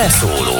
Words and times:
Beszóló 0.00 0.58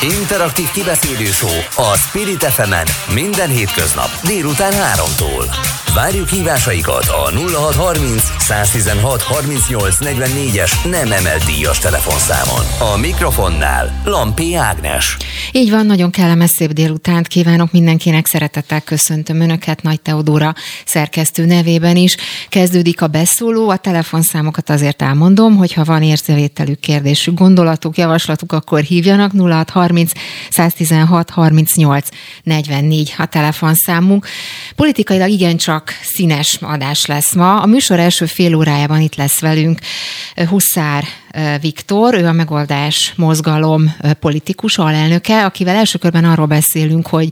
Interaktív 0.00 0.70
kibeszélő 0.70 1.28
a 1.76 1.96
Spirit 1.96 2.44
fm 2.44 2.74
minden 3.14 3.48
hétköznap 3.48 4.08
délután 4.24 4.72
3-tól. 4.72 5.56
Várjuk 5.94 6.28
hívásaikat 6.28 7.04
a 7.08 7.30
0630 7.30 8.21
116 8.52 9.22
38 9.22 9.96
44-es 10.00 10.90
nem 10.90 11.12
emelt 11.12 11.44
díjas 11.44 11.78
telefonszámon. 11.78 12.92
A 12.92 12.96
mikrofonnál 12.96 14.00
Lampi 14.04 14.54
Ágnes. 14.54 15.16
Így 15.52 15.70
van, 15.70 15.86
nagyon 15.86 16.10
kellemes 16.10 16.50
szép 16.50 16.72
délutánt 16.72 17.26
kívánok 17.26 17.72
mindenkinek, 17.72 18.26
szeretettel 18.26 18.80
köszöntöm 18.80 19.40
Önöket 19.40 19.82
Nagy 19.82 20.00
Teodóra 20.00 20.54
szerkesztő 20.84 21.44
nevében 21.44 21.96
is. 21.96 22.16
Kezdődik 22.48 23.02
a 23.02 23.06
beszóló, 23.06 23.68
a 23.68 23.76
telefonszámokat 23.76 24.70
azért 24.70 25.02
elmondom, 25.02 25.56
hogy 25.56 25.72
ha 25.72 25.84
van 25.84 26.02
érzévételük, 26.02 26.80
kérdésük, 26.80 27.38
gondolatuk, 27.38 27.96
javaslatuk, 27.96 28.52
akkor 28.52 28.80
hívjanak 28.80 29.32
0630 29.38 30.12
116 30.50 31.30
38 31.30 32.08
44 32.42 33.14
a 33.18 33.26
telefonszámunk. 33.26 34.26
Politikailag 34.76 35.30
igencsak 35.30 35.92
színes 36.02 36.58
adás 36.60 37.06
lesz 37.06 37.34
ma. 37.34 37.60
A 37.60 37.66
műsor 37.66 37.98
első 37.98 38.26
fél 38.26 38.41
órájában 38.50 39.00
itt 39.00 39.14
lesz 39.14 39.40
velünk 39.40 39.78
Huszár 40.48 41.04
Viktor, 41.60 42.14
ő 42.14 42.26
a 42.26 42.32
Megoldás 42.32 43.12
Mozgalom 43.16 43.94
politikus, 44.20 44.78
alelnöke, 44.78 45.44
akivel 45.44 45.76
első 45.76 45.98
körben 45.98 46.24
arról 46.24 46.46
beszélünk, 46.46 47.06
hogy 47.06 47.28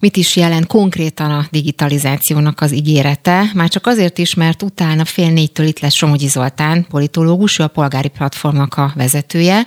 mit 0.00 0.16
is 0.16 0.36
jelent 0.36 0.66
konkrétan 0.66 1.30
a 1.30 1.46
digitalizációnak 1.50 2.60
az 2.60 2.72
ígérete, 2.72 3.50
már 3.54 3.68
csak 3.68 3.86
azért 3.86 4.18
is, 4.18 4.34
mert 4.34 4.62
utána 4.62 5.04
fél 5.04 5.30
négytől 5.30 5.66
itt 5.66 5.80
lesz 5.80 5.94
Somogyi 5.94 6.28
Zoltán, 6.28 6.86
politológus, 6.90 7.58
ő 7.58 7.62
a 7.62 7.68
polgári 7.68 8.08
platformnak 8.08 8.74
a 8.74 8.92
vezetője, 8.94 9.66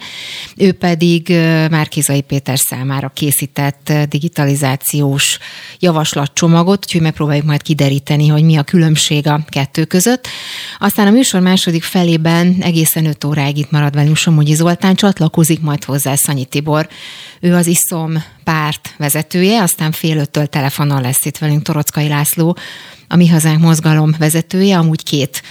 ő 0.55 0.71
pedig 0.71 1.27
Márkizai 1.69 2.21
Péter 2.21 2.59
számára 2.59 3.09
készített 3.09 3.93
digitalizációs 4.09 5.37
javaslatcsomagot, 5.79 6.83
úgyhogy 6.85 7.01
megpróbáljuk 7.01 7.45
majd 7.45 7.61
kideríteni, 7.61 8.27
hogy 8.27 8.43
mi 8.43 8.55
a 8.55 8.63
különbség 8.63 9.27
a 9.27 9.45
kettő 9.49 9.85
között. 9.85 10.27
Aztán 10.79 11.07
a 11.07 11.11
műsor 11.11 11.41
második 11.41 11.83
felében 11.83 12.57
egészen 12.59 13.05
5 13.05 13.23
óráig 13.23 13.57
itt 13.57 13.71
marad 13.71 13.95
velünk 13.95 14.15
Somogyi 14.15 14.53
Zoltán, 14.53 14.95
csatlakozik 14.95 15.61
majd 15.61 15.83
hozzá 15.83 16.15
Szanyi 16.15 16.45
Tibor, 16.45 16.87
ő 17.39 17.55
az 17.55 17.67
ISZOM 17.67 18.23
párt 18.43 18.93
vezetője, 18.97 19.61
aztán 19.61 19.91
fél 19.91 20.17
öttől 20.17 20.47
telefonon 20.47 21.01
lesz 21.01 21.25
itt 21.25 21.37
velünk 21.37 21.61
Torockai 21.61 22.07
László, 22.07 22.57
a 23.07 23.15
Mi 23.15 23.27
Hazánk 23.27 23.61
mozgalom 23.61 24.15
vezetője, 24.17 24.77
amúgy 24.77 25.03
két 25.03 25.41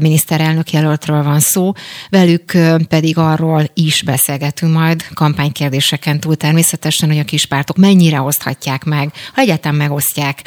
miniszterelnök 0.00 0.70
jelöltről 0.70 1.22
van 1.22 1.40
szó, 1.40 1.72
velük 2.10 2.52
pedig 2.88 3.18
arról 3.18 3.70
is 3.74 4.02
beszélgetünk 4.02 4.72
majd 4.72 5.04
kampánykérdéseken 5.14 6.20
túl 6.20 6.36
természetesen, 6.36 7.08
hogy 7.08 7.18
a 7.18 7.24
kispártok 7.24 7.76
mennyire 7.76 8.20
oszthatják 8.20 8.84
meg, 8.84 9.12
ha 9.34 9.40
egyáltalán 9.40 9.76
megosztják 9.76 10.42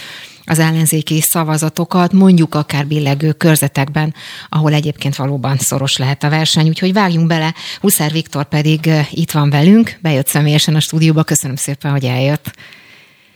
az 0.51 0.59
ellenzéki 0.59 1.21
szavazatokat, 1.21 2.13
mondjuk 2.13 2.55
akár 2.55 2.87
billegő 2.87 3.31
körzetekben, 3.31 4.13
ahol 4.49 4.73
egyébként 4.73 5.15
valóban 5.15 5.57
szoros 5.57 5.97
lehet 5.97 6.23
a 6.23 6.29
verseny. 6.29 6.67
Úgyhogy 6.67 6.93
vágjunk 6.93 7.27
bele. 7.27 7.53
Huszár 7.79 8.11
Viktor 8.11 8.45
pedig 8.45 8.89
itt 9.11 9.31
van 9.31 9.49
velünk, 9.49 9.97
bejött 10.01 10.27
személyesen 10.27 10.75
a 10.75 10.79
stúdióba. 10.79 11.23
Köszönöm 11.23 11.55
szépen, 11.55 11.91
hogy 11.91 12.05
eljött. 12.05 12.51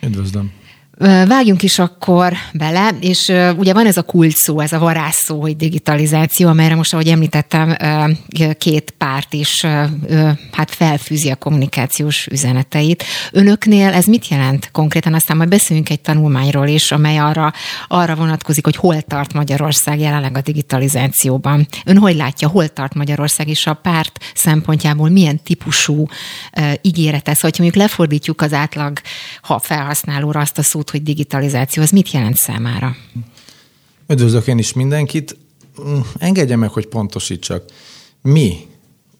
Üdvözlöm. 0.02 0.52
Vágjunk 0.98 1.64
is 1.64 1.80
akkor 1.80 2.34
bele, 2.54 2.90
és 3.00 3.28
ugye 3.58 3.74
van 3.74 3.86
ez 3.86 3.98
a 3.98 4.04
kult 4.04 4.36
szó, 4.36 4.60
ez 4.60 4.72
a 4.74 4.80
varázsszó, 4.80 5.42
hogy 5.42 5.56
digitalizáció, 5.56 6.48
amelyre 6.48 6.76
most, 6.76 6.94
ahogy 6.94 7.08
említettem, 7.08 7.78
két 8.58 8.94
párt 8.98 9.34
is 9.34 9.62
hát 10.52 10.72
felfűzi 10.72 11.30
a 11.30 11.36
kommunikációs 11.36 12.28
üzeneteit. 12.28 13.04
Önöknél 13.32 13.94
ez 13.94 14.06
mit 14.06 14.28
jelent 14.28 14.70
konkrétan? 14.72 15.14
Aztán 15.14 15.38
majd 15.38 15.50
beszéljünk 15.50 15.90
egy 15.90 16.02
tanulmányról 16.02 16.68
is, 16.68 16.92
amely 16.92 17.18
arra, 17.18 17.54
arra 17.88 18.16
vonatkozik, 18.16 18.64
hogy 18.64 18.76
hol 18.76 19.02
tart 19.02 19.34
Magyarország 19.34 20.00
jelenleg 20.00 20.38
a 20.38 20.42
digitalizációban. 20.42 21.68
Ön 21.86 21.98
hogy 21.98 22.16
látja, 22.16 22.48
hol 22.48 22.68
tart 22.68 22.94
Magyarország, 22.94 23.48
és 23.48 23.68
a 23.68 23.74
párt 23.74 24.20
szempontjából 24.36 25.10
milyen 25.10 25.44
típusú 25.44 26.08
ígéret 26.82 27.28
ez, 27.28 27.40
hogy 27.40 27.56
mondjuk 27.58 27.84
lefordítjuk 27.84 28.42
az 28.42 28.54
átlag 28.54 29.00
ha 29.42 29.60
felhasználóra 29.60 30.40
azt 30.40 30.58
a 30.58 30.64
szót, 30.64 30.85
szót, 30.86 30.90
hogy 30.90 31.04
digitalizáció, 31.04 31.84
az 31.84 31.90
mit 31.90 32.12
jelent 32.12 32.36
számára? 32.36 32.96
Üdvözlök 34.08 34.48
én 34.48 34.58
is 34.58 34.74
mindenkit. 34.74 35.38
Mm, 35.82 36.00
engedje 36.18 36.56
meg, 36.56 36.70
hogy 36.70 36.86
pontosítsak. 36.86 37.64
Mi 38.22 38.58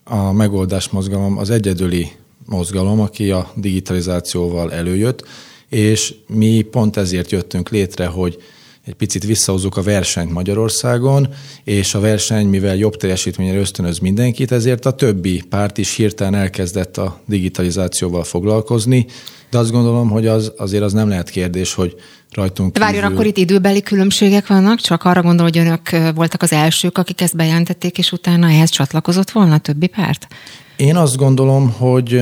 a 0.04 0.32
megoldás 0.32 0.90
mozgalom 0.90 1.38
az 1.38 1.50
egyedüli 1.50 2.12
mozgalom, 2.46 3.00
aki 3.00 3.32
a 3.32 3.52
digitalizációval 3.56 4.74
előjött, 4.74 5.28
és 5.70 6.14
mi 6.28 6.62
pont 6.62 6.98
ezért 6.98 7.32
jöttünk 7.32 7.70
létre, 7.70 8.06
hogy 8.06 8.38
egy 8.86 8.96
picit 8.96 9.24
visszahozzuk 9.24 9.78
a 9.78 9.82
versenyt 9.82 10.32
Magyarországon, 10.32 11.34
és 11.64 11.94
a 11.94 12.00
verseny, 12.00 12.48
mivel 12.48 12.76
jobb 12.76 12.96
teljesítményre 12.96 13.60
ösztönöz 13.60 14.00
mindenkit, 14.00 14.52
ezért 14.52 14.86
a 14.86 14.92
többi 14.92 15.44
párt 15.50 15.78
is 15.78 15.96
hirtelen 15.96 16.36
elkezdett 16.36 16.98
a 16.98 17.22
digitalizációval 17.26 18.24
foglalkozni, 18.24 19.06
de 19.50 19.58
azt 19.58 19.72
gondolom, 19.72 20.10
hogy 20.10 20.28
az 20.28 20.54
azért 20.58 20.84
az 20.84 20.94
nem 20.94 21.10
lehet 21.10 21.30
kérdés, 21.30 21.74
hogy 21.74 21.96
rajtunk 22.32 22.74
kívül... 22.74 22.88
Várjon, 22.88 23.12
akkor 23.12 23.26
itt 23.26 23.38
időbeli 23.38 23.82
különbségek 23.82 24.48
vannak? 24.48 24.80
Csak 24.80 25.04
arra 25.04 25.22
gondol, 25.22 25.46
hogy 25.46 25.58
önök 25.58 26.14
voltak 26.16 26.42
az 26.42 26.52
elsők, 26.52 26.98
akik 26.98 27.22
ezt 27.22 27.36
bejelentették, 27.36 27.98
és 27.98 28.12
utána 28.12 28.48
ehhez 28.48 28.70
csatlakozott 28.70 29.32
volna 29.32 29.54
a 29.54 29.58
többi 29.58 29.88
párt? 29.88 30.28
Én 30.76 30.96
azt 30.96 31.18
gondolom, 31.18 31.72
hogy 31.72 32.22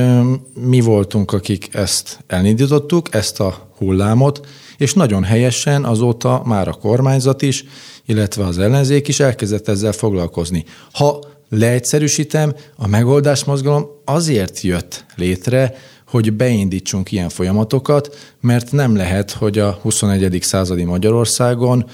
mi 0.54 0.80
voltunk, 0.80 1.32
akik 1.32 1.68
ezt 1.74 2.18
elindítottuk, 2.26 3.14
ezt 3.14 3.40
a 3.40 3.70
hullámot, 3.76 4.46
és 4.76 4.94
nagyon 4.94 5.24
helyesen 5.24 5.84
azóta 5.84 6.42
már 6.44 6.68
a 6.68 6.72
kormányzat 6.72 7.42
is, 7.42 7.64
illetve 8.06 8.44
az 8.44 8.58
ellenzék 8.58 9.08
is 9.08 9.20
elkezdett 9.20 9.68
ezzel 9.68 9.92
foglalkozni. 9.92 10.64
Ha 10.92 11.18
leegyszerűsítem, 11.48 12.54
a 12.76 12.86
megoldás 12.86 13.44
mozgalom 13.44 13.86
azért 14.04 14.60
jött 14.60 15.04
létre, 15.16 15.74
hogy 16.14 16.32
beindítsunk 16.32 17.12
ilyen 17.12 17.28
folyamatokat, 17.28 18.34
mert 18.40 18.72
nem 18.72 18.96
lehet, 18.96 19.30
hogy 19.30 19.58
a 19.58 19.78
21. 19.82 20.38
századi 20.42 20.84
Magyarországon 20.84 21.84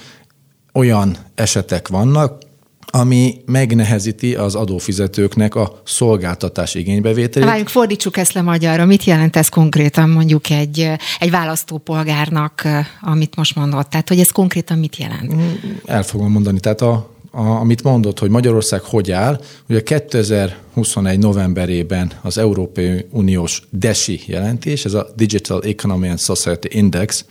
olyan 0.72 1.16
esetek 1.34 1.88
vannak, 1.88 2.42
ami 2.86 3.34
megnehezíti 3.46 4.34
az 4.34 4.54
adófizetőknek 4.54 5.54
a 5.54 5.80
szolgáltatás 5.84 6.74
igénybevételét. 6.74 7.48
Várjuk, 7.48 7.68
fordítsuk 7.68 8.16
ezt 8.16 8.32
le 8.32 8.42
magyarra. 8.42 8.84
Mit 8.84 9.04
jelent 9.04 9.36
ez 9.36 9.48
konkrétan 9.48 10.10
mondjuk 10.10 10.50
egy, 10.50 10.90
egy 11.18 11.30
választópolgárnak, 11.30 12.62
amit 13.00 13.36
most 13.36 13.56
mondott? 13.56 13.90
Tehát, 13.90 14.08
hogy 14.08 14.20
ez 14.20 14.30
konkrétan 14.30 14.78
mit 14.78 14.96
jelent? 14.96 15.34
Mm, 15.34 15.40
el 15.84 16.02
fogom 16.02 16.32
mondani. 16.32 16.60
Tehát 16.60 16.80
a, 16.80 17.09
a, 17.30 17.40
amit 17.40 17.82
mondott, 17.82 18.18
hogy 18.18 18.30
Magyarország 18.30 18.80
hogy 18.80 19.10
áll, 19.10 19.40
ugye 19.68 19.82
2021 19.82 21.18
novemberében 21.18 22.12
az 22.22 22.38
Európai 22.38 23.06
Uniós 23.10 23.62
DESI 23.70 24.20
jelentés, 24.26 24.84
ez 24.84 24.94
a 24.94 25.06
Digital 25.16 25.62
Economy 25.62 26.08
and 26.08 26.20
Society 26.20 26.66
Index, 26.68 27.24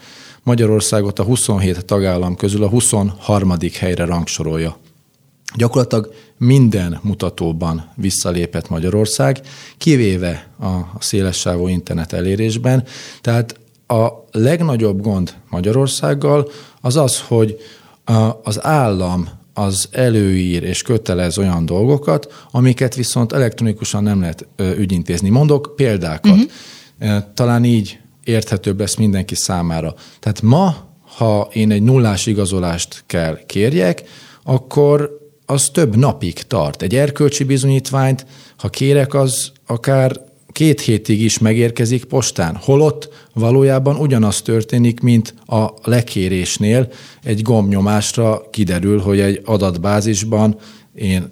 Magyarországot 0.43 1.19
a 1.19 1.23
27 1.23 1.85
tagállam 1.85 2.35
közül 2.35 2.63
a 2.63 2.67
23. 2.67 3.53
helyre 3.79 4.05
rangsorolja. 4.05 4.77
Gyakorlatilag 5.55 6.13
minden 6.37 6.99
mutatóban 7.01 7.89
visszalépett 7.95 8.69
Magyarország, 8.69 9.41
kivéve 9.77 10.47
a 10.59 10.99
szélessávú 10.99 11.67
internet 11.67 12.13
elérésben. 12.13 12.83
Tehát 13.21 13.59
a 13.87 14.07
legnagyobb 14.31 15.01
gond 15.01 15.33
Magyarországgal 15.49 16.51
az 16.81 16.95
az, 16.95 17.19
hogy 17.19 17.59
az 18.43 18.63
állam 18.65 19.38
az 19.59 19.87
előír 19.91 20.63
és 20.63 20.81
kötelez 20.81 21.37
olyan 21.37 21.65
dolgokat, 21.65 22.47
amiket 22.51 22.95
viszont 22.95 23.31
elektronikusan 23.31 24.03
nem 24.03 24.19
lehet 24.19 24.47
ügyintézni. 24.77 25.29
Mondok 25.29 25.73
példákat. 25.75 26.37
Uh-huh. 26.37 27.23
Talán 27.33 27.63
így 27.63 27.99
érthetőbb 28.23 28.79
lesz 28.79 28.95
mindenki 28.95 29.35
számára. 29.35 29.93
Tehát 30.19 30.41
ma, 30.41 30.75
ha 31.17 31.49
én 31.53 31.71
egy 31.71 31.81
nullás 31.81 32.25
igazolást 32.25 33.03
kell 33.05 33.39
kérjek, 33.45 34.03
akkor 34.43 35.17
az 35.45 35.69
több 35.69 35.95
napig 35.95 36.33
tart. 36.33 36.81
Egy 36.81 36.95
erkölcsi 36.95 37.43
bizonyítványt, 37.43 38.25
ha 38.57 38.69
kérek, 38.69 39.13
az 39.13 39.51
akár 39.65 40.21
két 40.51 40.81
hétig 40.81 41.21
is 41.21 41.37
megérkezik 41.37 42.03
postán. 42.05 42.55
Holott 42.55 43.27
valójában 43.33 43.95
ugyanaz 43.95 44.41
történik, 44.41 44.99
mint 44.99 45.33
a 45.45 45.69
lekérésnél. 45.83 46.91
Egy 47.23 47.41
gombnyomásra 47.41 48.41
kiderül, 48.51 48.99
hogy 48.99 49.19
egy 49.19 49.41
adatbázisban 49.45 50.57
én 50.95 51.29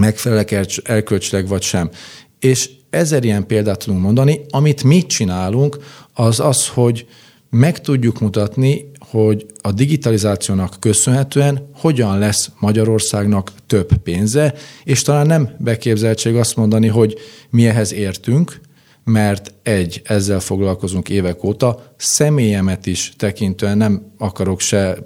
megfelelek 0.00 0.50
erkölcsileg 0.84 1.48
vagy 1.48 1.62
sem. 1.62 1.90
És 2.38 2.70
ezer 2.90 3.24
ilyen 3.24 3.46
példát 3.46 3.78
tudunk 3.78 4.02
mondani. 4.02 4.40
Amit 4.50 4.84
mi 4.84 5.02
csinálunk, 5.06 5.78
az 6.12 6.40
az, 6.40 6.68
hogy 6.68 7.06
meg 7.50 7.80
tudjuk 7.80 8.20
mutatni, 8.20 8.90
hogy 9.16 9.46
a 9.60 9.72
digitalizációnak 9.72 10.76
köszönhetően 10.80 11.68
hogyan 11.74 12.18
lesz 12.18 12.50
Magyarországnak 12.58 13.52
több 13.66 13.96
pénze, 14.02 14.54
és 14.84 15.02
talán 15.02 15.26
nem 15.26 15.50
beképzeltség 15.58 16.36
azt 16.36 16.56
mondani, 16.56 16.86
hogy 16.86 17.18
mi 17.50 17.66
ehhez 17.66 17.92
értünk, 17.92 18.60
mert 19.04 19.54
egy, 19.62 20.02
ezzel 20.04 20.40
foglalkozunk 20.40 21.08
évek 21.08 21.44
óta, 21.44 21.94
személyemet 21.96 22.86
is 22.86 23.12
tekintően 23.16 23.76
nem 23.76 24.12
akarok 24.18 24.60
se 24.60 24.96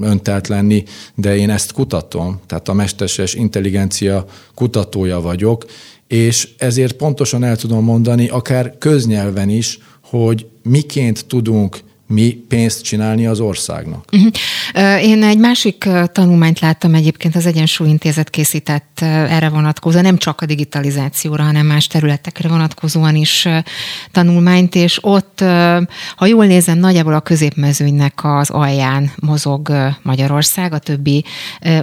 öntelt 0.00 0.48
lenni, 0.48 0.84
de 1.14 1.36
én 1.36 1.50
ezt 1.50 1.72
kutatom, 1.72 2.40
tehát 2.46 2.68
a 2.68 2.72
mesterséges 2.72 3.34
intelligencia 3.34 4.24
kutatója 4.54 5.20
vagyok, 5.20 5.64
és 6.06 6.48
ezért 6.58 6.96
pontosan 6.96 7.44
el 7.44 7.56
tudom 7.56 7.84
mondani, 7.84 8.28
akár 8.28 8.78
köznyelven 8.78 9.48
is, 9.48 9.78
hogy 10.02 10.46
miként 10.62 11.26
tudunk 11.26 11.78
mi 12.06 12.44
pénzt 12.48 12.82
csinálni 12.82 13.26
az 13.26 13.40
országnak. 13.40 14.04
Uh-huh. 14.12 15.02
Én 15.02 15.22
egy 15.22 15.38
másik 15.38 15.88
tanulmányt 16.12 16.60
láttam 16.60 16.94
egyébként, 16.94 17.36
az 17.36 17.46
Egyensúlyintézet 17.46 18.30
készített 18.30 18.98
erre 19.00 19.48
vonatkozóan, 19.48 20.04
nem 20.04 20.16
csak 20.16 20.40
a 20.40 20.46
digitalizációra, 20.46 21.42
hanem 21.42 21.66
más 21.66 21.86
területekre 21.86 22.48
vonatkozóan 22.48 23.14
is 23.14 23.48
tanulmányt, 24.12 24.74
és 24.74 24.98
ott, 25.00 25.44
ha 26.16 26.26
jól 26.26 26.46
nézem, 26.46 26.78
nagyjából 26.78 27.14
a 27.14 27.20
középmezőnynek 27.20 28.20
az 28.22 28.50
alján 28.50 29.10
mozog 29.16 29.72
Magyarország 30.02 30.72
a 30.72 30.78
többi 30.78 31.24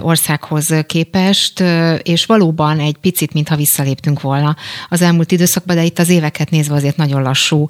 országhoz 0.00 0.74
képest, 0.86 1.60
és 2.02 2.26
valóban 2.26 2.78
egy 2.78 2.96
picit, 3.00 3.32
mintha 3.32 3.56
visszaléptünk 3.56 4.20
volna 4.20 4.56
az 4.88 5.02
elmúlt 5.02 5.32
időszakban, 5.32 5.76
de 5.76 5.84
itt 5.84 5.98
az 5.98 6.08
éveket 6.08 6.50
nézve 6.50 6.74
azért 6.74 6.96
nagyon 6.96 7.22
lassú 7.22 7.66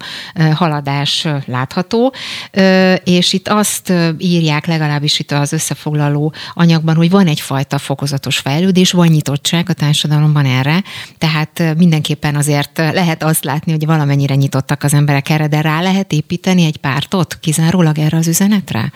haladás 0.53 1.27
látható 1.45 2.13
és 3.03 3.33
itt 3.33 3.47
azt 3.47 3.93
írják 4.17 4.65
legalábbis 4.65 5.19
itt 5.19 5.31
az 5.31 5.51
összefoglaló 5.51 6.33
anyagban, 6.53 6.95
hogy 6.95 7.09
van 7.09 7.27
egyfajta 7.27 7.77
fokozatos 7.77 8.37
fejlődés, 8.37 8.91
van 8.91 9.07
nyitottság 9.07 9.69
a 9.69 9.73
társadalomban 9.73 10.45
erre, 10.45 10.83
tehát 11.17 11.75
mindenképpen 11.77 12.35
azért 12.35 12.77
lehet 12.77 13.23
azt 13.23 13.43
látni, 13.43 13.71
hogy 13.71 13.85
valamennyire 13.85 14.35
nyitottak 14.35 14.83
az 14.83 14.93
emberek 14.93 15.29
erre, 15.29 15.47
de 15.47 15.61
rá 15.61 15.81
lehet 15.81 16.11
építeni 16.11 16.63
egy 16.63 16.77
pártot 16.77 17.37
kizárólag 17.39 17.99
erre 17.99 18.17
az 18.17 18.27
üzenetre? 18.27 18.91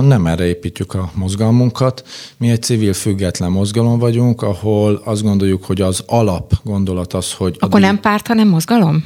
Nem 0.00 0.26
erre 0.26 0.46
építjük 0.46 0.94
a 0.94 1.10
mozgalmunkat. 1.14 2.04
Mi 2.36 2.50
egy 2.50 2.62
civil 2.62 2.92
független 2.92 3.50
mozgalom 3.50 3.98
vagyunk, 3.98 4.42
ahol 4.42 5.02
azt 5.04 5.22
gondoljuk, 5.22 5.64
hogy 5.64 5.80
az 5.80 6.02
alap 6.06 6.52
gondolat 6.64 7.12
az, 7.12 7.32
hogy... 7.32 7.56
Akkor 7.58 7.80
nem 7.80 8.00
párt, 8.00 8.26
hanem 8.26 8.48
mozgalom? 8.48 9.04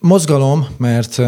Mozgalom, 0.00 0.66
mert, 0.76 1.18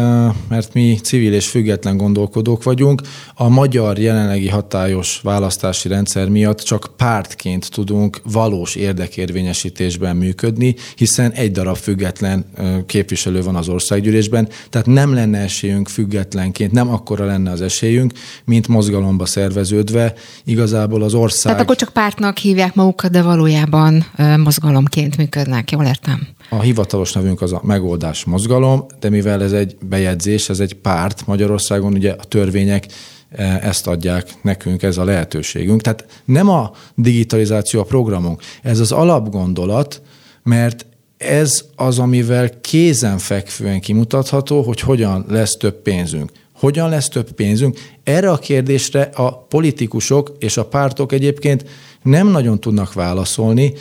mert 0.47 0.73
mi 0.73 0.99
civil 1.03 1.33
és 1.33 1.47
független 1.47 1.97
gondolkodók 1.97 2.63
vagyunk. 2.63 3.01
A 3.33 3.49
magyar 3.49 3.99
jelenlegi 3.99 4.49
hatályos 4.49 5.19
választási 5.23 5.87
rendszer 5.87 6.29
miatt 6.29 6.59
csak 6.59 6.91
pártként 6.97 7.69
tudunk 7.71 8.21
valós 8.23 8.75
érdekérvényesítésben 8.75 10.15
működni, 10.15 10.75
hiszen 10.95 11.31
egy 11.31 11.51
darab 11.51 11.75
független 11.75 12.45
képviselő 12.85 13.41
van 13.41 13.55
az 13.55 13.69
országgyűlésben, 13.69 14.49
tehát 14.69 14.87
nem 14.87 15.13
lenne 15.13 15.37
esélyünk 15.37 15.87
függetlenként, 15.87 16.71
nem 16.71 16.89
akkora 16.89 17.25
lenne 17.25 17.51
az 17.51 17.61
esélyünk, 17.61 18.13
mint 18.45 18.67
mozgalomba 18.67 19.25
szerveződve. 19.25 20.13
Igazából 20.43 21.03
az 21.03 21.13
ország... 21.13 21.51
Tehát 21.51 21.61
akkor 21.61 21.75
csak 21.75 21.89
pártnak 21.89 22.37
hívják 22.37 22.75
magukat, 22.75 23.11
de 23.11 23.21
valójában 23.21 24.05
mozgalomként 24.43 25.17
működnek, 25.17 25.71
jól 25.71 25.85
értem? 25.85 26.27
A 26.53 26.61
hivatalos 26.61 27.13
nevünk 27.13 27.41
az 27.41 27.53
a 27.53 27.61
megoldás 27.63 28.23
mozgalom, 28.23 28.85
de 28.99 29.09
mivel 29.09 29.43
ez 29.43 29.51
egy 29.51 29.75
bejegyzés, 29.81 30.49
ez 30.49 30.59
egy 30.59 30.73
párt 30.73 31.27
Magyarországon, 31.27 31.93
ugye 31.93 32.11
a 32.11 32.23
törvények 32.23 32.85
e, 33.29 33.59
ezt 33.63 33.87
adják 33.87 34.29
nekünk, 34.41 34.83
ez 34.83 34.97
a 34.97 35.03
lehetőségünk. 35.03 35.81
Tehát 35.81 36.21
nem 36.25 36.49
a 36.49 36.71
digitalizáció 36.95 37.79
a 37.79 37.83
programunk, 37.83 38.41
ez 38.61 38.79
az 38.79 38.91
alapgondolat, 38.91 40.01
mert 40.43 40.85
ez 41.17 41.65
az, 41.75 41.99
amivel 41.99 42.59
kézenfekvően 42.61 43.79
kimutatható, 43.79 44.61
hogy 44.61 44.79
hogyan 44.79 45.25
lesz 45.29 45.57
több 45.57 45.81
pénzünk. 45.81 46.31
Hogyan 46.53 46.89
lesz 46.89 47.09
több 47.09 47.31
pénzünk? 47.31 47.79
Erre 48.03 48.31
a 48.31 48.37
kérdésre 48.37 49.01
a 49.01 49.37
politikusok 49.37 50.35
és 50.39 50.57
a 50.57 50.65
pártok 50.65 51.11
egyébként 51.11 51.65
nem 52.01 52.27
nagyon 52.27 52.59
tudnak 52.59 52.93
válaszolni, 52.93 53.73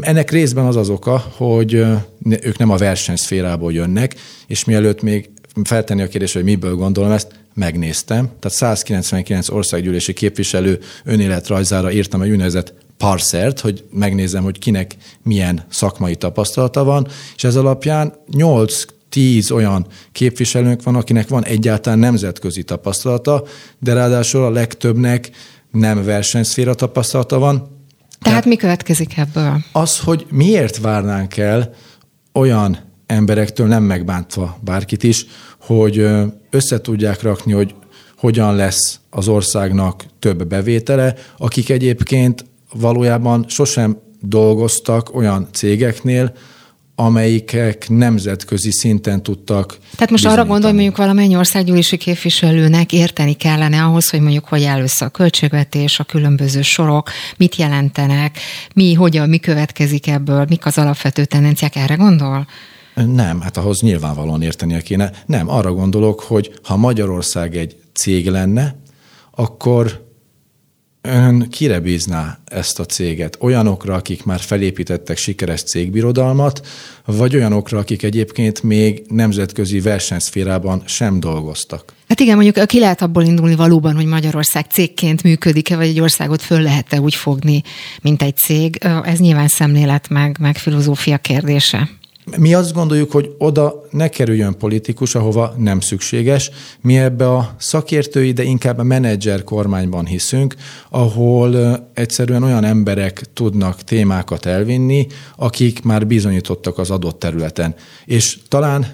ennek 0.00 0.30
részben 0.30 0.64
az 0.64 0.76
az 0.76 0.88
oka, 0.88 1.24
hogy 1.36 1.72
ők 2.40 2.58
nem 2.58 2.70
a 2.70 2.76
versenyszférából 2.76 3.72
jönnek, 3.72 4.14
és 4.46 4.64
mielőtt 4.64 5.02
még 5.02 5.30
feltenni 5.64 6.02
a 6.02 6.08
kérdést, 6.08 6.34
hogy 6.34 6.44
miből 6.44 6.74
gondolom 6.74 7.10
ezt, 7.10 7.44
megnéztem. 7.54 8.24
Tehát 8.24 8.56
199 8.56 9.48
országgyűlési 9.48 10.12
képviselő 10.12 10.80
önéletrajzára 11.04 11.92
írtam 11.92 12.22
egy 12.22 12.30
úgynevezett 12.30 12.74
parsert, 12.96 13.60
hogy 13.60 13.84
megnézem, 13.90 14.42
hogy 14.42 14.58
kinek 14.58 14.96
milyen 15.22 15.64
szakmai 15.68 16.16
tapasztalata 16.16 16.84
van, 16.84 17.08
és 17.36 17.44
ez 17.44 17.56
alapján 17.56 18.14
8 18.32 18.84
tíz 19.08 19.50
olyan 19.50 19.86
képviselőnk 20.12 20.82
van, 20.82 20.94
akinek 20.94 21.28
van 21.28 21.44
egyáltalán 21.44 21.98
nemzetközi 21.98 22.62
tapasztalata, 22.62 23.44
de 23.78 23.92
ráadásul 23.92 24.44
a 24.44 24.50
legtöbbnek 24.50 25.30
nem 25.70 26.04
versenyszféra 26.04 26.74
tapasztalata 26.74 27.38
van, 27.38 27.75
tehát 28.20 28.44
mi 28.44 28.56
következik 28.56 29.16
ebből? 29.16 29.64
Az, 29.72 29.98
hogy 29.98 30.26
miért 30.30 30.78
várnánk 30.78 31.36
el 31.36 31.74
olyan 32.32 32.78
emberektől, 33.06 33.66
nem 33.66 33.82
megbántva 33.82 34.58
bárkit 34.60 35.02
is, 35.02 35.26
hogy 35.60 36.06
össze 36.50 36.80
tudják 36.80 37.22
rakni, 37.22 37.52
hogy 37.52 37.74
hogyan 38.16 38.54
lesz 38.54 39.00
az 39.10 39.28
országnak 39.28 40.04
több 40.18 40.46
bevétele, 40.46 41.14
akik 41.36 41.70
egyébként 41.70 42.44
valójában 42.72 43.44
sosem 43.48 43.98
dolgoztak 44.20 45.14
olyan 45.14 45.48
cégeknél, 45.52 46.32
amelyikek 46.98 47.88
nemzetközi 47.88 48.70
szinten 48.70 49.22
tudtak. 49.22 49.78
Tehát 49.94 50.10
most 50.10 50.26
arra 50.26 50.44
gondolj, 50.44 50.62
hogy 50.62 50.74
mondjuk 50.74 50.96
valamennyi 50.96 51.36
országgyűlési 51.36 51.96
képviselőnek 51.96 52.92
érteni 52.92 53.32
kellene 53.32 53.82
ahhoz, 53.82 54.10
hogy 54.10 54.20
mondjuk 54.20 54.44
hogy 54.44 54.64
áll 54.64 54.82
össze 54.82 55.04
a 55.04 55.08
költségvetés, 55.08 55.98
a 55.98 56.04
különböző 56.04 56.62
sorok, 56.62 57.10
mit 57.36 57.56
jelentenek, 57.56 58.38
mi, 58.74 58.94
hogyan, 58.94 59.28
mi 59.28 59.38
következik 59.38 60.06
ebből, 60.06 60.44
mik 60.48 60.66
az 60.66 60.78
alapvető 60.78 61.24
tendenciák, 61.24 61.76
erre 61.76 61.94
gondol? 61.94 62.46
Nem, 62.94 63.40
hát 63.40 63.56
ahhoz 63.56 63.80
nyilvánvalóan 63.80 64.42
értenie 64.42 64.80
kéne. 64.80 65.10
Nem, 65.26 65.50
arra 65.50 65.72
gondolok, 65.72 66.20
hogy 66.20 66.52
ha 66.62 66.76
Magyarország 66.76 67.56
egy 67.56 67.76
cég 67.92 68.28
lenne, 68.28 68.76
akkor 69.30 70.05
ön 71.06 71.48
kire 71.50 71.80
bízná 71.80 72.38
ezt 72.44 72.78
a 72.78 72.84
céget? 72.84 73.36
Olyanokra, 73.40 73.94
akik 73.94 74.24
már 74.24 74.40
felépítettek 74.40 75.16
sikeres 75.16 75.62
cégbirodalmat, 75.62 76.66
vagy 77.04 77.34
olyanokra, 77.34 77.78
akik 77.78 78.02
egyébként 78.02 78.62
még 78.62 79.02
nemzetközi 79.08 79.80
versenyszférában 79.80 80.82
sem 80.86 81.20
dolgoztak? 81.20 81.94
Hát 82.08 82.20
igen, 82.20 82.34
mondjuk 82.36 82.66
ki 82.66 82.78
lehet 82.78 83.02
abból 83.02 83.22
indulni 83.22 83.54
valóban, 83.54 83.94
hogy 83.94 84.06
Magyarország 84.06 84.66
cégként 84.70 85.22
működik-e, 85.22 85.76
vagy 85.76 85.86
egy 85.86 86.00
országot 86.00 86.42
föl 86.42 86.60
lehet-e 86.60 87.00
úgy 87.00 87.14
fogni, 87.14 87.62
mint 88.02 88.22
egy 88.22 88.36
cég. 88.36 88.78
Ez 89.02 89.18
nyilván 89.18 89.48
szemlélet 89.48 90.08
meg, 90.08 90.36
meg 90.40 90.56
filozófia 90.56 91.18
kérdése. 91.18 91.88
Mi 92.38 92.54
azt 92.54 92.72
gondoljuk, 92.72 93.10
hogy 93.10 93.34
oda 93.38 93.86
ne 93.90 94.08
kerüljön 94.08 94.58
politikus, 94.58 95.14
ahova 95.14 95.54
nem 95.58 95.80
szükséges. 95.80 96.50
Mi 96.80 96.98
ebbe 96.98 97.32
a 97.32 97.54
szakértői, 97.58 98.32
de 98.32 98.42
inkább 98.42 98.78
a 98.78 98.82
menedzser 98.82 99.44
kormányban 99.44 100.06
hiszünk, 100.06 100.54
ahol 100.90 101.78
egyszerűen 101.94 102.42
olyan 102.42 102.64
emberek 102.64 103.22
tudnak 103.32 103.82
témákat 103.82 104.46
elvinni, 104.46 105.06
akik 105.36 105.82
már 105.82 106.06
bizonyítottak 106.06 106.78
az 106.78 106.90
adott 106.90 107.18
területen. 107.18 107.74
És 108.04 108.38
talán 108.48 108.86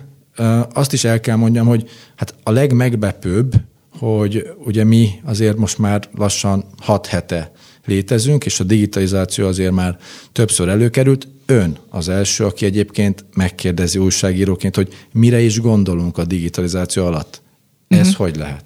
azt 0.72 0.92
is 0.92 1.04
el 1.04 1.20
kell 1.20 1.36
mondjam, 1.36 1.66
hogy 1.66 1.88
hát 2.16 2.34
a 2.42 2.50
legmegbepőbb, 2.50 3.54
hogy 3.98 4.52
ugye 4.64 4.84
mi 4.84 5.08
azért 5.24 5.56
most 5.56 5.78
már 5.78 6.08
lassan 6.16 6.64
hat 6.80 7.06
hete 7.06 7.52
létezünk, 7.86 8.44
és 8.46 8.60
a 8.60 8.64
digitalizáció 8.64 9.46
azért 9.46 9.72
már 9.72 9.98
többször 10.32 10.68
előkerült. 10.68 11.28
Ön 11.46 11.78
az 11.90 12.08
első, 12.08 12.44
aki 12.44 12.64
egyébként 12.64 13.24
megkérdezi 13.34 13.98
újságíróként, 13.98 14.76
hogy 14.76 14.94
mire 15.12 15.40
is 15.40 15.60
gondolunk 15.60 16.18
a 16.18 16.24
digitalizáció 16.24 17.04
alatt. 17.06 17.42
Ez 17.88 17.98
uh-huh. 17.98 18.14
hogy 18.14 18.36
lehet? 18.36 18.64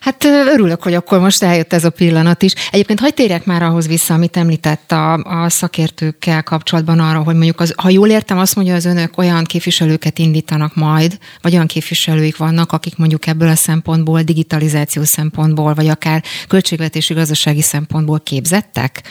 Hát 0.00 0.24
örülök, 0.24 0.82
hogy 0.82 0.94
akkor 0.94 1.20
most 1.20 1.42
eljött 1.42 1.72
ez 1.72 1.84
a 1.84 1.90
pillanat 1.90 2.42
is. 2.42 2.52
Egyébként 2.70 3.00
hagyd 3.00 3.14
térjek 3.14 3.44
már 3.44 3.62
ahhoz 3.62 3.86
vissza, 3.86 4.14
amit 4.14 4.36
említett 4.36 4.92
a, 4.92 5.12
a 5.14 5.48
szakértőkkel 5.48 6.42
kapcsolatban 6.42 6.98
arra, 6.98 7.22
hogy 7.22 7.34
mondjuk, 7.34 7.60
az, 7.60 7.72
ha 7.76 7.88
jól 7.88 8.08
értem, 8.08 8.38
azt 8.38 8.54
mondja, 8.54 8.74
az 8.74 8.84
önök 8.84 9.18
olyan 9.18 9.44
képviselőket 9.44 10.18
indítanak 10.18 10.74
majd, 10.74 11.18
vagy 11.40 11.52
olyan 11.52 11.66
képviselőik 11.66 12.36
vannak, 12.36 12.72
akik 12.72 12.96
mondjuk 12.96 13.26
ebből 13.26 13.48
a 13.48 13.54
szempontból, 13.54 14.22
digitalizáció 14.22 15.02
szempontból, 15.02 15.74
vagy 15.74 15.88
akár 15.88 16.24
költségvetési 16.48 17.14
gazdasági 17.14 17.62
szempontból 17.62 18.20
képzettek? 18.20 19.02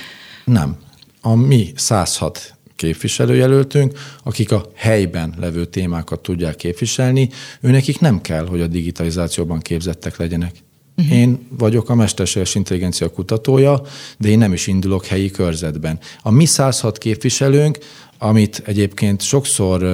Nem. 0.44 0.78
A 1.22 1.36
mi 1.36 1.72
106 1.76 2.57
képviselőjelöltünk, 2.78 4.00
akik 4.24 4.52
a 4.52 4.66
helyben 4.76 5.34
levő 5.40 5.66
témákat 5.66 6.20
tudják 6.20 6.56
képviselni, 6.56 7.30
őnekik 7.62 8.00
nem 8.00 8.22
kell, 8.22 8.46
hogy 8.46 8.62
a 8.62 8.68
digitalizációban 8.68 9.60
képzettek 9.60 10.18
legyenek. 10.18 10.66
Uh-huh. 10.98 11.18
Én 11.18 11.48
vagyok 11.58 11.90
a 11.90 11.96
mesterséges 11.96 12.56
intelligencia 12.56 13.10
kutatója, 13.10 13.82
de 14.18 14.30
én 14.30 14.38
nem 14.38 14.54
is 14.54 14.68
indulok 14.68 15.06
helyi 15.06 15.32
körzetben. 15.32 16.00
A 16.22 16.32
mi 16.32 16.46
106 16.46 16.98
képviselőnk, 16.98 17.78
amit 18.18 18.62
egyébként 18.66 19.22
sokszor 19.22 19.86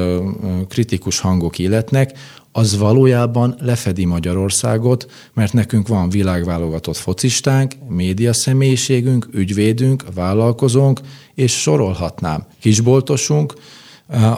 kritikus 0.70 1.20
hangok 1.20 1.60
illetnek, 1.60 2.12
az 2.56 2.78
valójában 2.78 3.56
lefedi 3.60 4.06
Magyarországot, 4.06 5.12
mert 5.34 5.54
nekünk 5.54 5.88
van 5.88 6.10
világválogatott 6.10 6.98
focistánk, 6.98 7.74
média 7.88 8.34
személyiségünk, 8.34 9.28
ügyvédünk, 9.32 10.04
vállalkozónk, 10.14 11.00
és 11.36 11.62
sorolhatnám. 11.62 12.46
Kisboltosunk, 12.60 13.54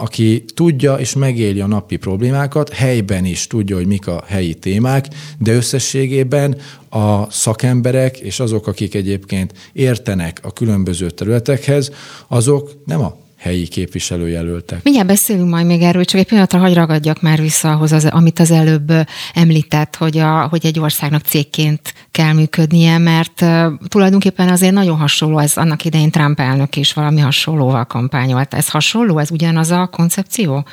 aki 0.00 0.44
tudja 0.54 0.94
és 0.94 1.14
megéli 1.14 1.60
a 1.60 1.66
napi 1.66 1.96
problémákat, 1.96 2.72
helyben 2.72 3.24
is 3.24 3.46
tudja, 3.46 3.76
hogy 3.76 3.86
mik 3.86 4.06
a 4.06 4.22
helyi 4.26 4.54
témák, 4.54 5.06
de 5.38 5.52
összességében 5.52 6.56
a 6.88 7.30
szakemberek 7.30 8.18
és 8.18 8.40
azok, 8.40 8.66
akik 8.66 8.94
egyébként 8.94 9.52
értenek 9.72 10.40
a 10.42 10.52
különböző 10.52 11.10
területekhez, 11.10 11.90
azok 12.28 12.70
nem 12.84 13.00
a 13.00 13.16
helyi 13.46 13.66
képviselőjelöltek. 13.66 14.82
Mindjárt 14.82 15.08
beszélünk 15.08 15.50
majd 15.50 15.66
még 15.66 15.82
erről, 15.82 16.04
csak 16.04 16.20
egy 16.20 16.26
pillanatra 16.26 16.58
hagy 16.58 16.74
ragadjak 16.74 17.20
már 17.20 17.40
vissza 17.40 17.72
ahhoz, 17.72 17.92
az, 17.92 18.04
amit 18.04 18.38
az 18.38 18.50
előbb 18.50 18.92
említett, 19.34 19.96
hogy, 19.96 20.18
a, 20.18 20.46
hogy 20.48 20.66
egy 20.66 20.78
országnak 20.78 21.22
cégként 21.22 21.94
kell 22.10 22.32
működnie, 22.32 22.98
mert 22.98 23.44
tulajdonképpen 23.88 24.48
azért 24.48 24.72
nagyon 24.72 24.96
hasonló, 24.96 25.38
ez 25.38 25.56
annak 25.56 25.84
idején 25.84 26.10
Trump 26.10 26.40
elnök 26.40 26.76
is 26.76 26.92
valami 26.92 27.20
hasonlóval 27.20 27.84
kampányolt. 27.84 28.54
Ez 28.54 28.68
hasonló? 28.68 29.18
Ez 29.18 29.30
ugyanaz 29.30 29.70
a 29.70 29.86
koncepció? 29.86 30.66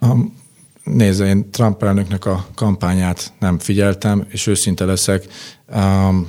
Um, 0.00 0.36
Nézd, 0.84 1.20
én 1.20 1.50
Trump 1.50 1.82
elnöknek 1.82 2.26
a 2.26 2.46
kampányát 2.54 3.32
nem 3.38 3.58
figyeltem, 3.58 4.26
és 4.28 4.46
őszinte 4.46 4.84
leszek. 4.84 5.24
Um, 5.74 6.28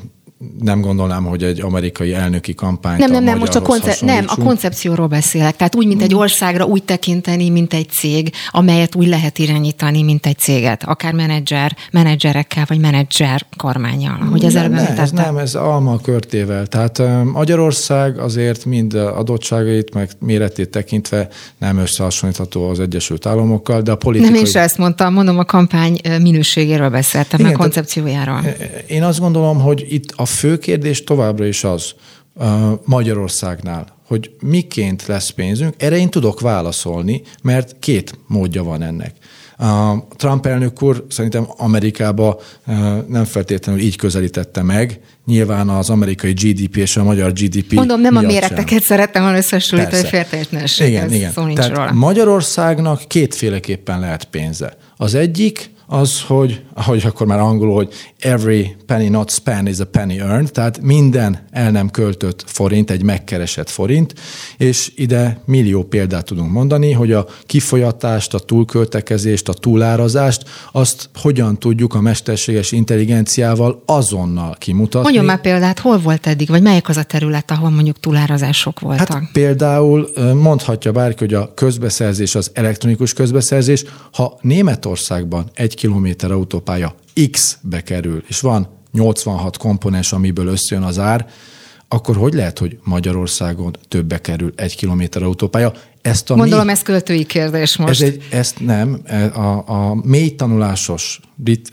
nem 0.62 0.82
gondolnám, 0.82 1.24
hogy 1.26 1.44
egy 1.44 1.62
amerikai 1.62 2.14
elnöki 2.14 2.56
kampány. 2.56 2.98
Nem, 2.98 3.12
nem, 3.12 3.24
nem, 3.24 3.38
most 3.38 3.56
a, 3.56 3.62
konce- 3.62 4.02
nem, 4.02 4.26
a 4.28 4.36
koncepcióról 4.36 5.08
beszélek. 5.08 5.56
Tehát 5.56 5.76
úgy, 5.76 5.88
mint 5.88 6.02
egy 6.02 6.12
hmm. 6.12 6.20
országra 6.20 6.66
úgy 6.66 6.84
tekinteni, 6.84 7.50
mint 7.50 7.74
egy 7.74 7.90
cég, 7.90 8.32
amelyet 8.50 8.96
úgy 8.96 9.08
lehet 9.08 9.38
irányítani, 9.38 10.04
mint 10.04 10.26
egy 10.26 10.38
céget, 10.38 10.84
akár 10.84 11.14
menedzser, 11.14 11.76
menedzserekkel, 11.92 12.66
vagy 12.68 12.80
menedzser 12.80 13.46
kormányjal, 13.58 14.18
hogy 14.32 14.44
ez 14.44 14.54
nem, 14.54 14.72
nem, 14.72 14.98
ez 14.98 15.12
nem, 15.12 15.38
ez 15.38 15.56
alma 15.56 15.98
körtével. 16.02 16.68
Tehát 16.68 17.02
Magyarország 17.24 18.20
azért 18.20 18.66
mind 18.66 18.94
adottságait, 18.94 19.94
meg 19.94 20.10
méretét 20.20 20.70
tekintve 20.70 21.28
nem 21.58 21.78
összehasonlítható 21.78 22.70
az 22.70 22.80
Egyesült 22.80 23.26
Államokkal, 23.26 23.82
de 23.82 23.92
a 23.92 23.96
politikai... 23.96 24.32
Nem, 24.32 24.44
én 24.44 24.52
sem 24.52 24.64
ezt 24.64 24.78
mondtam, 24.78 25.14
mondom, 25.14 25.40
a 25.40 25.46
kampány 25.46 26.00
minőségéről 26.22 26.90
beszéltem, 26.90 27.40
Igen, 27.40 27.54
a 27.54 27.58
koncepciójáról. 27.58 28.42
Én 28.88 29.04
azt 29.04 29.20
gondolom, 29.20 29.62
hogy 29.62 29.86
itt 29.90 30.14
a 30.16 30.28
fő 30.30 30.58
kérdés 30.58 31.04
továbbra 31.04 31.46
is 31.46 31.64
az 31.64 31.94
Magyarországnál, 32.86 33.98
hogy 34.08 34.32
miként 34.42 35.06
lesz 35.06 35.30
pénzünk, 35.30 35.74
erre 35.78 35.98
én 35.98 36.10
tudok 36.10 36.40
válaszolni, 36.40 37.22
mert 37.42 37.76
két 37.80 38.20
módja 38.28 38.64
van 38.64 38.82
ennek. 38.82 39.16
A 39.58 40.08
Trump 40.16 40.46
elnök 40.46 40.82
úr 40.82 41.06
szerintem 41.10 41.48
Amerikába 41.58 42.40
nem 43.08 43.26
feltétlenül 43.26 43.82
így 43.82 43.96
közelítette 43.96 44.62
meg, 44.64 45.00
nyilván 45.26 45.70
az 45.70 45.90
amerikai 45.90 46.32
GDP 46.32 46.78
és 46.78 46.98
a 46.98 47.04
magyar 47.04 47.34
GDP 47.34 47.74
Mondom, 47.74 48.02
nem 48.02 48.16
a 48.16 48.22
méreteket 48.22 48.70
sem. 48.70 48.80
szerettem 48.80 49.22
volna 49.22 49.38
összesülíteni, 49.38 49.96
hogy 49.96 50.10
féltétlenesség. 50.10 50.88
Igen, 50.88 51.14
igen. 51.14 51.34
Tehát 51.34 51.76
róla. 51.76 51.92
Magyarországnak 51.92 53.02
kétféleképpen 53.08 54.00
lehet 54.00 54.24
pénze. 54.24 54.78
Az 54.98 55.14
egyik, 55.16 55.70
az, 55.92 56.22
hogy, 56.22 56.62
ahogy 56.74 57.04
akkor 57.06 57.28
már 57.28 57.40
angolul, 57.40 57.76
hogy 57.76 57.94
every 58.20 58.76
penny 58.86 59.10
not 59.10 59.30
spent 59.30 59.68
is 59.68 59.80
a 59.80 59.86
penny 59.86 60.20
earned, 60.20 60.52
tehát 60.52 60.82
minden 60.82 61.48
el 61.52 61.72
nem 61.72 61.90
költött 61.90 62.44
forint, 62.46 62.92
egy 62.92 63.04
megkeresett 63.04 63.70
forint, 63.70 64.14
és 64.58 64.92
ide 64.96 65.42
millió 65.46 65.84
példát 65.84 66.26
tudunk 66.26 66.52
mondani, 66.52 66.92
hogy 66.92 67.12
a 67.12 67.26
kifolyatást, 67.46 68.34
a 68.34 68.40
túlköltekezést, 68.40 69.50
a 69.50 69.54
túlárazást, 69.54 70.44
azt 70.72 71.10
hogyan 71.16 71.60
tudjuk 71.60 71.94
a 71.94 72.02
mesterséges 72.02 72.72
intelligenciával 72.72 73.84
azonnal 73.86 74.56
kimutatni. 74.58 75.02
Mondjon 75.02 75.26
már 75.26 75.42
példát, 75.42 75.80
hol 75.80 75.98
volt 75.98 76.28
eddig, 76.28 76.50
vagy 76.50 76.62
melyik 76.62 76.90
az 76.90 76.98
a 76.98 77.04
terület, 77.04 77.52
ahol 77.52 77.70
mondjuk 77.70 78.00
túlárazások 78.00 78.80
voltak? 78.80 79.08
Hát 79.08 79.32
például 79.32 80.10
mondhatja 80.34 80.92
bárki, 80.92 81.20
hogy 81.20 81.34
a 81.34 81.54
közbeszerzés, 81.54 82.36
az 82.36 82.52
elektronikus 82.54 83.14
közbeszerzés, 83.14 83.84
ha 84.12 84.38
Németországban 84.42 85.50
egy 85.54 85.78
kilométer 85.80 86.32
autópálya 86.32 86.96
X-be 87.32 87.82
kerül, 87.82 88.24
és 88.28 88.40
van 88.40 88.68
86 88.92 89.58
komponens, 89.58 90.14
amiből 90.14 90.48
összejön 90.48 90.84
az 90.84 91.00
ár, 91.00 91.28
akkor 91.88 92.16
hogy 92.16 92.34
lehet, 92.34 92.60
hogy 92.60 92.78
Magyarországon 92.84 93.76
többe 93.88 94.22
kerül 94.22 94.54
egy 94.56 94.76
kilométer 94.76 95.24
autópálya? 95.24 95.74
Ezt 96.02 96.30
a 96.30 96.36
Gondolom, 96.36 96.66
mély, 96.66 96.74
ez 96.74 96.82
költői 96.82 97.26
kérdés 97.26 97.78
most. 97.78 98.02
Ez 98.02 98.08
egy, 98.08 98.28
ezt 98.32 98.60
nem. 98.60 99.02
A, 99.34 99.64
a 99.66 99.96
mély 100.04 100.36
tanulásos, 100.36 101.20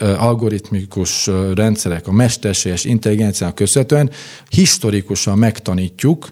algoritmikus 0.00 1.30
rendszerek, 1.54 2.06
a 2.06 2.12
mesterséges 2.12 2.84
intelligenciának 2.84 3.54
köszönhetően 3.54 4.10
historikusan 4.48 5.38
megtanítjuk, 5.38 6.28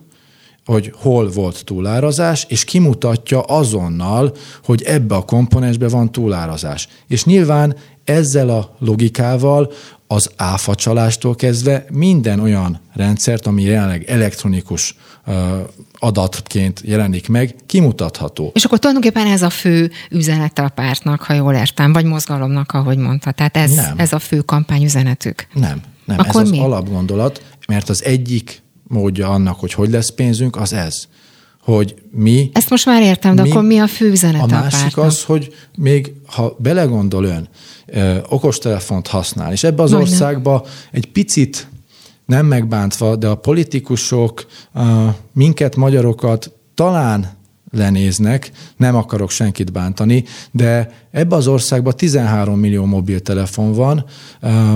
hogy 0.64 0.92
hol 0.96 1.30
volt 1.30 1.64
túlárazás, 1.64 2.46
és 2.48 2.64
kimutatja 2.64 3.40
azonnal, 3.40 4.34
hogy 4.64 4.82
ebbe 4.82 5.14
a 5.14 5.22
komponensbe 5.22 5.88
van 5.88 6.12
túlárazás. 6.12 6.88
És 7.08 7.24
nyilván 7.24 7.76
ezzel 8.04 8.48
a 8.48 8.76
logikával 8.78 9.72
az 10.06 10.30
áfacsalástól 10.36 11.34
kezdve 11.34 11.84
minden 11.92 12.40
olyan 12.40 12.80
rendszert, 12.92 13.46
ami 13.46 13.62
jelenleg 13.62 14.04
elektronikus 14.04 14.96
adatként 15.98 16.80
jelenik 16.84 17.28
meg, 17.28 17.54
kimutatható. 17.66 18.50
És 18.54 18.64
akkor 18.64 18.78
tulajdonképpen 18.78 19.26
ez 19.26 19.42
a 19.42 19.50
fő 19.50 19.90
üzenete 20.10 20.62
a 20.62 20.68
pártnak, 20.68 21.22
ha 21.22 21.32
jól 21.34 21.54
értem, 21.54 21.92
vagy 21.92 22.04
mozgalomnak, 22.04 22.72
ahogy 22.72 22.98
mondta. 22.98 23.32
Tehát 23.32 23.56
ez, 23.56 23.70
nem. 23.70 23.94
ez 23.98 24.12
a 24.12 24.18
fő 24.18 24.40
kampányüzenetük. 24.40 25.46
Nem, 25.54 25.80
nem. 26.04 26.18
Akkor 26.18 26.42
ez 26.42 26.50
mi? 26.50 26.58
az 26.58 26.64
alapgondolat, 26.64 27.42
mert 27.66 27.88
az 27.88 28.04
egyik 28.04 28.62
módja 28.88 29.28
annak, 29.28 29.60
hogy 29.60 29.72
hogy 29.72 29.90
lesz 29.90 30.10
pénzünk, 30.10 30.56
az 30.56 30.72
ez 30.72 31.08
hogy 31.64 31.94
mi... 32.10 32.50
Ezt 32.52 32.70
most 32.70 32.86
már 32.86 33.02
értem, 33.02 33.34
de 33.34 33.42
mi, 33.42 33.50
akkor 33.50 33.62
mi 33.62 33.78
a 33.78 33.86
fő 33.86 34.10
üzenet 34.10 34.42
a 34.42 34.46
másik 34.46 34.96
a 34.96 35.04
az, 35.04 35.22
hogy 35.22 35.54
még 35.76 36.12
ha 36.26 36.56
belegondol 36.58 37.24
ön, 37.24 37.48
ö, 37.86 38.16
okostelefont 38.28 39.06
használ, 39.06 39.52
és 39.52 39.64
ebbe 39.64 39.82
az 39.82 39.90
Majdnem. 39.90 40.12
országba 40.12 40.66
egy 40.90 41.06
picit 41.12 41.68
nem 42.26 42.46
megbántva, 42.46 43.16
de 43.16 43.28
a 43.28 43.34
politikusok 43.34 44.46
ö, 44.74 45.06
minket, 45.32 45.76
magyarokat 45.76 46.52
talán 46.74 47.30
lenéznek, 47.74 48.50
nem 48.76 48.96
akarok 48.96 49.30
senkit 49.30 49.72
bántani, 49.72 50.24
de 50.50 50.90
ebbe 51.10 51.36
az 51.36 51.46
országban 51.46 51.96
13 51.96 52.58
millió 52.58 52.84
mobiltelefon 52.84 53.72
van, 53.72 54.04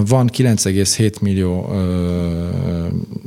van 0.07 0.31
9,7 0.37 1.21
millió 1.21 1.73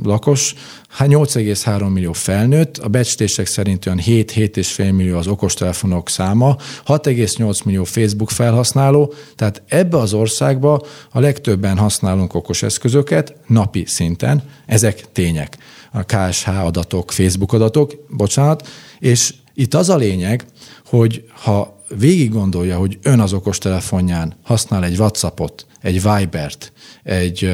lakos, 0.02 0.54
8,3 0.98 1.92
millió 1.92 2.12
felnőtt, 2.12 2.78
a 2.78 2.88
becslések 2.88 3.46
szerint 3.46 3.86
olyan 3.86 4.00
7-7,5 4.06 4.94
millió 4.94 5.16
az 5.16 5.26
okostelefonok 5.26 6.08
száma, 6.08 6.56
6,8 6.86 7.64
millió 7.64 7.84
Facebook 7.84 8.30
felhasználó, 8.30 9.14
tehát 9.36 9.62
ebbe 9.68 9.96
az 9.96 10.12
országba 10.12 10.82
a 11.10 11.20
legtöbben 11.20 11.76
használunk 11.78 12.34
okos 12.34 12.62
eszközöket 12.62 13.34
napi 13.46 13.84
szinten, 13.86 14.42
ezek 14.66 15.12
tények. 15.12 15.56
A 15.92 16.02
KSH 16.02 16.64
adatok, 16.64 17.10
Facebook 17.10 17.52
adatok, 17.52 17.92
bocsánat, 18.08 18.68
és 18.98 19.34
itt 19.54 19.74
az 19.74 19.88
a 19.88 19.96
lényeg, 19.96 20.44
hogy 20.86 21.24
ha 21.42 21.84
végig 21.98 22.30
gondolja, 22.30 22.78
hogy 22.78 22.98
ön 23.02 23.20
az 23.20 23.32
okostelefonján 23.32 24.34
használ 24.42 24.84
egy 24.84 24.98
Whatsappot, 24.98 25.66
egy 25.80 26.02
Vibert, 26.02 26.72
egy 27.02 27.50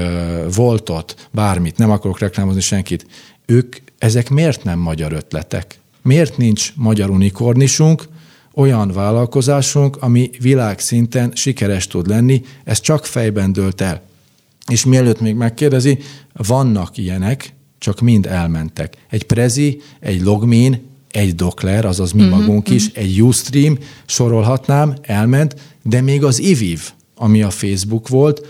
Voltot, 0.54 1.28
bármit, 1.30 1.76
nem 1.76 1.90
akarok 1.90 2.18
reklámozni 2.18 2.60
senkit, 2.60 3.06
ők, 3.46 3.76
ezek 3.98 4.30
miért 4.30 4.64
nem 4.64 4.78
magyar 4.78 5.12
ötletek? 5.12 5.78
Miért 6.02 6.36
nincs 6.36 6.72
magyar 6.76 7.10
unikornisunk, 7.10 8.08
olyan 8.54 8.90
vállalkozásunk, 8.90 9.96
ami 9.96 10.30
világszinten 10.40 11.32
sikeres 11.34 11.86
tud 11.86 12.06
lenni, 12.06 12.42
ez 12.64 12.80
csak 12.80 13.06
fejben 13.06 13.52
dőlt 13.52 13.80
el. 13.80 14.02
És 14.70 14.84
mielőtt 14.84 15.20
még 15.20 15.34
megkérdezi, 15.34 15.98
vannak 16.32 16.96
ilyenek, 16.96 17.52
csak 17.78 18.00
mind 18.00 18.26
elmentek. 18.26 18.96
Egy 19.10 19.24
Prezi, 19.24 19.80
egy 20.00 20.22
Logmin, 20.22 20.87
egy 21.10 21.34
Dokler, 21.34 21.84
azaz 21.84 22.12
mi 22.12 22.22
uh-huh, 22.22 22.38
magunk 22.38 22.70
is, 22.70 22.90
egy 22.92 23.22
Ustream, 23.22 23.78
sorolhatnám, 24.06 24.94
elment, 25.02 25.54
de 25.82 26.00
még 26.00 26.24
az 26.24 26.38
IVIV, 26.40 26.90
ami 27.14 27.42
a 27.42 27.50
Facebook 27.50 28.08
volt, 28.08 28.46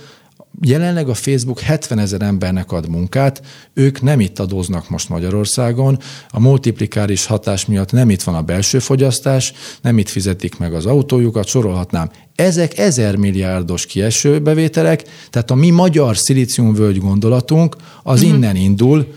Jelenleg 0.62 1.08
a 1.08 1.14
Facebook 1.14 1.60
70 1.60 1.98
ezer 1.98 2.22
embernek 2.22 2.72
ad 2.72 2.88
munkát, 2.88 3.42
ők 3.74 4.02
nem 4.02 4.20
itt 4.20 4.38
adóznak 4.38 4.90
most 4.90 5.08
Magyarországon, 5.08 5.98
a 6.30 6.40
multiplikáris 6.40 7.26
hatás 7.26 7.66
miatt 7.66 7.92
nem 7.92 8.10
itt 8.10 8.22
van 8.22 8.34
a 8.34 8.42
belső 8.42 8.78
fogyasztás, 8.78 9.52
nem 9.82 9.98
itt 9.98 10.08
fizetik 10.08 10.58
meg 10.58 10.74
az 10.74 10.86
autójukat, 10.86 11.46
sorolhatnám. 11.46 12.10
Ezek 12.34 12.78
ezer 12.78 13.16
milliárdos 13.16 13.86
kieső 13.86 14.40
bevételek, 14.40 15.04
tehát 15.30 15.50
a 15.50 15.54
mi 15.54 15.70
magyar 15.70 16.16
szilíciumvölgy 16.16 16.98
gondolatunk 16.98 17.76
az 18.02 18.22
uh-huh. 18.22 18.36
innen 18.36 18.56
indul, 18.56 19.12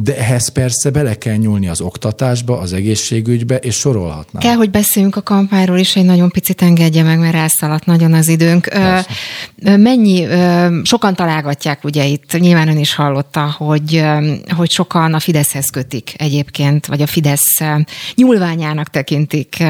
de 0.00 0.16
ehhez 0.16 0.48
persze 0.48 0.90
bele 0.90 1.18
kell 1.18 1.36
nyúlni 1.36 1.68
az 1.68 1.80
oktatásba, 1.80 2.58
az 2.58 2.72
egészségügybe, 2.72 3.56
és 3.56 3.74
sorolhatnám. 3.74 4.42
Kell, 4.42 4.54
hogy 4.54 4.70
beszéljünk 4.70 5.16
a 5.16 5.22
kampányról 5.22 5.78
is, 5.78 5.96
egy 5.96 6.04
nagyon 6.04 6.30
picit 6.30 6.62
engedje 6.62 7.02
meg, 7.02 7.18
mert 7.18 7.34
elszaladt 7.34 7.86
nagyon 7.86 8.12
az 8.12 8.28
időnk. 8.28 8.68
Persze. 8.68 9.08
Mennyi, 9.76 10.26
sokan 10.82 11.14
találgatják, 11.14 11.84
ugye 11.84 12.04
itt 12.04 12.38
nyilván 12.38 12.68
ön 12.68 12.78
is 12.78 12.94
hallotta, 12.94 13.54
hogy, 13.58 14.04
hogy 14.56 14.70
sokan 14.70 15.14
a 15.14 15.20
Fideszhez 15.20 15.70
kötik 15.70 16.14
egyébként, 16.16 16.86
vagy 16.86 17.02
a 17.02 17.06
Fidesz 17.06 17.58
nyúlványának 18.14 18.88
tekintik 18.88 19.64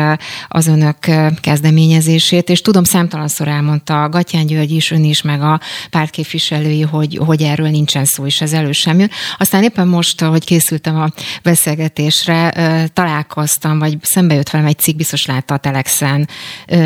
az 0.48 0.66
önök 0.66 0.98
kezdeményezését, 1.40 2.50
és 2.50 2.60
tudom, 2.60 2.84
számtalanszor 2.84 3.48
elmondta 3.48 4.08
Gatyán 4.08 4.46
György 4.46 4.70
is, 4.70 4.90
ön 4.90 5.04
is, 5.04 5.22
meg 5.22 5.42
a 5.42 5.60
pártképviselői, 5.90 6.82
hogy, 6.82 7.20
hogy 7.26 7.42
erről 7.42 7.68
nincsen 7.68 8.04
szó, 8.04 8.26
és 8.26 8.40
ez 8.40 8.52
elő 8.52 8.72
sem 8.72 8.98
jön. 8.98 9.10
Aztán 9.38 9.62
éppen 9.62 9.88
most 9.88 10.15
most, 10.20 10.30
ahogy 10.30 10.44
készültem 10.44 11.00
a 11.00 11.08
beszélgetésre, 11.42 12.52
találkoztam, 12.92 13.78
vagy 13.78 13.96
szembe 14.02 14.34
jött 14.34 14.50
velem 14.50 14.66
egy 14.66 14.78
cikk, 14.78 14.96
biztos 14.96 15.26
látta 15.26 15.54
a 15.54 15.58
Telexen, 15.58 16.28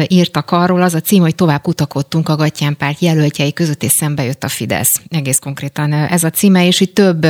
írtak 0.06 0.50
arról, 0.50 0.82
az 0.82 0.94
a 0.94 1.00
cím, 1.00 1.22
hogy 1.22 1.34
tovább 1.34 1.62
kutakodtunk 1.62 2.28
a 2.28 2.36
Gattyán 2.36 2.76
párt 2.76 3.00
jelöltjei 3.00 3.52
között, 3.52 3.82
és 3.82 3.90
szembe 3.90 4.24
jött 4.24 4.44
a 4.44 4.48
Fidesz. 4.48 5.00
Egész 5.08 5.38
konkrétan 5.38 5.92
ez 5.92 6.24
a 6.24 6.30
címe, 6.30 6.66
és 6.66 6.80
itt 6.80 6.94
több 6.94 7.26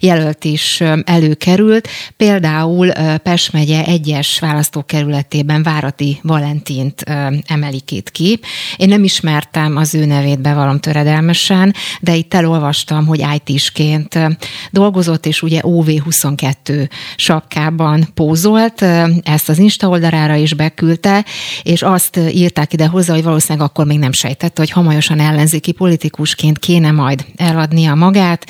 jelölt 0.00 0.44
is 0.44 0.80
előkerült. 1.04 1.88
Például 2.16 2.92
Pest 3.22 3.52
megye 3.52 3.84
egyes 3.84 4.38
választókerületében 4.38 5.62
Várati 5.62 6.18
Valentint 6.22 7.00
emelik 7.46 7.90
itt 7.90 8.10
ki. 8.10 8.40
Én 8.76 8.88
nem 8.88 9.04
ismertem 9.04 9.76
az 9.76 9.94
ő 9.94 10.04
nevét, 10.04 10.40
bevallom 10.40 10.80
töredelmesen, 10.80 11.74
de 12.00 12.14
itt 12.14 12.34
elolvastam, 12.34 13.06
hogy 13.06 13.24
IT-sként 13.34 14.18
dolgozott, 14.70 15.26
és 15.26 15.42
ugye 15.44 15.60
OV22 15.62 16.88
sapkában 17.16 18.08
pózolt, 18.14 18.82
ezt 19.22 19.48
az 19.48 19.58
Insta 19.58 19.88
oldalára 19.88 20.34
is 20.34 20.54
beküldte, 20.54 21.24
és 21.62 21.82
azt 21.82 22.16
írták 22.16 22.72
ide 22.72 22.86
hozzá, 22.86 23.14
hogy 23.14 23.22
valószínűleg 23.22 23.68
akkor 23.68 23.86
még 23.86 23.98
nem 23.98 24.12
sejtette, 24.12 24.60
hogy 24.60 24.70
hamarosan 24.70 25.20
ellenzéki 25.20 25.72
politikusként 25.72 26.58
kéne 26.58 26.90
majd 26.90 27.24
eladnia 27.36 27.94
magát, 27.94 28.46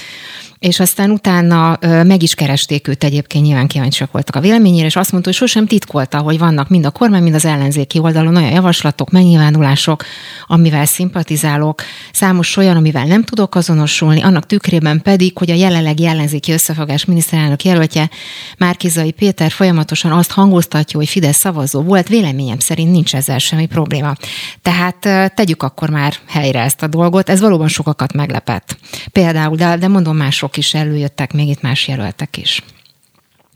és 0.65 0.81
aztán 0.81 1.11
utána 1.11 1.79
meg 1.81 2.23
is 2.23 2.35
keresték 2.35 2.89
őt 2.89 3.05
egyébként, 3.05 3.45
nyilván 3.45 3.67
kíváncsiak 3.67 4.13
voltak 4.13 4.37
a 4.37 4.41
véleményére, 4.41 4.87
és 4.87 4.97
azt 4.97 5.13
mondta, 5.13 5.31
hogy 5.31 5.39
sosem 5.39 5.67
titkolta, 5.67 6.19
hogy 6.19 6.39
vannak 6.39 6.69
mind 6.69 6.85
a 6.87 6.91
kormány, 6.91 7.23
mind 7.23 7.35
az 7.35 7.45
ellenzéki 7.45 7.99
oldalon 7.99 8.37
olyan 8.37 8.51
javaslatok, 8.51 9.11
megnyilvánulások, 9.11 10.05
amivel 10.47 10.85
szimpatizálok, 10.85 11.83
számos 12.13 12.57
olyan, 12.57 12.77
amivel 12.77 13.05
nem 13.05 13.23
tudok 13.25 13.55
azonosulni, 13.55 14.23
annak 14.23 14.47
tükrében 14.47 15.03
pedig, 15.03 15.39
hogy 15.39 15.51
a 15.51 15.55
jelenlegi 15.55 16.07
ellenzéki 16.07 16.53
összefogás 16.53 17.05
miniszterelnök 17.05 17.65
jelöltje 17.65 18.11
Márkizai 18.59 19.11
Péter 19.11 19.51
folyamatosan 19.51 20.13
azt 20.13 20.31
hangoztatja, 20.31 20.99
hogy 20.99 21.09
Fidesz 21.09 21.39
szavazó 21.39 21.83
volt, 21.83 22.09
véleményem 22.09 22.59
szerint 22.59 22.91
nincs 22.91 23.15
ezzel 23.15 23.39
semmi 23.39 23.67
probléma. 23.67 24.15
Tehát 24.63 25.35
tegyük 25.35 25.63
akkor 25.63 25.91
már 25.91 26.15
helyre 26.29 26.61
ezt 26.61 26.83
a 26.83 26.87
dolgot, 26.87 27.29
ez 27.29 27.41
valóban 27.41 27.69
sokakat 27.69 28.13
meglepett. 28.13 28.77
Például, 29.13 29.57
de, 29.57 29.77
de 29.77 29.89
mondom 29.89 30.17
mások 30.17 30.53
is 30.57 30.75
előjöttek, 30.75 31.33
még 31.33 31.49
itt 31.49 31.61
más 31.61 31.89
jelöltek 31.89 32.37
is. 32.37 32.63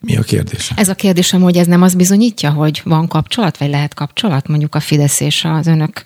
Mi 0.01 0.17
a 0.17 0.23
kérdés? 0.23 0.73
Ez 0.77 0.89
a 0.89 0.95
kérdésem, 0.95 1.41
hogy 1.41 1.57
ez 1.57 1.67
nem 1.67 1.83
az 1.83 1.95
bizonyítja, 1.95 2.51
hogy 2.51 2.81
van 2.85 3.09
kapcsolat, 3.09 3.59
vagy 3.59 3.71
lehet 3.71 3.95
kapcsolat 3.95 4.49
mondjuk 4.49 4.75
a 4.75 4.81
Fidesz 4.81 5.21
és 5.21 5.45
az 5.45 5.67
önök 5.67 6.03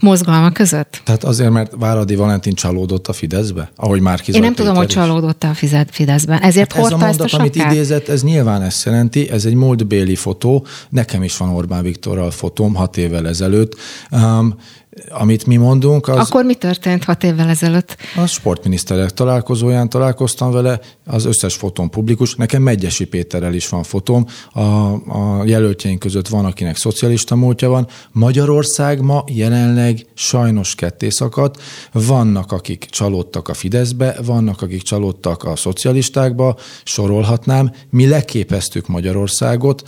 mozgalma 0.00 0.50
között? 0.50 1.00
Tehát 1.04 1.24
azért, 1.24 1.50
mert 1.50 1.72
Váradi 1.78 2.14
Valentin 2.14 2.54
csalódott 2.54 3.06
a 3.06 3.12
Fideszbe? 3.12 3.70
Ahogy 3.76 4.00
már 4.00 4.20
Én 4.26 4.40
nem 4.40 4.54
tudom, 4.54 4.76
hogy 4.76 4.86
csalódott 4.86 5.44
a 5.44 5.54
Fideszbe. 5.90 6.38
Ezért 6.38 6.72
hát 6.72 6.84
ez 6.84 6.92
a 6.92 6.96
mondat, 6.96 7.24
ezt 7.24 7.34
a 7.34 7.38
amit 7.38 7.56
idézett, 7.56 8.08
ez 8.08 8.22
nyilván 8.22 8.62
ezt 8.62 8.84
jelenti, 8.84 9.30
ez 9.30 9.44
egy 9.44 9.54
múltbéli 9.54 10.16
fotó, 10.16 10.66
nekem 10.88 11.22
is 11.22 11.36
van 11.36 11.48
Orbán 11.48 11.82
Viktorral 11.82 12.30
fotóm 12.30 12.74
hat 12.74 12.96
évvel 12.96 13.28
ezelőtt. 13.28 13.76
Um, 14.10 14.54
amit 15.08 15.46
mi 15.46 15.56
mondunk, 15.56 16.08
az... 16.08 16.16
Akkor 16.16 16.44
mi 16.44 16.54
történt 16.54 17.04
hat 17.04 17.24
évvel 17.24 17.48
ezelőtt? 17.48 17.96
A 18.16 18.26
sportminiszterek 18.26 19.10
találkozóján 19.10 19.88
találkoztam 19.88 20.50
vele, 20.50 20.80
az 21.04 21.24
összes 21.24 21.54
fotón 21.54 21.90
publikus. 21.90 22.34
Nekem 22.34 22.62
Megyesi 22.62 23.04
Péterrel 23.04 23.54
is 23.54 23.68
van 23.68 23.82
fotóm. 23.82 24.26
A, 24.52 24.60
a 24.60 25.42
jelöltjeink 25.44 25.98
között 25.98 26.28
van, 26.28 26.44
akinek 26.44 26.76
szocialista 26.76 27.36
múltja 27.36 27.68
van. 27.68 27.86
Magyarország 28.12 29.00
ma 29.00 29.24
jelenleg 29.26 30.06
sajnos 30.14 30.74
ketté 30.74 31.08
szakadt. 31.08 31.62
Vannak, 31.92 32.52
akik 32.52 32.86
csalódtak 32.90 33.48
a 33.48 33.54
Fideszbe, 33.54 34.16
vannak, 34.24 34.62
akik 34.62 34.82
csalódtak 34.82 35.44
a 35.44 35.56
szocialistákba, 35.56 36.56
sorolhatnám. 36.84 37.72
Mi 37.90 38.08
leképeztük 38.08 38.86
Magyarországot, 38.86 39.82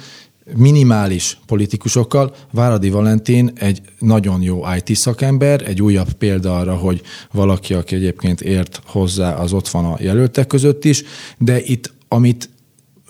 minimális 0.57 1.39
politikusokkal. 1.47 2.35
Váradi 2.53 2.91
Valentin 2.91 3.51
egy 3.55 3.81
nagyon 3.99 4.43
jó 4.43 4.63
IT 4.77 4.97
szakember, 4.97 5.63
egy 5.69 5.83
újabb 5.83 6.13
példa 6.13 6.59
arra, 6.59 6.75
hogy 6.75 7.03
valaki, 7.33 7.75
aki 7.75 7.95
egyébként 7.95 8.41
ért 8.41 8.81
hozzá, 8.87 9.35
az 9.35 9.53
ott 9.53 9.69
van 9.69 9.85
a 9.85 9.97
jelöltek 10.01 10.47
között 10.47 10.85
is, 10.85 11.03
de 11.39 11.61
itt 11.63 11.93
amit 12.09 12.49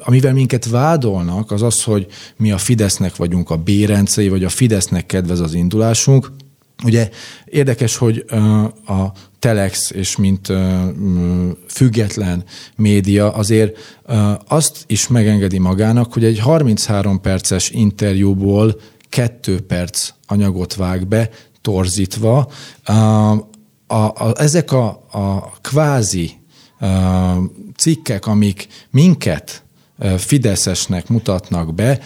amivel 0.04 0.32
minket 0.32 0.68
vádolnak, 0.68 1.50
az 1.50 1.62
az, 1.62 1.82
hogy 1.82 2.06
mi 2.36 2.50
a 2.50 2.58
Fidesznek 2.58 3.16
vagyunk 3.16 3.50
a 3.50 3.56
bérencei, 3.56 4.28
vagy 4.28 4.44
a 4.44 4.48
Fidesznek 4.48 5.06
kedvez 5.06 5.40
az 5.40 5.54
indulásunk. 5.54 6.32
Ugye 6.84 7.10
érdekes, 7.44 7.96
hogy 7.96 8.24
a 8.86 9.12
Telex 9.38 9.90
és 9.90 10.16
mint 10.16 10.52
független 11.68 12.44
média 12.76 13.32
azért 13.32 13.76
azt 14.48 14.84
is 14.86 15.08
megengedi 15.08 15.58
magának, 15.58 16.12
hogy 16.12 16.24
egy 16.24 16.38
33 16.38 17.20
perces 17.20 17.70
interjúból 17.70 18.80
kettő 19.08 19.60
perc 19.60 20.08
anyagot 20.26 20.74
vág 20.74 21.06
be, 21.06 21.30
torzítva. 21.60 22.50
A, 22.84 22.92
a, 23.86 24.32
ezek 24.36 24.72
a, 24.72 24.86
a 25.10 25.52
kvázi 25.60 26.32
a, 26.80 26.86
cikkek, 27.76 28.26
amik 28.26 28.66
minket 28.90 29.64
fideszesnek 30.18 31.08
mutatnak 31.08 31.74
be, 31.74 32.00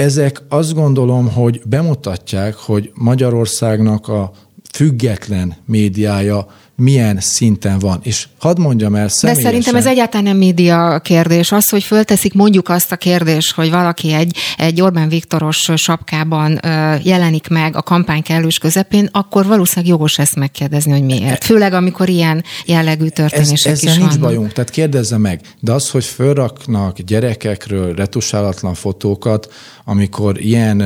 ezek 0.00 0.42
azt 0.48 0.74
gondolom, 0.74 1.28
hogy 1.32 1.62
bemutatják, 1.64 2.54
hogy 2.54 2.90
Magyarországnak 2.94 4.08
a 4.08 4.30
független 4.72 5.56
médiája 5.64 6.46
milyen 6.80 7.20
szinten 7.20 7.78
van. 7.78 8.00
És 8.02 8.26
hadd 8.38 8.60
mondjam 8.60 8.94
el 8.94 9.08
személyesen... 9.08 9.44
De 9.44 9.50
szerintem 9.50 9.74
ez 9.74 9.86
egyáltalán 9.86 10.24
nem 10.24 10.36
média 10.36 11.00
kérdés. 11.04 11.52
Az, 11.52 11.68
hogy 11.68 11.82
fölteszik 11.82 12.34
mondjuk 12.34 12.68
azt 12.68 12.92
a 12.92 12.96
kérdést, 12.96 13.54
hogy 13.54 13.70
valaki 13.70 14.12
egy, 14.12 14.36
egy 14.56 14.80
Orbán 14.80 15.08
Viktoros 15.08 15.70
sapkában 15.74 16.60
jelenik 17.02 17.48
meg 17.48 17.76
a 17.76 17.82
kampány 17.82 18.22
kellős 18.22 18.58
közepén, 18.58 19.08
akkor 19.12 19.46
valószínűleg 19.46 19.90
jogos 19.90 20.18
ezt 20.18 20.36
megkérdezni, 20.36 20.92
hogy 20.92 21.02
miért. 21.02 21.44
Főleg, 21.44 21.72
amikor 21.72 22.08
ilyen 22.08 22.44
jellegű 22.66 23.08
történések 23.08 23.72
ez, 23.72 23.82
is 23.82 23.88
vannak. 23.88 24.08
nincs 24.08 24.20
bajunk, 24.20 24.52
tehát 24.52 24.70
kérdezze 24.70 25.18
meg. 25.18 25.40
De 25.60 25.72
az, 25.72 25.90
hogy 25.90 26.04
fölraknak 26.04 26.98
gyerekekről 27.00 27.94
retusálatlan 27.94 28.74
fotókat, 28.74 29.52
amikor 29.84 30.40
ilyen 30.40 30.82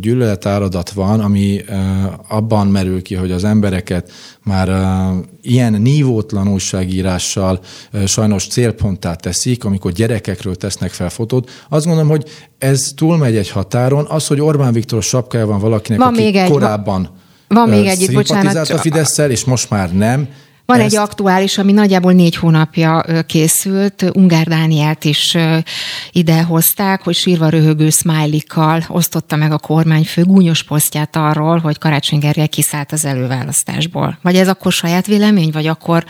gyűlöletáradat 0.00 0.90
van, 0.90 1.20
ami 1.20 1.60
abban 2.28 2.66
merül 2.66 3.02
ki, 3.02 3.14
hogy 3.14 3.30
az 3.30 3.44
embereket 3.44 4.10
már 4.48 4.68
ilyen 5.42 5.72
nívótlan 5.72 6.48
újságírással 6.48 7.60
sajnos 8.06 8.46
célponttá 8.46 9.14
teszik, 9.14 9.64
amikor 9.64 9.92
gyerekekről 9.92 10.56
tesznek 10.56 10.90
fel 10.90 11.10
fotót. 11.10 11.50
Azt 11.68 11.84
gondolom, 11.84 12.10
hogy 12.10 12.24
ez 12.58 12.92
túlmegy 12.96 13.36
egy 13.36 13.50
határon. 13.50 14.06
Az, 14.08 14.26
hogy 14.26 14.40
Orbán 14.40 14.72
Viktor 14.72 15.02
sapkája 15.02 15.46
van 15.46 15.60
valakinek, 15.60 16.00
van 16.00 16.08
aki 16.08 16.22
még 16.22 16.36
egy, 16.36 16.50
korábban 16.50 17.10
van 17.48 17.68
még 17.68 17.86
egy, 17.86 18.12
bocsánat. 18.12 18.70
a 18.70 18.78
fidesz 18.78 19.18
és 19.18 19.44
most 19.44 19.70
már 19.70 19.92
nem, 19.94 20.28
van 20.72 20.80
Ezt... 20.80 20.94
egy 20.94 21.00
aktuális, 21.00 21.58
ami 21.58 21.72
nagyjából 21.72 22.12
négy 22.12 22.36
hónapja 22.36 23.04
készült, 23.26 24.10
Ungár 24.14 24.46
Dánielt 24.46 25.04
is 25.04 25.36
ide 26.12 26.42
hozták, 26.42 27.02
hogy 27.02 27.14
sírva 27.14 27.48
röhögő 27.48 27.90
smiley 27.90 28.38
osztotta 28.88 29.36
meg 29.36 29.52
a 29.52 29.58
kormányfő 29.58 30.24
gúnyos 30.24 30.62
posztját 30.62 31.16
arról, 31.16 31.58
hogy 31.58 31.78
Karácsony 31.78 32.18
Gergely 32.18 32.46
kiszállt 32.46 32.92
az 32.92 33.04
előválasztásból. 33.04 34.18
Vagy 34.22 34.36
ez 34.36 34.48
akkor 34.48 34.72
saját 34.72 35.06
vélemény, 35.06 35.50
vagy 35.50 35.66
akkor 35.66 36.04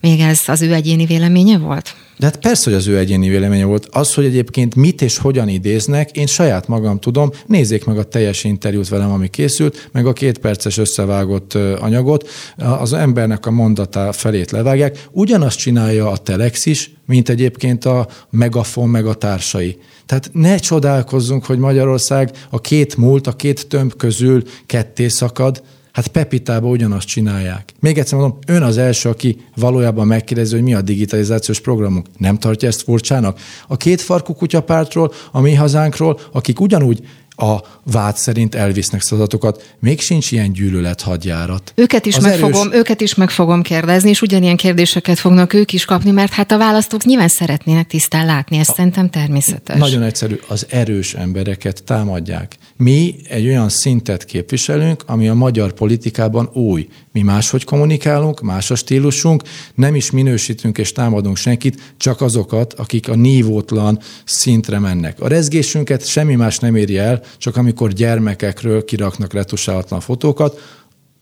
még 0.00 0.20
ez 0.20 0.40
az 0.46 0.62
ő 0.62 0.72
egyéni 0.72 1.04
véleménye 1.04 1.58
volt? 1.58 1.94
De 2.22 2.28
hát 2.28 2.40
persze, 2.40 2.70
hogy 2.70 2.78
az 2.78 2.86
ő 2.86 2.98
egyéni 2.98 3.28
véleménye 3.28 3.64
volt. 3.64 3.88
Az, 3.90 4.14
hogy 4.14 4.24
egyébként 4.24 4.74
mit 4.74 5.02
és 5.02 5.18
hogyan 5.18 5.48
idéznek, 5.48 6.10
én 6.10 6.26
saját 6.26 6.68
magam 6.68 6.98
tudom. 6.98 7.30
Nézzék 7.46 7.84
meg 7.84 7.98
a 7.98 8.04
teljes 8.04 8.44
interjút 8.44 8.88
velem, 8.88 9.10
ami 9.10 9.28
készült, 9.28 9.88
meg 9.92 10.06
a 10.06 10.12
két 10.12 10.38
perces 10.38 10.78
összevágott 10.78 11.54
anyagot. 11.54 12.28
Az 12.56 12.92
embernek 12.92 13.46
a 13.46 13.50
mondatá 13.50 14.10
felét 14.10 14.50
levágják. 14.50 15.08
Ugyanazt 15.10 15.58
csinálja 15.58 16.10
a 16.10 16.16
Telex 16.16 16.66
is, 16.66 16.90
mint 17.06 17.28
egyébként 17.28 17.84
a 17.84 18.08
Megafon 18.30 18.88
meg 18.88 19.06
a 19.06 19.14
társai. 19.14 19.78
Tehát 20.06 20.30
ne 20.32 20.56
csodálkozzunk, 20.56 21.44
hogy 21.44 21.58
Magyarország 21.58 22.30
a 22.50 22.60
két 22.60 22.96
múlt, 22.96 23.26
a 23.26 23.32
két 23.32 23.66
tömb 23.68 23.96
közül 23.96 24.42
ketté 24.66 25.08
szakad, 25.08 25.62
Hát 25.92 26.08
Pepitában 26.08 26.70
ugyanazt 26.70 27.06
csinálják. 27.06 27.72
Még 27.80 27.98
egyszer 27.98 28.18
mondom, 28.18 28.38
ön 28.46 28.62
az 28.62 28.78
első, 28.78 29.08
aki 29.08 29.36
valójában 29.56 30.06
megkérdezi, 30.06 30.54
hogy 30.54 30.62
mi 30.62 30.74
a 30.74 30.82
digitalizációs 30.82 31.60
programunk. 31.60 32.06
Nem 32.18 32.38
tartja 32.38 32.68
ezt 32.68 32.82
furcsának? 32.82 33.40
A 33.66 33.76
két 33.76 34.00
farkú 34.00 34.34
kutyapártról, 34.34 35.12
a 35.32 35.40
mi 35.40 35.54
hazánkról, 35.54 36.20
akik 36.32 36.60
ugyanúgy 36.60 37.00
a 37.36 37.60
vád 37.84 38.16
szerint 38.16 38.54
elvisznek 38.54 39.00
szavazatokat, 39.00 39.74
még 39.80 40.00
sincs 40.00 40.32
ilyen 40.32 40.52
gyűlölet 40.52 41.00
hadjárat. 41.00 41.72
Őket 41.74 42.06
is, 42.06 42.18
meg 42.18 42.32
erős... 42.32 42.40
fogom, 42.40 42.72
őket 42.72 43.00
is 43.00 43.14
meg 43.14 43.30
fogom 43.30 43.62
kérdezni, 43.62 44.10
és 44.10 44.22
ugyanilyen 44.22 44.56
kérdéseket 44.56 45.18
fognak 45.18 45.52
ők 45.52 45.72
is 45.72 45.84
kapni, 45.84 46.10
mert 46.10 46.32
hát 46.32 46.52
a 46.52 46.58
választók 46.58 47.04
nyilván 47.04 47.28
szeretnének 47.28 47.86
tisztán 47.86 48.26
látni, 48.26 48.58
ezt 48.58 48.70
a... 48.70 48.74
szerintem 48.74 49.10
természetes. 49.10 49.78
Nagyon 49.78 50.02
egyszerű, 50.02 50.40
az 50.48 50.66
erős 50.70 51.14
embereket 51.14 51.82
támadják. 51.84 52.56
Mi 52.82 53.14
egy 53.28 53.46
olyan 53.46 53.68
szintet 53.68 54.24
képviselünk, 54.24 55.02
ami 55.06 55.28
a 55.28 55.34
magyar 55.34 55.72
politikában 55.72 56.50
új. 56.52 56.88
Mi 57.12 57.22
máshogy 57.22 57.64
kommunikálunk, 57.64 58.40
más 58.40 58.70
a 58.70 58.74
stílusunk, 58.74 59.42
nem 59.74 59.94
is 59.94 60.10
minősítünk 60.10 60.78
és 60.78 60.92
támadunk 60.92 61.36
senkit, 61.36 61.94
csak 61.96 62.20
azokat, 62.20 62.72
akik 62.72 63.08
a 63.08 63.14
nívótlan 63.14 63.98
szintre 64.24 64.78
mennek. 64.78 65.20
A 65.20 65.28
rezgésünket 65.28 66.06
semmi 66.06 66.34
más 66.34 66.58
nem 66.58 66.74
éri 66.74 66.98
el, 66.98 67.22
csak 67.38 67.56
amikor 67.56 67.92
gyermekekről 67.92 68.84
kiraknak 68.84 69.32
retusálatlan 69.32 70.00
fotókat, 70.00 70.60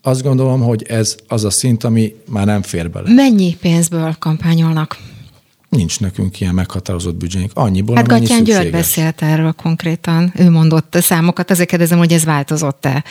azt 0.02 0.22
gondolom, 0.22 0.60
hogy 0.60 0.82
ez 0.82 1.16
az 1.28 1.44
a 1.44 1.50
szint, 1.50 1.84
ami 1.84 2.14
már 2.28 2.46
nem 2.46 2.62
fér 2.62 2.90
bele. 2.90 3.12
Mennyi 3.12 3.56
pénzből 3.60 4.16
kampányolnak? 4.18 4.98
Nincs 5.70 6.00
nekünk 6.00 6.40
ilyen 6.40 6.54
meghatározott 6.54 7.14
büdzsénk. 7.14 7.50
Annyiból, 7.54 7.96
hát 7.96 8.06
Gatyán 8.06 8.44
György 8.44 8.70
beszélt 8.70 9.22
erről 9.22 9.52
konkrétan. 9.52 10.32
Ő 10.36 10.50
mondott 10.50 10.96
számokat, 11.00 11.50
azért 11.50 11.68
kérdezem, 11.68 11.98
hogy 11.98 12.12
ez 12.12 12.24
változott-e. 12.24 13.04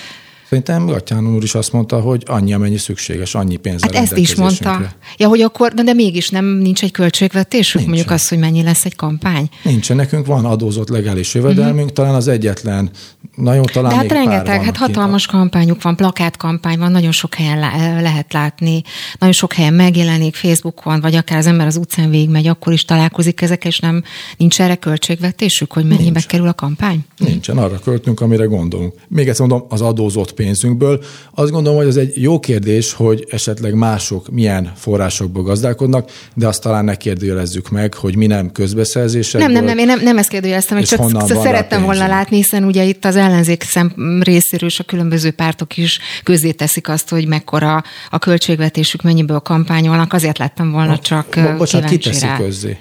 Szerintem 0.49 0.85
Gatyán 0.85 1.35
úr 1.35 1.43
is 1.43 1.55
azt 1.55 1.71
mondta, 1.71 1.99
hogy 1.99 2.23
annyi, 2.27 2.53
amennyi 2.53 2.77
szükséges, 2.77 3.35
annyi 3.35 3.55
pénz 3.55 3.81
Hát 3.81 3.95
ezt 3.95 4.17
is 4.17 4.35
mondta. 4.35 4.81
Ja, 5.17 5.27
hogy 5.27 5.41
akkor, 5.41 5.73
de, 5.73 5.83
de 5.83 5.93
mégis 5.93 6.29
nem 6.29 6.45
nincs 6.45 6.83
egy 6.83 6.91
költségvetésük, 6.91 7.73
Nincsen. 7.73 7.89
mondjuk 7.89 8.11
az, 8.11 8.27
hogy 8.27 8.37
mennyi 8.37 8.63
lesz 8.63 8.85
egy 8.85 8.95
kampány? 8.95 9.49
Nincsen, 9.63 9.95
nekünk 9.95 10.25
van 10.25 10.45
adózott 10.45 10.89
legális 10.89 11.33
jövedelmünk, 11.33 11.77
uh-huh. 11.77 11.91
talán 11.91 12.15
az 12.15 12.27
egyetlen, 12.27 12.89
nagyon 13.35 13.65
talán 13.73 13.89
De 13.89 13.95
hát 13.95 14.11
rengeteg, 14.11 14.55
van, 14.55 14.65
hát 14.65 14.77
hatalmas 14.77 15.27
a... 15.27 15.31
kampányuk 15.31 15.81
van, 15.81 15.95
plakátkampány 15.95 16.79
van, 16.79 16.91
nagyon 16.91 17.11
sok 17.11 17.35
helyen 17.35 17.59
le- 17.59 18.01
lehet 18.01 18.33
látni, 18.33 18.81
nagyon 19.19 19.33
sok 19.33 19.53
helyen 19.53 19.73
megjelenik 19.73 20.35
Facebookon, 20.35 21.01
vagy 21.01 21.15
akár 21.15 21.37
az 21.37 21.45
ember 21.45 21.67
az 21.67 21.75
utcán 21.75 22.09
végigmegy, 22.09 22.47
akkor 22.47 22.73
is 22.73 22.85
találkozik 22.85 23.41
ezek, 23.41 23.65
és 23.65 23.79
nem 23.79 24.03
nincs 24.37 24.61
erre 24.61 24.75
költségvetésük, 24.75 25.73
hogy 25.73 25.85
mennyibe 25.85 26.11
Nincs. 26.11 26.25
kerül 26.25 26.47
a 26.47 26.53
kampány? 26.53 26.99
Nincsen, 27.17 27.57
arra 27.57 27.79
költünk, 27.79 28.21
amire 28.21 28.45
gondolunk. 28.45 28.93
Még 29.07 29.27
egyszer 29.27 29.47
mondom, 29.47 29.67
az 29.69 29.81
adózott 29.81 30.33
pénzünkből. 30.39 31.03
Azt 31.35 31.51
gondolom, 31.51 31.77
hogy 31.77 31.87
ez 31.87 31.95
egy 31.95 32.21
jó 32.21 32.39
kérdés, 32.39 32.93
hogy 32.93 33.27
esetleg 33.29 33.73
mások 33.73 34.29
milyen 34.29 34.71
forrásokból 34.75 35.43
gazdálkodnak, 35.43 36.11
de 36.33 36.47
azt 36.47 36.61
talán 36.61 36.85
ne 36.85 36.95
kérdőjelezzük 36.95 37.69
meg, 37.69 37.93
hogy 37.93 38.15
mi 38.15 38.25
nem 38.25 38.51
közbeszerzések. 38.51 39.41
Nem, 39.41 39.51
nem, 39.51 39.63
nem, 39.63 39.77
én 39.77 39.85
nem, 39.85 39.99
nem 40.03 40.17
ezt 40.17 40.29
kérdőjeleztem, 40.29 40.83
csak 40.83 41.27
szerettem 41.27 41.83
volna 41.83 42.07
látni, 42.07 42.35
hiszen 42.35 42.63
ugye 42.63 42.83
itt 42.83 43.05
az 43.05 43.15
ellenzék 43.15 43.63
szem 43.63 43.93
részéről 44.23 44.69
és 44.69 44.79
a 44.79 44.83
különböző 44.83 45.31
pártok 45.31 45.77
is 45.77 45.99
közé 46.23 46.51
teszik 46.51 46.89
azt, 46.89 47.09
hogy 47.09 47.27
mekkora 47.27 47.83
a 48.09 48.17
költségvetésük, 48.17 49.01
mennyiből 49.01 49.39
kampányolnak, 49.39 50.13
azért 50.13 50.37
lettem 50.37 50.71
volna 50.71 50.99
csak 50.99 51.39
Bocsánat, 51.57 51.89
ki 51.89 51.97
teszi 51.97 52.27
közzé? 52.37 52.77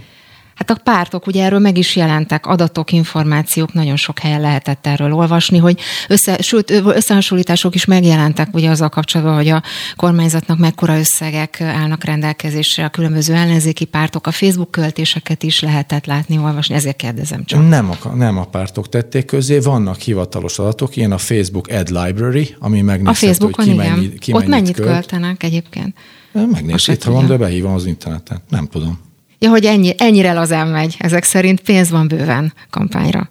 Hát 0.59 0.71
a 0.71 0.75
pártok 0.85 1.27
ugye 1.27 1.45
erről 1.45 1.59
meg 1.59 1.79
is 1.79 1.97
jelentek, 1.97 2.47
adatok, 2.47 2.93
információk, 2.93 3.73
nagyon 3.73 3.97
sok 3.97 4.19
helyen 4.19 4.41
lehetett 4.41 4.87
erről 4.87 5.13
olvasni, 5.13 5.59
hogy 5.59 5.81
össze, 6.09 6.43
sőt, 6.43 6.71
összehasonlítások 6.71 7.75
is 7.75 7.85
megjelentek 7.85 8.55
ugye 8.55 8.71
azzal 8.71 8.89
kapcsolatban, 8.89 9.35
hogy 9.35 9.49
a 9.49 9.63
kormányzatnak 9.97 10.59
mekkora 10.59 10.99
összegek 10.99 11.61
állnak 11.61 12.05
rendelkezésre, 12.05 12.85
a 12.85 12.89
különböző 12.89 13.35
ellenzéki 13.35 13.85
pártok, 13.85 14.27
a 14.27 14.31
Facebook 14.31 14.71
költéseket 14.71 15.43
is 15.43 15.61
lehetett 15.61 16.07
látni, 16.07 16.39
olvasni, 16.39 16.75
ezért 16.75 16.97
kérdezem 16.97 17.45
csak. 17.45 17.69
Nem 17.69 17.91
a, 17.91 18.09
nem 18.09 18.39
a 18.39 18.45
pártok 18.45 18.89
tették 18.89 19.25
közé, 19.25 19.59
vannak 19.59 20.01
hivatalos 20.01 20.59
adatok, 20.59 20.97
ilyen 20.97 21.13
a 21.13 21.19
Facebook 21.19 21.69
Ad 21.69 21.89
Library, 21.89 22.55
ami 22.59 22.81
megnézhető, 22.81 23.27
a 23.27 23.29
Facebookon, 23.29 23.65
hogy 23.65 23.75
ki, 23.75 23.81
igen. 23.81 23.99
Mennyi, 23.99 24.19
ki 24.19 24.33
Ott 24.33 24.47
mennyit 24.47 24.75
költ. 24.75 24.89
költenek 24.89 25.43
egyébként? 25.43 25.97
Megnézhet, 26.33 27.03
ha 27.03 27.13
van, 27.13 27.27
de 27.27 27.37
behívom 27.37 27.75
az 27.75 27.87
interneten. 27.87 28.43
Nem 28.49 28.67
tudom. 28.67 29.07
Ja, 29.39 29.51
hogy 29.51 29.65
ennyi, 29.65 29.95
ennyire 29.97 30.33
lazán 30.33 30.69
megy. 30.69 30.97
Ezek 30.99 31.25
szerint 31.25 31.61
pénz 31.61 31.91
van 31.91 32.09
bőven 32.09 32.53
kampányra. 32.71 33.29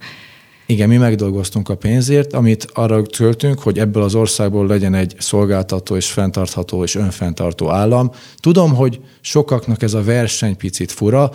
Igen, 0.65 0.87
mi 0.87 0.97
megdolgoztunk 0.97 1.69
a 1.69 1.75
pénzért, 1.75 2.33
amit 2.33 2.67
arra 2.73 3.01
költünk, 3.01 3.59
hogy 3.59 3.79
ebből 3.79 4.03
az 4.03 4.15
országból 4.15 4.67
legyen 4.67 4.93
egy 4.93 5.15
szolgáltató 5.19 5.95
és 5.95 6.11
fenntartható 6.11 6.83
és 6.83 6.95
önfenntartó 6.95 7.69
állam. 7.69 8.11
Tudom, 8.37 8.75
hogy 8.75 8.99
sokaknak 9.21 9.81
ez 9.81 9.93
a 9.93 10.03
verseny 10.03 10.57
picit 10.57 10.91
fura, 10.91 11.31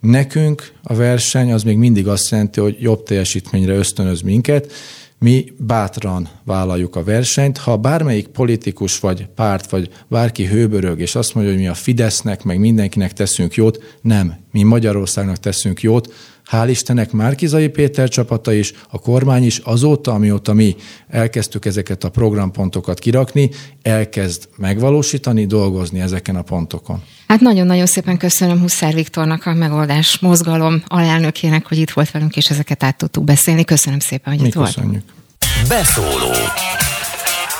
Nekünk 0.00 0.72
a 0.82 0.94
verseny 0.94 1.52
az 1.52 1.62
még 1.62 1.76
mindig 1.76 2.08
azt 2.08 2.30
jelenti, 2.30 2.60
hogy 2.60 2.76
jobb 2.80 3.02
teljesítményre 3.02 3.74
ösztönöz 3.74 4.20
minket, 4.20 4.72
mi 5.18 5.52
bátran 5.58 6.28
vállaljuk 6.44 6.96
a 6.96 7.04
versenyt. 7.04 7.58
Ha 7.58 7.76
bármelyik 7.76 8.26
politikus, 8.26 9.00
vagy 9.00 9.26
párt, 9.34 9.70
vagy 9.70 9.90
bárki 10.08 10.46
hőbörög, 10.46 11.00
és 11.00 11.14
azt 11.14 11.34
mondja, 11.34 11.52
hogy 11.52 11.62
mi 11.62 11.68
a 11.68 11.74
Fidesznek, 11.74 12.42
meg 12.42 12.58
mindenkinek 12.58 13.12
teszünk 13.12 13.54
jót, 13.54 13.98
nem. 14.00 14.36
Mi 14.52 14.62
Magyarországnak 14.62 15.36
teszünk 15.36 15.82
jót, 15.82 16.12
Hál' 16.50 16.68
Istennek 16.68 17.12
Márkizai 17.12 17.68
Péter 17.68 18.08
csapata 18.08 18.52
is, 18.52 18.72
a 18.90 18.98
kormány 18.98 19.44
is 19.44 19.58
azóta, 19.58 20.12
amióta 20.12 20.52
mi 20.52 20.76
elkezdtük 21.08 21.64
ezeket 21.64 22.04
a 22.04 22.08
programpontokat 22.08 22.98
kirakni, 22.98 23.50
elkezd 23.82 24.48
megvalósítani, 24.56 25.46
dolgozni 25.46 26.00
ezeken 26.00 26.36
a 26.36 26.42
pontokon. 26.42 27.02
Hát 27.28 27.40
nagyon-nagyon 27.40 27.86
szépen 27.86 28.16
köszönöm 28.16 28.60
Huszár 28.60 28.94
Viktornak, 28.94 29.46
a 29.46 29.54
megoldás 29.54 30.18
mozgalom 30.18 30.82
alelnökének, 30.86 31.66
hogy 31.66 31.78
itt 31.78 31.90
volt 31.90 32.10
velünk, 32.10 32.36
és 32.36 32.50
ezeket 32.50 32.82
át 32.82 32.96
tudtuk 32.96 33.24
beszélni. 33.24 33.64
Köszönöm 33.64 33.98
szépen, 33.98 34.32
hogy 34.32 34.42
mi 34.42 34.48
itt 34.48 34.54
köszönjük. 34.54 34.90
volt. 34.92 35.68
Beszóló. 35.68 36.32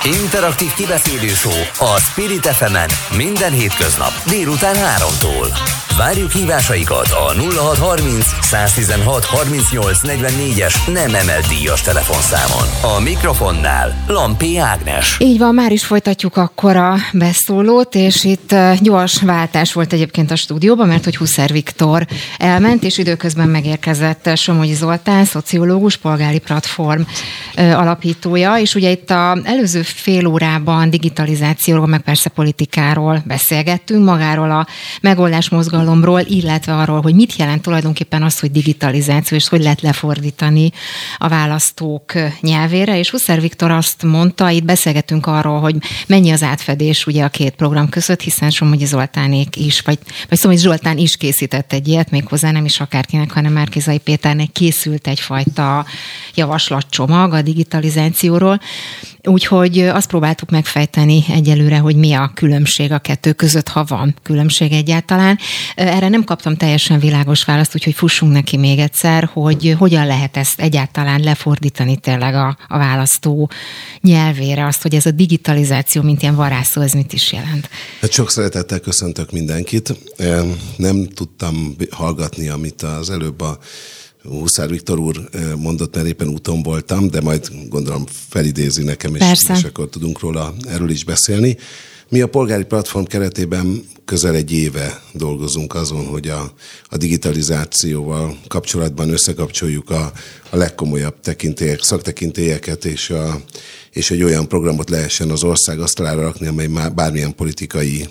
Interaktív 0.06 0.72
kibeszélő 0.74 1.32
a 1.78 2.00
Spirit 2.00 2.46
fm 2.46 2.76
minden 3.16 3.52
hétköznap 3.52 4.12
délután 4.28 4.74
3-tól. 4.74 5.74
Várjuk 5.98 6.30
hívásaikat 6.30 7.08
a 7.10 7.32
0630 7.54 8.24
116 8.40 9.24
38 9.24 9.98
44-es 10.02 10.74
nem 10.92 11.14
emelt 11.14 11.46
díjas 11.46 11.80
telefonszámon. 11.80 12.96
A 12.96 13.00
mikrofonnál 13.00 14.04
Lampi 14.06 14.58
Ágnes. 14.58 15.16
Így 15.18 15.38
van, 15.38 15.54
már 15.54 15.72
is 15.72 15.84
folytatjuk 15.84 16.36
akkor 16.36 16.76
a 16.76 16.96
beszólót, 17.12 17.94
és 17.94 18.24
itt 18.24 18.54
gyors 18.80 19.22
váltás 19.22 19.72
volt 19.72 19.92
egyébként 19.92 20.30
a 20.30 20.36
stúdióban, 20.36 20.88
mert 20.88 21.04
hogy 21.04 21.16
Huszer 21.16 21.52
Viktor 21.52 22.06
elment, 22.38 22.82
és 22.82 22.98
időközben 22.98 23.48
megérkezett 23.48 24.30
Somogyi 24.36 24.74
Zoltán, 24.74 25.24
szociológus, 25.24 25.96
polgári 25.96 26.38
platform 26.38 27.02
alapítója, 27.54 28.58
és 28.58 28.74
ugye 28.74 28.90
itt 28.90 29.10
a 29.10 29.38
előző 29.44 29.82
fél 29.96 30.26
órában 30.26 30.90
digitalizációról, 30.90 31.86
meg 31.86 32.00
persze 32.00 32.28
politikáról 32.28 33.22
beszélgettünk, 33.26 34.04
magáról 34.04 34.50
a 34.50 34.66
megoldás 35.00 35.48
mozgalomról, 35.48 36.20
illetve 36.20 36.74
arról, 36.74 37.00
hogy 37.00 37.14
mit 37.14 37.36
jelent 37.36 37.62
tulajdonképpen 37.62 38.22
az, 38.22 38.40
hogy 38.40 38.50
digitalizáció, 38.50 39.36
és 39.36 39.48
hogy 39.48 39.62
lehet 39.62 39.80
lefordítani 39.80 40.70
a 41.16 41.28
választók 41.28 42.12
nyelvére. 42.40 42.98
És 42.98 43.10
Huszer 43.10 43.40
Viktor 43.40 43.70
azt 43.70 44.02
mondta, 44.02 44.50
itt 44.50 44.64
beszélgetünk 44.64 45.26
arról, 45.26 45.60
hogy 45.60 45.76
mennyi 46.06 46.30
az 46.30 46.42
átfedés 46.42 47.06
ugye 47.06 47.24
a 47.24 47.28
két 47.28 47.54
program 47.54 47.88
között, 47.88 48.20
hiszen 48.20 48.50
Somogyi 48.50 48.84
Zoltánék 48.84 49.56
is, 49.56 49.80
vagy, 49.80 49.98
vagy 50.28 50.38
Somogyi 50.38 50.60
Zoltán 50.60 50.98
is 50.98 51.16
készített 51.16 51.72
egy 51.72 51.88
ilyet, 51.88 52.10
méghozzá 52.10 52.50
nem 52.50 52.64
is 52.64 52.80
akárkinek, 52.80 53.30
hanem 53.32 53.52
Márkizai 53.52 53.98
Péternek 53.98 54.52
készült 54.52 55.06
egyfajta 55.06 55.86
javaslatcsomag 56.34 57.32
a 57.32 57.42
digitalizációról. 57.42 58.60
Úgyhogy 59.26 59.78
azt 59.78 60.08
próbáltuk 60.08 60.50
megfejteni 60.50 61.24
egyelőre, 61.28 61.78
hogy 61.78 61.96
mi 61.96 62.12
a 62.12 62.30
különbség 62.34 62.92
a 62.92 62.98
kettő 62.98 63.32
között, 63.32 63.68
ha 63.68 63.84
van 63.84 64.14
különbség 64.22 64.72
egyáltalán. 64.72 65.38
Erre 65.74 66.08
nem 66.08 66.24
kaptam 66.24 66.56
teljesen 66.56 66.98
világos 66.98 67.44
választ, 67.44 67.74
úgyhogy 67.74 67.94
fussunk 67.94 68.32
neki 68.32 68.56
még 68.56 68.78
egyszer, 68.78 69.30
hogy 69.32 69.74
hogyan 69.78 70.06
lehet 70.06 70.36
ezt 70.36 70.60
egyáltalán 70.60 71.20
lefordítani 71.20 71.96
tényleg 71.96 72.34
a, 72.34 72.56
a 72.68 72.78
választó 72.78 73.50
nyelvére, 74.00 74.66
azt, 74.66 74.82
hogy 74.82 74.94
ez 74.94 75.06
a 75.06 75.10
digitalizáció, 75.10 76.02
mint 76.02 76.22
ilyen 76.22 76.34
varázszó, 76.34 76.80
ez 76.80 76.92
mit 76.92 77.12
is 77.12 77.32
jelent. 77.32 77.68
Hát 78.00 78.12
sok 78.12 78.30
szeretettel 78.30 78.80
köszöntök 78.80 79.30
mindenkit. 79.30 79.94
Nem 80.76 81.08
tudtam 81.14 81.76
hallgatni, 81.90 82.48
amit 82.48 82.82
az 82.82 83.10
előbb 83.10 83.40
a 83.40 83.58
Huszár 84.28 84.68
Viktor 84.68 84.98
úr 84.98 85.28
mondott, 85.56 85.94
mert 85.94 86.06
éppen 86.06 86.28
úton 86.28 86.62
voltam, 86.62 87.08
de 87.08 87.20
majd 87.20 87.50
gondolom 87.68 88.04
felidézi 88.28 88.82
nekem, 88.82 89.14
és, 89.14 89.42
és 89.54 89.64
akkor 89.64 89.88
tudunk 89.88 90.20
róla 90.20 90.54
erről 90.68 90.90
is 90.90 91.04
beszélni. 91.04 91.56
Mi 92.08 92.20
a 92.20 92.28
polgári 92.28 92.64
platform 92.64 93.04
keretében 93.04 93.84
közel 94.04 94.34
egy 94.34 94.52
éve 94.52 95.02
dolgozunk 95.12 95.74
azon, 95.74 96.06
hogy 96.06 96.28
a, 96.28 96.52
a 96.88 96.96
digitalizációval 96.96 98.38
kapcsolatban 98.48 99.10
összekapcsoljuk 99.10 99.90
a, 99.90 100.12
a 100.50 100.56
legkomolyabb 100.56 101.20
tekintélyek, 101.20 101.82
szaktekintélyeket, 101.82 102.84
és, 102.84 103.10
a, 103.10 103.40
és 103.90 104.10
egy 104.10 104.22
olyan 104.22 104.48
programot 104.48 104.90
lehessen 104.90 105.30
az 105.30 105.44
ország 105.44 105.80
asztalára 105.80 106.20
rakni, 106.20 106.46
amely 106.46 106.66
már 106.66 106.94
bármilyen 106.94 107.34
politikai 107.34 108.08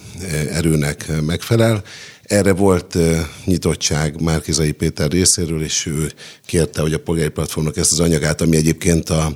erőnek 0.52 1.22
megfelel. 1.22 1.84
Erre 2.26 2.54
volt 2.54 2.98
nyitottság 3.46 4.22
Márkizai 4.22 4.72
Péter 4.72 5.12
részéről, 5.12 5.64
és 5.64 5.86
ő 5.86 6.12
kérte, 6.46 6.82
hogy 6.82 6.94
a 6.94 7.00
polgári 7.00 7.30
platformnak 7.30 7.78
ezt 7.78 7.92
az 7.92 8.00
anyagát, 8.00 8.42
ami 8.42 8.56
egyébként 8.56 9.10
a 9.10 9.36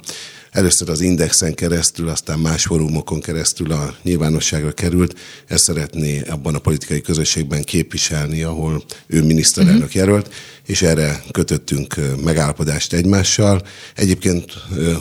először 0.52 0.90
az 0.90 1.02
Indexen 1.02 1.54
keresztül, 1.54 2.10
aztán 2.10 2.40
más 2.40 2.64
fórumokon 2.64 3.20
keresztül 3.20 3.72
a 3.72 3.96
nyilvánosságra 4.04 4.72
került, 4.72 5.20
ezt 5.48 5.64
szeretné 5.64 6.22
abban 6.22 6.56
a 6.56 6.60
politikai 6.60 7.02
közösségben 7.02 7.64
képviselni, 7.64 8.44
ahol 8.44 8.84
ő 9.08 9.24
miniszterelnök 9.24 9.84
uh-huh. 9.84 9.96
jelölt, 9.96 10.34
és 10.66 10.82
erre 10.82 11.24
kötöttünk 11.32 11.96
megállapodást 12.24 12.94
egymással. 12.94 13.62
Egyébként 13.96 14.52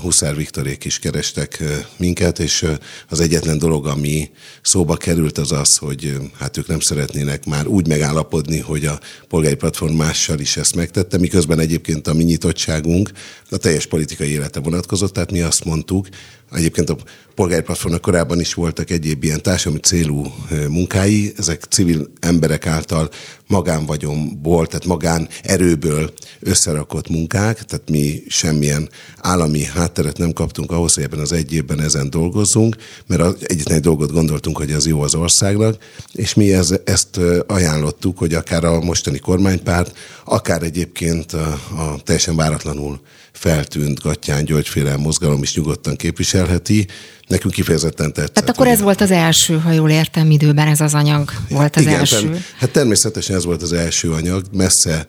Huszár 0.00 0.36
Viktorék 0.36 0.84
is 0.84 0.98
kerestek 0.98 1.62
minket, 1.96 2.38
és 2.38 2.66
az 3.08 3.20
egyetlen 3.20 3.58
dolog, 3.58 3.86
ami 3.86 4.30
szóba 4.62 4.96
került, 4.96 5.38
az 5.38 5.52
az, 5.52 5.76
hogy 5.76 6.16
hát 6.38 6.56
ők 6.56 6.66
nem 6.66 6.80
szeretnének 6.80 7.46
már 7.46 7.66
úgy 7.66 7.86
megállapodni, 7.86 8.58
hogy 8.58 8.84
a 8.84 9.00
polgári 9.28 9.54
platform 9.54 9.94
mással 9.94 10.38
is 10.38 10.56
ezt 10.56 10.74
megtette, 10.74 11.18
miközben 11.18 11.58
egyébként 11.58 12.06
a 12.06 12.14
mi 12.14 12.22
nyitottságunk 12.22 13.10
a 13.50 13.56
teljes 13.56 13.86
politikai 13.86 14.30
élete 14.30 14.60
vonatkozott, 14.60 15.12
tehát 15.12 15.30
mi 15.30 15.37
azt 15.40 15.64
mondtuk, 15.64 16.06
Egyébként 16.52 16.90
a 16.90 16.96
polgári 17.34 17.62
platformnak 17.62 18.00
korábban 18.00 18.40
is 18.40 18.54
voltak 18.54 18.90
egyéb 18.90 19.24
ilyen 19.24 19.42
társadalmi 19.42 19.80
célú 19.80 20.32
munkái, 20.68 21.32
ezek 21.36 21.62
civil 21.62 22.10
emberek 22.20 22.66
által 22.66 23.10
magánvagyonból, 23.46 24.66
tehát 24.66 24.84
magán 24.84 25.28
erőből 25.42 26.12
összerakott 26.40 27.08
munkák, 27.08 27.62
tehát 27.62 27.90
mi 27.90 28.22
semmilyen 28.28 28.88
állami 29.16 29.64
hátteret 29.64 30.18
nem 30.18 30.32
kaptunk 30.32 30.70
ahhoz, 30.70 30.94
hogy 30.94 31.04
ebben 31.04 31.18
az 31.18 31.32
egy 31.32 31.52
évben 31.52 31.80
ezen 31.80 32.10
dolgozzunk, 32.10 32.76
mert 33.06 33.20
az 33.20 33.36
egyetlen 33.40 33.76
egy 33.76 33.82
dolgot 33.82 34.12
gondoltunk, 34.12 34.56
hogy 34.56 34.70
ez 34.70 34.86
jó 34.86 35.00
az 35.00 35.14
országnak, 35.14 35.76
és 36.12 36.34
mi 36.34 36.52
ez, 36.52 36.74
ezt 36.84 37.20
ajánlottuk, 37.46 38.18
hogy 38.18 38.34
akár 38.34 38.64
a 38.64 38.80
mostani 38.80 39.18
kormánypárt, 39.18 39.98
akár 40.24 40.62
egyébként 40.62 41.32
a, 41.32 41.52
a 41.76 42.00
teljesen 42.04 42.36
váratlanul 42.36 43.00
feltűnt 43.38 44.00
Gattyán 44.00 44.44
Györgyféle 44.44 44.96
mozgalom 44.96 45.42
is 45.42 45.54
nyugodtan 45.54 45.96
képviselheti. 45.96 46.86
Nekünk 47.26 47.54
kifejezetten 47.54 48.12
tetszett. 48.12 48.38
Hát 48.38 48.48
akkor 48.48 48.66
ez 48.66 48.80
volt 48.80 49.00
az 49.00 49.10
első, 49.10 49.58
ha 49.58 49.72
jól 49.72 49.90
értem, 49.90 50.30
időben 50.30 50.68
ez 50.68 50.80
az 50.80 50.94
anyag 50.94 51.30
volt 51.48 51.76
az 51.76 51.82
Igen, 51.82 51.98
első. 51.98 52.30
Ter- 52.30 52.42
hát 52.58 52.70
természetesen 52.70 53.36
ez 53.36 53.44
volt 53.44 53.62
az 53.62 53.72
első 53.72 54.12
anyag, 54.12 54.44
messze 54.52 55.06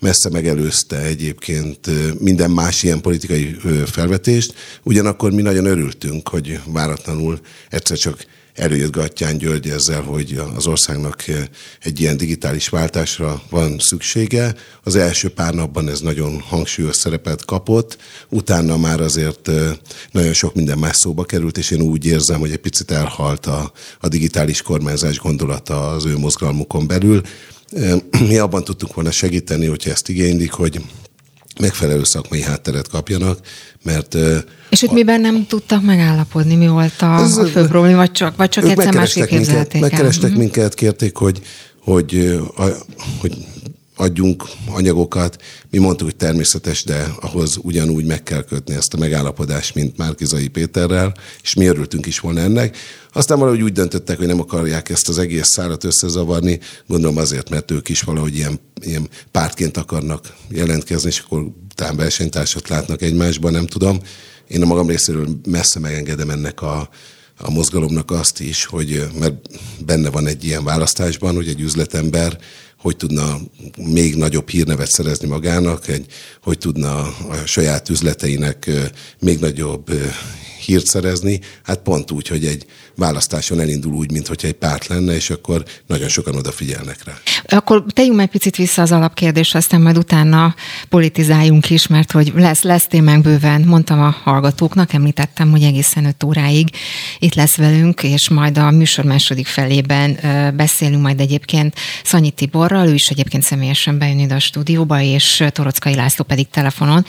messze 0.00 0.30
megelőzte 0.30 0.98
egyébként 0.98 1.90
minden 2.20 2.50
más 2.50 2.82
ilyen 2.82 3.00
politikai 3.00 3.56
felvetést. 3.86 4.54
Ugyanakkor 4.82 5.32
mi 5.32 5.42
nagyon 5.42 5.64
örültünk, 5.64 6.28
hogy 6.28 6.60
váratlanul 6.66 7.40
egyszer 7.70 7.96
csak 7.96 8.24
előjött 8.54 8.92
Gattyán 8.92 9.38
György 9.38 9.68
ezzel, 9.68 10.00
hogy 10.00 10.40
az 10.56 10.66
országnak 10.66 11.24
egy 11.82 12.00
ilyen 12.00 12.16
digitális 12.16 12.68
váltásra 12.68 13.42
van 13.50 13.78
szüksége. 13.78 14.54
Az 14.82 14.96
első 14.96 15.28
pár 15.28 15.54
napban 15.54 15.88
ez 15.88 16.00
nagyon 16.00 16.40
hangsúlyos 16.40 16.96
szerepet 16.96 17.44
kapott, 17.44 17.98
utána 18.28 18.76
már 18.76 19.00
azért 19.00 19.50
nagyon 20.10 20.32
sok 20.32 20.54
minden 20.54 20.78
más 20.78 20.96
szóba 20.96 21.24
került, 21.24 21.58
és 21.58 21.70
én 21.70 21.80
úgy 21.80 22.06
érzem, 22.06 22.40
hogy 22.40 22.50
egy 22.50 22.56
picit 22.56 22.90
elhalt 22.90 23.46
a, 23.46 23.72
a 24.00 24.08
digitális 24.08 24.62
kormányzás 24.62 25.18
gondolata 25.18 25.90
az 25.90 26.04
ő 26.04 26.18
mozgalmukon 26.18 26.86
belül. 26.86 27.20
Mi 28.28 28.36
abban 28.38 28.64
tudtunk 28.64 28.94
volna 28.94 29.10
segíteni, 29.10 29.66
hogyha 29.66 29.90
ezt 29.90 30.08
igénylik, 30.08 30.52
hogy 30.52 30.80
megfelelő 31.60 32.04
szakmai 32.04 32.42
hátteret 32.42 32.88
kapjanak, 32.88 33.38
mert... 33.82 34.16
És 34.68 34.82
itt 34.82 34.92
miben 34.92 35.20
nem 35.20 35.46
tudtak 35.46 35.82
megállapodni? 35.82 36.54
Mi 36.54 36.68
volt 36.68 37.02
a, 37.02 37.20
ez, 37.20 37.36
a 37.36 37.44
fő 37.44 37.66
probléma, 37.66 37.96
vagy 37.96 38.12
csak, 38.12 38.36
vagy 38.36 38.48
csak 38.48 38.64
egyszer 38.68 38.94
másképp 38.94 39.24
képzelték 39.24 39.80
Megkerestek 39.80 40.24
uh-huh. 40.24 40.38
minket, 40.38 40.74
kérték, 40.74 41.16
hogy, 41.16 41.42
hogy, 41.78 42.40
hogy 43.20 43.46
adjunk 44.02 44.44
anyagokat. 44.66 45.42
Mi 45.70 45.78
mondtuk, 45.78 46.06
hogy 46.06 46.16
természetes, 46.16 46.84
de 46.84 47.06
ahhoz 47.20 47.58
ugyanúgy 47.62 48.04
meg 48.04 48.22
kell 48.22 48.44
kötni 48.44 48.74
ezt 48.74 48.94
a 48.94 48.98
megállapodást, 48.98 49.74
mint 49.74 49.96
Márkizai 49.96 50.48
Péterrel, 50.48 51.14
és 51.42 51.54
mi 51.54 51.66
örültünk 51.66 52.06
is 52.06 52.18
volna 52.18 52.40
ennek. 52.40 52.76
Aztán 53.12 53.38
valahogy 53.38 53.62
úgy 53.62 53.72
döntöttek, 53.72 54.18
hogy 54.18 54.26
nem 54.26 54.40
akarják 54.40 54.88
ezt 54.88 55.08
az 55.08 55.18
egész 55.18 55.48
szállat 55.48 55.84
összezavarni, 55.84 56.60
gondolom 56.86 57.16
azért, 57.16 57.50
mert 57.50 57.70
ők 57.70 57.88
is 57.88 58.00
valahogy 58.00 58.36
ilyen, 58.36 58.60
ilyen 58.80 59.08
pártként 59.30 59.76
akarnak 59.76 60.34
jelentkezni, 60.48 61.08
és 61.08 61.18
akkor 61.18 61.46
talán 61.74 61.96
versenytársat 61.96 62.68
látnak 62.68 63.02
egymásban, 63.02 63.52
nem 63.52 63.66
tudom. 63.66 64.00
Én 64.48 64.62
a 64.62 64.66
magam 64.66 64.88
részéről 64.88 65.28
messze 65.48 65.78
megengedem 65.78 66.30
ennek 66.30 66.62
a, 66.62 66.88
a 67.38 67.50
mozgalomnak 67.50 68.10
azt 68.10 68.40
is, 68.40 68.64
hogy 68.64 69.06
mert 69.18 69.34
benne 69.84 70.10
van 70.10 70.26
egy 70.26 70.44
ilyen 70.44 70.64
választásban, 70.64 71.34
hogy 71.34 71.48
egy 71.48 71.60
üzletember 71.60 72.38
hogy 72.82 72.96
tudna 72.96 73.40
még 73.76 74.16
nagyobb 74.16 74.48
hírnevet 74.48 74.90
szerezni 74.90 75.28
magának, 75.28 75.88
egy, 75.88 76.06
hogy 76.42 76.58
tudna 76.58 76.98
a 77.06 77.36
saját 77.44 77.88
üzleteinek 77.88 78.70
még 79.20 79.38
nagyobb 79.38 79.90
hírt 80.62 80.86
szerezni, 80.86 81.40
hát 81.62 81.78
pont 81.78 82.10
úgy, 82.10 82.28
hogy 82.28 82.46
egy 82.46 82.66
választáson 82.96 83.60
elindul 83.60 83.92
úgy, 83.92 84.10
mintha 84.10 84.34
egy 84.40 84.52
párt 84.52 84.86
lenne, 84.86 85.14
és 85.14 85.30
akkor 85.30 85.64
nagyon 85.86 86.08
sokan 86.08 86.34
odafigyelnek 86.34 87.04
rá. 87.04 87.12
Akkor 87.56 87.84
tegyünk 87.88 88.16
meg 88.16 88.30
picit 88.30 88.56
vissza 88.56 88.82
az 88.82 88.92
alapkérdés, 88.92 89.54
aztán 89.54 89.80
majd 89.80 89.96
utána 89.96 90.54
politizáljunk 90.88 91.70
is, 91.70 91.86
mert 91.86 92.12
hogy 92.12 92.32
lesz, 92.34 92.62
lesz 92.62 92.86
témánk 92.86 93.22
bőven. 93.22 93.60
Mondtam 93.60 94.00
a 94.00 94.16
hallgatóknak, 94.22 94.92
említettem, 94.92 95.50
hogy 95.50 95.62
egészen 95.62 96.04
5 96.04 96.24
óráig 96.24 96.68
itt 97.18 97.34
lesz 97.34 97.56
velünk, 97.56 98.02
és 98.02 98.28
majd 98.28 98.58
a 98.58 98.70
műsor 98.70 99.04
második 99.04 99.46
felében 99.46 100.18
beszélünk 100.56 101.02
majd 101.02 101.20
egyébként 101.20 101.74
Szanyi 102.04 102.30
Tiborral, 102.30 102.88
ő 102.88 102.94
is 102.94 103.08
egyébként 103.08 103.42
személyesen 103.42 103.98
bejön 103.98 104.18
ide 104.18 104.34
a 104.34 104.40
stúdióba, 104.40 105.00
és 105.00 105.44
Torockai 105.50 105.94
László 105.94 106.24
pedig 106.24 106.48
telefonon, 106.50 107.06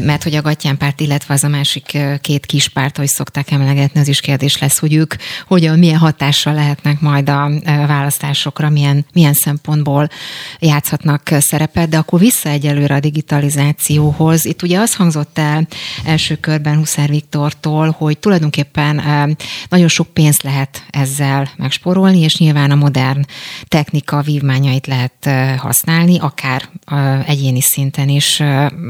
mert 0.00 0.22
hogy 0.22 0.34
a 0.34 0.42
Gattyán 0.42 0.76
párt, 0.76 1.00
illetve 1.00 1.34
az 1.34 1.44
a 1.44 1.48
másik 1.48 1.98
két 2.20 2.46
kis 2.46 2.63
párt, 2.68 2.96
ahogy 2.96 3.08
szokták 3.08 3.50
emlegetni, 3.50 4.00
az 4.00 4.08
is 4.08 4.20
kérdés 4.20 4.58
lesz, 4.58 4.78
hogy 4.78 4.94
ők 4.94 5.14
hogyan, 5.46 5.78
milyen 5.78 5.98
hatással 5.98 6.54
lehetnek 6.54 7.00
majd 7.00 7.28
a 7.28 7.50
választásokra, 7.64 8.68
milyen, 8.68 9.06
milyen 9.12 9.32
szempontból 9.32 10.08
játszhatnak 10.58 11.30
szerepet, 11.38 11.88
de 11.88 11.98
akkor 11.98 12.18
vissza 12.18 12.48
egyelőre 12.48 12.94
a 12.94 13.00
digitalizációhoz. 13.00 14.44
Itt 14.44 14.62
ugye 14.62 14.78
az 14.78 14.94
hangzott 14.94 15.38
el 15.38 15.66
első 16.04 16.36
körben 16.36 16.76
Huszár 16.76 17.08
Viktortól, 17.08 17.94
hogy 17.98 18.18
tulajdonképpen 18.18 19.02
nagyon 19.68 19.88
sok 19.88 20.06
pénzt 20.06 20.42
lehet 20.42 20.84
ezzel 20.90 21.50
megsporolni, 21.56 22.20
és 22.20 22.36
nyilván 22.36 22.70
a 22.70 22.74
modern 22.74 23.24
technika 23.68 24.20
vívmányait 24.20 24.86
lehet 24.86 25.30
használni, 25.58 26.18
akár 26.18 26.68
egyéni 27.26 27.60
szinten 27.60 28.08
is, 28.08 28.42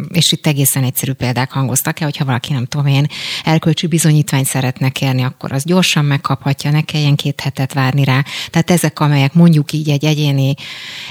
és 0.09 0.33
itt 0.33 0.47
egészen 0.47 0.85
egyszerű 0.85 1.13
példák 1.13 1.53
hangoztak 1.53 2.01
el, 2.01 2.07
hogyha 2.07 2.25
valaki 2.25 2.53
nem 2.53 2.65
tudom 2.65 2.87
én 2.87 3.07
erkölcsi 3.65 3.87
bizonyítványt 3.87 4.47
szeretne 4.47 4.89
kérni, 4.89 5.23
akkor 5.23 5.53
az 5.53 5.65
gyorsan 5.65 6.05
megkaphatja, 6.05 6.71
ne 6.71 6.83
kelljen 6.83 7.15
két 7.15 7.41
hetet 7.41 7.73
várni 7.73 8.05
rá. 8.05 8.25
Tehát 8.51 8.71
ezek, 8.71 9.01
amelyek 9.01 9.35
mondjuk 9.35 9.73
így 9.73 9.89
egy 9.89 10.05
egyéni, 10.05 10.55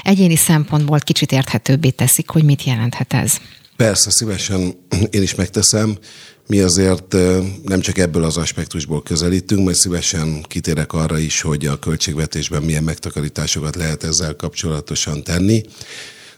egyéni 0.02 0.36
szempontból 0.36 0.98
kicsit 0.98 1.32
érthetőbbé 1.32 1.90
teszik, 1.90 2.28
hogy 2.30 2.44
mit 2.44 2.64
jelenthet 2.64 3.12
ez. 3.12 3.36
Persze, 3.76 4.10
szívesen 4.10 4.74
én 5.10 5.22
is 5.22 5.34
megteszem. 5.34 5.98
Mi 6.46 6.58
azért 6.58 7.16
nem 7.62 7.80
csak 7.80 7.98
ebből 7.98 8.24
az 8.24 8.36
aspektusból 8.36 9.02
közelítünk, 9.02 9.64
majd 9.64 9.76
szívesen 9.76 10.42
kitérek 10.48 10.92
arra 10.92 11.18
is, 11.18 11.40
hogy 11.40 11.66
a 11.66 11.78
költségvetésben 11.78 12.62
milyen 12.62 12.82
megtakarításokat 12.82 13.76
lehet 13.76 14.04
ezzel 14.04 14.36
kapcsolatosan 14.36 15.22
tenni. 15.22 15.62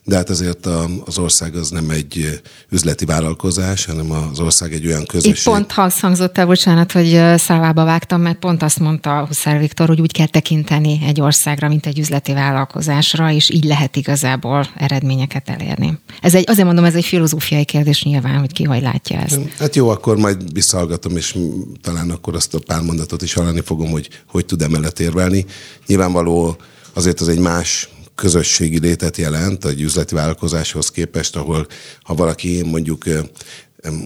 De 0.06 0.16
hát 0.16 0.30
azért 0.30 0.66
az 1.04 1.18
ország 1.18 1.54
az 1.54 1.70
nem 1.70 1.90
egy 1.90 2.40
üzleti 2.70 3.04
vállalkozás, 3.04 3.84
hanem 3.84 4.10
az 4.10 4.40
ország 4.40 4.72
egy 4.72 4.86
olyan 4.86 5.06
közösség. 5.06 5.36
Itt 5.36 5.42
pont 5.42 5.72
azt 5.76 6.00
hangzott 6.00 6.38
el, 6.38 6.46
bocsánat, 6.46 6.92
hogy 6.92 7.20
szávába 7.36 7.84
vágtam, 7.84 8.20
mert 8.20 8.38
pont 8.38 8.62
azt 8.62 8.78
mondta 8.78 9.24
Huszár 9.26 9.58
Viktor, 9.58 9.88
hogy 9.88 10.00
úgy 10.00 10.12
kell 10.12 10.26
tekinteni 10.26 11.00
egy 11.06 11.20
országra, 11.20 11.68
mint 11.68 11.86
egy 11.86 11.98
üzleti 11.98 12.32
vállalkozásra, 12.32 13.30
és 13.30 13.50
így 13.50 13.64
lehet 13.64 13.96
igazából 13.96 14.66
eredményeket 14.76 15.48
elérni. 15.48 15.98
Ez 16.22 16.34
egy, 16.34 16.44
azért 16.48 16.66
mondom, 16.66 16.84
ez 16.84 16.94
egy 16.94 17.04
filozófiai 17.04 17.64
kérdés 17.64 18.02
nyilván, 18.02 18.38
hogy 18.38 18.52
ki 18.52 18.64
hogy 18.64 18.82
látja 18.82 19.18
ezt. 19.18 19.40
Hát 19.58 19.76
jó, 19.76 19.88
akkor 19.88 20.16
majd 20.16 20.52
visszahallgatom, 20.52 21.16
és 21.16 21.36
talán 21.82 22.10
akkor 22.10 22.34
azt 22.34 22.54
a 22.54 22.58
pár 22.66 22.82
mondatot 22.82 23.22
is 23.22 23.32
hallani 23.32 23.60
fogom, 23.60 23.90
hogy 23.90 24.08
hogy 24.26 24.46
tud 24.46 24.62
emellett 24.62 25.00
érvelni. 25.00 25.44
Nyilvánvaló 25.86 26.56
azért 26.92 27.20
az 27.20 27.28
egy 27.28 27.38
más 27.38 27.88
közösségi 28.16 28.78
létet 28.78 29.16
jelent 29.16 29.64
egy 29.64 29.80
üzleti 29.80 30.14
vállalkozáshoz 30.14 30.90
képest, 30.90 31.36
ahol 31.36 31.66
ha 32.02 32.14
valaki 32.14 32.62
mondjuk 32.62 33.04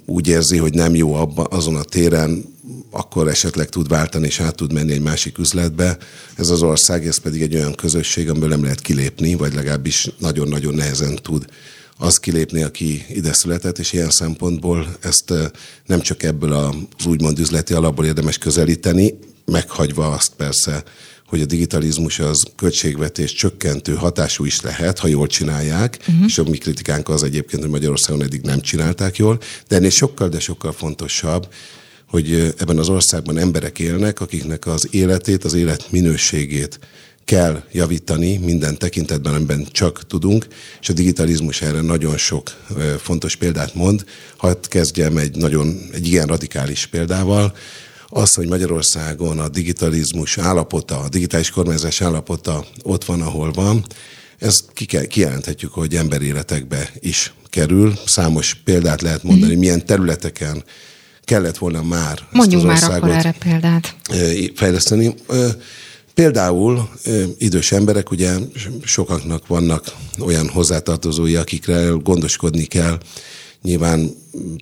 úgy 0.07 0.29
érzi, 0.29 0.57
hogy 0.57 0.75
nem 0.75 0.95
jó 0.95 1.15
abba, 1.15 1.43
azon 1.45 1.77
a 1.77 1.83
téren, 1.83 2.45
akkor 2.91 3.29
esetleg 3.29 3.69
tud 3.69 3.89
váltani 3.89 4.27
és 4.27 4.41
át 4.41 4.55
tud 4.55 4.73
menni 4.73 4.93
egy 4.93 5.03
másik 5.03 5.39
üzletbe. 5.39 5.99
Ez 6.35 6.49
az 6.49 6.63
ország, 6.63 7.07
ez 7.07 7.17
pedig 7.17 7.43
egy 7.43 7.55
olyan 7.55 7.75
közösség, 7.75 8.31
amiből 8.31 8.49
nem 8.49 8.63
lehet 8.63 8.81
kilépni, 8.81 9.35
vagy 9.35 9.55
legalábbis 9.55 10.11
nagyon-nagyon 10.19 10.75
nehezen 10.75 11.15
tud 11.23 11.45
az 11.99 12.19
kilépni, 12.19 12.63
aki 12.63 13.05
ide 13.09 13.33
született, 13.33 13.79
és 13.79 13.93
ilyen 13.93 14.11
szempontból 14.11 14.97
ezt 15.01 15.33
nem 15.87 16.01
csak 16.01 16.23
ebből 16.23 16.53
az 16.53 17.07
úgymond 17.07 17.39
üzleti 17.39 17.73
alapból 17.75 18.07
érdemes 18.07 18.39
közelíteni, 18.39 19.19
meghagyva 19.45 20.11
azt 20.11 20.33
persze, 20.37 20.83
hogy 21.31 21.41
a 21.41 21.47
digitalizmus 21.47 22.19
az 22.19 22.43
költségvetés 22.57 23.33
csökkentő 23.33 23.95
hatású 23.95 24.45
is 24.45 24.61
lehet, 24.61 24.99
ha 24.99 25.09
jól 25.09 25.27
csinálják, 25.27 25.99
uh-huh. 26.01 26.25
és 26.27 26.39
a 26.39 26.43
mi 26.43 26.59
kritikánk 26.59 27.09
az 27.09 27.23
egyébként, 27.23 27.63
hogy 27.63 27.71
Magyarországon 27.71 28.23
eddig 28.23 28.41
nem 28.41 28.61
csinálták 28.61 29.17
jól, 29.17 29.39
de 29.69 29.77
ennél 29.77 29.91
sokkal, 29.91 30.29
de 30.29 30.41
sokkal 30.41 30.73
fontosabb, 30.73 31.49
hogy 32.09 32.55
ebben 32.59 32.79
az 32.79 32.89
országban 32.89 33.39
emberek 33.39 33.79
élnek, 33.79 34.21
akiknek 34.21 34.67
az 34.67 34.89
életét, 34.91 35.45
az 35.45 35.55
élet 35.55 35.91
minőségét 35.91 36.79
kell 37.25 37.63
javítani 37.73 38.37
minden 38.37 38.79
tekintetben, 38.79 39.35
amiben 39.35 39.67
csak 39.73 40.07
tudunk, 40.07 40.47
és 40.81 40.89
a 40.89 40.93
digitalizmus 40.93 41.63
erre 41.63 41.81
nagyon 41.81 42.17
sok 42.17 42.51
fontos 42.99 43.37
példát 43.37 43.75
mond. 43.75 44.05
Hadd 44.37 44.69
kezdjem 44.69 45.17
egy 45.17 45.37
nagyon, 45.37 45.81
egy 45.93 46.07
ilyen 46.07 46.27
radikális 46.27 46.87
példával, 46.87 47.55
az, 48.11 48.35
hogy 48.35 48.49
Magyarországon 48.49 49.39
a 49.39 49.49
digitalizmus 49.49 50.39
állapota, 50.39 50.99
a 50.99 51.09
digitális 51.09 51.51
kormányzás 51.51 52.01
állapota 52.01 52.65
ott 52.83 53.05
van, 53.05 53.21
ahol 53.21 53.53
van, 53.53 53.85
ezt 54.39 54.65
kijelenthetjük, 55.09 55.73
hogy 55.73 55.97
emberéletekbe 55.97 56.91
is 57.01 57.33
kerül. 57.49 57.99
Számos 58.07 58.55
példát 58.65 59.03
lehet 59.03 59.23
mondani, 59.23 59.55
mm. 59.55 59.59
milyen 59.59 59.87
területeken 59.87 60.65
kellett 61.25 61.59
volna 61.59 61.83
már 61.83 62.19
Mondjuk 62.31 62.71
ezt 62.71 62.83
az 62.83 62.89
már 62.89 62.97
akkor 62.97 63.11
erre 63.11 63.35
példát. 63.39 63.95
fejleszteni. 64.55 65.15
Például 66.15 66.89
idős 67.39 67.73
emberek, 67.73 68.11
ugye 68.11 68.37
sokaknak 68.85 69.47
vannak 69.47 69.85
olyan 70.19 70.49
hozzátartozói, 70.49 71.37
akikre 71.37 71.89
gondoskodni 72.03 72.65
kell, 72.65 72.99
Nyilván 73.63 74.11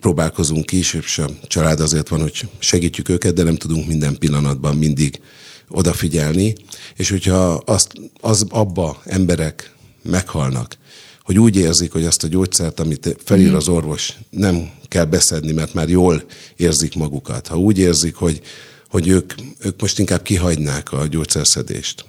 próbálkozunk 0.01 0.73
is, 0.73 0.95
és 0.95 1.19
a 1.19 1.31
család 1.47 1.81
azért 1.81 2.09
van, 2.09 2.21
hogy 2.21 2.49
segítjük 2.59 3.09
őket, 3.09 3.35
de 3.35 3.43
nem 3.43 3.57
tudunk 3.57 3.87
minden 3.87 4.19
pillanatban 4.19 4.77
mindig 4.77 5.21
odafigyelni. 5.69 6.55
És 6.97 7.11
hogyha 7.11 7.55
azt, 7.55 7.93
az 8.21 8.47
abba 8.49 9.03
emberek 9.05 9.75
meghalnak, 10.03 10.77
hogy 11.23 11.39
úgy 11.39 11.57
érzik, 11.57 11.93
hogy 11.93 12.05
azt 12.05 12.25
a 12.25 12.29
gyógyszert, 12.29 12.81
amit 12.81 13.17
felír 13.25 13.55
az 13.55 13.69
orvos, 13.69 14.15
nem 14.31 14.71
kell 14.89 15.05
beszedni, 15.05 15.53
mert 15.53 15.75
már 15.75 15.89
jól 15.89 16.25
érzik 16.57 16.95
magukat. 16.95 17.47
Ha 17.47 17.59
úgy 17.59 17.79
érzik, 17.79 18.15
hogy, 18.15 18.41
hogy 18.89 19.09
ők, 19.09 19.35
ők 19.59 19.81
most 19.81 19.99
inkább 19.99 20.23
kihagynák 20.23 20.93
a 20.93 21.07
gyógyszerszedést. 21.07 22.05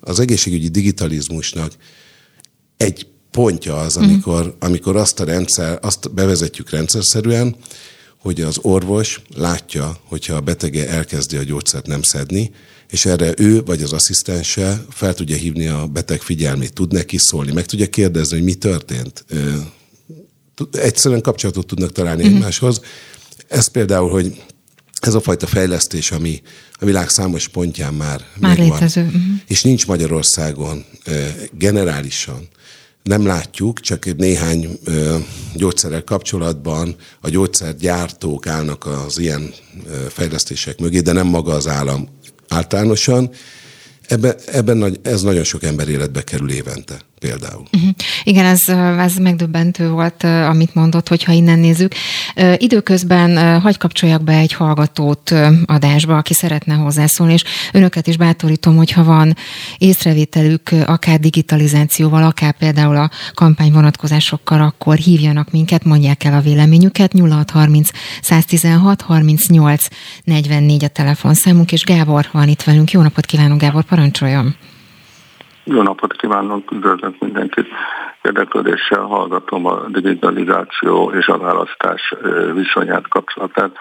Az 0.00 0.20
egészségügyi 0.20 0.68
digitalizmusnak 0.68 1.72
egy 2.76 3.06
pontja 3.36 3.76
az, 3.76 3.96
mhm. 3.96 4.04
amikor, 4.04 4.56
amikor 4.58 4.96
azt 4.96 5.20
a 5.20 5.24
rendszer, 5.24 5.78
azt 5.82 6.14
bevezetjük 6.14 6.70
rendszerszerűen, 6.70 7.56
hogy 8.18 8.40
az 8.40 8.58
orvos 8.62 9.20
látja, 9.34 9.96
hogyha 10.04 10.34
a 10.34 10.40
betege 10.40 10.88
elkezdi 10.88 11.36
a 11.36 11.42
gyógyszert 11.42 11.86
nem 11.86 12.02
szedni, 12.02 12.50
és 12.90 13.04
erre 13.04 13.34
ő 13.36 13.62
vagy 13.64 13.82
az 13.82 13.92
asszisztense 13.92 14.84
fel 14.90 15.14
tudja 15.14 15.36
hívni 15.36 15.66
a 15.66 15.86
beteg 15.86 16.20
figyelmét, 16.20 16.72
tud 16.72 16.92
neki 16.92 17.16
szólni, 17.18 17.52
meg 17.52 17.66
tudja 17.66 17.86
kérdezni, 17.86 18.36
hogy 18.36 18.44
mi 18.44 18.54
történt. 18.54 19.24
Egyszerűen 20.72 21.20
kapcsolatot 21.20 21.66
tudnak 21.66 21.92
találni 21.92 22.22
uh-huh. 22.22 22.36
egymáshoz. 22.36 22.80
Ez 23.48 23.66
például, 23.66 24.10
hogy 24.10 24.42
ez 25.00 25.14
a 25.14 25.20
fajta 25.20 25.46
fejlesztés, 25.46 26.10
ami 26.10 26.42
a 26.72 26.84
világ 26.84 27.08
számos 27.08 27.48
pontján 27.48 27.94
már, 27.94 28.24
már 28.38 28.58
létező. 28.58 29.02
Uh-huh. 29.02 29.22
És 29.46 29.62
nincs 29.62 29.86
Magyarországon 29.86 30.84
generálisan 31.52 32.48
nem 33.06 33.26
látjuk, 33.26 33.80
csak 33.80 34.16
néhány 34.16 34.78
gyógyszerrel 35.54 36.04
kapcsolatban 36.04 36.94
a 37.20 37.28
gyógyszergyártók 37.28 38.46
állnak 38.46 38.86
az 38.86 39.18
ilyen 39.18 39.52
fejlesztések 40.08 40.80
mögé, 40.80 41.00
de 41.00 41.12
nem 41.12 41.26
maga 41.26 41.52
az 41.52 41.68
állam 41.68 42.08
általánosan. 42.48 43.30
Ebben, 44.06 44.34
ebben 44.46 44.98
ez 45.02 45.22
nagyon 45.22 45.44
sok 45.44 45.62
ember 45.62 45.88
életbe 45.88 46.22
kerül 46.22 46.50
évente 46.50 47.00
például. 47.18 47.62
Uh-huh. 47.72 47.90
Igen, 48.22 48.44
ez, 48.44 48.68
ez 48.98 49.16
megdöbbentő 49.16 49.88
volt, 49.88 50.24
amit 50.24 50.74
mondott, 50.74 51.08
hogyha 51.08 51.32
innen 51.32 51.58
nézzük. 51.58 51.94
Időközben 52.56 53.60
hagy 53.60 53.76
kapcsoljak 53.76 54.22
be 54.22 54.32
egy 54.32 54.52
hallgatót 54.52 55.34
adásba, 55.64 56.16
aki 56.16 56.34
szeretne 56.34 56.74
hozzászólni, 56.74 57.32
és 57.32 57.44
önöket 57.72 58.06
is 58.06 58.16
bátorítom, 58.16 58.76
hogyha 58.76 59.04
van 59.04 59.36
észrevételük 59.78 60.70
akár 60.86 61.20
digitalizációval, 61.20 62.22
akár 62.22 62.56
például 62.56 62.96
a 62.96 63.10
kampány 63.34 63.72
vonatkozásokkal, 63.72 64.60
akkor 64.60 64.96
hívjanak 64.96 65.50
minket, 65.50 65.84
mondják 65.84 66.24
el 66.24 66.34
a 66.34 66.40
véleményüket. 66.40 67.12
0630 67.12 67.90
116 68.22 69.00
38 69.00 69.86
44 70.24 70.84
a 70.84 70.88
telefonszámunk, 70.88 71.72
és 71.72 71.82
Gábor 71.84 72.28
van 72.32 72.48
itt 72.48 72.62
velünk. 72.62 72.90
Jó 72.90 73.02
napot 73.02 73.26
kívánunk, 73.26 73.60
Gábor, 73.60 73.84
parancsoljon! 73.84 74.56
Jó 75.68 75.82
napot 75.82 76.12
kívánok, 76.12 76.70
üdvözlök 76.72 77.14
mindenkit. 77.18 77.68
Érdeklődéssel 78.22 79.00
hallgatom 79.00 79.66
a 79.66 79.84
digitalizáció 79.88 81.10
és 81.10 81.26
a 81.26 81.38
választás 81.38 82.14
viszonyát, 82.52 83.08
kapcsolatát. 83.08 83.76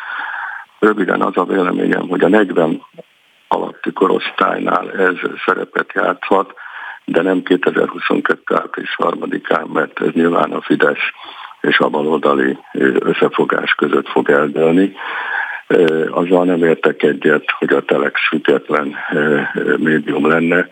Röviden 0.80 1.22
az 1.22 1.38
a 1.38 1.44
véleményem, 1.44 2.08
hogy 2.08 2.24
a 2.24 2.28
40 2.28 2.82
alatti 3.48 3.92
korosztálynál 3.94 4.92
ez 4.92 5.16
szerepet 5.46 5.94
játszhat, 5.94 6.54
de 7.06 7.22
nem 7.22 7.44
2022. 7.44 8.56
április 8.56 8.96
3-án, 8.98 9.66
mert 9.74 10.02
ez 10.02 10.12
nyilván 10.12 10.52
a 10.52 10.62
Fidesz 10.62 11.12
és 11.62 11.80
a 11.80 11.90
baloldali 11.90 12.58
összefogás 13.00 13.74
között 13.74 14.08
fog 14.08 14.30
eldőlni. 14.30 14.96
Azzal 16.10 16.46
nem 16.46 16.64
értek 16.64 17.04
egyet, 17.04 17.52
hogy 17.58 17.74
a 17.74 17.82
Telex 17.82 18.28
független 18.28 18.96
médium 19.78 20.28
lenne, 20.28 20.68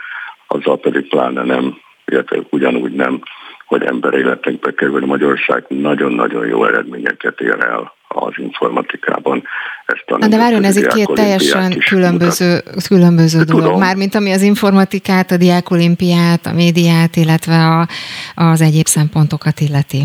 azzal 0.54 0.80
pedig 0.80 1.08
pláne 1.08 1.44
nem, 1.44 1.78
illetve 2.06 2.38
ugyanúgy 2.50 2.92
nem, 2.92 3.22
hogy 3.66 3.84
ember 3.84 4.14
életekbe 4.14 4.74
kerül. 4.74 5.06
Magyarország 5.06 5.66
nagyon-nagyon 5.68 6.48
jó 6.48 6.66
eredményeket 6.66 7.40
ér 7.40 7.58
el 7.60 7.94
az 8.08 8.34
informatikában. 8.36 9.44
Ezt 9.86 10.22
a 10.22 10.28
de 10.28 10.38
várjon, 10.38 10.64
ez 10.64 10.78
egy 10.78 10.88
két 10.88 11.12
teljesen 11.14 11.80
különböző, 11.80 12.60
különböző 12.88 13.44
dolog. 13.44 13.64
Tudom. 13.64 13.80
Mármint 13.80 14.16
ami 14.16 14.32
az 14.32 14.42
informatikát, 14.42 15.32
a 15.32 15.38
diákolimpiát, 15.38 16.46
a 16.46 16.54
médiát, 16.54 17.16
illetve 17.16 17.56
a, 17.56 17.88
az 18.36 18.62
egyéb 18.62 18.86
szempontokat 18.86 19.60
illeti. 19.60 20.04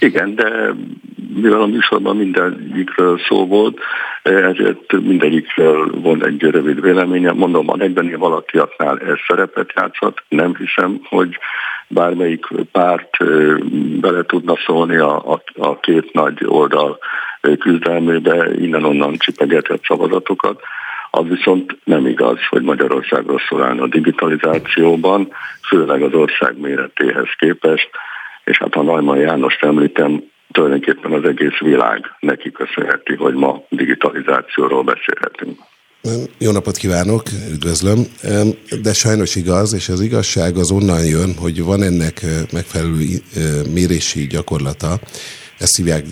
Igen, 0.00 0.34
de 0.34 0.74
mivel 1.34 1.60
a 1.60 1.66
műsorban 1.66 2.16
mindegyikről 2.16 3.18
szó 3.28 3.46
volt, 3.46 3.78
ezért 4.22 4.92
mindegyikről 4.92 6.00
van 6.00 6.26
egy 6.26 6.42
rövid 6.42 6.80
véleményem. 6.80 7.36
Mondom, 7.36 7.70
a 7.70 7.76
40 7.76 8.08
év 8.08 8.22
alakiaknál 8.22 8.98
ez 8.98 9.16
szerepet 9.26 9.72
játszhat. 9.74 10.22
Nem 10.28 10.54
hiszem, 10.54 11.00
hogy 11.02 11.38
bármelyik 11.88 12.46
párt 12.72 13.16
bele 14.00 14.22
tudna 14.22 14.54
szólni 14.66 14.96
a, 14.96 15.32
a, 15.32 15.42
a 15.54 15.80
két 15.80 16.12
nagy 16.12 16.44
oldal 16.44 16.98
küzdelmébe, 17.58 18.50
innen-onnan 18.54 19.14
csipegetett 19.18 19.84
szavazatokat. 19.84 20.60
Az 21.10 21.28
viszont 21.28 21.76
nem 21.84 22.06
igaz, 22.06 22.38
hogy 22.48 22.62
Magyarország 22.62 23.26
rosszul 23.26 23.62
a 23.62 23.86
digitalizációban, 23.86 25.28
főleg 25.68 26.02
az 26.02 26.12
ország 26.12 26.58
méretéhez 26.60 27.28
képest, 27.38 27.90
és 28.48 28.58
hát 28.58 28.74
ha 28.74 28.82
Neumann 28.82 29.18
Jánost 29.18 29.62
említem, 29.62 30.22
tulajdonképpen 30.52 31.12
az 31.12 31.24
egész 31.24 31.58
világ 31.60 32.04
neki 32.20 32.50
köszönheti, 32.50 33.14
hogy 33.14 33.34
ma 33.34 33.62
digitalizációról 33.68 34.82
beszélhetünk. 34.82 35.58
Jó 36.38 36.52
napot 36.52 36.76
kívánok, 36.76 37.22
üdvözlöm. 37.52 37.98
De 38.82 38.92
sajnos 38.92 39.36
igaz, 39.36 39.74
és 39.74 39.88
az 39.88 40.00
igazság 40.00 40.56
az 40.56 40.70
onnan 40.70 41.04
jön, 41.04 41.34
hogy 41.40 41.62
van 41.62 41.82
ennek 41.82 42.20
megfelelő 42.52 42.94
mérési 43.72 44.26
gyakorlata, 44.26 44.98
ezt 45.58 45.76
hívják, 45.76 46.04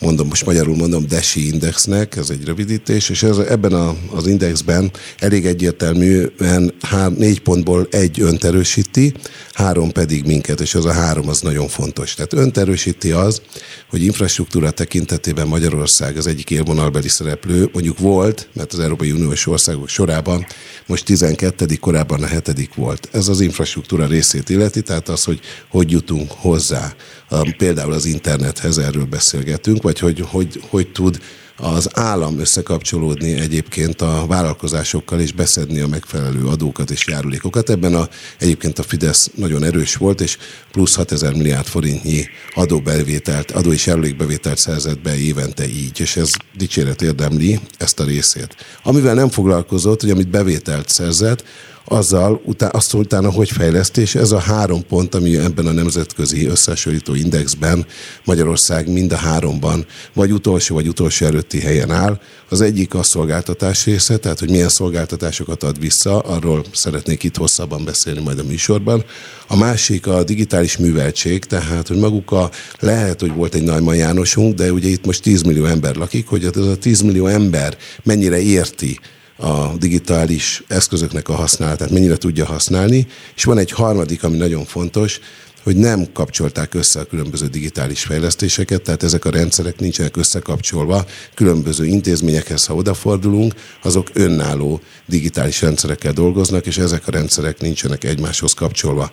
mondom, 0.00 0.26
most 0.26 0.46
magyarul 0.46 0.76
mondom, 0.76 1.06
DESI 1.06 1.46
indexnek, 1.46 2.16
ez 2.16 2.30
egy 2.30 2.44
rövidítés, 2.44 3.08
és 3.08 3.22
ez, 3.22 3.38
ebben 3.38 3.72
a, 3.72 3.96
az 4.10 4.26
indexben 4.26 4.90
elég 5.18 5.46
egyértelműen 5.46 6.74
hár, 6.80 7.12
négy 7.12 7.40
pontból 7.40 7.86
egy 7.90 8.20
önt 8.20 8.44
erősíti, 8.44 9.14
három 9.52 9.90
pedig 9.90 10.24
minket, 10.24 10.60
és 10.60 10.74
az 10.74 10.84
a 10.84 10.92
három 10.92 11.28
az 11.28 11.40
nagyon 11.40 11.68
fontos. 11.68 12.14
Tehát 12.14 12.32
önt 12.32 12.56
erősíti 12.56 13.10
az, 13.10 13.42
hogy 13.88 14.02
infrastruktúra 14.02 14.70
tekintetében 14.70 15.46
Magyarország 15.46 16.16
az 16.16 16.26
egyik 16.26 16.50
élvonalbeli 16.50 17.08
szereplő, 17.08 17.68
mondjuk 17.72 17.98
volt, 17.98 18.48
mert 18.52 18.72
az 18.72 18.78
Európai 18.78 19.12
Uniós 19.12 19.46
országok 19.46 19.88
sorában 19.88 20.46
most 20.86 21.04
12. 21.04 21.76
korábban 21.80 22.22
a 22.22 22.26
7. 22.26 22.74
volt. 22.74 23.08
Ez 23.12 23.28
az 23.28 23.40
infrastruktúra 23.40 24.06
részét 24.06 24.48
illeti, 24.48 24.82
tehát 24.82 25.08
az, 25.08 25.24
hogy 25.24 25.40
hogy 25.68 25.90
jutunk 25.90 26.30
hozzá. 26.30 26.94
Például 27.56 27.92
az 27.92 28.04
internethez 28.04 28.78
erről 28.78 29.04
beszélgetünk, 29.04 29.82
vagy 29.90 29.98
hogy, 29.98 30.26
hogy, 30.30 30.62
hogy 30.68 30.88
tud 30.88 31.20
az 31.56 31.88
állam 31.92 32.38
összekapcsolódni 32.38 33.32
egyébként 33.32 34.00
a 34.00 34.24
vállalkozásokkal 34.28 35.20
és 35.20 35.32
beszedni 35.32 35.80
a 35.80 35.86
megfelelő 35.86 36.46
adókat 36.46 36.90
és 36.90 37.06
járulékokat. 37.06 37.70
Ebben 37.70 37.94
a, 37.94 38.08
egyébként 38.38 38.78
a 38.78 38.82
Fidesz 38.82 39.30
nagyon 39.34 39.64
erős 39.64 39.96
volt, 39.96 40.20
és 40.20 40.38
plusz 40.72 40.94
6000 40.94 41.32
milliárd 41.32 41.66
forintnyi 41.66 42.24
adóbevételt, 42.54 43.50
adó 43.50 43.72
és 43.72 43.86
járulékbevételt 43.86 44.58
szerzett 44.58 45.00
be 45.00 45.18
évente 45.18 45.68
így, 45.68 46.00
és 46.00 46.16
ez 46.16 46.30
dicséret 46.56 47.02
érdemli 47.02 47.60
ezt 47.78 48.00
a 48.00 48.04
részét. 48.04 48.56
Amivel 48.82 49.14
nem 49.14 49.28
foglalkozott, 49.28 50.00
hogy 50.00 50.10
amit 50.10 50.30
bevételt 50.30 50.88
szerzett, 50.88 51.44
azzal 51.84 52.40
utána, 52.44 52.72
azt 52.72 52.94
utána, 52.94 53.30
hogy 53.30 53.50
fejlesztés, 53.50 54.14
ez 54.14 54.30
a 54.32 54.38
három 54.38 54.86
pont, 54.86 55.14
ami 55.14 55.36
ebben 55.36 55.66
a 55.66 55.72
nemzetközi 55.72 56.46
összehasonlító 56.46 57.14
indexben 57.14 57.86
Magyarország 58.24 58.92
mind 58.92 59.12
a 59.12 59.16
háromban, 59.16 59.86
vagy 60.12 60.32
utolsó, 60.32 60.74
vagy 60.74 60.88
utolsó 60.88 61.26
előtti 61.26 61.60
helyen 61.60 61.90
áll. 61.90 62.20
Az 62.48 62.60
egyik 62.60 62.94
a 62.94 63.02
szolgáltatás 63.02 63.84
része, 63.84 64.16
tehát 64.16 64.38
hogy 64.38 64.50
milyen 64.50 64.68
szolgáltatásokat 64.68 65.62
ad 65.62 65.80
vissza, 65.80 66.18
arról 66.18 66.64
szeretnék 66.72 67.22
itt 67.22 67.36
hosszabban 67.36 67.84
beszélni 67.84 68.20
majd 68.20 68.38
a 68.38 68.44
műsorban. 68.44 69.04
A 69.46 69.56
másik 69.56 70.06
a 70.06 70.24
digitális 70.24 70.76
műveltség, 70.76 71.44
tehát 71.44 71.88
hogy 71.88 71.98
maguk 71.98 72.30
a, 72.30 72.50
lehet, 72.78 73.20
hogy 73.20 73.34
volt 73.34 73.54
egy 73.54 73.62
Najman 73.62 73.96
Jánosunk, 73.96 74.54
de 74.54 74.72
ugye 74.72 74.88
itt 74.88 75.06
most 75.06 75.22
10 75.22 75.42
millió 75.42 75.64
ember 75.64 75.96
lakik, 75.96 76.26
hogy 76.26 76.44
ez 76.44 76.56
a 76.56 76.76
10 76.76 77.00
millió 77.00 77.26
ember 77.26 77.76
mennyire 78.02 78.40
érti 78.40 78.98
a 79.40 79.76
digitális 79.78 80.62
eszközöknek 80.68 81.28
a 81.28 81.34
használatát, 81.34 81.90
mennyire 81.90 82.16
tudja 82.16 82.44
használni, 82.44 83.06
és 83.36 83.44
van 83.44 83.58
egy 83.58 83.70
harmadik, 83.70 84.24
ami 84.24 84.36
nagyon 84.36 84.64
fontos, 84.64 85.20
hogy 85.62 85.76
nem 85.76 86.06
kapcsolták 86.12 86.74
össze 86.74 87.00
a 87.00 87.04
különböző 87.04 87.46
digitális 87.46 88.02
fejlesztéseket, 88.02 88.82
tehát 88.82 89.02
ezek 89.02 89.24
a 89.24 89.30
rendszerek 89.30 89.78
nincsenek 89.78 90.16
összekapcsolva 90.16 91.06
különböző 91.34 91.86
intézményekhez, 91.86 92.66
ha 92.66 92.74
odafordulunk, 92.74 93.54
azok 93.82 94.10
önálló 94.12 94.80
digitális 95.06 95.60
rendszerekkel 95.60 96.12
dolgoznak, 96.12 96.66
és 96.66 96.78
ezek 96.78 97.06
a 97.06 97.10
rendszerek 97.10 97.60
nincsenek 97.60 98.04
egymáshoz 98.04 98.52
kapcsolva. 98.52 99.10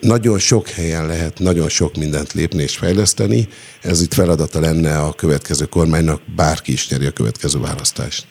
Nagyon 0.00 0.38
sok 0.38 0.68
helyen 0.68 1.06
lehet 1.06 1.38
nagyon 1.38 1.68
sok 1.68 1.96
mindent 1.96 2.32
lépni 2.32 2.62
és 2.62 2.76
fejleszteni, 2.76 3.48
ez 3.82 4.02
itt 4.02 4.14
feladata 4.14 4.60
lenne 4.60 4.98
a 4.98 5.12
következő 5.12 5.64
kormánynak, 5.64 6.20
bárki 6.36 6.72
is 6.72 6.88
nyeri 6.88 7.06
a 7.06 7.10
következő 7.10 7.58
választást. 7.58 8.26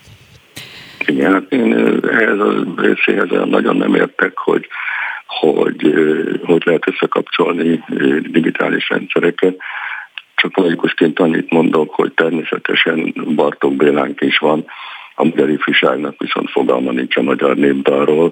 Igen, 1.08 1.34
hát 1.34 1.52
én 1.52 1.74
ehhez 2.12 2.40
a 2.40 2.64
részéhez 2.76 3.30
nagyon 3.30 3.76
nem 3.76 3.96
értek, 3.96 4.38
hogy, 4.38 4.68
hogy, 5.26 5.94
hogy 6.44 6.62
lehet 6.66 6.88
összekapcsolni 6.88 7.84
digitális 8.22 8.90
rendszereket. 8.90 9.58
Csak 10.36 10.58
laikusként 10.58 11.20
annyit 11.20 11.52
mondok, 11.52 11.94
hogy 11.94 12.12
természetesen 12.12 13.14
Bartók 13.36 13.76
Bélánk 13.76 14.22
is 14.22 14.38
van, 14.38 14.66
a 15.16 15.24
magyar 15.24 15.50
ifjúságnak 15.50 16.16
viszont 16.18 16.52
fogalma 16.52 16.92
nincs 16.92 17.18
a 17.18 17.22
magyar 17.22 17.56
népdalról. 17.56 18.32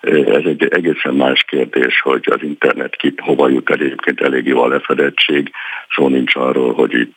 Ez 0.00 0.44
egy 0.44 0.64
egészen 0.64 1.14
más 1.14 1.42
kérdés, 1.42 2.00
hogy 2.00 2.28
az 2.30 2.42
internet 2.42 2.96
kit 2.96 3.20
hova 3.20 3.48
jut 3.48 3.70
egyébként 3.70 4.20
elég 4.20 4.46
jó 4.46 4.62
a 4.62 4.68
lefedettség, 4.68 5.50
szó 5.94 6.08
nincs 6.08 6.36
arról, 6.36 6.72
hogy 6.72 6.94
itt 6.94 7.14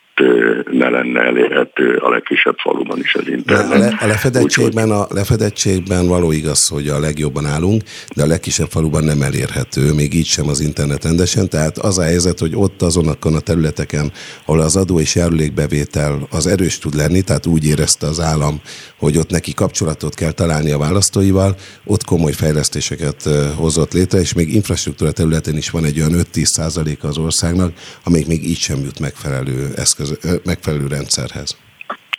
ne 0.70 0.88
lenne 0.88 1.20
elérhető 1.20 1.96
a 1.96 2.10
legkisebb 2.10 2.56
faluban 2.56 2.98
is 2.98 3.14
az 3.14 3.28
internet. 3.28 3.72
A, 3.72 3.78
le, 3.78 3.96
a, 4.00 4.06
lefedettségben, 4.06 4.90
a 4.90 5.06
lefedettségben 5.10 6.06
való 6.06 6.32
igaz, 6.32 6.68
hogy 6.68 6.88
a 6.88 6.98
legjobban 6.98 7.46
állunk, 7.46 7.82
de 8.16 8.22
a 8.22 8.26
legkisebb 8.26 8.68
faluban 8.70 9.04
nem 9.04 9.22
elérhető, 9.22 9.92
még 9.92 10.14
így 10.14 10.26
sem 10.26 10.48
az 10.48 10.60
internet 10.60 11.04
rendesen. 11.04 11.48
Tehát 11.48 11.78
az 11.78 11.98
a 11.98 12.02
helyzet, 12.02 12.38
hogy 12.38 12.52
ott 12.54 12.82
azonakon 12.82 13.34
a 13.34 13.40
területeken, 13.40 14.12
ahol 14.44 14.60
az 14.60 14.76
adó 14.76 15.00
és 15.00 15.14
járulékbevétel 15.14 16.26
az 16.30 16.46
erős 16.46 16.78
tud 16.78 16.94
lenni, 16.94 17.22
tehát 17.22 17.46
úgy 17.46 17.66
érezte 17.66 18.06
az 18.06 18.20
állam, 18.20 18.60
hogy 18.98 19.18
ott 19.18 19.30
neki 19.30 19.54
kapcsolatot 19.54 20.14
kell 20.14 20.32
találni 20.32 20.70
a 20.70 20.78
választóival, 20.78 21.56
ott 21.84 22.04
komoly 22.04 22.32
fejlesztéseket 22.32 23.28
hozott 23.56 23.92
létre, 23.92 24.20
és 24.20 24.32
még 24.32 24.54
infrastruktúra 24.54 25.12
területén 25.12 25.56
is 25.56 25.70
van 25.70 25.84
egy 25.84 25.98
olyan 25.98 26.12
5-10 26.34 26.44
százaléka 26.44 27.08
az 27.08 27.18
országnak, 27.18 27.72
amelyik 28.04 28.26
még 28.26 28.48
így 28.48 28.58
sem 28.58 28.82
jut 28.84 29.00
megfelelő 29.00 29.72
eszköz 29.76 30.07
megfelelő 30.44 30.86
rendszerhez. 30.86 31.56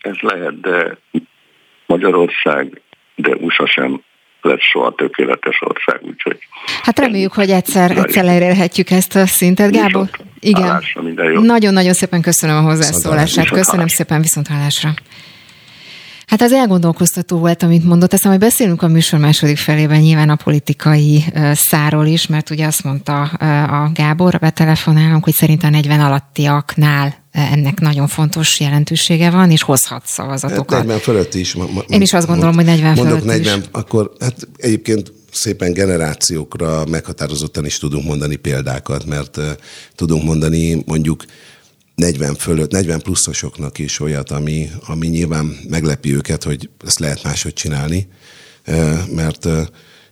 Ez 0.01 0.15
lehet, 0.19 0.59
de 0.59 0.97
Magyarország, 1.85 2.81
de 3.15 3.35
USA 3.35 3.67
sem 3.67 4.01
lesz 4.41 4.61
soha 4.71 4.93
tökéletes 4.95 5.61
ország, 5.61 5.99
úgyhogy... 6.01 6.37
Hát 6.83 6.99
reméljük, 6.99 7.33
hogy 7.33 7.49
egyszer, 7.49 7.91
egyszer 7.91 8.25
elérhetjük 8.25 8.89
ezt 8.89 9.15
a 9.15 9.25
szintet, 9.25 9.71
Gábor. 9.71 10.09
Igen. 10.39 10.83
Nagyon-nagyon 11.41 11.93
szépen 11.93 12.21
köszönöm 12.21 12.55
a 12.55 12.61
hozzászólását. 12.61 13.49
Köszönöm 13.49 13.87
szépen, 13.87 14.21
viszont 14.21 14.47
hallásra. 14.47 14.93
Hát 16.27 16.41
az 16.41 16.53
elgondolkoztató 16.53 17.37
volt, 17.37 17.63
amit 17.63 17.83
mondott. 17.83 18.13
Ezt, 18.13 18.25
hogy 18.25 18.37
beszélünk 18.37 18.81
a 18.81 18.87
műsor 18.87 19.19
második 19.19 19.57
felében 19.57 19.99
nyilván 19.99 20.29
a 20.29 20.35
politikai 20.35 21.23
száról 21.53 22.05
is, 22.05 22.27
mert 22.27 22.49
ugye 22.49 22.65
azt 22.65 22.83
mondta 22.83 23.21
a 23.21 23.91
Gábor, 23.93 24.39
betelefonálunk, 24.39 25.23
hogy 25.23 25.33
szerint 25.33 25.63
a 25.63 25.69
40 25.69 25.99
alattiaknál 25.99 27.18
ennek 27.31 27.79
nagyon 27.79 28.07
fontos 28.07 28.59
jelentősége 28.59 29.29
van, 29.29 29.51
és 29.51 29.61
hozhat 29.61 30.03
szavazatokat. 30.05 30.77
Hát 30.77 30.79
40 30.79 30.99
fölött 30.99 31.33
is. 31.33 31.53
Ma, 31.53 31.67
ma, 31.73 31.83
Én 31.87 32.01
is 32.01 32.13
azt 32.13 32.27
gondolom, 32.27 32.55
mond, 32.55 32.67
hogy 32.67 32.77
40 32.77 32.95
mondok 32.95 33.19
fölött 33.19 33.35
40, 33.37 33.59
is. 33.59 33.65
akkor 33.71 34.11
hát 34.19 34.47
egyébként 34.57 35.13
szépen 35.31 35.73
generációkra 35.73 36.85
meghatározottan 36.85 37.65
is 37.65 37.77
tudunk 37.77 38.05
mondani 38.05 38.35
példákat, 38.35 39.05
mert 39.05 39.37
uh, 39.37 39.45
tudunk 39.95 40.23
mondani 40.23 40.83
mondjuk 40.85 41.25
40 41.95 42.35
fölött, 42.35 42.71
40 42.71 43.01
pluszosoknak 43.01 43.77
is 43.79 43.99
olyat, 43.99 44.31
ami, 44.31 44.69
ami 44.85 45.07
nyilván 45.07 45.57
meglepi 45.69 46.15
őket, 46.15 46.43
hogy 46.43 46.69
ezt 46.85 46.99
lehet 46.99 47.23
máshogy 47.23 47.53
csinálni, 47.53 48.07
mert 49.15 49.47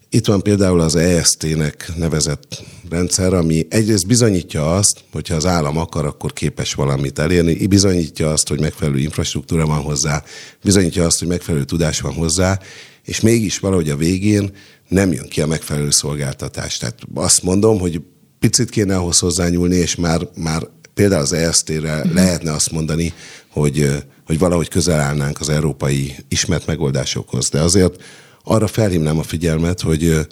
itt 0.09 0.25
van 0.25 0.41
például 0.41 0.79
az 0.79 0.95
EST-nek 0.95 1.91
nevezett 1.95 2.63
rendszer, 2.89 3.33
ami 3.33 3.65
egyrészt 3.69 4.07
bizonyítja 4.07 4.75
azt, 4.75 5.03
hogyha 5.11 5.35
az 5.35 5.45
állam 5.45 5.77
akar, 5.77 6.05
akkor 6.05 6.33
képes 6.33 6.73
valamit 6.73 7.19
elérni, 7.19 7.67
bizonyítja 7.67 8.31
azt, 8.31 8.47
hogy 8.47 8.59
megfelelő 8.59 8.99
infrastruktúra 8.99 9.65
van 9.65 9.81
hozzá, 9.81 10.23
bizonyítja 10.63 11.05
azt, 11.05 11.19
hogy 11.19 11.27
megfelelő 11.27 11.63
tudás 11.63 12.01
van 12.01 12.13
hozzá, 12.13 12.59
és 13.03 13.19
mégis 13.19 13.59
valahogy 13.59 13.89
a 13.89 13.95
végén 13.95 14.51
nem 14.87 15.11
jön 15.11 15.27
ki 15.27 15.41
a 15.41 15.47
megfelelő 15.47 15.89
szolgáltatás. 15.89 16.77
Tehát 16.77 16.99
azt 17.13 17.43
mondom, 17.43 17.79
hogy 17.79 18.01
picit 18.39 18.69
kéne 18.69 18.95
ahhoz 18.95 19.19
hozzányúlni, 19.19 19.75
és 19.75 19.95
már, 19.95 20.21
már 20.35 20.67
például 20.93 21.21
az 21.21 21.33
EST-re 21.33 21.97
uh-huh. 21.97 22.13
lehetne 22.13 22.53
azt 22.53 22.71
mondani, 22.71 23.13
hogy, 23.47 24.03
hogy 24.25 24.39
valahogy 24.39 24.67
közel 24.67 24.99
állnánk 24.99 25.39
az 25.39 25.49
európai 25.49 26.15
ismert 26.27 26.65
megoldásokhoz. 26.65 27.49
De 27.49 27.61
azért 27.61 28.03
arra 28.47 28.67
felhívnám 28.67 29.19
a 29.19 29.23
figyelmet, 29.23 29.81
hogy 29.81 30.27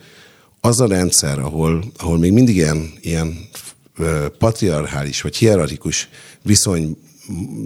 az 0.62 0.80
a 0.80 0.88
rendszer, 0.88 1.40
ahol, 1.40 1.84
ahol 1.98 2.18
még 2.18 2.32
mindig 2.32 2.56
ilyen, 2.56 2.94
ilyen 3.02 3.50
patriarchális 4.38 5.22
vagy 5.22 5.36
hierarchikus 5.36 6.10
viszony, 6.42 6.98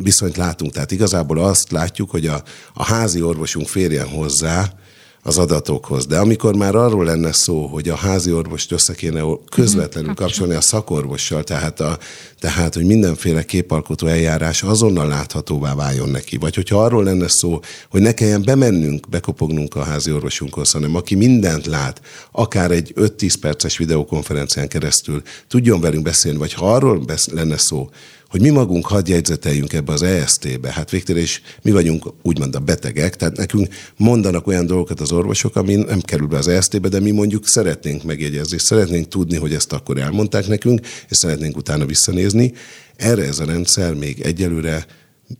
viszonyt 0.01 0.37
látunk. 0.37 0.71
Tehát 0.71 0.91
igazából 0.91 1.37
azt 1.37 1.71
látjuk, 1.71 2.09
hogy 2.09 2.27
a, 2.27 2.43
a 2.73 2.83
házi 2.83 3.21
orvosunk 3.21 3.67
férjen 3.67 4.07
hozzá, 4.07 4.73
az 5.21 5.37
adatokhoz. 5.37 6.05
De 6.05 6.17
amikor 6.17 6.55
már 6.55 6.75
arról 6.75 7.05
lenne 7.05 7.31
szó, 7.31 7.65
hogy 7.65 7.89
a 7.89 7.95
házi 7.95 8.31
orvost 8.31 8.71
össze 8.71 8.95
kéne 8.95 9.21
közvetlenül 9.49 10.09
mhm, 10.09 10.19
kapcsolni 10.19 10.53
a 10.53 10.61
szakorvossal, 10.61 11.43
tehát, 11.43 11.79
a, 11.79 11.97
tehát 12.39 12.73
hogy 12.73 12.85
mindenféle 12.85 13.43
képalkotó 13.43 14.07
eljárás 14.07 14.63
azonnal 14.63 15.07
láthatóvá 15.07 15.75
váljon 15.75 16.09
neki. 16.09 16.37
Vagy 16.37 16.55
hogyha 16.55 16.83
arról 16.83 17.03
lenne 17.03 17.27
szó, 17.27 17.59
hogy 17.89 18.01
ne 18.01 18.13
kelljen 18.13 18.43
bemennünk, 18.43 19.09
bekopognunk 19.09 19.75
a 19.75 19.83
házi 19.83 20.11
orvosunkhoz, 20.11 20.71
hanem 20.71 20.95
aki 20.95 21.15
mindent 21.15 21.65
lát, 21.65 22.01
akár 22.31 22.71
egy 22.71 22.93
5-10 22.95 23.33
perces 23.41 23.77
videokonferencián 23.77 24.67
keresztül 24.67 25.21
tudjon 25.47 25.81
velünk 25.81 26.03
beszélni, 26.03 26.37
vagy 26.37 26.53
ha 26.53 26.73
arról 26.73 27.03
lenne 27.31 27.57
szó, 27.57 27.89
hogy 28.29 28.41
mi 28.41 28.49
magunk 28.49 28.85
hadd 28.85 29.09
jegyzeteljünk 29.09 29.73
ebbe 29.73 29.93
az 29.93 30.01
EST-be. 30.01 30.71
Hát 30.71 30.89
végtére 30.89 31.19
is 31.19 31.41
mi 31.61 31.71
vagyunk 31.71 32.13
úgymond 32.21 32.55
a 32.55 32.59
betegek, 32.59 33.15
tehát 33.15 33.37
nekünk 33.37 33.67
mondanak 33.97 34.47
olyan 34.47 34.65
dolgokat 34.65 34.99
az 34.99 35.11
orvosok, 35.11 35.55
ami 35.55 35.75
nem 35.75 35.99
kerül 35.99 36.27
be 36.27 36.37
az 36.37 36.47
EST-be, 36.47 36.87
de 36.87 36.99
mi 36.99 37.11
mondjuk 37.11 37.47
szeretnénk 37.47 38.03
megjegyezni, 38.03 38.57
szeretnénk 38.59 39.07
tudni, 39.07 39.37
hogy 39.37 39.53
ezt 39.53 39.73
akkor 39.73 39.97
elmondták 39.97 40.47
nekünk, 40.47 40.79
és 41.09 41.17
szeretnénk 41.17 41.57
utána 41.57 41.85
visszanézni. 41.85 42.53
Erre 42.95 43.23
ez 43.23 43.39
a 43.39 43.45
rendszer 43.45 43.93
még 43.93 44.21
egyelőre 44.21 44.85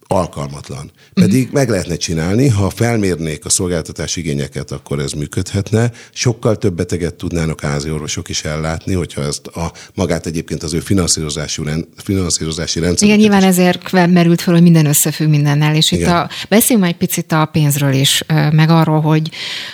alkalmatlan. 0.08 0.92
Pedig 1.14 1.42
uh-huh. 1.42 1.54
meg 1.54 1.70
lehetne 1.70 1.96
csinálni, 1.96 2.48
ha 2.48 2.70
felmérnék 2.70 3.46
a 3.46 3.50
szolgáltatás 3.50 4.16
igényeket, 4.16 4.72
akkor 4.72 5.00
ez 5.00 5.12
működhetne. 5.12 5.92
Sokkal 6.14 6.58
több 6.58 6.76
beteget 6.76 7.14
tudnának 7.14 7.62
házi 7.62 7.92
orvosok 7.92 8.30
is 8.30 8.44
ellátni, 8.44 8.94
hogyha 8.94 9.22
ezt 9.22 9.48
a 9.48 9.72
magát 9.94 10.26
egyébként 10.26 10.64
az 10.64 10.74
ő 10.74 10.80
finanszírozási, 10.80 11.62
finanszírozási 11.96 12.80
rendszer. 12.80 13.08
Igen, 13.08 13.20
nyilván 13.20 13.42
is. 13.42 13.46
ezért 13.46 13.92
merült 13.92 14.42
fel, 14.42 14.54
hogy 14.54 14.64
minden 14.64 14.86
összefügg 14.86 15.30
mindennel, 15.30 15.76
és 15.76 15.92
Igen. 15.92 16.08
itt 16.08 16.14
a, 16.14 16.30
beszéljünk 16.50 16.86
már 16.86 16.94
egy 16.94 17.08
picit 17.08 17.32
a 17.32 17.46
pénzről 17.46 17.94
is, 17.94 18.24
meg 18.52 18.70
arról, 18.70 19.02
hogy, 19.02 19.30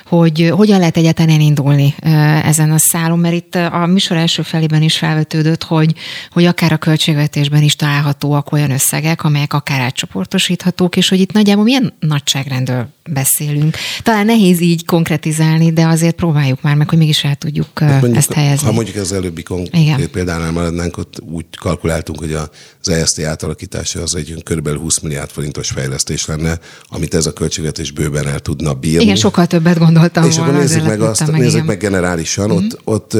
hogy 0.05 0.49
hogyan 0.55 0.79
lehet 0.79 0.97
egyáltalán 0.97 1.39
indulni 1.39 1.95
ezen 2.43 2.71
a 2.71 2.77
szálon, 2.77 3.19
mert 3.19 3.35
itt 3.35 3.55
a 3.55 3.85
műsor 3.85 4.17
első 4.17 4.41
felében 4.41 4.81
is 4.81 4.97
felvetődött, 4.97 5.63
hogy, 5.63 5.93
hogy 6.31 6.45
akár 6.45 6.71
a 6.71 6.77
költségvetésben 6.77 7.61
is 7.61 7.75
találhatóak 7.75 8.51
olyan 8.51 8.71
összegek, 8.71 9.23
amelyek 9.23 9.53
akár 9.53 9.81
átcsoportosíthatók, 10.05 10.95
és 10.95 11.09
hogy 11.09 11.19
itt 11.19 11.31
nagyjából 11.31 11.63
milyen 11.63 11.93
nagyságrendről 11.99 12.87
beszélünk. 13.09 13.75
Talán 14.03 14.25
nehéz 14.25 14.61
így 14.61 14.85
konkretizálni, 14.85 15.73
de 15.73 15.85
azért 15.85 16.15
próbáljuk 16.15 16.61
már 16.61 16.75
meg, 16.75 16.89
hogy 16.89 16.97
mégis 16.97 17.23
el 17.23 17.35
tudjuk 17.35 17.79
hát 17.79 17.89
mondjuk, 17.89 18.15
ezt 18.15 18.33
helyezni. 18.33 18.65
Ha 18.65 18.73
mondjuk 18.73 18.95
az 18.95 19.11
előbbi 19.11 19.43
konkrét 19.43 20.07
példánál 20.07 20.51
maradnánk, 20.51 20.97
ott 20.97 21.21
úgy 21.29 21.45
kalkuláltunk, 21.59 22.19
hogy 22.19 22.33
az 22.33 22.89
ESZT 22.89 23.23
átalakítása 23.23 24.01
az 24.01 24.15
egy 24.15 24.43
kb. 24.43 24.69
20 24.69 24.99
milliárd 24.99 25.29
forintos 25.29 25.69
fejlesztés 25.69 26.25
lenne, 26.25 26.59
amit 26.87 27.13
ez 27.13 27.25
a 27.25 27.33
költségvetés 27.33 27.91
bőven 27.91 28.27
el 28.27 28.39
tudna 28.39 28.73
bírni. 28.73 29.03
Igen, 29.03 29.15
sokkal 29.15 29.47
többet 29.47 29.77
gondoltam 29.77 30.23
És 30.23 30.35
volna, 30.35 30.51
akkor 30.51 30.61
nézzük 30.63 30.85
meg 30.85 31.01
azt, 31.01 31.31
meg, 31.31 31.41
nézzük 31.41 31.65
meg 31.65 31.77
generálisan, 31.77 32.47
mm-hmm. 32.47 32.55
ott, 32.55 32.79
ott 32.83 33.17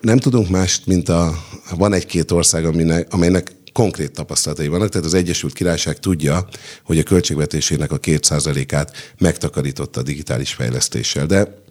nem 0.00 0.18
tudunk 0.18 0.48
mást, 0.48 0.86
mint 0.86 1.08
a, 1.08 1.32
van 1.76 1.92
egy-két 1.92 2.30
ország, 2.30 2.64
aminek, 2.64 3.06
amelynek 3.10 3.55
konkrét 3.76 4.12
tapasztalatai 4.12 4.68
vannak, 4.68 4.88
tehát 4.88 5.06
az 5.06 5.14
Egyesült 5.14 5.52
Királyság 5.52 5.98
tudja, 5.98 6.48
hogy 6.84 6.98
a 6.98 7.02
költségvetésének 7.02 7.92
a 7.92 7.98
két 7.98 8.32
át 8.72 9.14
megtakarította 9.18 10.00
a 10.00 10.02
digitális 10.02 10.52
fejlesztéssel. 10.52 11.26
De 11.26 11.62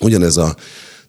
ugyanez 0.00 0.36
a 0.36 0.56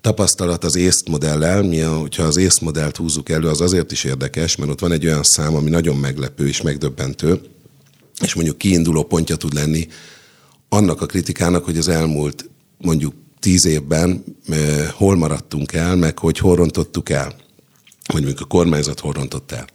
tapasztalat 0.02 0.64
az 0.64 0.76
észt 0.76 1.10
modellel, 1.10 1.62
mi, 1.64 1.80
hogyha 1.80 2.24
az 2.24 2.38
észt 2.38 2.62
modellt 2.62 2.98
húzzuk 2.98 3.30
elő, 3.30 3.48
az 3.48 3.62
azért 3.62 3.92
is 3.92 4.04
érdekes, 4.04 4.56
mert 4.56 4.72
ott 4.72 4.80
van 4.80 4.92
egy 4.92 5.06
olyan 5.06 5.24
szám, 5.24 5.56
ami 5.56 5.70
nagyon 5.70 5.98
meglepő 5.98 6.48
és 6.48 6.62
megdöbbentő, 6.62 7.42
és 8.22 8.34
mondjuk 8.34 8.58
kiinduló 8.58 9.04
pontja 9.04 9.36
tud 9.36 9.54
lenni 9.54 9.88
annak 10.70 11.02
a 11.02 11.06
kritikának, 11.06 11.66
hogy 11.66 11.78
az 11.78 11.88
elmúlt 11.88 12.50
mondjuk 12.78 13.14
tíz 13.40 13.66
évben 13.66 14.24
eh, 14.50 14.88
hol 14.92 15.16
maradtunk 15.16 15.74
el, 15.74 15.96
meg 15.96 16.20
hogy 16.20 16.38
hol 16.38 16.56
rontottuk 16.56 17.10
el, 17.10 17.36
vagy 18.14 18.22
mondjuk 18.22 18.42
a 18.42 18.46
kormányzat 18.46 19.00
hol 19.00 19.14
rontott 19.14 19.52
el. 19.52 19.68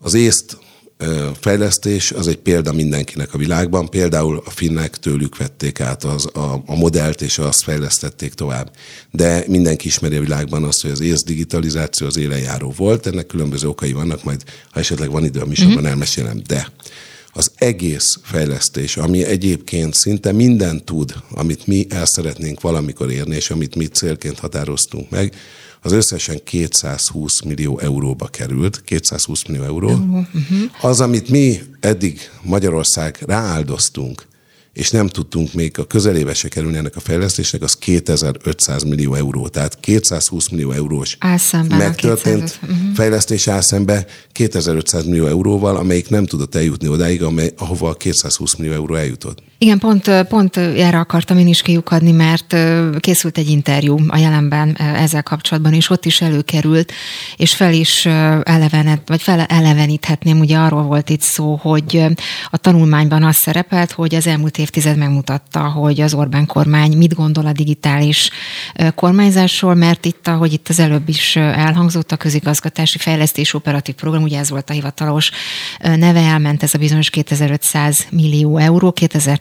Az 0.00 0.14
észt 0.14 0.58
fejlesztés 1.40 2.12
az 2.12 2.28
egy 2.28 2.36
példa 2.36 2.72
mindenkinek 2.72 3.34
a 3.34 3.38
világban. 3.38 3.88
Például 3.88 4.42
a 4.44 4.50
finnek 4.50 4.96
tőlük 4.96 5.36
vették 5.36 5.80
át 5.80 6.04
az, 6.04 6.28
a, 6.32 6.62
a 6.66 6.74
modellt, 6.74 7.22
és 7.22 7.38
azt 7.38 7.62
fejlesztették 7.62 8.34
tovább. 8.34 8.70
De 9.10 9.44
mindenki 9.48 9.86
ismeri 9.86 10.16
a 10.16 10.20
világban 10.20 10.64
azt, 10.64 10.82
hogy 10.82 10.90
az 10.90 11.00
ész 11.00 11.22
digitalizáció 11.22 12.06
az 12.06 12.16
élenjáró 12.16 12.74
volt. 12.76 13.06
Ennek 13.06 13.26
különböző 13.26 13.68
okai 13.68 13.92
vannak, 13.92 14.24
majd 14.24 14.42
ha 14.70 14.80
esetleg 14.80 15.10
van 15.10 15.24
idő 15.24 15.40
a 15.40 15.46
műsorban, 15.46 15.76
mm-hmm. 15.76 15.86
elmesélem. 15.86 16.40
De 16.46 16.72
az 17.32 17.50
egész 17.54 18.18
fejlesztés, 18.22 18.96
ami 18.96 19.24
egyébként 19.24 19.94
szinte 19.94 20.32
mindent 20.32 20.84
tud, 20.84 21.14
amit 21.30 21.66
mi 21.66 21.86
el 21.88 22.06
szeretnénk 22.06 22.60
valamikor 22.60 23.10
érni, 23.10 23.34
és 23.34 23.50
amit 23.50 23.74
mi 23.74 23.86
célként 23.86 24.38
határoztunk 24.38 25.10
meg, 25.10 25.34
az 25.82 25.92
összesen 25.92 26.40
220 26.44 27.40
millió 27.42 27.78
euróba 27.78 28.26
került, 28.26 28.82
220 28.84 29.44
millió 29.44 29.62
euró. 29.62 29.90
Uh-huh. 29.90 30.26
Az, 30.80 31.00
amit 31.00 31.28
mi 31.28 31.60
eddig 31.80 32.20
Magyarország 32.42 33.18
rááldoztunk, 33.26 34.26
és 34.76 34.90
nem 34.90 35.08
tudtunk 35.08 35.52
még 35.52 35.78
a 35.78 35.86
közelébe 35.86 36.34
se 36.34 36.48
kerülni 36.48 36.76
ennek 36.76 36.96
a 36.96 37.00
fejlesztésnek, 37.00 37.62
az 37.62 37.76
2500 37.76 38.82
millió 38.82 39.14
euró. 39.14 39.48
Tehát 39.48 39.80
220 39.80 40.48
millió 40.48 40.70
eurós 40.70 41.16
álszemben 41.20 41.78
megtörtént 41.78 42.58
uh-huh. 42.62 42.78
fejlesztés 42.94 43.48
álszembe 43.48 44.06
2500 44.32 45.04
millió 45.04 45.26
euróval, 45.26 45.76
amelyik 45.76 46.08
nem 46.08 46.26
tudott 46.26 46.54
eljutni 46.54 46.88
odáig, 46.88 47.22
amely, 47.22 47.52
ahova 47.56 47.88
a 47.88 47.94
220 47.94 48.54
millió 48.54 48.72
euró 48.72 48.94
eljutott. 48.94 49.42
Igen, 49.58 49.78
pont, 49.78 50.10
pont 50.28 50.56
erre 50.56 50.98
akartam 50.98 51.38
én 51.38 51.46
is 51.46 51.62
kiukadni, 51.62 52.12
mert 52.12 52.56
készült 52.98 53.38
egy 53.38 53.50
interjú 53.50 53.98
a 54.08 54.16
jelenben 54.16 54.76
ezzel 54.76 55.22
kapcsolatban, 55.22 55.72
és 55.72 55.90
ott 55.90 56.04
is 56.04 56.20
előkerült, 56.20 56.92
és 57.36 57.54
fel 57.54 57.72
is 57.72 58.06
elevenet, 58.42 59.02
vagy 59.06 59.22
fel 59.22 59.40
eleveníthetném, 59.40 60.38
ugye 60.38 60.58
arról 60.58 60.82
volt 60.82 61.08
itt 61.10 61.20
szó, 61.20 61.54
hogy 61.62 62.04
a 62.50 62.56
tanulmányban 62.56 63.22
az 63.22 63.36
szerepelt, 63.36 63.92
hogy 63.92 64.14
az 64.14 64.26
elmúlt 64.26 64.58
évtized 64.58 64.96
megmutatta, 64.96 65.60
hogy 65.60 66.00
az 66.00 66.14
Orbán 66.14 66.46
kormány 66.46 66.96
mit 66.96 67.14
gondol 67.14 67.46
a 67.46 67.52
digitális 67.52 68.30
kormányzásról, 68.94 69.74
mert 69.74 70.04
itt, 70.04 70.28
ahogy 70.28 70.52
itt 70.52 70.68
az 70.68 70.78
előbb 70.78 71.08
is 71.08 71.36
elhangzott, 71.36 72.12
a 72.12 72.16
közigazgatási 72.16 72.98
fejlesztés 72.98 73.54
operatív 73.54 73.94
program, 73.94 74.22
ugye 74.22 74.38
ez 74.38 74.50
volt 74.50 74.70
a 74.70 74.72
hivatalos 74.72 75.30
neve, 75.78 76.20
elment 76.20 76.62
ez 76.62 76.74
a 76.74 76.78
bizonyos 76.78 77.10
2500 77.10 78.06
millió 78.10 78.56
euró 78.56 78.92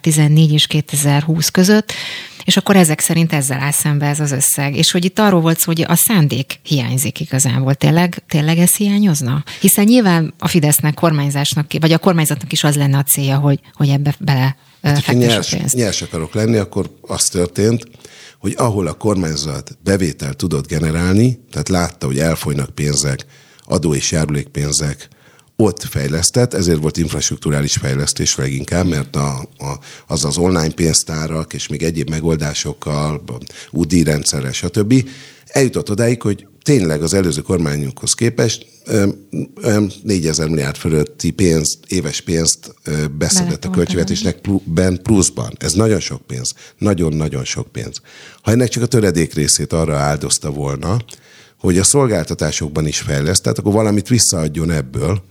2014 0.06 0.54
és 0.54 0.68
2020 0.68 1.50
között, 1.50 1.92
és 2.46 2.58
akkor 2.58 2.76
ezek 2.76 3.00
szerint 3.00 3.34
ezzel 3.34 3.60
áll 3.60 3.72
szembe 3.72 4.06
ez 4.06 4.20
az 4.20 4.32
összeg. 4.32 4.76
És 4.76 4.92
hogy 4.92 5.06
itt 5.06 5.20
arról 5.20 5.42
volt 5.42 5.60
szó, 5.60 5.66
hogy 5.66 5.86
a 5.88 5.96
szándék 5.96 6.60
hiányzik 6.64 7.20
igazából. 7.20 7.74
Tényleg, 7.74 8.24
tényleg 8.28 8.58
ez 8.58 8.76
hiányozna? 8.76 9.44
Hiszen 9.60 9.86
nyilván 9.86 10.34
a 10.40 10.48
Fidesznek, 10.48 10.94
kormányzásnak, 10.94 11.72
vagy 11.80 11.92
a 11.92 11.98
kormányzatnak 11.98 12.52
is 12.52 12.64
az 12.64 12.76
lenne 12.76 12.98
a 12.98 13.04
célja, 13.04 13.38
hogy, 13.38 13.60
hogy 13.74 13.90
ebbe 13.90 14.16
bele 14.20 14.56
Hát, 14.82 15.06
ha 15.06 15.12
nyers, 15.12 15.56
nyers 15.72 16.02
akarok 16.02 16.34
lenni, 16.34 16.58
akkor 16.58 16.90
az 17.02 17.24
történt, 17.24 17.84
hogy 18.40 18.54
ahol 18.58 18.88
a 18.88 18.94
kormányzat 18.94 19.78
bevétel 19.84 20.34
tudott 20.34 20.68
generálni, 20.68 21.40
tehát 21.52 21.70
látta, 21.70 22.06
hogy 22.06 22.20
elfolynak 22.20 22.70
pénzek, 22.70 23.26
adó 23.64 23.94
és 23.94 24.12
járulékpénzek, 24.12 25.08
ott 25.58 25.84
fejlesztett, 25.84 26.54
ezért 26.54 26.82
volt 26.82 26.98
infrastruktúrális 26.98 27.74
fejlesztés 27.74 28.36
leginkább, 28.36 28.88
mert 28.88 29.16
a, 29.16 29.38
a, 29.58 29.80
az 30.08 30.26
az 30.26 30.38
online 30.38 30.74
pénztárak 30.74 31.54
és 31.54 31.68
még 31.68 31.84
egyéb 31.84 32.10
megoldásokkal, 32.10 33.24
UDI 33.72 34.04
rendszerrel, 34.04 34.52
stb. 34.52 35.10
eljutott 35.48 35.90
odáig, 35.90 36.22
hogy 36.22 36.48
tényleg 36.64 37.02
az 37.02 37.14
előző 37.14 37.42
kormányunkhoz 37.42 38.14
képest 38.14 38.66
4000 40.04 40.48
milliárd 40.48 40.76
fölötti 40.76 41.32
pénzt, 41.32 41.78
éves 41.88 42.22
pénzt 42.22 42.74
beszedett 43.18 43.66
a 43.66 43.70
költségvetésnek 43.70 44.38
ben 44.64 45.00
pluszban. 45.04 45.54
Ez 45.58 45.74
nagyon 45.74 46.00
sok 46.00 46.22
pénz. 46.22 46.54
Nagyon-nagyon 46.78 47.44
sok 47.44 47.68
pénz. 47.72 48.02
Ha 48.42 48.52
ennek 48.52 48.70
csak 48.70 48.84
a 48.84 48.88
töredék 48.88 49.34
részét 49.34 49.74
arra 49.74 49.98
áldozta 49.98 50.52
volna, 50.52 50.98
hogy 51.60 51.78
a 51.78 51.84
szolgáltatásokban 51.84 52.88
is 52.88 53.00
fejleszt, 53.00 53.48
akkor 53.48 53.74
valamit 53.74 54.08
visszaadjon 54.08 54.72
ebből, 54.72 55.24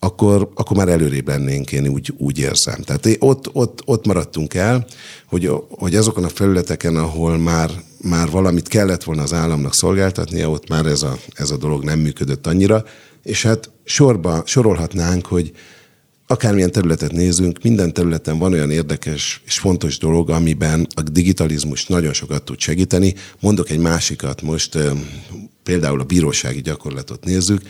akkor, 0.00 0.50
akkor 0.54 0.76
már 0.76 0.88
előrébb 0.88 1.28
lennénk, 1.28 1.72
én 1.72 1.88
úgy, 1.88 2.14
úgy 2.16 2.38
érzem. 2.38 2.82
Tehát 2.82 3.16
ott, 3.18 3.50
ott, 3.52 3.82
ott 3.84 4.06
maradtunk 4.06 4.54
el, 4.54 4.86
hogy, 5.26 5.50
hogy 5.68 5.94
azokon 5.94 6.24
a 6.24 6.28
felületeken, 6.28 6.96
ahol 6.96 7.38
már, 7.38 7.70
már 8.02 8.30
valamit 8.30 8.68
kellett 8.68 9.04
volna 9.04 9.22
az 9.22 9.32
államnak 9.32 9.74
szolgáltatnia, 9.74 10.50
ott 10.50 10.68
már 10.68 10.86
ez 10.86 11.02
a, 11.02 11.18
ez 11.34 11.50
a 11.50 11.56
dolog 11.56 11.84
nem 11.84 11.98
működött 11.98 12.46
annyira, 12.46 12.84
és 13.22 13.42
hát 13.42 13.70
sorba 13.84 14.42
sorolhatnánk, 14.46 15.26
hogy 15.26 15.52
akármilyen 16.26 16.72
területet 16.72 17.12
nézünk, 17.12 17.62
minden 17.62 17.92
területen 17.92 18.38
van 18.38 18.52
olyan 18.52 18.70
érdekes 18.70 19.42
és 19.46 19.58
fontos 19.58 19.98
dolog, 19.98 20.30
amiben 20.30 20.86
a 20.94 21.02
digitalizmus 21.02 21.86
nagyon 21.86 22.12
sokat 22.12 22.42
tud 22.42 22.58
segíteni. 22.58 23.14
Mondok 23.40 23.70
egy 23.70 23.78
másikat 23.78 24.42
most, 24.42 24.78
például 25.62 26.00
a 26.00 26.04
bírósági 26.04 26.60
gyakorlatot 26.60 27.24
nézzük. 27.24 27.62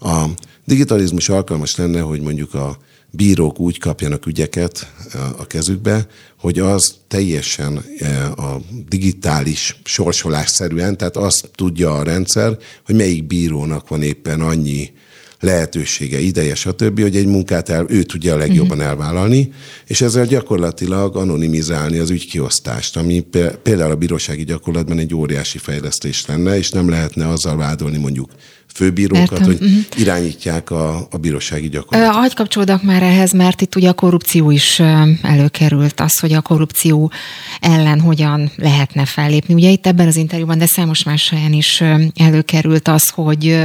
A 0.00 0.24
digitalizmus 0.64 1.28
alkalmas 1.28 1.76
lenne, 1.76 2.00
hogy 2.00 2.20
mondjuk 2.20 2.54
a 2.54 2.78
bírók 3.10 3.60
úgy 3.60 3.78
kapjanak 3.78 4.26
ügyeket 4.26 4.92
a 5.36 5.46
kezükbe, 5.46 6.06
hogy 6.38 6.58
az 6.58 6.94
teljesen 7.08 7.84
e, 7.98 8.26
a 8.26 8.60
digitális 8.88 9.80
sorsolás 9.84 10.48
szerűen, 10.48 10.96
tehát 10.96 11.16
azt 11.16 11.50
tudja 11.54 11.94
a 11.94 12.02
rendszer, 12.02 12.58
hogy 12.84 12.94
melyik 12.94 13.26
bírónak 13.26 13.88
van 13.88 14.02
éppen 14.02 14.40
annyi 14.40 14.92
lehetősége, 15.40 16.20
ideje, 16.20 16.54
stb., 16.54 17.00
hogy 17.00 17.16
egy 17.16 17.26
munkát 17.26 17.68
el, 17.68 17.86
ő 17.88 18.02
tudja 18.02 18.34
a 18.34 18.36
legjobban 18.36 18.76
uh-huh. 18.76 18.90
elvállalni, 18.90 19.52
és 19.86 20.00
ezzel 20.00 20.26
gyakorlatilag 20.26 21.16
anonimizálni 21.16 21.98
az 21.98 22.10
ügykiosztást, 22.10 22.96
ami 22.96 23.26
például 23.62 23.90
a 23.90 23.96
bírósági 23.96 24.44
gyakorlatban 24.44 24.98
egy 24.98 25.14
óriási 25.14 25.58
fejlesztés 25.58 26.26
lenne, 26.26 26.56
és 26.56 26.70
nem 26.70 26.88
lehetne 26.88 27.28
azzal 27.28 27.56
vádolni 27.56 27.98
mondjuk 27.98 28.30
főbírókat, 28.74 29.30
Értem. 29.30 29.42
hogy 29.42 29.54
uh-huh. 29.54 29.84
irányítják 29.96 30.70
a, 30.70 31.06
a 31.10 31.16
bírósági 31.16 31.68
gyakorlatot. 31.68 32.14
Hagy 32.14 32.34
kapcsolódak 32.34 32.82
már 32.82 33.02
ehhez, 33.02 33.32
mert 33.32 33.60
itt 33.60 33.76
ugye 33.76 33.88
a 33.88 33.92
korrupció 33.92 34.50
is 34.50 34.80
előkerült, 35.22 36.00
az, 36.00 36.18
hogy 36.18 36.32
a 36.32 36.40
korrupció 36.40 37.12
ellen 37.60 38.00
hogyan 38.00 38.50
lehetne 38.56 39.04
fellépni. 39.04 39.54
Ugye 39.54 39.70
itt 39.70 39.86
ebben 39.86 40.06
az 40.06 40.16
interjúban, 40.16 40.58
de 40.58 40.66
számos 40.66 41.02
más 41.02 41.28
helyen 41.28 41.52
is 41.52 41.82
előkerült 42.14 42.88
az, 42.88 43.08
hogy, 43.08 43.58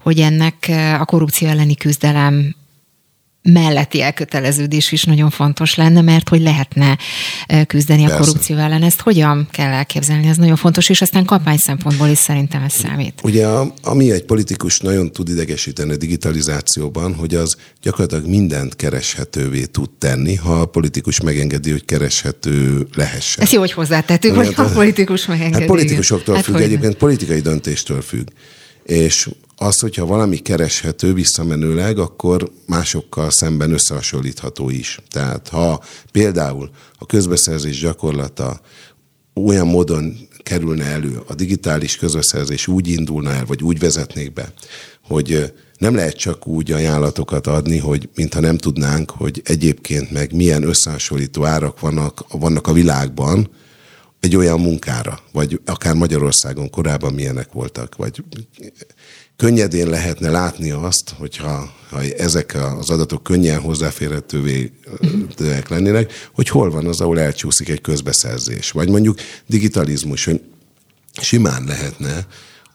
hogy 0.00 0.18
ennek 0.18 0.70
a 0.98 1.04
korrupció 1.04 1.48
elleni 1.48 1.74
küzdelem 1.74 2.54
melletti 3.42 4.00
elköteleződés 4.00 4.92
is 4.92 5.04
nagyon 5.04 5.30
fontos 5.30 5.74
lenne, 5.74 6.00
mert 6.00 6.28
hogy 6.28 6.40
lehetne 6.40 6.98
küzdeni 7.66 8.02
Persze. 8.02 8.16
a 8.16 8.18
korrupció 8.18 8.56
ellen. 8.56 8.82
Ezt 8.82 9.00
hogyan 9.00 9.48
kell 9.50 9.72
elképzelni? 9.72 10.26
Ez 10.26 10.36
nagyon 10.36 10.56
fontos, 10.56 10.88
és 10.88 11.00
aztán 11.00 11.24
kampány 11.24 11.56
szempontból 11.56 12.08
is 12.08 12.18
szerintem 12.18 12.62
ez 12.62 12.72
számít. 12.72 13.20
Ugye, 13.22 13.46
ami 13.82 14.10
egy 14.10 14.24
politikus 14.24 14.80
nagyon 14.80 15.12
tud 15.12 15.28
idegesíteni 15.28 15.92
a 15.92 15.96
digitalizációban, 15.96 17.14
hogy 17.14 17.34
az 17.34 17.56
gyakorlatilag 17.82 18.26
mindent 18.26 18.76
kereshetővé 18.76 19.64
tud 19.64 19.90
tenni, 19.98 20.34
ha 20.34 20.60
a 20.60 20.66
politikus 20.66 21.20
megengedi, 21.20 21.70
hogy 21.70 21.84
kereshető 21.84 22.86
lehessen. 22.94 23.44
Ez 23.44 23.52
jó, 23.52 23.60
hogy 23.60 23.72
hozzátettük, 23.72 24.34
hogy 24.34 24.52
a 24.56 24.62
politikus 24.62 25.26
megengedi. 25.26 25.58
Hát 25.58 25.66
politikusoktól 25.66 26.34
hát 26.34 26.44
függ, 26.44 26.56
egyébként 26.56 26.94
politikai 26.94 27.40
döntéstől 27.40 28.02
függ. 28.02 28.26
És 28.84 29.28
az, 29.62 29.78
hogyha 29.78 30.06
valami 30.06 30.36
kereshető 30.36 31.12
visszamenőleg, 31.12 31.98
akkor 31.98 32.50
másokkal 32.66 33.30
szemben 33.30 33.72
összehasonlítható 33.72 34.70
is. 34.70 34.98
Tehát 35.10 35.48
ha 35.48 35.82
például 36.12 36.70
a 36.98 37.06
közbeszerzés 37.06 37.80
gyakorlata 37.80 38.60
olyan 39.34 39.66
módon 39.66 40.16
kerülne 40.42 40.84
elő, 40.84 41.22
a 41.26 41.34
digitális 41.34 41.96
közbeszerzés 41.96 42.66
úgy 42.66 42.88
indulna 42.88 43.30
el, 43.30 43.44
vagy 43.44 43.62
úgy 43.62 43.78
vezetnék 43.78 44.32
be, 44.32 44.52
hogy 45.02 45.52
nem 45.78 45.94
lehet 45.94 46.16
csak 46.16 46.46
úgy 46.46 46.72
ajánlatokat 46.72 47.46
adni, 47.46 47.78
hogy 47.78 48.08
mintha 48.14 48.40
nem 48.40 48.58
tudnánk, 48.58 49.10
hogy 49.10 49.42
egyébként 49.44 50.10
meg 50.10 50.32
milyen 50.32 50.62
összehasonlító 50.62 51.44
árak 51.44 51.80
vannak, 51.80 52.24
vannak 52.28 52.66
a 52.66 52.72
világban, 52.72 53.48
egy 54.20 54.36
olyan 54.36 54.60
munkára, 54.60 55.20
vagy 55.32 55.60
akár 55.64 55.94
Magyarországon 55.94 56.70
korábban 56.70 57.12
milyenek 57.12 57.52
voltak, 57.52 57.96
vagy 57.96 58.24
könnyedén 59.42 59.88
lehetne 59.88 60.30
látni 60.30 60.70
azt, 60.70 61.14
hogyha 61.18 61.72
ha 61.90 62.02
ezek 62.02 62.56
az 62.78 62.90
adatok 62.90 63.22
könnyen 63.22 63.60
hozzáférhetővé 63.60 64.72
lennének, 65.68 66.12
hogy 66.34 66.48
hol 66.48 66.70
van 66.70 66.86
az, 66.86 67.00
ahol 67.00 67.20
elcsúszik 67.20 67.68
egy 67.68 67.80
közbeszerzés. 67.80 68.70
Vagy 68.70 68.88
mondjuk 68.88 69.18
digitalizmus, 69.46 70.24
hogy 70.24 70.40
simán 71.20 71.64
lehetne 71.64 72.26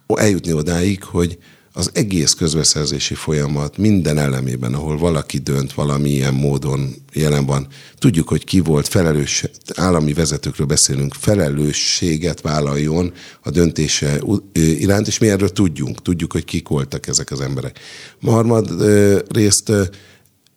eljutni 0.08 0.54
odáig, 0.54 1.04
hogy 1.04 1.38
az 1.78 1.90
egész 1.94 2.34
közbeszerzési 2.34 3.14
folyamat 3.14 3.78
minden 3.78 4.18
elemében, 4.18 4.74
ahol 4.74 4.98
valaki 4.98 5.38
dönt 5.38 5.74
valamilyen 5.74 6.34
módon 6.34 6.96
jelen 7.14 7.46
van, 7.46 7.68
tudjuk, 7.98 8.28
hogy 8.28 8.44
ki 8.44 8.60
volt 8.60 8.88
felelős, 8.88 9.44
állami 9.76 10.14
vezetőkről 10.14 10.68
beszélünk, 10.68 11.14
felelősséget 11.14 12.42
vállaljon 12.42 13.14
a 13.42 13.50
döntése 13.50 14.22
iránt, 14.54 15.08
és 15.08 15.18
mi 15.18 15.30
erről 15.30 15.50
tudjunk. 15.50 16.02
Tudjuk, 16.02 16.32
hogy 16.32 16.46
kik 16.46 16.68
voltak 16.68 17.08
ezek 17.08 17.32
az 17.32 17.42
emberek. 17.42 17.80
Harmad 18.22 18.86
részt 19.32 19.72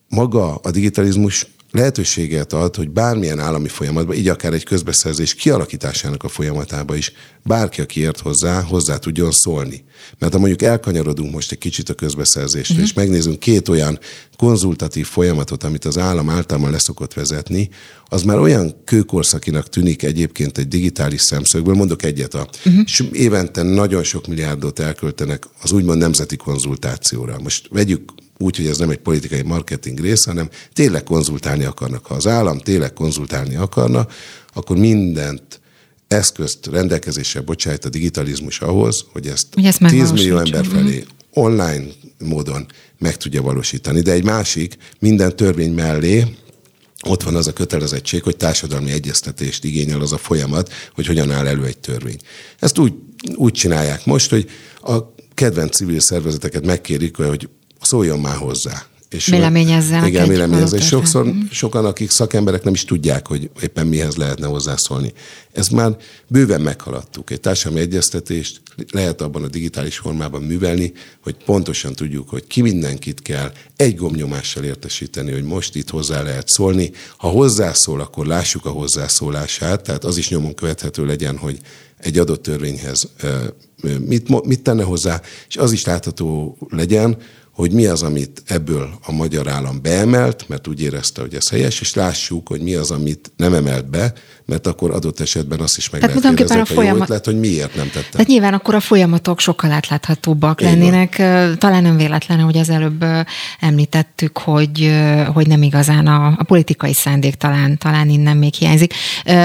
maga 0.08 0.54
a 0.54 0.70
digitalizmus 0.70 1.46
lehetőséget 1.70 2.52
ad, 2.52 2.76
hogy 2.76 2.90
bármilyen 2.90 3.38
állami 3.38 3.68
folyamatban, 3.68 4.16
így 4.16 4.28
akár 4.28 4.52
egy 4.52 4.64
közbeszerzés 4.64 5.34
kialakításának 5.34 6.24
a 6.24 6.28
folyamatába 6.28 6.96
is 6.96 7.12
bárki, 7.45 7.80
aki 7.80 8.01
ért 8.01 8.20
hozzá, 8.20 8.61
hozzá 8.61 8.97
tudjon 8.97 9.30
szólni. 9.30 9.84
Mert 10.18 10.32
ha 10.32 10.38
mondjuk 10.38 10.62
elkanyarodunk 10.62 11.32
most 11.32 11.53
egy 11.53 11.59
kicsit 11.59 11.88
a 11.88 11.95
közbeszerzésre, 11.95 12.74
uh-huh. 12.74 12.88
és 12.88 12.95
megnézünk 12.95 13.38
két 13.38 13.68
olyan 13.68 13.99
konzultatív 14.36 15.07
folyamatot, 15.07 15.64
amit 15.64 15.84
az 15.84 15.99
állam 15.99 16.30
általában 16.30 16.70
leszokott 16.70 17.14
vezetni, 17.14 17.68
az 18.09 18.22
már 18.22 18.38
olyan 18.38 18.74
kőkorszakinak 18.84 19.68
tűnik 19.68 20.03
egyébként 20.03 20.59
egy 20.59 20.68
digitális 20.68 21.20
szemszögből. 21.20 21.74
Mondok 21.74 22.03
egyet, 22.03 22.34
a, 22.34 22.49
uh-huh. 22.64 22.82
és 22.84 23.05
évente 23.12 23.62
nagyon 23.62 24.03
sok 24.03 24.26
milliárdot 24.26 24.78
elköltenek 24.78 25.45
az 25.62 25.72
úgymond 25.72 25.99
nemzeti 25.99 26.36
konzultációra. 26.36 27.38
Most 27.43 27.68
vegyük 27.70 28.12
úgy, 28.38 28.57
hogy 28.57 28.66
ez 28.66 28.78
nem 28.78 28.91
egy 28.91 28.99
politikai 28.99 29.43
marketing 29.43 30.01
rész, 30.01 30.24
hanem 30.24 30.49
tényleg 30.72 31.03
konzultálni 31.03 31.64
akarnak. 31.64 32.07
Ha 32.07 32.14
az 32.14 32.26
állam 32.26 32.59
tényleg 32.59 32.93
konzultálni 32.93 33.55
akarna, 33.57 34.07
akkor 34.53 34.76
mindent 34.76 35.59
eszközt 36.12 36.66
rendelkezésre 36.66 37.40
bocsájt 37.40 37.84
a 37.84 37.88
digitalizmus 37.88 38.61
ahhoz, 38.61 39.04
hogy 39.12 39.26
ezt, 39.26 39.46
hogy 39.54 39.64
ezt 39.64 39.78
10 39.78 40.11
millió 40.11 40.38
ember 40.38 40.66
felé 40.66 41.04
online 41.32 41.84
módon 42.18 42.66
meg 42.98 43.16
tudja 43.16 43.42
valósítani. 43.42 44.00
De 44.00 44.12
egy 44.12 44.24
másik, 44.24 44.76
minden 44.98 45.36
törvény 45.36 45.72
mellé 45.72 46.24
ott 47.08 47.22
van 47.22 47.34
az 47.36 47.46
a 47.46 47.52
kötelezettség, 47.52 48.22
hogy 48.22 48.36
társadalmi 48.36 48.90
egyeztetést 48.90 49.64
igényel 49.64 50.00
az 50.00 50.12
a 50.12 50.18
folyamat, 50.18 50.72
hogy 50.94 51.06
hogyan 51.06 51.30
áll 51.30 51.46
elő 51.46 51.64
egy 51.64 51.78
törvény. 51.78 52.18
Ezt 52.58 52.78
úgy, 52.78 52.92
úgy 53.34 53.52
csinálják 53.52 54.06
most, 54.06 54.30
hogy 54.30 54.50
a 54.82 55.14
kedvenc 55.34 55.76
civil 55.76 56.00
szervezeteket 56.00 56.66
megkérik, 56.66 57.16
hogy 57.16 57.48
szóljon 57.80 58.20
már 58.20 58.36
hozzá. 58.36 58.89
És 59.11 59.26
véleményezzenek. 59.26 60.08
Igen, 60.08 60.28
véleményezzenek. 60.28 60.86
Sokszor 60.86 61.26
mm. 61.26 61.40
sokan, 61.50 61.84
akik 61.84 62.11
szakemberek 62.11 62.62
nem 62.62 62.74
is 62.74 62.84
tudják, 62.84 63.26
hogy 63.26 63.50
éppen 63.62 63.86
mihez 63.86 64.16
lehetne 64.16 64.46
hozzászólni. 64.46 65.12
Ezt 65.52 65.70
már 65.70 65.96
bőven 66.26 66.61
meghaladtuk. 66.61 67.30
Egy 67.30 67.40
társadalmi 67.40 67.80
egyeztetést 67.80 68.61
lehet 68.90 69.20
abban 69.20 69.42
a 69.42 69.48
digitális 69.48 69.98
formában 69.98 70.42
művelni, 70.42 70.92
hogy 71.22 71.36
pontosan 71.44 71.94
tudjuk, 71.94 72.28
hogy 72.28 72.46
ki 72.46 72.61
mindenkit 72.61 73.22
kell 73.22 73.52
egy 73.76 73.96
gomnyomással 73.96 74.64
értesíteni, 74.64 75.32
hogy 75.32 75.44
most 75.44 75.76
itt 75.76 75.90
hozzá 75.90 76.22
lehet 76.22 76.48
szólni. 76.48 76.90
Ha 77.16 77.28
hozzászól, 77.28 78.00
akkor 78.00 78.26
lássuk 78.26 78.66
a 78.66 78.70
hozzászólását, 78.70 79.82
tehát 79.82 80.04
az 80.04 80.16
is 80.16 80.28
nyomon 80.28 80.54
követhető 80.54 81.06
legyen, 81.06 81.36
hogy 81.36 81.58
egy 81.98 82.18
adott 82.18 82.42
törvényhez 82.42 83.08
mit, 84.06 84.46
mit 84.46 84.62
tenne 84.62 84.82
hozzá, 84.82 85.20
és 85.48 85.56
az 85.56 85.72
is 85.72 85.84
látható 85.84 86.56
legyen, 86.70 87.16
hogy 87.61 87.72
mi 87.72 87.86
az, 87.86 88.02
amit 88.02 88.42
ebből 88.46 88.90
a 89.02 89.12
magyar 89.12 89.48
állam 89.48 89.82
beemelt, 89.82 90.48
mert 90.48 90.68
úgy 90.68 90.82
érezte, 90.82 91.20
hogy 91.20 91.34
ez 91.34 91.48
helyes, 91.48 91.80
és 91.80 91.94
lássuk, 91.94 92.48
hogy 92.48 92.61
mi 92.61 92.74
az, 92.74 92.90
amit 92.90 93.32
nem 93.36 93.54
emelt 93.54 93.90
be, 93.90 94.12
mert 94.51 94.66
akkor 94.66 94.90
adott 94.90 95.20
esetben 95.20 95.61
azt 95.61 95.76
is 95.76 95.90
meg 95.90 96.01
Tehát 96.01 96.22
lehet 96.22 96.36
kérdezni, 96.36 96.62
a 96.62 96.64
folyamat... 96.64 97.03
ötlet, 97.03 97.24
hogy 97.24 97.38
miért 97.38 97.74
nem 97.74 97.90
tette. 97.92 98.09
Tehát 98.11 98.26
nyilván 98.26 98.55
akkor 98.55 98.74
a 98.74 98.80
folyamatok 98.80 99.40
sokkal 99.40 99.70
átláthatóbbak 99.70 100.61
Igen. 100.61 100.78
lennének. 100.78 101.16
Talán 101.59 101.82
nem 101.82 101.96
véletlen, 101.96 102.38
hogy 102.38 102.59
az 102.59 102.70
előbb 102.70 103.05
említettük, 103.61 104.38
hogy, 104.38 104.92
hogy 105.32 105.46
nem 105.46 105.62
igazán 105.62 106.07
a, 106.07 106.26
a 106.38 106.44
politikai 106.44 106.94
szándék 106.94 107.34
talán, 107.34 107.78
talán 107.78 108.09
innen 108.09 108.36
még 108.36 108.55
hiányzik. 108.55 108.94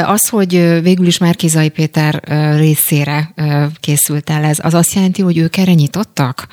Az, 0.06 0.30
hogy 0.30 0.82
végül 0.82 1.06
is 1.06 1.18
Márkizai 1.18 1.70
Péter 1.70 2.24
részére 2.58 3.34
készült 3.80 4.30
el 4.30 4.44
ez, 4.44 4.58
az 4.62 4.74
azt 4.74 4.94
jelenti, 4.94 5.22
hogy 5.22 5.38
ők 5.38 5.58
erre 5.58 5.74
nyitottak? 5.74 6.48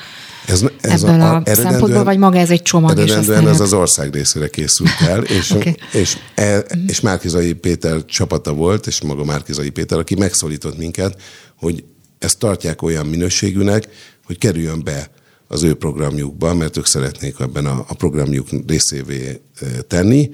Ez, 0.46 0.64
ez 0.80 1.02
Ebből 1.02 1.20
a, 1.20 1.42
a 1.44 1.54
szempontból, 1.54 2.04
vagy 2.04 2.18
maga 2.18 2.38
ez 2.38 2.50
egy 2.50 2.62
csomag? 2.62 2.98
Eredendően 2.98 3.48
ez 3.48 3.60
az 3.60 3.72
ország 3.72 4.14
részére 4.14 4.48
készült 4.48 4.90
el, 5.08 5.22
és, 5.22 5.50
okay. 5.56 5.76
és, 5.92 6.16
e, 6.34 6.58
és 6.86 7.00
Márkizai 7.00 7.52
Péter 7.52 8.04
csapata 8.42 8.52
volt, 8.52 8.86
és 8.86 9.00
maga 9.00 9.24
Márkizai 9.24 9.70
Péter, 9.70 9.98
aki 9.98 10.14
megszólított 10.14 10.78
minket, 10.78 11.20
hogy 11.56 11.84
ezt 12.18 12.38
tartják 12.38 12.82
olyan 12.82 13.06
minőségűnek, 13.06 13.88
hogy 14.24 14.38
kerüljön 14.38 14.84
be 14.84 15.10
az 15.48 15.62
ő 15.62 15.74
programjukba, 15.74 16.54
mert 16.54 16.76
ők 16.76 16.86
szeretnék 16.86 17.34
ebben 17.38 17.66
a, 17.66 17.84
a 17.88 17.94
programjuk 17.94 18.48
részévé 18.66 19.40
e, 19.60 19.66
tenni, 19.80 20.30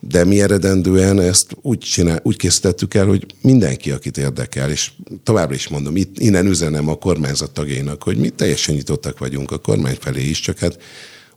de 0.00 0.24
mi 0.24 0.40
eredendően 0.40 1.20
ezt 1.20 1.56
úgy, 1.62 1.78
csinál, 1.78 2.20
úgy 2.22 2.36
készítettük 2.36 2.94
el, 2.94 3.06
hogy 3.06 3.26
mindenki, 3.42 3.90
akit 3.90 4.18
érdekel, 4.18 4.70
és 4.70 4.90
továbbra 5.22 5.54
is 5.54 5.68
mondom, 5.68 5.96
itt, 5.96 6.18
innen 6.18 6.46
üzenem 6.46 6.88
a 6.88 6.94
kormányzat 6.94 7.50
tagjainak, 7.50 8.02
hogy 8.02 8.16
mi 8.16 8.28
teljesen 8.28 8.74
nyitottak 8.74 9.18
vagyunk 9.18 9.50
a 9.50 9.58
kormány 9.58 9.96
felé 10.00 10.22
is, 10.22 10.40
csak 10.40 10.58
hát 10.58 10.78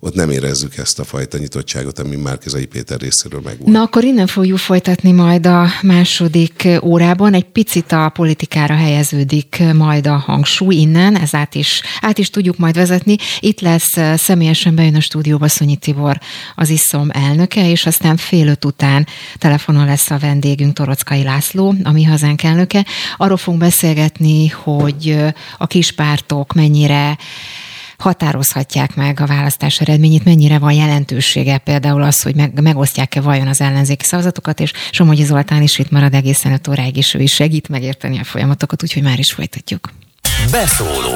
ott 0.05 0.13
nem 0.13 0.29
érezzük 0.29 0.77
ezt 0.77 0.99
a 0.99 1.03
fajta 1.03 1.37
nyitottságot, 1.37 1.99
ami 1.99 2.15
Márkizai 2.15 2.65
Péter 2.65 2.99
részéről 2.99 3.41
megvolt. 3.43 3.71
Na 3.71 3.81
akkor 3.81 4.03
innen 4.03 4.27
fogjuk 4.27 4.57
folytatni 4.57 5.11
majd 5.11 5.45
a 5.45 5.67
második 5.81 6.67
órában. 6.81 7.33
Egy 7.33 7.45
picit 7.45 7.91
a 7.91 8.09
politikára 8.09 8.75
helyeződik 8.75 9.63
majd 9.73 10.07
a 10.07 10.15
hangsúly 10.15 10.75
innen, 10.75 11.17
ez 11.17 11.33
át 11.33 11.55
is, 11.55 11.81
át 12.01 12.17
is 12.17 12.29
tudjuk 12.29 12.57
majd 12.57 12.75
vezetni. 12.75 13.15
Itt 13.39 13.59
lesz 13.59 13.97
eh, 13.97 14.17
személyesen 14.17 14.75
bejön 14.75 14.95
a 14.95 15.01
stúdióba 15.01 15.47
Szonyi 15.47 15.75
Tibor, 15.75 16.19
az 16.55 16.69
ISZOM 16.69 17.09
elnöke, 17.11 17.69
és 17.69 17.85
aztán 17.85 18.17
fél 18.17 18.47
öt 18.47 18.65
után 18.65 19.07
telefonon 19.37 19.85
lesz 19.85 20.11
a 20.11 20.17
vendégünk 20.17 20.73
Torockai 20.73 21.23
László, 21.23 21.75
a 21.83 21.91
mi 21.91 22.03
hazánk 22.03 22.43
elnöke. 22.43 22.85
Arról 23.17 23.37
fogunk 23.37 23.61
beszélgetni, 23.61 24.47
hogy 24.47 25.09
eh, 25.09 25.33
a 25.57 25.67
kispártok 25.67 26.53
mennyire 26.53 27.17
határozhatják 28.03 28.95
meg 28.95 29.19
a 29.19 29.25
választás 29.25 29.81
eredményét, 29.81 30.23
mennyire 30.23 30.59
van 30.59 30.71
jelentősége 30.71 31.57
például 31.57 32.01
az, 32.03 32.21
hogy 32.21 32.35
meg, 32.35 32.61
megosztják-e 32.61 33.21
vajon 33.21 33.47
az 33.47 33.61
ellenzéki 33.61 34.05
szavazatokat, 34.05 34.59
és 34.59 34.71
Somogyi 34.91 35.23
Zoltán 35.23 35.61
is 35.61 35.77
itt 35.77 35.91
marad 35.91 36.13
egészen 36.13 36.51
5 36.51 36.67
óráig, 36.67 36.97
és 36.97 37.13
ő 37.13 37.19
is 37.19 37.33
segít 37.33 37.69
megérteni 37.69 38.19
a 38.19 38.23
folyamatokat, 38.23 38.83
úgyhogy 38.83 39.03
már 39.03 39.19
is 39.19 39.31
folytatjuk. 39.31 39.93
Beszóló 40.51 41.15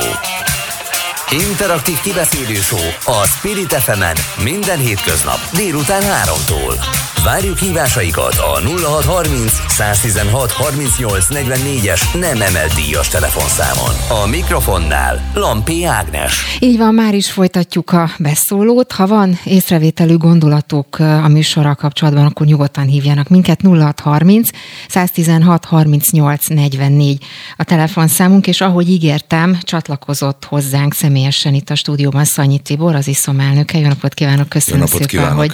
Interaktív 1.32 2.00
kibeszélő 2.02 2.60
a 3.06 3.26
Spirit 3.26 3.74
fm 3.74 4.04
minden 4.44 4.80
hétköznap 4.80 5.40
délután 5.54 6.02
3-tól. 6.02 7.17
Várjuk 7.28 7.58
hívásaikat 7.58 8.36
a 8.36 8.60
0630 8.60 9.52
116 9.68 10.52
38 10.52 11.26
44-es 11.30 12.20
nem 12.20 12.42
emelt 12.42 12.74
díjas 12.74 13.08
telefonszámon. 13.08 14.24
A 14.24 14.28
mikrofonnál 14.28 15.32
Lampi 15.34 15.86
Ágnes. 15.86 16.58
Így 16.60 16.78
van, 16.78 16.94
már 16.94 17.14
is 17.14 17.32
folytatjuk 17.32 17.92
a 17.92 18.10
beszólót. 18.20 18.92
Ha 18.92 19.08
van 19.08 19.40
észrevételű 19.44 20.18
gondolatok 20.18 21.00
a 21.00 21.28
műsorral 21.28 21.76
kapcsolatban, 21.76 22.26
akkor 22.26 22.46
nyugodtan 22.46 22.86
hívjanak 22.86 23.28
minket 23.28 23.62
0630 23.62 24.50
116 24.88 25.66
38 25.66 26.48
44 26.48 27.24
a 27.58 27.64
telefonszámunk, 27.64 28.48
és 28.48 28.62
ahogy 28.62 28.90
ígértem, 28.90 29.58
csatlakozott 29.62 30.46
hozzánk 30.46 30.94
személyesen 30.94 31.54
itt 31.54 31.70
a 31.70 31.76
stúdióban 31.76 32.26
Szanyi 32.26 32.60
Tibor, 32.60 32.96
az 32.96 33.08
ISZOM 33.08 33.40
elnöke. 33.40 33.78
Jó 33.78 33.88
napot 33.88 34.14
kívánok, 34.14 34.50
köszönöm 34.50 34.80
napot 34.80 35.02
szépen, 35.02 35.08
kívánok. 35.08 35.38
hogy 35.38 35.54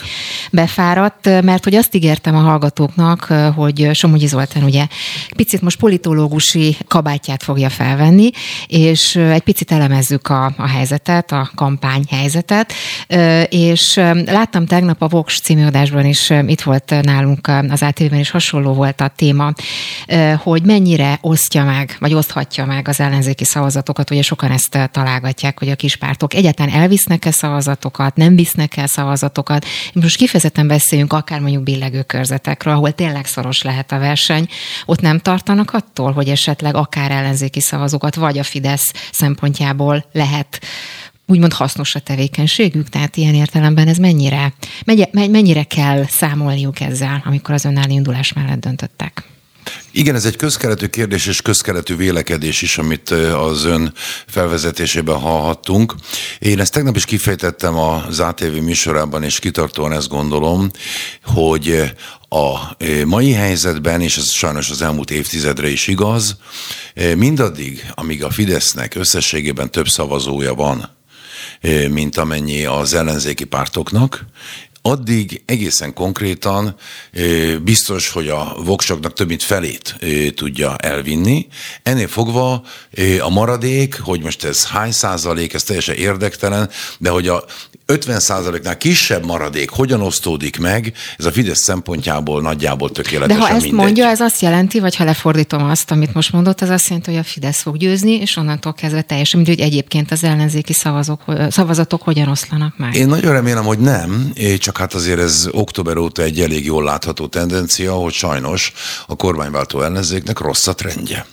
befáradt, 0.52 1.42
mert 1.64 1.76
hogy 1.76 1.86
azt 1.86 1.96
ígértem 1.96 2.36
a 2.36 2.40
hallgatóknak, 2.40 3.24
hogy 3.56 3.90
Somogyi 3.94 4.28
Zoltán 4.28 4.64
ugye 4.64 4.88
picit 5.36 5.62
most 5.62 5.80
politológusi 5.80 6.78
kabátját 6.88 7.44
fogja 7.44 7.70
felvenni, 7.70 8.30
és 8.68 9.16
egy 9.16 9.42
picit 9.42 9.72
elemezzük 9.72 10.28
a, 10.28 10.54
a 10.58 10.68
helyzetet, 10.68 11.32
a 11.32 11.50
kampány 11.56 12.06
helyzetet, 12.10 12.74
és 13.50 13.96
láttam 14.26 14.66
tegnap 14.66 15.02
a 15.02 15.08
Vox 15.08 15.40
című 15.40 15.66
adásban 15.66 16.06
is, 16.06 16.30
itt 16.30 16.62
volt 16.62 16.94
nálunk 17.02 17.48
az 17.70 17.82
ATV-ben 17.82 18.20
is 18.20 18.30
hasonló 18.30 18.74
volt 18.74 19.02
a 19.02 19.12
téma, 19.16 19.54
hogy 20.38 20.64
mennyire 20.64 21.18
osztja 21.22 21.64
meg, 21.64 21.96
vagy 22.00 22.14
oszthatja 22.14 22.66
meg 22.66 22.88
az 22.88 23.00
ellenzéki 23.00 23.46
szavazatokat, 23.46 24.12
ugye 24.12 24.22
sokan 24.22 24.52
ezt 24.52 24.90
találgatják, 24.92 25.60
hogy 25.60 25.70
a 25.70 25.76
kispártok 25.76 26.34
egyáltalán 26.34 26.74
elvisznek-e 26.74 27.32
szavazatokat, 27.32 28.16
nem 28.16 28.36
visznek 28.36 28.78
el 28.78 28.88
szavazatokat. 28.88 29.66
Most 29.94 30.18
kifejezetten 30.18 30.68
beszéljünk 30.68 31.14
akár 31.14 31.42
mondjuk 31.44 31.64
billegő 31.64 32.02
körzetekről, 32.02 32.74
ahol 32.74 32.92
tényleg 32.92 33.26
szoros 33.26 33.62
lehet 33.62 33.92
a 33.92 34.00
verseny, 34.00 34.48
ott 34.86 35.02
nem 35.02 35.20
tartanak 35.20 35.74
attól, 35.74 36.12
hogy 36.12 36.30
esetleg 36.30 36.76
akár 36.76 37.12
ellenzéki 37.12 37.62
szavazókat, 37.62 38.16
vagy 38.16 38.38
a 38.38 38.44
Fidesz 38.44 38.94
szempontjából 39.12 40.06
lehet 40.12 40.62
úgymond 41.26 41.54
hasznos 41.54 41.96
a 41.96 42.00
tevékenységük, 42.00 42.90
tehát 42.90 43.18
ilyen 43.18 43.34
értelemben 43.34 43.88
ez 43.88 43.98
mennyire, 43.98 44.54
mennyire 45.12 45.64
kell 45.64 46.06
számolniuk 46.06 46.80
ezzel, 46.80 47.24
amikor 47.26 47.54
az 47.54 47.66
önálló 47.66 47.94
indulás 47.94 48.34
mellett 48.34 48.60
döntöttek? 48.60 49.33
Igen, 49.92 50.16
ez 50.16 50.26
egy 50.26 50.36
közkeletű 50.36 50.88
kérdés 50.88 51.26
és 51.26 51.42
közkeletű 51.42 51.96
vélekedés 51.96 52.62
is, 52.62 52.78
amit 52.78 53.10
az 53.10 53.64
ön 53.64 53.94
felvezetésében 54.28 55.20
hallhattunk. 55.20 55.96
Én 56.40 56.60
ezt 56.60 56.74
tegnap 56.74 56.96
is 56.96 57.06
kifejtettem 57.06 57.78
az 57.78 58.20
ATV 58.20 58.54
műsorában, 58.56 59.24
és 59.24 59.40
kitartóan 59.40 59.92
ezt 59.92 60.10
gondolom, 60.10 60.72
hogy 61.24 61.94
a 62.30 62.76
mai 63.06 63.32
helyzetben, 63.32 64.02
és 64.02 64.18
ez 64.18 64.30
sajnos 64.30 64.70
az 64.70 64.82
elmúlt 64.82 65.12
évtizedre 65.12 65.70
is 65.70 65.88
igaz, 65.88 66.38
mindaddig, 67.16 67.92
amíg 67.94 68.24
a 68.24 68.30
Fidesznek 68.30 68.96
összességében 68.96 69.72
több 69.72 69.88
szavazója 69.88 70.54
van, 70.54 70.90
mint 71.90 72.18
amennyi 72.18 72.66
az 72.66 72.94
ellenzéki 72.94 73.44
pártoknak, 73.44 74.26
addig 74.86 75.42
egészen 75.46 75.94
konkrétan 75.94 76.76
biztos, 77.62 78.10
hogy 78.10 78.30
a 78.30 78.56
voksoknak 78.64 79.14
több 79.14 79.28
mint 79.28 79.44
felét 79.44 79.96
tudja 80.36 80.78
elvinni. 80.78 81.48
Ennél 81.84 82.08
fogva 82.08 82.64
a 83.20 83.30
maradék, 83.30 84.00
hogy 84.00 84.22
most 84.22 84.44
ez 84.44 84.68
hány 84.68 84.92
százalék, 84.92 85.54
ez 85.54 85.64
teljesen 85.64 85.96
érdektelen, 85.96 86.70
de 86.98 87.10
hogy 87.10 87.28
a 87.28 87.46
50%-nál 87.88 88.78
kisebb 88.78 89.26
maradék 89.26 89.70
hogyan 89.70 90.02
osztódik 90.02 90.60
meg, 90.60 90.94
ez 91.18 91.26
a 91.26 91.32
Fidesz 91.32 91.64
szempontjából 91.64 92.42
nagyjából 92.42 92.92
tökéletesen 92.92 93.40
De 93.40 93.46
ha 93.48 93.54
ezt 93.54 93.62
mindegy. 93.62 93.80
mondja, 93.80 94.08
ez 94.08 94.20
azt 94.20 94.42
jelenti, 94.42 94.80
vagy 94.80 94.96
ha 94.96 95.04
lefordítom 95.04 95.64
azt, 95.64 95.92
amit 95.92 96.14
most 96.14 96.32
mondott, 96.32 96.62
ez 96.62 96.70
azt 96.70 96.88
jelenti, 96.88 97.10
hogy 97.12 97.20
a 97.20 97.24
Fidesz 97.24 97.62
fog 97.62 97.78
győzni, 97.78 98.12
és 98.12 98.36
onnantól 98.36 98.74
kezdve 98.74 99.02
teljesen 99.02 99.40
mindegy, 99.40 99.60
hogy 99.60 99.68
egyébként 99.68 100.12
az 100.12 100.24
ellenzéki 100.24 100.74
szavazók, 100.74 101.22
szavazatok 101.50 102.02
hogyan 102.02 102.28
oszlanak 102.28 102.78
meg. 102.78 102.96
Én 102.96 103.08
nagyon 103.08 103.32
remélem, 103.32 103.64
hogy 103.64 103.80
nem, 103.80 104.34
csak 104.58 104.78
hát 104.78 104.94
azért 104.94 105.20
ez 105.20 105.48
október 105.52 105.98
óta 105.98 106.22
egy 106.22 106.40
elég 106.40 106.66
jól 106.66 106.84
látható 106.84 107.28
tendencia, 107.28 107.94
hogy 107.94 108.14
sajnos 108.14 108.74
a 109.08 109.16
kormányváltó 109.16 109.82
ellenzéknek 109.82 110.40
rossz 110.40 110.68
a 110.68 110.74
trendje. 110.74 111.26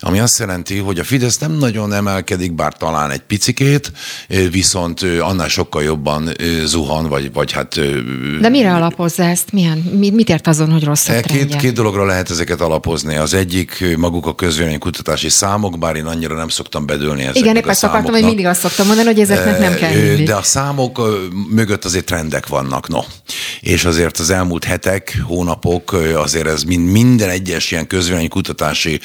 Ami 0.00 0.18
azt 0.20 0.38
jelenti, 0.38 0.78
hogy 0.78 0.98
a 0.98 1.04
Fidesz 1.04 1.38
nem 1.38 1.52
nagyon 1.52 1.92
emelkedik, 1.92 2.52
bár 2.52 2.76
talán 2.76 3.10
egy 3.10 3.20
picikét, 3.20 3.92
viszont 4.50 5.00
annál 5.20 5.48
sokkal 5.48 5.82
jobban 5.82 6.30
zuhan, 6.64 7.08
vagy, 7.08 7.32
vagy 7.32 7.52
hát... 7.52 7.80
De 8.40 8.48
mire 8.48 8.74
alapozza 8.74 9.22
ezt? 9.22 9.52
Milyen, 9.52 9.78
mit 9.78 10.28
ért 10.28 10.46
azon, 10.46 10.70
hogy 10.70 10.84
rossz 10.84 11.08
a 11.08 11.12
e, 11.12 11.20
két, 11.20 11.56
két 11.56 11.72
dologra 11.72 12.04
lehet 12.04 12.30
ezeket 12.30 12.60
alapozni. 12.60 13.16
Az 13.16 13.34
egyik 13.34 13.96
maguk 13.96 14.26
a 14.26 14.34
közvéleménykutatási 14.34 15.28
számok, 15.28 15.78
bár 15.78 15.96
én 15.96 16.06
annyira 16.06 16.34
nem 16.34 16.48
szoktam 16.48 16.86
bedőlni 16.86 17.20
ezeket 17.20 17.42
Igen, 17.42 17.56
épp 17.56 17.66
ezt 17.66 17.84
akartam, 17.84 18.12
hogy 18.12 18.24
mindig 18.24 18.46
azt 18.46 18.60
szoktam 18.60 18.86
mondani, 18.86 19.06
hogy 19.06 19.20
ezeknek 19.20 19.58
nem 19.58 19.74
kell 19.74 19.90
hinni. 19.90 20.22
De 20.22 20.34
a 20.34 20.42
számok 20.42 21.00
mögött 21.50 21.84
azért 21.84 22.04
trendek 22.04 22.46
vannak, 22.46 22.88
no. 22.88 23.00
És 23.60 23.84
azért 23.84 24.18
az 24.18 24.30
elmúlt 24.30 24.64
hetek, 24.64 25.16
hónapok, 25.26 25.92
azért 26.14 26.46
ez 26.46 26.62
mind, 26.62 26.90
minden 26.90 27.28
egyes 27.28 27.70
ilyen 27.70 27.86
közvéleménykutatási 27.86 29.00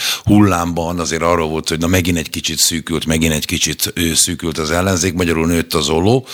hullámban 0.45 0.99
azért 0.99 1.21
arról 1.21 1.47
volt, 1.47 1.69
hogy 1.69 1.79
na 1.79 1.87
megint 1.87 2.17
egy 2.17 2.29
kicsit 2.29 2.57
szűkült, 2.57 3.05
megint 3.05 3.33
egy 3.33 3.45
kicsit 3.45 3.93
szűkült 4.15 4.57
az 4.57 4.71
ellenzék, 4.71 5.13
magyarul 5.13 5.47
nőtt 5.47 5.73
az 5.73 5.89
olló. 5.89 6.27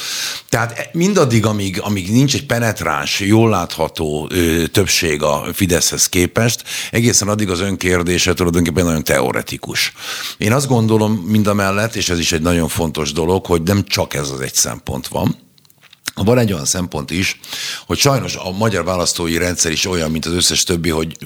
Tehát 0.49 0.89
mindaddig, 0.93 1.45
amíg, 1.45 1.81
amíg 1.81 2.11
nincs 2.11 2.35
egy 2.35 2.45
penetráns, 2.45 3.19
jól 3.19 3.49
látható 3.49 4.27
ö, 4.31 4.67
többség 4.67 5.23
a 5.23 5.45
Fideszhez 5.53 6.09
képest, 6.09 6.63
egészen 6.91 7.27
addig 7.27 7.49
az 7.49 7.59
önkérdése 7.59 8.33
tulajdonképpen 8.33 8.85
nagyon 8.85 9.03
teoretikus. 9.03 9.93
Én 10.37 10.53
azt 10.53 10.67
gondolom 10.67 11.13
mind 11.13 11.47
a 11.47 11.53
mellett, 11.53 11.95
és 11.95 12.09
ez 12.09 12.19
is 12.19 12.31
egy 12.31 12.41
nagyon 12.41 12.67
fontos 12.67 13.11
dolog, 13.11 13.45
hogy 13.45 13.61
nem 13.61 13.83
csak 13.83 14.13
ez 14.13 14.29
az 14.29 14.39
egy 14.39 14.53
szempont 14.53 15.07
van, 15.07 15.35
van 16.15 16.37
egy 16.37 16.53
olyan 16.53 16.65
szempont 16.65 17.11
is, 17.11 17.39
hogy 17.85 17.97
sajnos 17.97 18.35
a 18.35 18.51
magyar 18.51 18.83
választói 18.83 19.37
rendszer 19.37 19.71
is 19.71 19.85
olyan, 19.85 20.11
mint 20.11 20.25
az 20.25 20.33
összes 20.33 20.63
többi, 20.63 20.89
hogy 20.89 21.17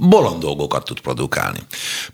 bolond 0.00 0.40
dolgokat 0.40 0.84
tud 0.84 1.00
produkálni. 1.00 1.58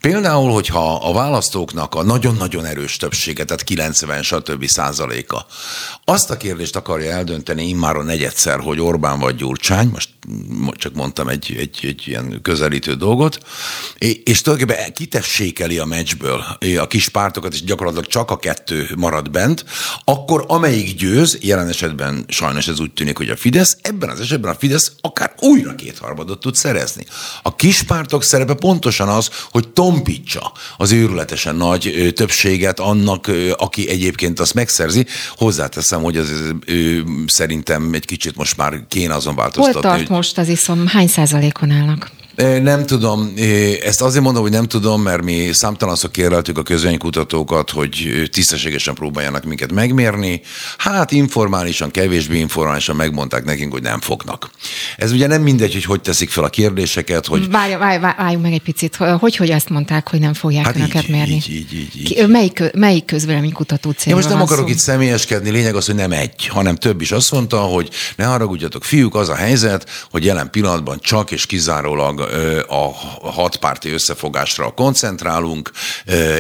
Például, 0.00 0.52
hogyha 0.52 0.94
a 0.94 1.12
választóknak 1.12 1.94
a 1.94 2.02
nagyon-nagyon 2.02 2.64
erős 2.64 2.96
többsége, 2.96 3.44
tehát 3.44 3.64
90 3.64 4.22
stb. 4.22 4.66
százaléka, 4.66 5.46
azt 6.04 6.30
a 6.30 6.36
kérdést 6.36 6.76
akarja 6.76 7.10
eldönteni 7.10 7.68
immár 7.68 7.96
a 7.96 8.02
negyedszer, 8.02 8.60
hogy 8.60 8.80
Orbán 8.80 9.18
vagy 9.18 9.36
Gyurcsány, 9.36 9.88
most 9.88 10.08
csak 10.72 10.94
mondtam 10.94 11.28
egy, 11.28 11.56
egy, 11.58 11.78
egy 11.82 12.02
ilyen 12.06 12.38
közelítő 12.42 12.94
dolgot, 12.94 13.38
és 14.24 14.42
tulajdonképpen 14.42 14.92
kitessékeli 14.92 15.78
a 15.78 15.84
meccsből 15.84 16.44
a 16.78 16.86
kis 16.86 17.08
pártokat, 17.08 17.52
és 17.52 17.64
gyakorlatilag 17.64 18.06
csak 18.06 18.30
a 18.30 18.38
kettő 18.38 18.90
marad 18.96 19.30
bent, 19.30 19.64
akkor 20.04 20.44
amelyik 20.46 20.96
győz, 20.96 21.38
jelen 21.40 21.67
esetben 21.68 22.24
sajnos 22.28 22.68
ez 22.68 22.80
úgy 22.80 22.92
tűnik, 22.92 23.16
hogy 23.16 23.28
a 23.28 23.36
Fidesz, 23.36 23.76
ebben 23.82 24.08
az 24.08 24.20
esetben 24.20 24.50
a 24.50 24.54
Fidesz 24.58 24.92
akár 25.00 25.32
újra 25.38 25.74
kétharmadot 25.74 26.40
tud 26.40 26.54
szerezni. 26.54 27.04
A 27.42 27.54
kispártok 27.54 28.22
szerepe 28.22 28.54
pontosan 28.54 29.08
az, 29.08 29.30
hogy 29.50 29.68
tompítsa 29.68 30.52
az 30.76 30.92
őrületesen 30.92 31.56
nagy 31.56 32.12
többséget 32.14 32.80
annak, 32.80 33.30
aki 33.56 33.88
egyébként 33.88 34.40
azt 34.40 34.54
megszerzi. 34.54 35.06
Hozzáteszem, 35.36 36.02
hogy 36.02 36.16
az 36.16 36.30
ő, 36.66 37.04
szerintem 37.26 37.92
egy 37.92 38.04
kicsit 38.04 38.36
most 38.36 38.56
már 38.56 38.86
kéne 38.88 39.14
azon 39.14 39.34
változtatni. 39.34 39.72
Hol 39.72 39.82
tart 39.82 40.06
hogy... 40.06 40.16
most 40.16 40.38
az 40.38 40.48
iszom? 40.48 40.86
Hány 40.86 41.08
százalékon 41.08 41.70
állnak? 41.70 42.10
Nem 42.62 42.86
tudom, 42.86 43.32
ezt 43.82 44.03
azért 44.03 44.24
mondom, 44.24 44.43
hogy 44.43 44.51
nem 44.51 44.66
tudom, 44.66 45.03
mert 45.03 45.22
mi 45.22 45.49
számtalanszor 45.53 46.11
kérleltük 46.11 46.59
a 46.59 46.62
közvénykutatókat, 46.62 47.70
hogy 47.70 48.28
tisztességesen 48.32 48.95
próbáljanak 48.95 49.45
minket 49.45 49.72
megmérni. 49.72 50.41
Hát 50.76 51.12
informálisan, 51.12 51.91
kevésbé 51.91 52.39
informálisan 52.39 52.97
megmondták 52.97 53.45
nekünk, 53.45 53.72
hogy 53.72 53.82
nem 53.82 54.01
fognak. 54.01 54.51
Ez 54.97 55.12
ugye 55.12 55.26
nem 55.26 55.43
mindegy, 55.43 55.72
hogy 55.72 55.84
hogy 55.84 56.01
teszik 56.01 56.30
fel 56.30 56.45
a 56.45 56.49
kérdéseket, 56.49 57.26
hogy... 57.26 57.51
Várj, 57.51 57.74
várj, 57.74 58.01
várjunk 58.01 58.43
meg 58.43 58.53
egy 58.53 58.62
picit. 58.62 58.97
Hogy, 58.97 59.36
hogy 59.36 59.51
ezt 59.51 59.68
mondták, 59.68 60.09
hogy 60.09 60.20
nem 60.20 60.34
fogják 60.34 60.64
hát 60.64 60.76
önöket 60.76 61.03
így, 61.03 61.11
mérni? 61.11 61.34
Így, 61.34 61.53
így, 61.53 61.72
így, 61.72 62.01
így. 62.01 62.14
Ki, 62.14 62.26
melyik, 62.26 62.62
melyik 62.74 63.05
közvéleménykutató 63.05 63.91
célra 63.91 64.11
Én 64.11 64.16
most 64.16 64.28
nem 64.28 64.41
akarok 64.41 64.66
szó? 64.66 64.72
itt 64.72 64.78
személyeskedni, 64.78 65.51
lényeg 65.51 65.74
az, 65.74 65.86
hogy 65.86 65.95
nem 65.95 66.12
egy, 66.12 66.47
hanem 66.47 66.76
több 66.76 67.01
is 67.01 67.12
azt 67.12 67.30
mondta, 67.30 67.59
hogy 67.59 67.89
ne 68.16 68.24
haragudjatok, 68.24 68.84
fiúk, 68.84 69.14
az 69.14 69.28
a 69.28 69.34
helyzet, 69.34 69.91
hogy 70.11 70.24
jelen 70.24 70.51
pillanatban 70.51 70.99
csak 71.01 71.30
és 71.30 71.47
kizárólag 71.47 72.27
a 72.68 72.94
hatpárti 73.30 73.90
összefogásra 73.90 74.70
koncentrálunk, 74.70 75.70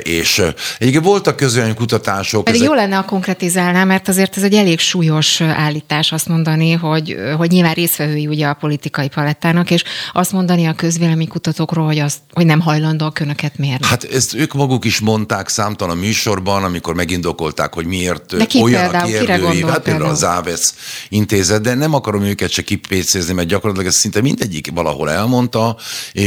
és 0.02 0.42
egyébként 0.78 1.04
voltak 1.04 1.36
közönkutatások. 1.36 2.44
Pedig 2.44 2.60
ezek... 2.60 2.72
jó 2.72 2.76
lenne 2.80 2.98
a 2.98 3.04
konkretizálná, 3.04 3.84
mert 3.84 4.08
azért 4.08 4.36
ez 4.36 4.42
egy 4.42 4.54
elég 4.54 4.78
súlyos 4.78 5.40
állítás 5.40 6.12
azt 6.12 6.28
mondani, 6.28 6.72
hogy, 6.72 7.16
hogy 7.36 7.50
nyilván 7.50 7.74
részvevői 7.74 8.26
ugye 8.26 8.46
a 8.46 8.54
politikai 8.54 9.08
palettának, 9.08 9.70
és 9.70 9.84
azt 10.12 10.32
mondani 10.32 10.66
a 10.66 10.72
közvéleménykutatókról, 10.72 11.86
hogy, 11.86 11.98
azt, 11.98 12.18
hogy 12.32 12.46
nem 12.46 12.60
hajlandóak 12.60 13.20
önöket 13.20 13.58
mérni. 13.58 13.86
Hát 13.86 14.04
ezt 14.04 14.34
ők 14.34 14.54
maguk 14.54 14.84
is 14.84 15.00
mondták 15.00 15.48
számtalan 15.48 15.96
műsorban, 15.96 16.64
amikor 16.64 16.94
megindokolták, 16.94 17.74
hogy 17.74 17.86
miért 17.86 18.36
de 18.36 18.44
ki 18.44 18.62
olyan 18.62 18.82
például, 18.82 19.16
a 19.16 19.18
kérdőív. 19.18 19.66
Hát 19.66 19.82
például 19.82 20.10
az 20.10 20.18
Závesz 20.18 20.74
intézet, 21.08 21.60
de 21.60 21.74
nem 21.74 21.94
akarom 21.94 22.22
őket 22.22 22.50
se 22.50 22.62
kipécézni, 22.62 23.32
mert 23.32 23.48
gyakorlatilag 23.48 23.88
ez 23.88 23.96
szinte 23.96 24.20
mindegyik 24.20 24.70
valahol 24.74 25.10
elmondta, 25.10 25.76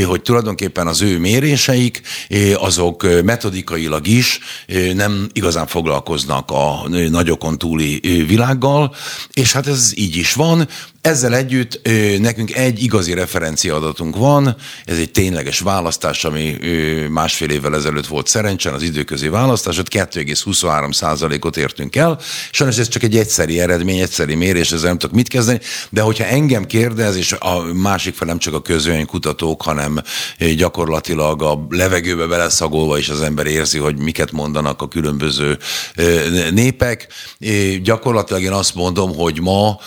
hogy 0.06 0.22
tulajdonképpen 0.22 0.88
az 0.88 1.02
ő 1.02 1.20
méréseik, 1.20 2.02
azok 2.56 3.24
metodikailag 3.24 4.08
is 4.08 4.40
nem 4.94 5.30
igazán 5.34 5.68
foglalkoznak 5.68 6.52
a 6.52 6.88
nagyokon 7.10 7.58
túli 7.58 8.00
világgal, 8.28 8.96
és 9.34 9.52
hát 9.52 9.68
ez 9.68 9.92
így 9.96 10.16
is 10.16 10.34
van. 10.34 10.68
Ezzel 11.02 11.36
együtt 11.36 11.90
nekünk 12.20 12.56
egy 12.56 12.84
igazi 12.84 13.14
referencia 13.14 13.76
adatunk 13.76 14.16
van, 14.16 14.56
ez 14.86 14.98
egy 14.98 15.12
tényleges 15.12 15.60
választás, 15.60 16.26
ami 16.26 16.58
másfél 17.10 17.50
évvel 17.50 17.76
ezelőtt 17.76 18.08
volt 18.08 18.28
szerencsen, 18.28 18.74
az 18.74 18.82
időközi 18.82 19.28
választás, 19.28 19.78
ott 19.78 19.94
2,23 19.94 20.94
százalékot 20.94 21.58
értünk 21.58 21.96
el. 21.96 22.20
Sajnos 22.52 22.78
ez 22.78 22.88
csak 22.88 23.04
egy 23.04 23.18
egyszeri 23.18 23.60
eredmény, 23.60 24.00
egyszeri 24.00 24.36
mérés, 24.36 24.72
ezzel 24.72 24.88
nem 24.88 24.98
tudok 24.98 25.16
mit 25.16 25.28
kezdeni, 25.28 25.60
de 25.90 26.02
hogyha 26.02 26.26
engem 26.26 26.66
kérdez, 26.66 27.16
és 27.16 27.32
a 27.32 27.64
másik 27.74 28.16
fel 28.16 28.28
nem 28.28 28.38
csak 28.38 28.54
a 28.54 28.62
kutatók, 29.06 29.62
hanem 29.62 30.02
gyakorlatilag 30.56 31.42
a 31.42 31.66
levegőbe 31.70 32.26
beleszagolva 32.26 32.98
is 32.98 33.10
az 33.10 33.22
ember 33.22 33.46
érzi, 33.46 33.78
hogy 33.78 33.98
miket 33.98 34.32
mondanak 34.32 34.82
a 34.82 34.88
különböző 34.88 35.58
népek. 36.52 37.08
Gyakorlatilag 37.82 38.42
én 38.42 38.52
azt 38.52 38.76
mondom, 38.76 39.16
hogy 39.16 39.40
ma 39.40 39.80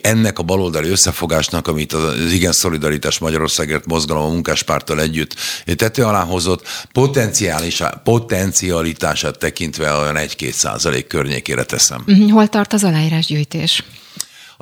ennek 0.00 0.38
a 0.38 0.42
baloldali 0.44 0.88
összefogásnak, 0.88 1.68
amit 1.68 1.92
az 1.92 2.32
Igen 2.32 2.52
Szolidaritás 2.52 3.18
Magyarországért 3.18 3.86
mozgalom 3.86 4.24
a 4.24 4.32
munkáspárttal 4.32 5.00
együtt 5.00 5.34
tető 5.76 6.04
alá 6.04 6.22
hozott, 6.22 6.66
potenciális, 6.92 7.82
potencialitását 8.04 9.38
tekintve 9.38 9.92
olyan 9.92 10.16
1-2 10.18 10.50
százalék 10.50 11.06
környékére 11.06 11.64
teszem. 11.64 12.02
Mhm, 12.06 12.28
hol 12.28 12.48
tart 12.48 12.72
az 12.72 12.84
aláírásgyűjtés? 12.84 13.82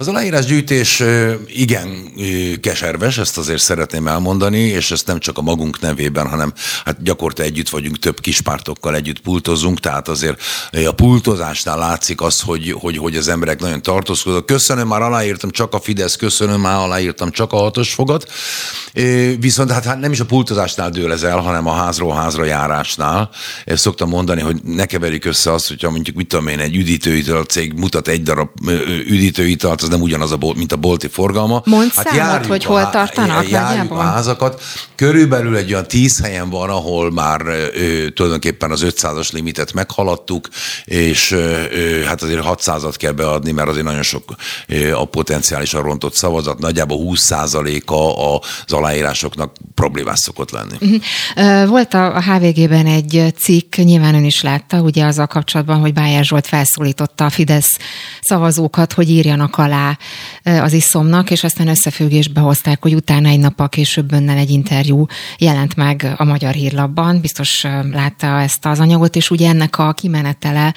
Az 0.03 0.09
aláírásgyűjtés 0.09 1.03
igen 1.47 2.13
keserves, 2.61 3.19
ezt 3.19 3.39
azért 3.39 3.61
szeretném 3.61 4.07
elmondani, 4.07 4.59
és 4.59 4.91
ezt 4.91 5.07
nem 5.07 5.19
csak 5.19 5.39
a 5.39 5.43
magunk 5.43 5.81
nevében, 5.81 6.29
hanem 6.29 6.53
hát 6.85 7.03
gyakorta 7.03 7.43
együtt 7.43 7.69
vagyunk, 7.69 7.99
több 7.99 8.21
kispártokkal 8.21 8.95
együtt 8.95 9.21
pultozunk, 9.21 9.81
tehát 9.81 10.09
azért 10.09 10.43
a 10.87 10.93
pultozásnál 10.93 11.79
látszik 11.79 12.21
az, 12.21 12.41
hogy, 12.41 12.75
hogy, 12.79 12.97
hogy 12.97 13.17
az 13.17 13.29
emberek 13.29 13.61
nagyon 13.61 13.83
tartózkodnak. 13.83 14.47
Köszönöm, 14.47 14.89
már 14.89 15.03
aláírtam 15.03 15.51
csak 15.51 15.75
a 15.75 15.81
Fidesz, 15.81 16.17
köszönöm, 16.17 16.61
már 16.61 16.77
aláírtam 16.77 17.31
csak 17.31 17.53
a 17.53 17.57
hatos 17.57 17.95
fogat. 17.95 18.33
Viszont 19.39 19.71
hát, 19.71 19.85
hát 19.85 20.01
nem 20.01 20.13
is 20.13 20.21
a 20.21 20.25
pultozásnál 20.25 20.91
dől 20.91 21.13
ez 21.13 21.23
el, 21.23 21.39
hanem 21.39 21.67
a 21.67 21.73
házról 21.73 22.15
házra 22.15 22.45
járásnál. 22.45 23.31
Ezt 23.65 23.83
szoktam 23.83 24.09
mondani, 24.09 24.41
hogy 24.41 24.63
ne 24.63 24.87
keverjük 24.87 25.25
össze 25.25 25.53
azt, 25.53 25.69
hogyha 25.69 25.91
mondjuk 25.91 26.17
mit 26.17 26.29
tudom 26.29 26.47
én, 26.47 26.59
egy 26.59 26.77
üdítőital 26.77 27.45
cég 27.45 27.73
mutat 27.73 28.09
egy 28.09 28.23
darab 28.23 28.49
üdítőitalt, 29.07 29.83
az 29.83 29.91
nem 29.93 30.01
ugyanaz, 30.01 30.33
a 30.33 30.39
mint 30.57 30.73
a 30.73 30.77
bolti 30.77 31.09
forgalma. 31.09 31.63
Mondd 31.65 31.89
hát 31.95 32.09
számot, 32.09 32.47
hogy 32.47 32.65
hol 32.65 32.91
tartanak 32.91 33.49
járjuk 33.49 33.91
a 33.91 34.01
házakat. 34.01 34.63
Körülbelül 34.95 35.57
egy 35.57 35.73
olyan 35.73 35.87
tíz 35.87 36.21
helyen 36.21 36.51
van, 36.51 36.71
ahol 36.71 37.11
már 37.11 37.41
ö, 37.47 38.09
tulajdonképpen 38.15 38.71
az 38.71 38.85
500-as 38.85 39.33
limitet 39.33 39.73
meghaladtuk, 39.73 40.49
és 40.85 41.31
ö, 41.31 42.03
hát 42.07 42.23
azért 42.23 42.43
600-at 42.45 42.95
kell 42.97 43.13
beadni, 43.13 43.51
mert 43.51 43.69
azért 43.69 43.85
nagyon 43.85 44.03
sok 44.03 44.35
ö, 44.67 44.95
a 44.95 45.05
potenciálisan 45.05 45.83
rontott 45.83 46.15
szavazat, 46.15 46.59
nagyjából 46.59 46.99
20%-a 47.01 47.95
az 47.95 48.73
aláírásoknak 48.73 49.53
problémás 49.75 50.19
szokott 50.19 50.51
lenni. 50.51 50.77
Uh-huh. 50.81 51.69
Volt 51.69 51.95
a, 51.95 52.17
a 52.17 52.23
HVG-ben 52.23 52.87
egy 52.87 53.35
cikk, 53.39 53.77
nyilván 53.77 54.15
ön 54.15 54.25
is 54.25 54.43
látta, 54.43 54.81
ugye 54.81 55.05
azzal 55.05 55.27
kapcsolatban, 55.27 55.81
hogy 55.81 55.93
Bájer 55.93 56.25
Zsolt 56.25 56.47
felszólította 56.47 57.25
a 57.25 57.31
Fidesz 57.31 57.79
szavazókat, 58.21 58.93
hogy 58.93 59.11
írjanak 59.11 59.59
alá 59.59 59.72
alá 59.73 59.99
az 60.63 60.73
iszomnak, 60.73 61.31
és 61.31 61.45
aztán 61.45 61.69
összefüggésbe 61.69 62.41
hozták, 62.41 62.83
hogy 62.83 62.95
utána 62.95 63.29
egy 63.29 63.39
nappal 63.39 63.69
később 63.69 64.13
önnel 64.13 64.37
egy 64.37 64.51
interjú 64.51 65.07
jelent 65.39 65.77
meg 65.77 66.15
a 66.17 66.25
Magyar 66.25 66.53
Hírlapban. 66.53 67.21
Biztos 67.21 67.63
látta 67.93 68.41
ezt 68.41 68.67
az 68.67 68.81
anyagot, 68.81 69.17
és 69.17 69.31
ugye 69.31 69.49
ennek 69.49 69.79
a 69.79 69.93
kimenetele 69.93 70.75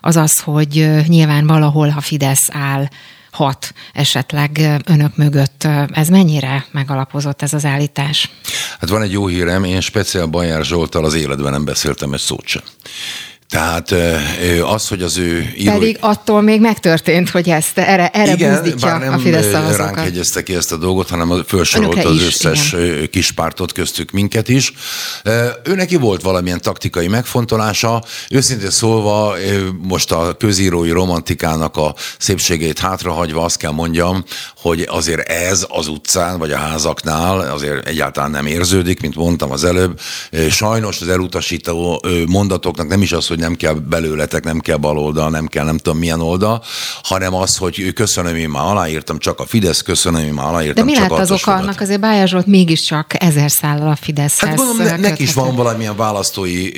az 0.00 0.16
az, 0.16 0.40
hogy 0.40 0.90
nyilván 1.06 1.46
valahol, 1.46 1.88
ha 1.88 2.00
Fidesz 2.00 2.48
áll, 2.52 2.88
hat 3.30 3.74
esetleg 3.92 4.80
önök 4.84 5.16
mögött. 5.16 5.68
Ez 5.92 6.08
mennyire 6.08 6.66
megalapozott 6.70 7.42
ez 7.42 7.52
az 7.52 7.64
állítás? 7.64 8.30
Hát 8.80 8.88
van 8.88 9.02
egy 9.02 9.12
jó 9.12 9.26
hírem, 9.26 9.64
én 9.64 9.80
speciál 9.80 10.26
Bajár 10.26 10.64
Zsoltal 10.64 11.04
az 11.04 11.14
életben 11.14 11.52
nem 11.52 11.64
beszéltem 11.64 12.12
egy 12.12 12.20
szót 12.20 12.46
sem. 12.46 12.62
Tehát 13.48 13.94
az, 14.62 14.88
hogy 14.88 15.02
az 15.02 15.18
ő 15.18 15.52
író... 15.56 15.72
Pedig 15.72 15.96
attól 16.00 16.40
még 16.40 16.60
megtörtént, 16.60 17.30
hogy 17.30 17.48
ezt 17.48 17.78
erre, 17.78 18.08
erre 18.08 18.32
igen, 18.32 18.54
buzdítja 18.54 18.88
bár 18.88 19.00
nem 19.00 19.12
a 19.12 19.18
Fidesz 19.18 19.50
szavazókat. 19.50 19.76
ránk 19.76 19.98
hegyezte 19.98 20.42
ki 20.42 20.54
ezt 20.54 20.72
a 20.72 20.76
dolgot, 20.76 21.08
hanem 21.08 21.44
felsorolta 21.46 22.08
az 22.08 22.22
összes 22.22 22.72
igen. 22.72 23.10
kispártot, 23.10 23.72
köztük 23.72 24.10
minket 24.10 24.48
is. 24.48 24.72
Ő 25.64 25.74
neki 25.74 25.96
volt 25.96 26.22
valamilyen 26.22 26.60
taktikai 26.60 27.08
megfontolása. 27.08 28.02
Őszintén 28.30 28.70
szólva, 28.70 29.34
most 29.82 30.12
a 30.12 30.36
közírói 30.38 30.90
romantikának 30.90 31.76
a 31.76 31.94
szépségét 32.18 32.78
hátrahagyva 32.78 33.44
azt 33.44 33.56
kell 33.56 33.72
mondjam, 33.72 34.24
hogy 34.56 34.86
azért 34.90 35.28
ez 35.28 35.66
az 35.68 35.88
utcán, 35.88 36.38
vagy 36.38 36.52
a 36.52 36.56
házaknál 36.58 37.40
azért 37.40 37.88
egyáltalán 37.88 38.30
nem 38.30 38.46
érződik, 38.46 39.00
mint 39.00 39.14
mondtam 39.14 39.50
az 39.50 39.64
előbb. 39.64 40.00
Sajnos 40.50 41.00
az 41.00 41.08
elutasító 41.08 42.04
mondatoknak 42.26 42.88
nem 42.88 43.02
is 43.02 43.12
az, 43.12 43.26
hogy 43.26 43.37
hogy 43.38 43.46
nem 43.46 43.56
kell 43.56 43.74
belőletek, 43.74 44.44
nem 44.44 44.58
kell 44.58 44.76
baloldal, 44.76 45.30
nem 45.30 45.46
kell 45.46 45.64
nem 45.64 45.76
tudom 45.76 45.98
milyen 45.98 46.20
oldal, 46.20 46.62
hanem 47.02 47.34
az, 47.34 47.56
hogy 47.56 47.92
köszönöm, 47.92 48.36
én 48.36 48.48
már 48.48 48.64
aláírtam, 48.64 49.18
csak 49.18 49.40
a 49.40 49.46
Fidesz, 49.46 49.82
köszönöm, 49.82 50.24
én 50.24 50.32
már 50.32 50.46
aláírtam, 50.46 50.86
De 50.86 50.92
mi 50.92 50.96
csak 50.96 51.10
lett 51.10 51.18
az 51.18 51.30
oka 51.30 51.54
annak? 51.54 51.80
Azért 51.80 52.00
Bájás 52.00 52.30
Zsolt 52.30 52.46
mégiscsak 52.46 53.22
ezer 53.22 53.50
szállal 53.50 53.88
a 53.88 53.96
Fideszhez. 53.96 54.48
Hát 54.48 54.56
gondolom, 54.56 54.82
ne, 54.82 54.96
neki 54.96 55.22
is 55.22 55.34
van 55.34 55.56
valamilyen 55.56 55.96
választói, 55.96 56.70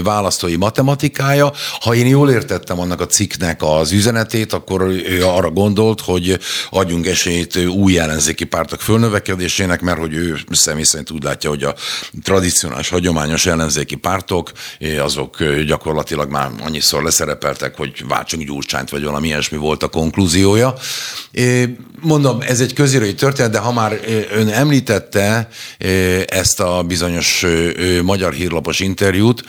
választói 0.00 0.56
matematikája. 0.56 1.52
Ha 1.80 1.94
én 1.94 2.06
jól 2.06 2.30
értettem 2.30 2.80
annak 2.80 3.00
a 3.00 3.06
cikknek 3.06 3.62
az 3.62 3.92
üzenetét, 3.92 4.52
akkor 4.52 4.82
ő 4.82 5.24
arra 5.24 5.50
gondolt, 5.50 6.00
hogy 6.00 6.38
adjunk 6.70 7.06
esélyt 7.06 7.56
új 7.56 7.98
ellenzéki 7.98 8.44
pártok 8.44 8.80
fölnövekedésének, 8.80 9.80
mert 9.80 9.98
hogy 9.98 10.14
ő 10.14 10.38
személy 10.50 10.82
szerint 10.82 11.10
úgy 11.10 11.22
látja, 11.22 11.50
hogy 11.50 11.62
a 11.62 11.74
tradicionális, 12.22 12.88
hagyományos 12.88 13.46
ellenzéki 13.46 13.96
pártok, 13.96 14.52
azok 15.00 15.44
gyakorlatilag 15.66 16.07
gyakorlatilag 16.08 16.56
már 16.56 16.66
annyiszor 16.66 17.02
leszerepeltek, 17.02 17.76
hogy 17.76 18.04
váltsunk 18.08 18.44
Gyurcsányt, 18.44 18.90
vagy 18.90 19.02
valami 19.02 19.26
ilyesmi 19.26 19.56
volt 19.56 19.82
a 19.82 19.88
konklúziója. 19.88 20.74
Mondom, 22.00 22.40
ez 22.40 22.60
egy 22.60 22.72
közírói 22.72 23.14
történet, 23.14 23.50
de 23.50 23.58
ha 23.58 23.72
már 23.72 24.00
ön 24.32 24.48
említette 24.48 25.48
ezt 26.26 26.60
a 26.60 26.82
bizonyos 26.82 27.46
magyar 28.02 28.32
hírlapos 28.32 28.80
interjút, 28.80 29.44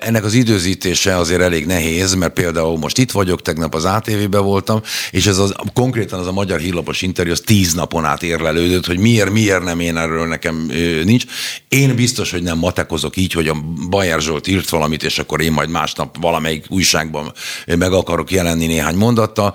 ennek 0.00 0.24
az 0.24 0.34
időzítése 0.34 1.16
azért 1.16 1.40
elég 1.40 1.66
nehéz, 1.66 2.14
mert 2.14 2.32
például 2.32 2.78
most 2.78 2.98
itt 2.98 3.10
vagyok, 3.10 3.42
tegnap 3.42 3.74
az 3.74 3.84
ATV-be 3.84 4.38
voltam, 4.38 4.80
és 5.10 5.26
ez 5.26 5.38
az, 5.38 5.54
konkrétan 5.72 6.20
az 6.20 6.26
a 6.26 6.32
magyar 6.32 6.60
hírlapos 6.60 7.02
interjú, 7.02 7.32
az 7.32 7.42
tíz 7.44 7.74
napon 7.74 8.04
át 8.04 8.22
érlelődött, 8.22 8.86
hogy 8.86 8.98
miért, 8.98 9.30
miért 9.30 9.64
nem 9.64 9.80
én 9.80 9.96
erről 9.96 10.26
nekem 10.26 10.70
nincs. 11.04 11.24
Én 11.68 11.94
biztos, 11.94 12.30
hogy 12.30 12.42
nem 12.42 12.58
matekozok 12.58 13.16
így, 13.16 13.32
hogy 13.32 13.48
a 13.48 13.56
Bajer 13.88 14.20
Zsolt 14.20 14.46
írt 14.46 14.68
valamit, 14.68 15.02
és 15.02 15.18
akkor 15.18 15.40
én 15.40 15.52
majd 15.52 15.68
másnap 15.96 16.16
valamelyik 16.20 16.64
újságban 16.68 17.32
meg 17.66 17.92
akarok 17.92 18.30
jelenni 18.30 18.66
néhány 18.66 18.94
mondattal. 18.94 19.54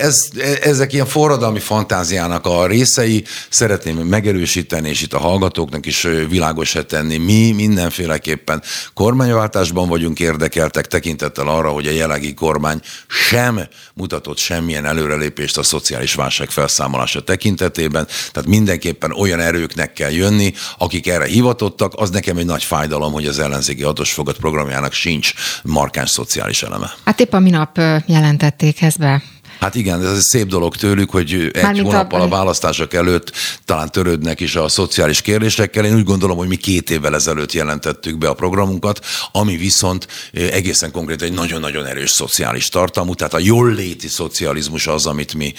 Ez, 0.00 0.28
ezek 0.62 0.92
ilyen 0.92 1.06
forradalmi 1.06 1.58
fantáziának 1.58 2.46
a 2.46 2.66
részei, 2.66 3.24
szeretném 3.48 3.96
megerősíteni, 3.96 4.88
és 4.88 5.02
itt 5.02 5.12
a 5.12 5.18
hallgatóknak 5.18 5.86
is 5.86 6.06
világosra 6.28 6.84
tenni, 6.84 7.16
mi 7.16 7.52
mindenféleképpen 7.52 8.62
kormányváltásban 8.94 9.88
vagyunk 9.88 10.20
érdekeltek, 10.20 10.86
tekintettel 10.86 11.48
arra, 11.48 11.70
hogy 11.70 11.86
a 11.86 11.90
jelenlegi 11.90 12.34
kormány 12.34 12.80
sem 13.06 13.60
mutatott 13.94 14.38
semmilyen 14.38 14.84
előrelépést 14.84 15.58
a 15.58 15.62
szociális 15.62 16.14
válság 16.14 16.50
felszámolása 16.50 17.20
tekintetében, 17.20 18.06
tehát 18.32 18.48
mindenképpen 18.48 19.12
olyan 19.12 19.40
erőknek 19.40 19.92
kell 19.92 20.10
jönni, 20.10 20.52
akik 20.78 21.06
erre 21.06 21.26
hivatottak, 21.26 21.92
az 21.96 22.10
nekem 22.10 22.36
egy 22.36 22.46
nagy 22.46 22.64
fájdalom, 22.64 23.12
hogy 23.12 23.26
az 23.26 23.38
ellenzéki 23.38 23.82
hatosfogat 23.82 24.36
programjának 24.36 24.92
sincs 24.92 25.32
markáns 25.68 26.10
szociális 26.10 26.62
eleme. 26.62 26.90
Hát 27.04 27.20
épp 27.20 27.32
a 27.32 27.38
minap 27.38 27.80
jelentették 28.06 28.82
ezt 28.82 28.98
be 28.98 29.22
Hát 29.60 29.74
igen, 29.74 30.04
ez 30.04 30.12
egy 30.12 30.20
szép 30.20 30.46
dolog 30.46 30.76
tőlük, 30.76 31.10
hogy 31.10 31.32
egy 31.32 31.62
Mármint 31.62 31.86
hónappal 31.86 32.20
a... 32.20 32.24
a 32.24 32.28
választások 32.28 32.94
előtt 32.94 33.32
talán 33.64 33.90
törődnek 33.90 34.40
is 34.40 34.56
a 34.56 34.68
szociális 34.68 35.20
kérdésekkel. 35.20 35.84
Én 35.84 35.94
úgy 35.94 36.04
gondolom, 36.04 36.36
hogy 36.36 36.48
mi 36.48 36.56
két 36.56 36.90
évvel 36.90 37.14
ezelőtt 37.14 37.52
jelentettük 37.52 38.18
be 38.18 38.28
a 38.28 38.34
programunkat, 38.34 39.00
ami 39.32 39.56
viszont 39.56 40.06
egészen 40.32 40.90
konkrét 40.90 41.22
egy 41.22 41.32
nagyon-nagyon 41.32 41.86
erős 41.86 42.10
szociális 42.10 42.68
tartalmú, 42.68 43.14
tehát 43.14 43.34
a 43.34 43.38
jólléti 43.38 44.08
szocializmus 44.08 44.86
az, 44.86 45.06
amit 45.06 45.34
mi 45.34 45.54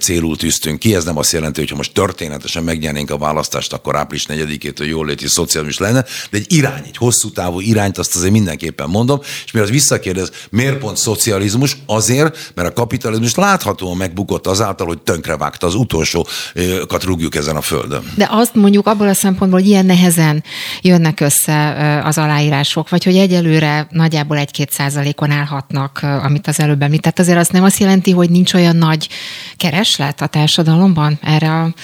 célul 0.00 0.36
tűztünk 0.36 0.78
ki. 0.78 0.94
Ez 0.94 1.04
nem 1.04 1.18
azt 1.18 1.32
jelenti, 1.32 1.60
hogy 1.60 1.70
ha 1.70 1.76
most 1.76 1.92
történetesen 1.92 2.64
megnyernénk 2.64 3.10
a 3.10 3.18
választást, 3.18 3.72
akkor 3.72 3.96
április 3.96 4.26
4-től 4.28 4.88
jólléti 4.88 5.28
szocializmus 5.28 5.78
lenne, 5.78 6.04
de 6.30 6.38
egy 6.38 6.52
irány, 6.52 6.82
egy 6.86 6.96
hosszú 6.96 7.30
távú 7.30 7.60
irányt 7.60 7.98
azt 7.98 8.16
azért 8.16 8.32
mindenképpen 8.32 8.88
mondom, 8.88 9.20
és 9.44 9.52
mi 9.52 9.60
az 9.60 9.70
visszakérdez, 9.70 10.30
miért 10.50 10.78
pont 10.78 10.96
szocializmus? 10.96 11.76
Azért, 11.86 12.52
mert 12.54 12.68
a 12.68 12.72
kapitalizmus 12.72 13.23
láthatóan 13.36 13.96
megbukott 13.96 14.46
azáltal, 14.46 14.86
hogy 14.86 15.02
tönkrevágta 15.02 15.66
az 15.66 15.74
utolsókat 15.74 17.04
rúgjuk 17.04 17.34
ezen 17.34 17.56
a 17.56 17.60
földön. 17.60 18.12
De 18.16 18.28
azt 18.30 18.54
mondjuk 18.54 18.86
abból 18.86 19.08
a 19.08 19.14
szempontból, 19.14 19.60
hogy 19.60 19.68
ilyen 19.68 19.86
nehezen 19.86 20.44
jönnek 20.80 21.20
össze 21.20 22.02
az 22.04 22.18
aláírások, 22.18 22.88
vagy 22.88 23.04
hogy 23.04 23.16
egyelőre 23.16 23.86
nagyjából 23.90 24.36
egy-két 24.36 24.70
százalékon 24.70 25.30
állhatnak, 25.30 26.00
amit 26.02 26.46
az 26.46 26.60
előbb 26.60 26.82
említett. 26.82 27.18
Azért 27.18 27.38
az 27.38 27.48
nem 27.48 27.64
azt 27.64 27.78
jelenti, 27.78 28.10
hogy 28.10 28.30
nincs 28.30 28.54
olyan 28.54 28.76
nagy 28.76 29.08
kereslet 29.56 30.20
a 30.20 30.26
társadalomban 30.26 31.18
erre 31.22 31.50
a 31.50 31.74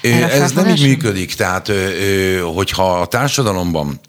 erre 0.00 0.30
Ez 0.30 0.52
nem 0.52 0.68
így 0.68 0.82
működik, 0.82 1.34
tehát 1.34 1.72
hogyha 2.54 3.00
a 3.00 3.06
társadalomban 3.06 4.00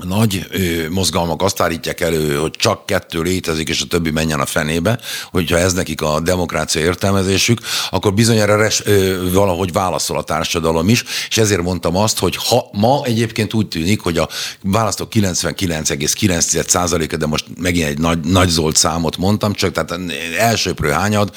nagy 0.00 0.46
ö, 0.50 0.88
mozgalmak 0.88 1.42
azt 1.42 1.60
állítják 1.60 2.00
elő, 2.00 2.36
hogy 2.36 2.50
csak 2.50 2.86
kettő 2.86 3.22
létezik, 3.22 3.68
és 3.68 3.80
a 3.80 3.86
többi 3.86 4.10
menjen 4.10 4.40
a 4.40 4.46
fenébe, 4.46 4.98
hogyha 5.30 5.58
ez 5.58 5.72
nekik 5.72 6.02
a 6.02 6.20
demokrácia 6.20 6.80
értelmezésük, 6.80 7.60
akkor 7.90 8.14
bizonyára 8.14 8.56
res, 8.56 8.82
ö, 8.84 9.30
valahogy 9.32 9.72
válaszol 9.72 10.18
a 10.18 10.22
társadalom 10.22 10.88
is, 10.88 11.04
és 11.28 11.38
ezért 11.38 11.62
mondtam 11.62 11.96
azt, 11.96 12.18
hogy 12.18 12.36
ha 12.36 12.68
ma 12.72 13.04
egyébként 13.04 13.54
úgy 13.54 13.68
tűnik, 13.68 14.00
hogy 14.00 14.18
a 14.18 14.28
választók 14.62 15.08
99,9%-a, 15.12 17.16
de 17.16 17.26
most 17.26 17.44
megint 17.58 17.88
egy 17.88 17.98
nagy, 17.98 18.20
nagy 18.20 18.48
zolt 18.48 18.76
számot 18.76 19.16
mondtam, 19.16 19.52
csak 19.52 19.72
tehát 19.72 20.00
elsőprő 20.38 20.90
hányad, 20.90 21.30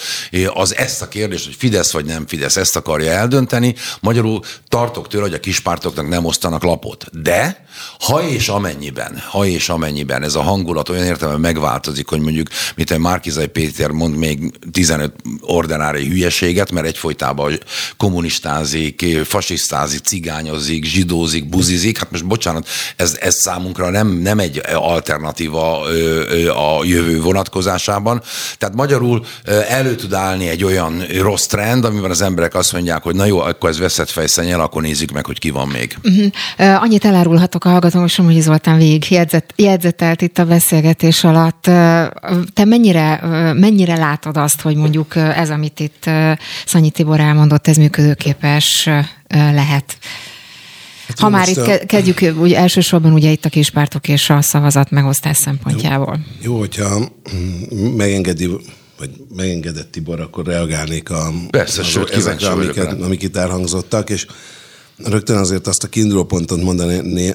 az 0.54 0.76
ezt 0.76 1.02
a 1.02 1.08
kérdést, 1.08 1.46
hogy 1.46 1.56
Fidesz 1.56 1.92
vagy 1.92 2.06
nem 2.06 2.28
Fidesz, 2.28 2.56
ezt 2.56 2.76
akarja 2.76 3.12
eldönteni. 3.12 3.76
Magyarul 4.00 4.40
tartok 4.70 5.08
tőle, 5.08 5.24
hogy 5.24 5.34
a 5.34 5.40
kispártoknak 5.40 6.08
nem 6.08 6.26
osztanak 6.26 6.64
lapot. 6.64 7.06
De 7.22 7.65
ha 8.00 8.22
és 8.22 8.50
amennyiben, 8.50 9.24
ha 9.30 9.46
és 9.46 9.70
amennyiben 9.70 10.24
ez 10.24 10.36
a 10.36 10.42
hangulat 10.42 10.90
olyan 10.90 11.06
értelemben 11.06 11.42
megváltozik, 11.42 12.08
hogy 12.08 12.20
mondjuk, 12.20 12.48
mint 12.76 12.92
egy 12.92 13.00
Márkizai 13.00 13.48
Péter 13.48 13.90
mond 13.90 14.16
még 14.16 14.54
15 14.72 15.14
ordinári 15.42 16.08
hülyeséget, 16.08 16.72
mert 16.72 16.86
egyfolytában 16.86 17.60
kommunistázik, 17.98 19.06
fasisztázik, 19.26 20.04
cigányozik, 20.04 20.86
zsidózik, 20.86 21.50
buzizik, 21.50 21.98
hát 21.98 22.12
most 22.12 22.26
bocsánat, 22.26 22.68
ez, 22.96 23.18
ez 23.20 23.36
számunkra 23.36 23.90
nem, 23.90 24.08
nem 24.08 24.40
egy 24.40 24.62
alternatíva 24.74 25.82
a 26.50 26.84
jövő 26.84 27.22
vonatkozásában. 27.22 28.22
Tehát 28.58 28.76
magyarul 28.76 29.26
elő 29.70 29.96
tud 29.96 30.14
állni 30.14 30.48
egy 30.48 30.64
olyan 30.64 31.04
rossz 31.22 31.46
trend, 31.46 31.86
amiben 31.86 32.12
az 32.12 32.22
emberek 32.22 32.56
azt 32.56 32.74
mondják, 32.74 33.04
hogy 33.04 33.16
na 33.16 33.26
jó, 33.26 33.40
akkor 33.40 33.70
ez 33.70 33.80
veszett 33.80 34.10
fejszennyel, 34.10 34.62
akkor 34.62 34.82
nézzük 34.82 35.12
meg, 35.12 35.26
hogy 35.26 35.40
ki 35.40 35.50
van 35.50 35.68
még. 35.68 35.98
Uh-huh. 36.04 36.84
Annyit 36.84 37.06
elárulhatok 37.06 37.65
a 37.66 37.70
hallgatósom, 37.70 38.26
hogy 38.26 38.42
Zoltán 38.42 38.78
végig 38.78 39.12
jegyzet, 39.12 39.54
jegyzetelt 39.56 40.22
itt 40.22 40.38
a 40.38 40.46
beszélgetés 40.46 41.24
alatt. 41.24 41.62
Te 42.54 42.66
mennyire, 42.66 43.20
mennyire 43.54 43.96
látod 43.96 44.38
azt, 44.38 44.62
hogy 44.62 44.76
mondjuk 44.76 45.16
ez, 45.16 45.50
amit 45.50 45.80
itt 45.80 46.10
Szanyi 46.66 46.90
Tibor 46.90 47.20
elmondott, 47.20 47.68
ez 47.68 47.78
működőképes 47.78 48.90
lehet? 49.28 49.98
Hát 51.08 51.20
ha 51.20 51.30
már 51.30 51.48
itt 51.48 51.58
a... 51.58 51.86
kezdjük, 51.86 52.40
úgy 52.40 52.54
elsősorban 52.54 53.14
ugye 53.14 53.32
itt 53.32 53.46
a 53.46 53.50
kispártok 53.50 54.08
és 54.08 54.30
a 54.30 54.42
szavazat 54.42 54.92
megosztás 54.92 55.38
szempontjából. 55.38 56.20
Jó, 56.42 56.52
jó 56.52 56.60
hogyha 56.60 57.10
megengedi 57.96 58.50
vagy 58.98 59.10
megengedett 59.36 59.92
Tibor, 59.92 60.20
akkor 60.20 60.46
reagálnék 60.46 61.10
a, 61.10 61.32
Persze, 61.50 61.82
az, 61.82 61.88
sőt, 61.88 62.10
ezekre, 62.10 62.50
amiket, 62.50 63.02
amik 63.02 63.24
itt 63.24 63.36
elhangzottak, 63.36 64.10
és 64.10 64.26
Rögtön 64.98 65.38
azért 65.38 65.68
azt 65.68 65.84
a 65.84 65.88
kiinduló 65.88 66.24
pontot 66.24 66.62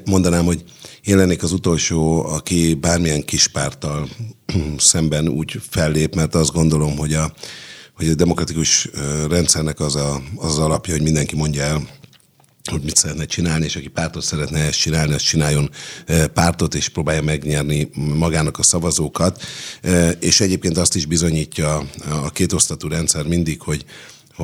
mondanám, 0.05 0.45
hogy 0.45 0.65
én 1.03 1.17
lennék 1.17 1.43
az 1.43 1.53
utolsó, 1.53 2.25
aki 2.27 2.75
bármilyen 2.75 3.25
kispárttal 3.25 4.09
szemben 4.77 5.29
úgy 5.29 5.61
fellép, 5.71 6.15
mert 6.15 6.35
azt 6.35 6.53
gondolom, 6.53 6.97
hogy 6.97 7.15
a, 7.15 7.33
hogy 7.97 8.09
a 8.09 8.15
demokratikus 8.15 8.89
rendszernek 9.29 9.81
az, 9.81 9.97
a, 9.97 10.23
az 10.37 10.59
alapja, 10.59 10.93
hogy 10.93 11.03
mindenki 11.03 11.37
mondja 11.37 11.63
el, 11.63 11.89
hogy 12.71 12.83
mit 12.83 12.97
szeretne 12.97 13.25
csinálni, 13.25 13.65
és 13.65 13.77
aki 13.77 13.89
pártot 13.89 14.23
szeretne 14.23 14.59
ezt 14.59 14.79
csinálni, 14.79 15.13
azt 15.13 15.25
csináljon 15.25 15.71
pártot, 16.35 16.75
és 16.75 16.89
próbálja 16.89 17.23
megnyerni 17.23 17.91
magának 17.95 18.59
a 18.59 18.63
szavazókat. 18.63 19.43
És 20.19 20.41
egyébként 20.41 20.77
azt 20.77 20.95
is 20.95 21.07
bizonyítja 21.07 21.89
a 22.11 22.31
kétosztatú 22.31 22.89
rendszer 22.89 23.27
mindig, 23.27 23.61
hogy 23.61 23.85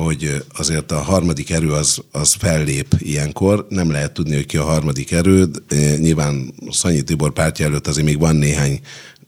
hogy 0.03 0.43
azért 0.57 0.91
a 0.91 1.01
harmadik 1.01 1.49
erő 1.49 1.71
az, 1.71 2.03
az 2.11 2.33
fellép 2.39 2.95
ilyenkor. 2.97 3.65
Nem 3.69 3.91
lehet 3.91 4.13
tudni, 4.13 4.35
hogy 4.35 4.45
ki 4.45 4.57
a 4.57 4.63
harmadik 4.63 5.11
erő. 5.11 5.49
Nyilván 5.97 6.53
Szanyi 6.69 7.01
Tibor 7.01 7.33
pártja 7.33 7.65
előtt 7.65 7.87
azért 7.87 8.05
még 8.05 8.19
van 8.19 8.35
néhány 8.35 8.79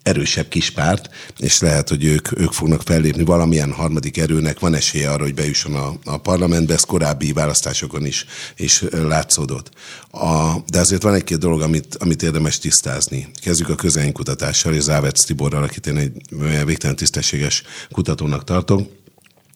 erősebb 0.04 0.48
kispárt, 0.48 1.10
és 1.38 1.60
lehet, 1.60 1.90
hogy 1.90 2.04
ők, 2.04 2.40
ők 2.40 2.52
fognak 2.52 2.82
fellépni 2.82 3.24
valamilyen 3.24 3.72
harmadik 3.72 4.18
erőnek, 4.18 4.60
van 4.60 4.74
esélye 4.74 5.10
arra, 5.10 5.24
hogy 5.24 5.34
bejusson 5.34 5.76
a, 5.76 5.94
a 6.04 6.18
parlamentbe, 6.18 6.74
ez 6.74 6.84
korábbi 6.84 7.34
választásokon 7.34 8.06
is, 8.06 8.26
is 8.58 8.84
látszódott. 8.92 9.70
A, 10.12 10.56
de 10.68 10.80
azért 10.80 11.04
van 11.04 11.14
egy-két 11.14 11.38
dolog, 11.38 11.62
amit, 11.62 11.96
amit 12.00 12.24
érdemes 12.24 12.58
tisztázni. 12.58 13.28
Kezdjük 13.42 13.70
a 13.70 13.76
közénykutatással, 13.76 14.74
és 14.74 14.82
Závec 14.82 15.26
Tiborral, 15.26 15.64
akit 15.64 15.88
én 15.88 15.98
egy 15.98 16.12
végtelen 16.66 16.96
tisztességes 16.96 17.64
kutatónak 17.92 18.44
tartok 18.44 18.90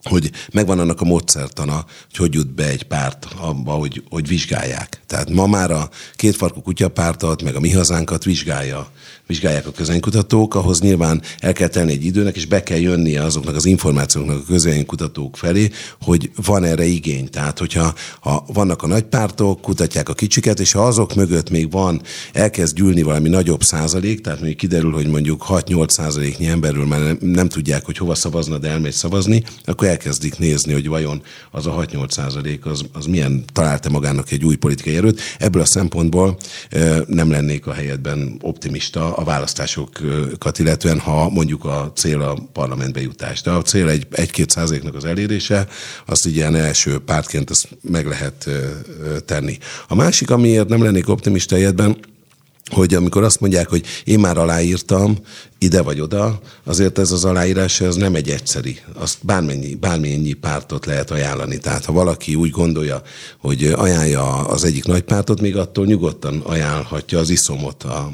hogy 0.03 0.31
megvan 0.51 0.79
annak 0.79 1.01
a 1.01 1.05
módszertana, 1.05 1.73
hogy 1.73 2.17
hogy 2.17 2.33
jut 2.33 2.53
be 2.53 2.67
egy 2.67 2.83
párt 2.83 3.27
abba, 3.37 3.71
hogy, 3.71 4.03
hogy 4.09 4.27
vizsgálják. 4.27 5.01
Tehát 5.07 5.29
ma 5.29 5.47
már 5.47 5.71
a 5.71 5.89
kétfarkú 6.15 6.61
kutyapártat, 6.61 7.43
meg 7.43 7.55
a 7.55 7.59
mi 7.59 7.71
hazánkat 7.71 8.23
vizsgálja 8.23 8.91
vizsgálják 9.27 9.67
a 9.67 9.71
közönkutatók, 9.71 10.55
ahhoz 10.55 10.81
nyilván 10.81 11.21
el 11.39 11.53
kell 11.53 11.67
tenni 11.67 11.91
egy 11.91 12.05
időnek, 12.05 12.35
és 12.35 12.45
be 12.45 12.63
kell 12.63 12.77
jönnie 12.77 13.23
azoknak 13.23 13.55
az 13.55 13.65
információknak 13.65 14.37
a 14.37 14.43
közönkutatók 14.47 15.37
felé, 15.37 15.69
hogy 16.01 16.31
van 16.45 16.63
erre 16.63 16.85
igény. 16.85 17.29
Tehát, 17.29 17.59
hogyha 17.59 17.93
ha 18.19 18.45
vannak 18.53 18.83
a 18.83 18.87
nagy 18.87 19.03
pártok, 19.03 19.61
kutatják 19.61 20.09
a 20.09 20.13
kicsiket, 20.13 20.59
és 20.59 20.71
ha 20.71 20.85
azok 20.85 21.15
mögött 21.15 21.49
még 21.49 21.71
van, 21.71 22.01
elkezd 22.33 22.75
gyűlni 22.75 23.01
valami 23.01 23.29
nagyobb 23.29 23.63
százalék, 23.63 24.21
tehát 24.21 24.41
még 24.41 24.55
kiderül, 24.55 24.91
hogy 24.91 25.07
mondjuk 25.07 25.45
6-8 25.49 25.89
százaléknyi 25.89 26.47
emberről 26.47 26.85
már 26.85 26.99
nem, 26.99 27.17
nem 27.19 27.49
tudják, 27.49 27.85
hogy 27.85 27.97
hova 27.97 28.15
szavazna, 28.15 28.57
de 28.57 28.69
elmegy 28.69 28.93
szavazni, 28.93 29.43
akkor 29.65 29.87
elkezdik 29.87 30.37
nézni, 30.37 30.73
hogy 30.73 30.87
vajon 30.87 31.21
az 31.51 31.65
a 31.65 31.85
6-8 31.91 32.09
százalék 32.09 32.65
az, 32.65 32.81
az 32.93 33.05
milyen 33.05 33.43
találta 33.53 33.89
magának 33.89 34.31
egy 34.31 34.45
új 34.45 34.55
politikai 34.55 34.95
erőt. 34.95 35.21
Ebből 35.39 35.61
a 35.61 35.65
szempontból 35.65 36.37
nem 37.07 37.31
lennék 37.31 37.67
a 37.67 37.73
helyetben 37.73 38.37
optimista 38.41 39.12
a 39.15 39.23
választásokat 39.23 40.59
illetően, 40.59 40.99
ha 40.99 41.29
mondjuk 41.29 41.65
a 41.65 41.91
cél 41.95 42.21
a 42.21 42.37
parlamentbe 42.53 43.01
jutás. 43.01 43.41
De 43.41 43.51
a 43.51 43.61
cél 43.61 43.89
egy, 43.89 44.07
egy-két 44.11 44.49
százaléknak 44.49 44.95
az 44.95 45.05
elérése, 45.05 45.67
azt 46.05 46.25
így 46.25 46.35
ilyen 46.35 46.55
első 46.55 46.99
pártként 46.99 47.49
azt 47.49 47.67
meg 47.81 48.07
lehet 48.07 48.49
tenni. 49.25 49.57
A 49.87 49.95
másik, 49.95 50.29
amiért 50.29 50.67
nem 50.67 50.83
lennék 50.83 51.09
optimista 51.09 51.55
egyetben, 51.55 51.97
hogy 52.71 52.93
amikor 52.93 53.23
azt 53.23 53.39
mondják, 53.39 53.69
hogy 53.69 53.85
én 54.03 54.19
már 54.19 54.37
aláírtam, 54.37 55.17
ide 55.63 55.81
vagy 55.81 55.99
oda, 56.01 56.39
azért 56.63 56.99
ez 56.99 57.11
az 57.11 57.25
aláírás 57.25 57.81
ez 57.81 57.95
nem 57.95 58.15
egy 58.15 58.29
egyszeri. 58.29 58.79
Azt 58.93 59.17
bármennyi, 59.21 59.75
bármennyi 59.75 60.33
pártot 60.33 60.85
lehet 60.85 61.11
ajánlani. 61.11 61.57
Tehát 61.57 61.85
ha 61.85 61.93
valaki 61.93 62.35
úgy 62.35 62.49
gondolja, 62.49 63.01
hogy 63.37 63.63
ajánlja 63.65 64.47
az 64.47 64.63
egyik 64.63 64.85
nagy 64.85 65.01
pártot, 65.01 65.41
még 65.41 65.57
attól 65.57 65.85
nyugodtan 65.85 66.39
ajánlhatja 66.39 67.19
az 67.19 67.29
iszomot, 67.29 67.83
a, 67.83 68.11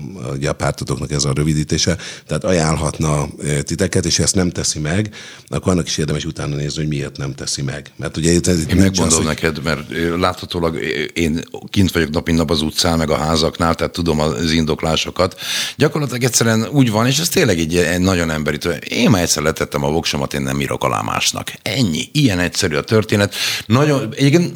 a 0.47 0.53
pártotoknak 0.53 1.11
ez 1.11 1.23
a 1.23 1.33
rövidítése, 1.33 1.97
tehát 2.27 2.43
ajánlhatna 2.43 3.27
e, 3.43 3.61
titeket, 3.61 4.05
és 4.05 4.19
ezt 4.19 4.35
nem 4.35 4.49
teszi 4.49 4.79
meg, 4.79 5.13
akkor 5.47 5.71
annak 5.71 5.87
is 5.87 5.97
érdemes 5.97 6.25
utána 6.25 6.55
nézni, 6.55 6.77
hogy 6.81 6.87
miért 6.87 7.17
nem 7.17 7.35
teszi 7.35 7.61
meg. 7.61 7.91
Mert 7.95 8.17
ugye 8.17 8.39
ez, 8.43 8.67
én 8.67 8.75
megmondom 8.75 9.19
az, 9.19 9.25
neked, 9.25 9.63
mert 9.63 9.81
láthatólag 10.17 10.79
én 11.13 11.43
kint 11.69 11.91
vagyok 11.91 12.09
nap, 12.09 12.29
nap 12.29 12.51
az 12.51 12.61
utcán, 12.61 12.97
meg 12.97 13.09
a 13.09 13.17
házaknál, 13.17 13.75
tehát 13.75 13.93
tudom 13.93 14.19
az 14.19 14.51
indoklásokat. 14.51 15.35
Gyakorlatilag 15.77 16.23
egyszerűen 16.23 16.67
úgy 16.71 16.91
van, 16.91 17.07
és 17.07 17.19
ezt 17.19 17.35
tényleg 17.39 17.59
egy, 17.59 17.77
egy 17.77 17.99
nagyon 17.99 18.29
emberi. 18.29 18.57
Én 18.89 19.09
már 19.09 19.21
egyszer 19.21 19.43
letettem 19.43 19.83
a 19.83 19.89
voksomat, 19.89 20.33
én 20.33 20.41
nem 20.41 20.61
írok 20.61 20.83
alá 20.83 21.01
másnak. 21.01 21.51
Ennyi. 21.61 22.09
Ilyen 22.11 22.39
egyszerű 22.39 22.75
a 22.75 22.81
történet. 22.81 23.35
Nagyon, 23.65 24.13
egyébként 24.15 24.55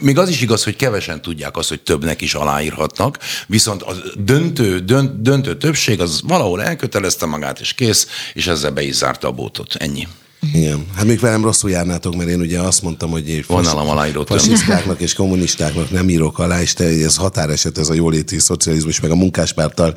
még 0.00 0.18
az 0.18 0.28
is 0.28 0.40
igaz, 0.40 0.64
hogy 0.64 0.76
kevesen 0.76 1.22
tudják 1.22 1.56
azt, 1.56 1.68
hogy 1.68 1.80
többnek 1.80 2.20
is 2.20 2.34
aláírhatnak, 2.34 3.18
viszont 3.46 3.82
a 3.82 3.94
döntő, 4.16 4.78
dönt, 4.78 5.22
döntő 5.22 5.56
többség 5.56 6.00
az 6.00 6.20
valahol 6.24 6.62
elkötelezte 6.62 7.26
magát, 7.26 7.60
és 7.60 7.72
kész, 7.72 8.06
és 8.34 8.46
ezzel 8.46 8.70
be 8.70 8.82
is 8.82 8.94
zárta 8.94 9.28
a 9.28 9.32
bótot. 9.32 9.74
Ennyi. 9.74 10.06
Igen. 10.52 10.86
Hát 10.94 11.04
még 11.04 11.20
velem 11.20 11.42
rosszul 11.42 11.70
járnátok, 11.70 12.16
mert 12.16 12.28
én 12.28 12.40
ugye 12.40 12.60
azt 12.60 12.82
mondtam, 12.82 13.10
hogy 13.10 13.44
nálam 13.48 13.88
aláírott. 13.88 14.28
fasisztáknak 14.28 15.00
és 15.00 15.14
kommunistáknak 15.14 15.90
nem 15.90 16.08
írok 16.08 16.38
alá, 16.38 16.60
és 16.60 16.72
te, 16.72 16.84
ez 16.84 17.16
határeset, 17.16 17.78
ez 17.78 17.88
a 17.88 17.94
jóléti 17.94 18.38
szocializmus, 18.38 19.00
meg 19.00 19.10
a 19.10 19.14
munkáspárttal 19.14 19.94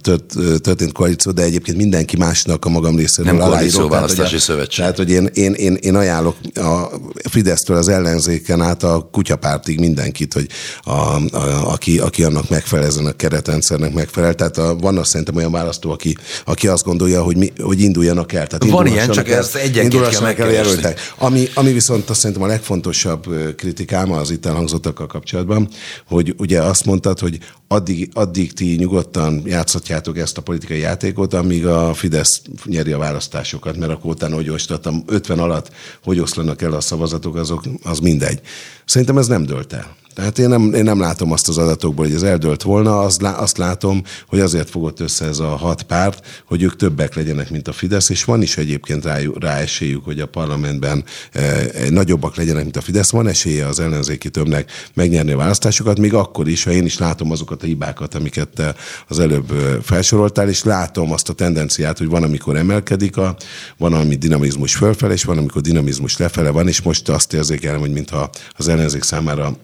tört, 0.00 0.34
történt 0.60 0.92
koalíció, 0.92 1.32
de 1.32 1.42
egyébként 1.42 1.76
mindenki 1.76 2.16
másnak 2.16 2.64
a 2.64 2.68
magam 2.68 2.96
részéről 2.96 3.32
Nem 3.32 3.42
aláírok. 3.42 3.90
Tehát, 3.90 4.10
hogy 4.10 4.34
a- 4.34 4.38
szövetség. 4.38 4.78
Tehát, 4.78 4.96
hogy 4.96 5.10
én, 5.10 5.30
én, 5.34 5.52
én, 5.52 5.74
én 5.74 5.94
ajánlok 5.94 6.36
a 6.54 6.90
Fidesztől 7.28 7.76
az 7.76 7.88
ellenzéken 7.88 8.60
át 8.60 8.82
a 8.82 9.08
kutyapártig 9.12 9.78
mindenkit, 9.78 10.32
hogy 10.32 10.46
a, 10.82 10.90
a, 10.90 11.72
aki, 11.72 11.98
aki 11.98 12.22
annak 12.22 12.48
megfelel, 12.48 12.86
ezen 12.86 13.06
a 13.06 13.12
keretrendszernek 13.12 13.92
megfelel. 13.92 14.34
Tehát 14.34 14.58
a, 14.58 14.76
van 14.76 14.98
azt 14.98 15.10
szerintem 15.10 15.36
olyan 15.36 15.52
választó, 15.52 15.90
aki, 15.90 16.16
aki 16.44 16.68
azt 16.68 16.84
gondolja, 16.84 17.22
hogy, 17.22 17.36
mi, 17.36 17.52
hogy 17.60 17.80
induljanak 17.80 18.32
el. 18.32 18.46
Tehát 18.46 18.74
Van 18.74 18.86
ilyen, 18.86 19.10
csak 19.10 19.28
ezt 19.28 19.55
egyenként 19.56 20.02
kell 20.02 20.14
el 20.14 20.20
megkeresni. 20.20 20.94
Ami, 21.18 21.48
ami 21.54 21.72
viszont 21.72 22.10
azt 22.10 22.20
szerintem 22.20 22.44
a 22.44 22.46
legfontosabb 22.46 23.54
kritikám 23.56 24.12
az 24.12 24.30
itt 24.30 24.46
elhangzottakkal 24.46 25.06
kapcsolatban, 25.06 25.68
hogy 26.06 26.34
ugye 26.38 26.62
azt 26.62 26.84
mondtad, 26.84 27.18
hogy 27.18 27.38
addig, 27.68 28.10
addig 28.12 28.52
ti 28.52 28.76
nyugodtan 28.78 29.42
játszhatjátok 29.44 30.18
ezt 30.18 30.38
a 30.38 30.42
politikai 30.42 30.78
játékot, 30.78 31.34
amíg 31.34 31.66
a 31.66 31.94
Fidesz 31.94 32.42
nyeri 32.64 32.92
a 32.92 32.98
választásokat, 32.98 33.76
mert 33.76 33.92
akkor 33.92 34.10
utána, 34.10 34.34
hogy 34.34 34.48
osztottam, 34.48 35.02
50 35.06 35.38
alatt, 35.38 35.70
hogy 36.04 36.18
oszlanak 36.18 36.62
el 36.62 36.72
a 36.72 36.80
szavazatok, 36.80 37.36
azok, 37.36 37.62
az 37.82 37.98
mindegy. 37.98 38.40
Szerintem 38.84 39.18
ez 39.18 39.26
nem 39.26 39.44
dölt 39.46 39.72
el. 39.72 39.96
Tehát 40.16 40.38
én 40.38 40.48
nem, 40.48 40.74
én 40.74 40.82
nem 40.82 41.00
látom 41.00 41.32
azt 41.32 41.48
az 41.48 41.58
adatokból, 41.58 42.04
hogy 42.04 42.14
ez 42.14 42.22
eldölt 42.22 42.62
volna, 42.62 43.00
azt, 43.00 43.22
azt 43.22 43.58
látom, 43.58 44.02
hogy 44.26 44.40
azért 44.40 44.70
fogott 44.70 45.00
össze 45.00 45.24
ez 45.24 45.38
a 45.38 45.46
hat 45.48 45.82
párt, 45.82 46.26
hogy 46.46 46.62
ők 46.62 46.76
többek 46.76 47.14
legyenek, 47.14 47.50
mint 47.50 47.68
a 47.68 47.72
Fidesz, 47.72 48.08
és 48.08 48.24
van 48.24 48.42
is 48.42 48.56
egyébként 48.56 49.04
rá, 49.04 49.18
rá 49.40 49.56
esélyük, 49.56 50.04
hogy 50.04 50.20
a 50.20 50.26
parlamentben 50.26 51.04
eh, 51.32 51.66
nagyobbak 51.90 52.36
legyenek, 52.36 52.62
mint 52.62 52.76
a 52.76 52.80
Fidesz. 52.80 53.10
Van 53.10 53.28
esélye 53.28 53.66
az 53.66 53.80
ellenzéki 53.80 54.30
többnek 54.30 54.70
megnyerni 54.94 55.32
a 55.32 55.36
választásokat, 55.36 55.98
még 55.98 56.14
akkor 56.14 56.48
is, 56.48 56.64
ha 56.64 56.70
én 56.70 56.84
is 56.84 56.98
látom 56.98 57.30
azokat 57.30 57.62
a 57.62 57.66
hibákat, 57.66 58.14
amiket 58.14 58.74
az 59.08 59.18
előbb 59.18 59.50
eh, 59.50 59.76
felsoroltál, 59.82 60.48
és 60.48 60.64
látom 60.64 61.12
azt 61.12 61.28
a 61.28 61.32
tendenciát, 61.32 61.98
hogy 61.98 62.08
van, 62.08 62.22
amikor 62.22 62.56
emelkedik, 62.56 63.16
a, 63.16 63.36
van, 63.78 63.92
ami 63.92 64.14
dinamizmus 64.14 64.74
fölfele, 64.74 65.12
és 65.12 65.24
van, 65.24 65.38
amikor 65.38 65.62
dinamizmus 65.62 66.16
lefele 66.16 66.50
van, 66.50 66.68
és 66.68 66.82
most 66.82 67.08
azt 67.08 67.32
érzékelem, 67.32 67.80
hogy 67.80 67.92
mintha 67.92 68.30
az 68.56 68.68
ellenzék 68.68 69.02
számára 69.02 69.56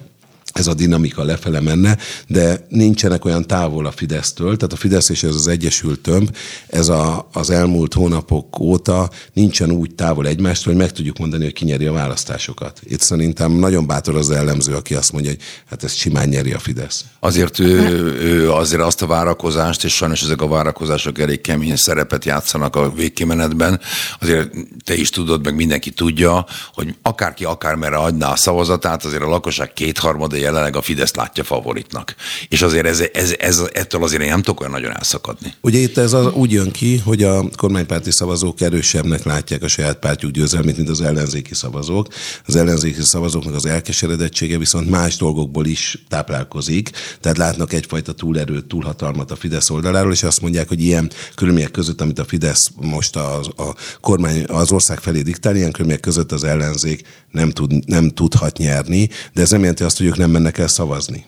ez 0.53 0.67
a 0.67 0.75
dinamika 0.75 1.25
lefele 1.25 1.61
menne, 1.61 1.99
de 2.29 2.67
nincsenek 2.69 3.25
olyan 3.25 3.47
távol 3.47 3.87
a 3.87 3.91
Fidesztől, 3.91 4.57
tehát 4.57 4.73
a 4.73 4.77
Fidesz 4.77 5.09
és 5.09 5.23
ez 5.23 5.35
az 5.35 5.49
Egyesült 5.49 6.01
Tömb, 6.01 6.37
ez 6.67 6.89
a, 6.89 7.29
az 7.33 7.51
elmúlt 7.51 7.95
hónapok 7.95 8.59
óta 8.59 9.11
nincsen 9.33 9.71
úgy 9.71 9.95
távol 9.95 10.27
egymástól, 10.27 10.73
hogy 10.73 10.83
meg 10.83 10.93
tudjuk 10.93 11.19
mondani, 11.19 11.45
hogy 11.45 11.53
kinyeri 11.53 11.87
a 11.87 11.93
választásokat. 11.93 12.81
Itt 12.85 13.01
szerintem 13.01 13.53
nagyon 13.53 13.87
bátor 13.87 14.17
az 14.17 14.31
ellenző, 14.31 14.75
aki 14.75 14.95
azt 14.95 15.13
mondja, 15.13 15.31
hogy 15.31 15.41
hát 15.71 15.85
ezt 15.85 15.97
simán 15.97 16.29
nyeri 16.29 16.53
a 16.53 16.59
Fidesz. 16.59 17.05
Azért 17.21 17.59
ő, 17.59 17.79
ő 18.21 18.53
azért 18.53 18.83
azt 18.83 19.03
a 19.03 19.07
várakozást, 19.07 19.85
és 19.85 19.95
sajnos 19.95 20.23
ezek 20.23 20.43
a 20.43 20.49
várakozások 20.49 21.19
elég 21.19 21.41
kemény 21.41 21.77
szerepet 21.77 22.25
játszanak 22.25 22.77
a 22.77 22.93
végkimenetben, 22.93 23.81
azért 24.21 24.51
te 24.85 24.95
is 24.95 25.11
tudod, 25.11 25.45
meg 25.45 25.55
mindenki 25.55 25.91
tudja, 25.91 26.47
hogy 26.75 26.95
akárki 27.03 27.45
akármerre 27.45 27.97
adná 27.97 28.31
a 28.31 28.37
szavazatát, 28.37 29.05
azért 29.05 29.23
a 29.23 29.29
lakosság 29.29 29.73
kétharmada 29.73 30.37
jelenleg 30.43 30.77
a 30.77 30.83
Fidesz 30.83 31.15
látja 31.15 31.45
favoritnak. 31.45 32.15
És 32.49 32.63
azért 32.63 32.87
ez, 32.87 33.03
ez, 33.13 33.35
ez, 33.39 33.63
ettől 33.73 34.03
azért 34.03 34.23
én 34.23 34.29
nem 34.29 34.43
tudok 34.43 34.61
olyan 34.61 34.73
nagyon 34.73 34.97
elszakadni. 34.97 35.55
Ugye 35.61 35.79
itt 35.79 35.99
ez 35.99 36.13
az, 36.13 36.27
úgy 36.33 36.53
jön 36.53 36.71
ki, 36.71 36.99
hogy 36.99 37.23
a 37.23 37.45
kormánypárti 37.57 38.11
szavazók 38.11 38.61
erősebbnek 38.61 39.25
látják 39.25 39.63
a 39.63 39.69
saját 39.69 39.99
pártjuk 39.99 40.31
győzelmét, 40.31 40.77
mint 40.77 40.89
az 40.89 41.01
ellenzéki 41.01 41.55
szavazók. 41.55 42.09
Az 42.47 42.57
ellenzéki 42.57 43.03
szavazóknak 43.03 43.55
az 43.55 43.67
elkeseredettsége 43.67 44.59
viszont 44.59 44.91
más 44.91 45.17
dolgokból 45.17 45.67
is 45.67 46.05
táplálkozik, 46.09 46.91
tehát 47.21 47.39
látnak 47.39 47.73
egyfajta 47.73 48.13
túlerőt, 48.13 48.67
túlhatalmat 48.67 49.31
a 49.31 49.37
Fidesz 49.37 49.71
oldaláról, 49.71 50.13
és 50.13 50.23
azt 50.23 50.41
mondják, 50.41 50.69
hogy 50.69 50.83
ilyen 50.83 51.11
körülmények 51.35 51.71
között, 51.71 52.01
amit 52.01 52.19
a 52.19 52.25
Fidesz 52.25 52.71
most 52.81 53.17
a, 53.17 53.39
a 53.39 53.75
kormány 54.01 54.45
az 54.45 54.73
ország 54.73 54.99
felé 54.99 55.23
diktál, 55.23 55.57
ilyen 55.57 55.73
körülmények 55.73 56.01
között 56.01 56.33
az 56.33 56.45
ellenzék 56.45 57.07
nem, 57.31 57.51
tud, 57.51 57.89
nem 57.89 58.11
tudhat 58.11 58.57
nyerni, 58.57 59.09
de 59.33 59.41
ez 59.41 59.51
nem 59.51 59.61
jelenti 59.61 59.83
azt, 59.83 59.99
hogy 59.99 60.07
ők 60.07 60.17
nem 60.17 60.31
mennek 60.33 60.59
el 60.59 60.69
szavazni. 60.69 61.25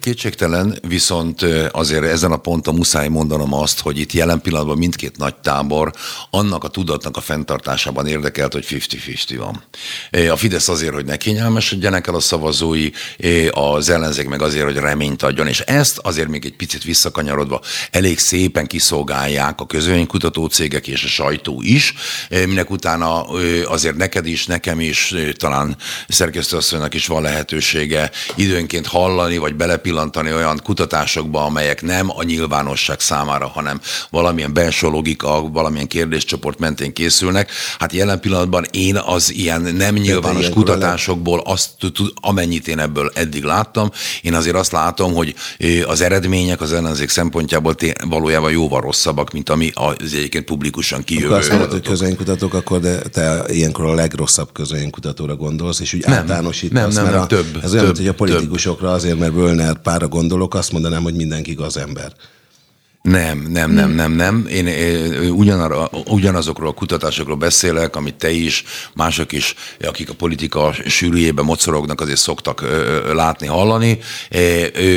Kétségtelen, 0.00 0.78
viszont 0.88 1.42
azért 1.70 2.04
ezen 2.04 2.32
a 2.32 2.36
ponton 2.36 2.74
muszáj 2.74 3.08
mondanom 3.08 3.54
azt, 3.54 3.80
hogy 3.80 3.98
itt 3.98 4.12
jelen 4.12 4.40
pillanatban 4.40 4.78
mindkét 4.78 5.16
nagy 5.16 5.34
tábor 5.34 5.92
annak 6.30 6.64
a 6.64 6.68
tudatnak 6.68 7.16
a 7.16 7.20
fenntartásában 7.20 8.06
érdekelt, 8.06 8.52
hogy 8.52 8.66
50-50 8.68 9.34
van. 9.36 9.62
A 10.30 10.36
Fidesz 10.36 10.68
azért, 10.68 10.94
hogy 10.94 11.04
ne 11.04 11.16
kényelmesedjenek 11.16 12.06
el 12.06 12.14
a 12.14 12.20
szavazói, 12.20 12.90
az 13.50 13.88
ellenzék 13.88 14.28
meg 14.28 14.42
azért, 14.42 14.64
hogy 14.64 14.76
reményt 14.76 15.22
adjon, 15.22 15.46
és 15.46 15.60
ezt 15.60 15.98
azért 15.98 16.28
még 16.28 16.44
egy 16.44 16.56
picit 16.56 16.82
visszakanyarodva 16.82 17.60
elég 17.90 18.18
szépen 18.18 18.66
kiszolgálják 18.66 19.60
a 19.60 19.66
közönkutató 19.66 20.46
cégek 20.46 20.86
és 20.86 21.04
a 21.04 21.08
sajtó 21.08 21.60
is, 21.62 21.94
minek 22.28 22.70
utána 22.70 23.22
azért 23.64 23.96
neked 23.96 24.26
is, 24.26 24.46
nekem 24.46 24.80
is, 24.80 25.14
talán 25.36 25.76
szerkesztőasszonynak 26.08 26.94
is 26.94 27.06
van 27.06 27.22
lehetősége 27.22 28.10
időnként 28.34 28.86
hallani, 28.86 29.36
vagy 29.36 29.54
belepillantani 29.82 30.32
olyan 30.32 30.60
kutatásokba, 30.64 31.44
amelyek 31.44 31.82
nem 31.82 32.10
a 32.10 32.22
nyilvánosság 32.22 33.00
számára, 33.00 33.46
hanem 33.46 33.80
valamilyen 34.10 34.52
belső 34.52 34.88
logika, 34.88 35.48
valamilyen 35.52 35.86
kérdéscsoport 35.86 36.58
mentén 36.58 36.92
készülnek. 36.92 37.50
Hát 37.78 37.92
jelen 37.92 38.20
pillanatban 38.20 38.66
én 38.70 38.96
az 38.96 39.32
ilyen 39.32 39.62
nem 39.62 39.94
nyilvános 39.94 40.48
kutatásokból 40.48 41.40
azt, 41.40 41.70
amennyit 42.14 42.68
én 42.68 42.78
ebből 42.78 43.10
eddig 43.14 43.42
láttam, 43.42 43.90
én 44.22 44.34
azért 44.34 44.56
azt 44.56 44.72
látom, 44.72 45.14
hogy 45.14 45.34
az 45.86 46.00
eredmények 46.00 46.60
az 46.60 46.72
ellenzék 46.72 47.08
szempontjából 47.08 47.74
valójában 48.08 48.50
jóval 48.50 48.80
rosszabbak, 48.80 49.32
mint 49.32 49.48
ami 49.48 49.70
az 49.74 49.94
egyébként 50.00 50.44
publikusan 50.44 51.04
kijövő. 51.04 51.26
Akkor 51.26 51.38
azt 51.38 51.50
mondod, 51.50 51.70
hogy 51.70 51.82
közönkutatók, 51.82 52.54
akkor 52.54 52.80
de 52.80 52.98
te 52.98 53.44
ilyenkor 53.48 53.84
a 53.84 53.94
legrosszabb 53.94 54.52
közönkutatóra 54.52 55.36
gondolsz, 55.36 55.80
és 55.80 55.94
úgy 55.94 56.04
nem, 56.04 56.12
általánosítasz, 56.12 56.94
nem, 56.94 57.04
nem, 57.04 57.12
nem, 57.12 57.22
a, 57.22 57.26
több, 57.26 57.58
ez 57.62 57.72
olyan, 57.72 57.84
több, 57.84 57.96
hogy 57.96 58.08
a 58.08 58.14
politikusokra 58.14 58.92
azért, 58.92 59.18
mert 59.18 59.32
Bölner 59.32 59.71
pára 59.78 60.08
gondolok, 60.08 60.54
azt 60.54 60.72
mondanám, 60.72 61.02
hogy 61.02 61.14
mindenki 61.14 61.54
gazember. 61.54 62.12
Nem, 63.02 63.46
nem, 63.48 63.70
nem, 63.70 63.90
nem, 63.90 64.12
nem. 64.12 64.46
Én, 64.50 64.66
én 64.66 65.30
ugyanarra, 65.30 65.90
ugyanazokról 66.06 66.68
a 66.68 66.72
kutatásokról 66.72 67.36
beszélek, 67.36 67.96
amit 67.96 68.14
te 68.14 68.30
is, 68.30 68.64
mások 68.94 69.32
is, 69.32 69.54
akik 69.80 70.10
a 70.10 70.14
politika 70.14 70.74
sűrűjében 70.86 71.44
mocorognak, 71.44 72.00
azért 72.00 72.18
szoktak 72.18 72.64
látni, 73.12 73.46
hallani. 73.46 73.98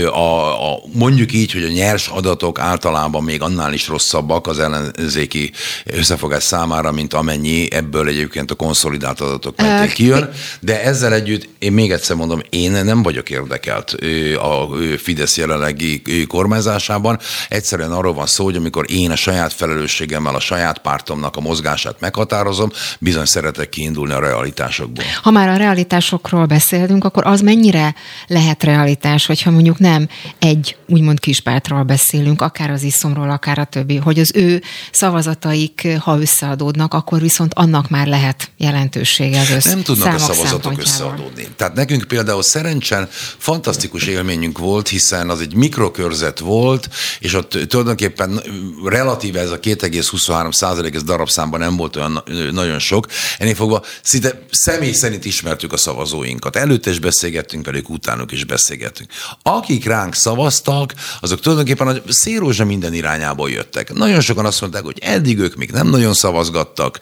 A, 0.06 0.72
a, 0.72 0.80
mondjuk 0.94 1.34
így, 1.34 1.52
hogy 1.52 1.64
a 1.64 1.68
nyers 1.68 2.08
adatok 2.08 2.60
általában 2.60 3.24
még 3.24 3.42
annál 3.42 3.74
is 3.74 3.88
rosszabbak 3.88 4.48
az 4.48 4.60
ellenzéki 4.60 5.52
összefogás 5.86 6.44
számára, 6.44 6.92
mint 6.92 7.14
amennyi 7.14 7.72
ebből 7.72 8.08
egyébként 8.08 8.52
a 8.52 8.56
konszolidált 8.56 9.22
adatok 9.22 9.62
mentén 9.62 9.94
kijön. 9.94 10.30
De 10.60 10.84
ezzel 10.84 11.14
együtt, 11.14 11.50
én 11.60 11.72
még 11.72 11.92
egyszer 11.92 12.16
mondom, 12.16 12.42
én 12.50 12.72
nem 12.72 13.04
vagyok 13.04 13.30
érdekelt 13.30 13.96
a 14.40 14.68
Fidesz 14.98 15.38
jelenlegi 15.38 16.02
kormányzásában. 16.28 17.20
Egyszerűen 17.50 17.94
arról 17.96 18.14
van 18.14 18.26
szó, 18.26 18.44
hogy 18.44 18.56
amikor 18.56 18.86
én 18.92 19.12
a 19.12 19.16
saját 19.16 19.54
felelősségemmel 19.54 20.36
a 20.36 20.40
saját 20.40 20.78
pártomnak 20.78 21.36
a 21.36 21.42
mozgását 21.42 22.00
meghatározom, 22.00 22.70
bizony 23.00 23.26
szeretek 23.26 23.70
kiindulni 23.70 24.14
a 24.14 24.20
realitásokból. 24.20 25.04
Ha 25.22 25.32
már 25.32 25.50
a 25.50 25.56
realitásokról 25.56 26.46
beszélünk, 26.46 27.04
akkor 27.04 27.26
az 27.26 27.42
mennyire 27.42 27.96
lehet 28.28 28.64
realitás, 28.64 29.26
hogyha 29.26 29.52
mondjuk 29.52 29.80
nem 29.80 30.08
egy 30.40 30.78
úgymond 30.88 31.20
kispártról 31.20 31.84
beszélünk, 31.84 32.42
akár 32.42 32.70
az 32.70 32.84
iszomról, 32.84 33.30
akár 33.30 33.60
a 33.60 33.66
többi, 33.66 33.96
hogy 33.96 34.20
az 34.20 34.32
ő 34.36 34.62
szavazataik, 34.92 35.88
ha 36.00 36.20
összeadódnak, 36.20 36.94
akkor 36.94 37.22
viszont 37.22 37.54
annak 37.54 37.90
már 37.90 38.08
lehet 38.08 38.52
jelentősége 38.58 39.40
az 39.40 39.50
össze. 39.50 39.70
Nem 39.70 39.84
tudnak 39.84 40.14
a 40.14 40.18
szavazatok 40.18 40.80
összeadódni. 40.80 41.48
Tehát 41.56 41.74
nekünk 41.74 42.04
például 42.04 42.44
szerencsen 42.44 43.08
fantasztikus 43.38 44.06
élményünk 44.06 44.58
volt, 44.58 44.88
hiszen 44.88 45.30
az 45.30 45.42
egy 45.42 45.56
mikrokörzet 45.56 46.40
volt, 46.40 46.90
és 47.20 47.34
ott 47.34 47.68
tulajdonképpen 47.86 48.42
relatíve 48.86 49.40
ez 49.40 49.52
a 49.52 49.60
2,23 49.60 50.52
százalék, 50.52 50.96
ez 50.96 51.04
darabszámban 51.04 51.60
nem 51.60 51.76
volt 51.76 51.96
olyan 51.96 52.24
nagyon 52.52 52.80
sok. 52.80 53.08
Ennél 53.38 53.56
fogva 53.56 53.84
szinte 54.02 54.42
személy 54.52 54.92
szerint 54.92 55.26
ismertük 55.26 55.74
a 55.74 55.78
szavazóinkat. 55.78 56.56
Előtte 56.56 56.90
is 56.90 57.00
beszélgettünk 57.00 57.66
velük, 57.66 57.90
utánuk 57.90 58.32
is 58.32 58.44
beszélgettünk. 58.46 59.10
Akik 59.42 59.86
ránk 59.86 60.14
szavaztak, 60.14 60.94
azok 61.22 61.40
tulajdonképpen 61.40 61.88
a 61.88 62.02
szérózsa 62.08 62.66
minden 62.66 62.94
irányából 62.94 63.50
jöttek. 63.50 63.94
Nagyon 63.94 64.22
sokan 64.22 64.46
azt 64.46 64.62
mondták, 64.62 64.84
hogy 64.84 65.00
eddig 65.02 65.40
ők 65.40 65.56
még 65.56 65.72
nem 65.72 65.88
nagyon 65.88 66.14
szavazgattak, 66.14 67.00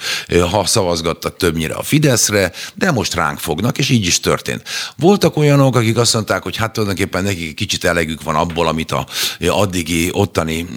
ha 0.51 0.65
szavazgattak 0.65 1.37
többnyire 1.37 1.73
a 1.73 1.83
Fideszre, 1.83 2.51
de 2.75 2.91
most 2.91 3.13
ránk 3.13 3.39
fognak, 3.39 3.77
és 3.77 3.89
így 3.89 4.05
is 4.05 4.19
történt. 4.19 4.61
Voltak 4.97 5.37
olyanok, 5.37 5.75
akik 5.75 5.97
azt 5.97 6.13
mondták, 6.13 6.43
hogy 6.43 6.55
hát 6.55 6.73
tulajdonképpen 6.73 7.23
nekik 7.23 7.55
kicsit 7.55 7.83
elegük 7.83 8.23
van 8.23 8.35
abból, 8.35 8.67
amit 8.67 8.91
a 8.91 9.07
addigi 9.47 10.09
ottani 10.11 10.67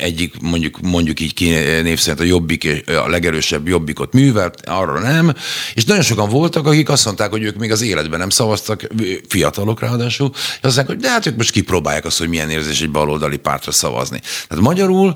egyik 0.00 0.40
mondjuk, 0.40 0.80
mondjuk 0.80 1.20
így 1.20 1.34
ki 1.34 1.48
név 1.82 1.98
szerint 1.98 2.20
a 2.20 2.24
jobbik, 2.24 2.84
a 3.04 3.08
legerősebb 3.08 3.68
jobbikot 3.68 4.12
művelt, 4.12 4.66
arra 4.66 5.00
nem. 5.00 5.34
És 5.74 5.84
nagyon 5.84 6.02
sokan 6.02 6.28
voltak, 6.28 6.66
akik 6.66 6.88
azt 6.88 7.04
mondták, 7.04 7.30
hogy 7.30 7.42
ők 7.42 7.56
még 7.56 7.70
az 7.70 7.82
életben 7.82 8.18
nem 8.18 8.30
szavaztak, 8.30 8.86
fiatalok 9.28 9.80
ráadásul, 9.80 10.30
és 10.34 10.58
azt 10.62 10.62
mondták, 10.62 10.86
hogy 10.86 10.96
de 10.96 11.10
hát 11.10 11.26
ők 11.26 11.36
most 11.36 11.50
kipróbálják 11.50 12.04
azt, 12.04 12.18
hogy 12.18 12.28
milyen 12.28 12.50
érzés 12.50 12.80
egy 12.80 12.90
baloldali 12.90 13.36
pártra 13.36 13.72
szavazni. 13.72 14.20
Tehát 14.48 14.64
magyarul 14.64 15.14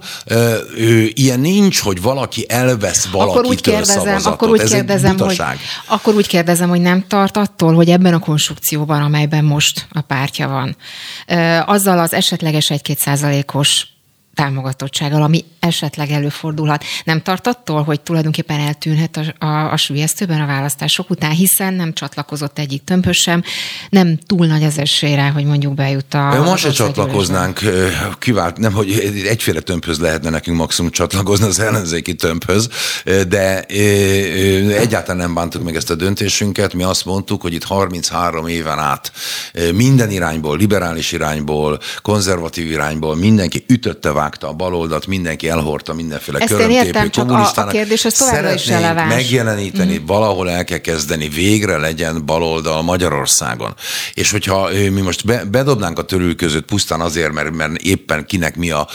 ő, 0.76 1.10
ilyen 1.14 1.40
nincs, 1.40 1.80
hogy 1.80 2.02
valaki 2.02 2.44
elvesz 2.48 3.06
valakitől 3.06 3.38
akkor 3.38 3.50
úgy 3.50 3.60
kérdezem, 3.60 3.96
szavazatot. 3.96 4.32
Akkor 4.32 4.48
úgy, 4.48 4.68
kérdezem, 4.68 5.18
hogy, 5.18 5.40
akkor 5.86 6.14
úgy 6.14 6.26
kérdezem, 6.26 6.68
hogy 6.68 6.80
nem 6.80 7.04
tart 7.06 7.36
attól, 7.36 7.74
hogy 7.74 7.88
ebben 7.88 8.14
a 8.14 8.18
konstrukcióban, 8.18 9.02
amelyben 9.02 9.44
most 9.44 9.86
a 9.90 10.00
pártja 10.00 10.48
van, 10.48 10.76
azzal 11.66 11.98
az 11.98 12.12
esetleges 12.12 12.70
1-2 12.74 12.96
százalékos 12.96 13.86
támogatottsággal, 14.38 15.22
ami 15.22 15.44
esetleg 15.60 16.10
előfordulhat. 16.10 16.84
Nem 17.04 17.22
tart 17.22 17.46
attól, 17.46 17.82
hogy 17.82 18.00
tulajdonképpen 18.00 18.60
eltűnhet 18.60 19.16
a, 19.16 19.46
a, 19.46 19.72
a 19.72 19.76
sülyeztőben 19.76 20.40
a 20.40 20.46
választások 20.46 21.10
után, 21.10 21.30
hiszen 21.30 21.74
nem 21.74 21.92
csatlakozott 21.92 22.58
egyik 22.58 22.84
tömbhöz 22.84 23.16
sem, 23.16 23.42
nem 23.90 24.18
túl 24.26 24.46
nagy 24.46 24.64
az 24.64 24.78
esélyre, 24.78 25.28
hogy 25.28 25.44
mondjuk 25.44 25.74
bejut 25.74 26.14
a... 26.14 26.42
Most 26.44 26.62
se 26.62 26.70
csatlakoznánk, 26.70 27.60
kivált, 28.18 28.58
nem, 28.58 28.72
hogy 28.72 28.90
egyféle 29.28 29.60
tömbhöz 29.60 29.98
lehetne 29.98 30.30
nekünk 30.30 30.56
maximum 30.56 30.90
csatlakozni 30.90 31.46
az 31.46 31.60
ellenzéki 31.60 32.14
tömbhöz, 32.14 32.68
de 33.28 33.62
egyáltalán 34.72 35.16
nem 35.16 35.34
bántuk 35.34 35.62
meg 35.62 35.76
ezt 35.76 35.90
a 35.90 35.94
döntésünket. 35.94 36.74
Mi 36.74 36.82
azt 36.82 37.04
mondtuk, 37.04 37.42
hogy 37.42 37.52
itt 37.52 37.64
33 37.64 38.46
éven 38.46 38.78
át 38.78 39.12
minden 39.74 40.10
irányból, 40.10 40.56
liberális 40.56 41.12
irányból, 41.12 41.78
konzervatív 42.02 42.70
irányból 42.70 43.16
mindenki 43.16 43.64
ütötte, 43.66 44.12
vágta 44.28 44.48
a 44.48 44.52
baloldat, 44.52 45.06
mindenki 45.06 45.48
elhordta 45.48 45.94
mindenféle 45.94 46.38
Ezt 46.38 46.52
én 46.52 46.70
értem, 46.70 47.10
csak 47.10 47.30
a, 47.30 47.52
a 47.54 47.66
kérdés 47.66 48.04
az 48.04 48.12
továbbra 48.12 48.52
is 48.52 48.66
releváns. 48.66 49.14
megjeleníteni, 49.14 49.98
mm. 49.98 50.06
valahol 50.06 50.50
el 50.50 50.64
kell 50.64 50.78
kezdeni, 50.78 51.28
végre 51.28 51.76
legyen 51.76 52.26
baloldal 52.26 52.82
Magyarországon. 52.82 53.74
És 54.14 54.30
hogyha 54.30 54.68
mi 54.90 55.00
most 55.00 55.24
be, 55.24 55.44
bedobnánk 55.44 55.98
a 55.98 56.04
törül 56.04 56.36
között 56.36 56.64
pusztán 56.64 57.00
azért, 57.00 57.32
mert, 57.32 57.54
mert 57.54 57.76
éppen 57.76 58.26
kinek 58.26 58.56
mi 58.56 58.70
a 58.70 58.88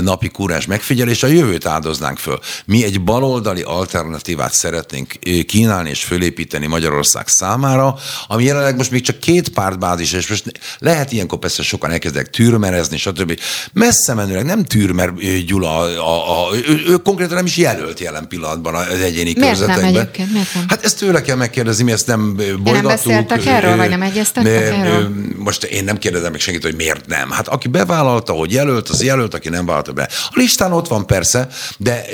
napi 0.00 0.28
kúrás 0.28 0.66
megfigyelés, 0.66 1.22
a 1.22 1.26
jövőt 1.26 1.66
áldoznánk 1.66 2.18
föl. 2.18 2.38
Mi 2.64 2.84
egy 2.84 3.04
baloldali 3.04 3.62
alternatívát 3.62 4.52
szeretnénk 4.52 5.12
kínálni 5.46 5.90
és 5.90 6.04
fölépíteni 6.04 6.66
Magyarország 6.66 7.28
számára, 7.28 7.96
ami 8.26 8.44
jelenleg 8.44 8.76
most 8.76 8.90
még 8.90 9.02
csak 9.02 9.18
két 9.18 9.48
pártbázis, 9.48 10.12
és 10.12 10.28
most 10.28 10.52
lehet 10.78 11.12
ilyenkor 11.12 11.38
persze 11.38 11.62
sokan 11.62 11.90
elkezdek 11.90 12.30
türmerezni, 12.30 12.96
stb. 12.96 13.40
Messze 13.72 14.14
menőleg 14.32 14.56
nem 14.56 14.64
tűr, 14.64 14.90
mert 14.90 15.44
Gyula 15.46 15.78
a, 15.78 16.48
a, 16.48 16.56
ő, 16.56 16.82
ő 16.86 16.96
konkrétan 16.96 17.34
nem 17.34 17.46
is 17.46 17.56
jelölt 17.56 18.00
jelen 18.00 18.28
pillanatban 18.28 18.74
az 18.74 19.00
egyéni 19.00 19.32
miért 19.36 19.38
körzetekben. 19.38 19.92
Nem 19.92 19.94
egyébként? 19.94 20.32
Miért 20.32 20.54
nem? 20.54 20.64
Hát 20.68 20.84
ezt 20.84 20.98
tőle 20.98 21.22
kell 21.22 21.36
megkérdezni, 21.36 21.84
mi 21.84 21.92
ezt 21.92 22.06
nem 22.06 22.34
bolygattuk. 22.36 22.72
Nem 22.72 22.82
beszéltek 22.82 23.46
erről, 23.46 23.76
vagy 23.76 23.88
nem 23.88 24.02
egyeztettek 24.02 24.62
erről? 24.62 25.10
Most 25.36 25.64
én 25.64 25.84
nem 25.84 25.98
kérdezem 25.98 26.30
meg 26.30 26.40
senkit, 26.40 26.62
hogy 26.62 26.74
miért 26.74 27.06
nem. 27.06 27.30
Hát 27.30 27.48
aki 27.48 27.68
bevállalta, 27.68 28.32
hogy 28.32 28.52
jelölt, 28.52 28.88
az 28.88 29.02
jelölt, 29.02 29.34
aki 29.34 29.48
nem 29.48 29.66
vállalta 29.66 29.92
be. 29.92 30.08
A 30.28 30.32
listán 30.34 30.72
ott 30.72 30.88
van 30.88 31.06
persze, 31.06 31.48
de 31.76 32.04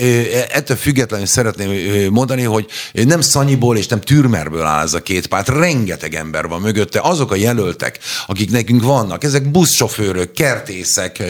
ettől 0.52 0.76
függetlenül 0.76 1.26
szeretném 1.26 2.12
mondani, 2.12 2.42
hogy 2.42 2.66
nem 2.92 3.20
Szanyiból 3.20 3.76
és 3.76 3.86
nem 3.86 4.00
Türmerből 4.00 4.64
áll 4.64 4.84
ez 4.84 4.94
a 4.94 5.02
két 5.02 5.26
párt, 5.26 5.48
rengeteg 5.48 6.14
ember 6.14 6.48
van 6.48 6.60
mögötte. 6.60 7.00
Azok 7.02 7.32
a 7.32 7.34
jelöltek, 7.34 7.98
akik 8.26 8.50
nekünk 8.50 8.82
vannak, 8.82 9.24
ezek 9.24 9.50
buszsofőrök, 9.50 10.32
kertészek, 10.32 11.22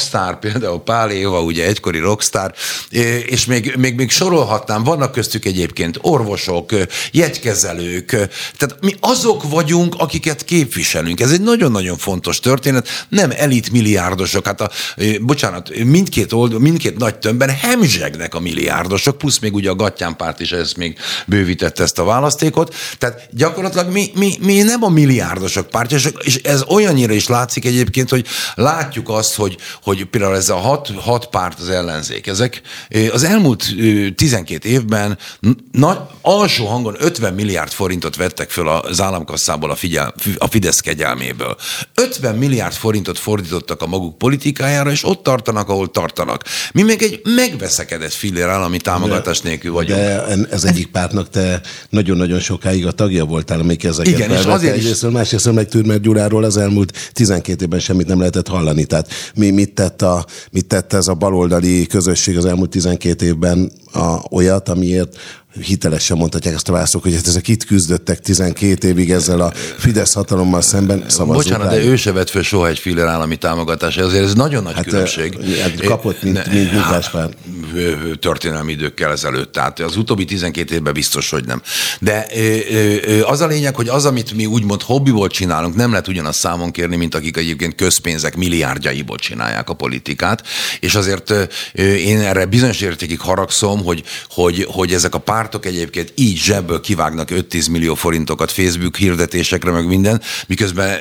rockstar, 0.00 0.38
például 0.38 0.82
Pál 0.82 1.10
Éva, 1.10 1.42
ugye 1.42 1.66
egykori 1.66 1.98
rockstar, 1.98 2.54
és 3.26 3.44
még, 3.44 3.74
még, 3.78 3.94
még 3.94 4.10
sorolhatnám, 4.10 4.84
vannak 4.84 5.12
köztük 5.12 5.44
egyébként 5.44 5.98
orvosok, 6.00 6.70
jegykezelők, 7.12 8.06
tehát 8.56 8.76
mi 8.80 8.94
azok 9.00 9.50
vagyunk, 9.50 9.94
akiket 9.98 10.44
képviselünk. 10.44 11.20
Ez 11.20 11.30
egy 11.30 11.40
nagyon-nagyon 11.40 11.96
fontos 11.98 12.40
történet, 12.40 12.88
nem 13.08 13.30
elit 13.36 13.70
milliárdosok, 13.70 14.46
hát 14.46 14.60
a, 14.60 14.70
bocsánat, 15.20 15.84
mindkét, 15.84 16.32
old, 16.32 16.60
mindkét 16.60 16.98
nagy 16.98 17.18
tömbben 17.18 17.50
hemzsegnek 17.50 18.34
a 18.34 18.40
milliárdosok, 18.40 19.18
plusz 19.18 19.38
még 19.38 19.54
ugye 19.54 19.70
a 19.70 19.74
Gattyán 19.74 20.16
párt 20.16 20.40
is 20.40 20.52
ez 20.52 20.72
még 20.72 20.98
bővítette 21.26 21.82
ezt 21.82 21.98
a 21.98 22.04
választékot, 22.04 22.74
tehát 22.98 23.28
gyakorlatilag 23.30 23.92
mi, 23.92 24.10
mi, 24.14 24.36
mi 24.40 24.62
nem 24.62 24.82
a 24.82 24.88
milliárdosok 24.88 25.68
pártja, 25.68 25.98
és 26.20 26.36
ez 26.36 26.62
olyannyira 26.68 27.12
is 27.12 27.28
látszik 27.28 27.64
egyébként, 27.64 28.10
hogy 28.10 28.26
látjuk 28.54 29.08
azt, 29.08 29.34
hogy, 29.34 29.56
hogy 29.82 30.04
például 30.04 30.36
ez 30.36 30.48
a 30.48 30.56
hat, 30.56 30.92
hat 30.96 31.26
párt 31.26 31.60
az 31.60 31.68
ellenzék, 31.68 32.26
ezek 32.26 32.62
az 33.12 33.24
elmúlt 33.24 33.74
12 34.14 34.68
évben 34.68 35.18
nagy, 35.72 35.98
alsó 36.20 36.66
hangon 36.66 36.96
50 36.98 37.34
milliárd 37.34 37.72
forintot 37.72 38.16
vettek 38.16 38.50
föl 38.50 38.68
az 38.68 39.00
államkasszából 39.00 39.70
a, 39.70 39.74
figyel, 39.74 40.14
a 40.38 40.46
Fidesz 40.46 40.80
kegyelméből. 40.80 41.56
50 41.94 42.34
milliárd 42.34 42.74
forintot 42.74 43.18
fordítottak 43.18 43.82
a 43.82 43.86
maguk 43.86 44.18
politikájára, 44.18 44.90
és 44.90 45.04
ott 45.04 45.22
tartanak, 45.22 45.68
ahol 45.68 45.90
tartanak. 45.90 46.44
Mi 46.72 46.82
még 46.82 47.02
egy 47.02 47.20
megveszekedett 47.24 48.12
fillér 48.12 48.46
állami 48.46 48.78
támogatás 48.78 49.40
nélkül 49.40 49.72
vagyunk. 49.72 49.98
De 49.98 50.24
ez 50.50 50.64
egyik 50.64 50.86
pártnak 50.86 51.30
te 51.30 51.60
nagyon-nagyon 51.88 52.40
sokáig 52.40 52.86
a 52.86 52.92
tagja 52.92 53.24
voltál, 53.24 53.60
amelyik 53.60 53.84
ezeket 53.84 54.12
Igen, 54.12 54.30
és 54.30 54.44
azért 54.44 54.76
is... 54.76 54.82
Egyrésztől, 54.82 55.10
másrészt 55.10 55.52
meg 55.52 55.68
Türmer 55.68 56.00
Gyuráról 56.00 56.44
az 56.44 56.56
elmúlt 56.56 57.10
12 57.12 57.64
évben 57.64 57.80
semmit 57.80 58.06
nem 58.06 58.18
lehetett 58.18 58.48
hallani. 58.48 58.84
Tehát 58.84 59.12
mi 59.34 59.50
mit 59.70 59.78
tett, 59.78 60.02
a, 60.02 60.24
mit 60.50 60.66
tett 60.66 60.92
ez 60.92 61.08
a 61.08 61.14
baloldali 61.14 61.86
közösség 61.86 62.36
az 62.36 62.44
elmúlt 62.44 62.70
12 62.70 63.26
évben 63.26 63.72
a, 63.92 64.18
olyat, 64.30 64.68
amiért 64.68 65.16
hitelesen 65.58 66.16
mondhatják 66.16 66.54
ezt 66.54 66.68
a 66.68 66.72
választók, 66.72 67.02
hogy 67.02 67.14
hát 67.14 67.26
ezek 67.26 67.48
itt 67.48 67.64
küzdöttek 67.64 68.20
12 68.20 68.88
évig 68.88 69.10
ezzel 69.10 69.40
a 69.40 69.52
Fidesz 69.78 70.12
hatalommal 70.12 70.60
szemben 70.60 71.04
szavazók. 71.08 71.42
Bocsánat, 71.42 71.70
de 71.70 71.84
ő 71.84 71.96
se 71.96 72.12
vett 72.12 72.30
föl 72.30 72.42
soha 72.42 72.68
egy 72.68 72.78
filler 72.78 73.06
állami 73.06 73.36
támogatás, 73.36 73.96
ezért 73.96 74.24
ez 74.24 74.34
nagyon 74.34 74.62
nagy 74.62 74.74
hát, 74.74 74.84
különbség. 74.84 75.38
Hát 75.60 75.84
kapott, 75.84 76.22
mint, 76.22 76.52
mint 76.52 76.72
Munkáspár. 76.72 77.28
Történelmi 78.20 78.72
időkkel 78.72 79.12
ezelőtt, 79.12 79.52
tehát 79.52 79.80
az 79.80 79.96
utóbbi 79.96 80.24
12 80.24 80.74
évben 80.74 80.92
biztos, 80.92 81.30
hogy 81.30 81.44
nem. 81.44 81.62
De 82.00 82.26
az 83.24 83.40
a 83.40 83.46
lényeg, 83.46 83.74
hogy 83.74 83.88
az, 83.88 84.06
amit 84.06 84.34
mi 84.34 84.46
úgymond 84.46 84.82
hobbiból 84.82 85.28
csinálunk, 85.28 85.74
nem 85.74 85.90
lehet 85.90 86.08
ugyanaz 86.08 86.36
számon 86.36 86.70
kérni, 86.70 86.96
mint 86.96 87.14
akik 87.14 87.36
egyébként 87.36 87.74
közpénzek 87.74 88.36
milliárdjaiból 88.36 89.16
csinálják 89.16 89.68
a 89.70 89.74
politikát, 89.74 90.46
és 90.80 90.94
azért 90.94 91.32
én 91.74 92.20
erre 92.20 92.46
bizonyos 92.46 92.80
értékig 92.80 93.20
haragszom, 93.20 93.84
hogy, 93.84 94.02
hogy, 94.28 94.66
hogy 94.70 94.92
ezek 94.92 95.14
a 95.14 95.18
pár 95.18 95.39
pártok 95.40 95.66
egyébként 95.66 96.12
így 96.14 96.36
zsebből 96.36 96.80
kivágnak 96.80 97.28
5-10 97.32 97.70
millió 97.70 97.94
forintokat 97.94 98.50
Facebook 98.50 98.96
hirdetésekre, 98.96 99.70
meg 99.70 99.86
minden, 99.86 100.20
miközben 100.46 100.98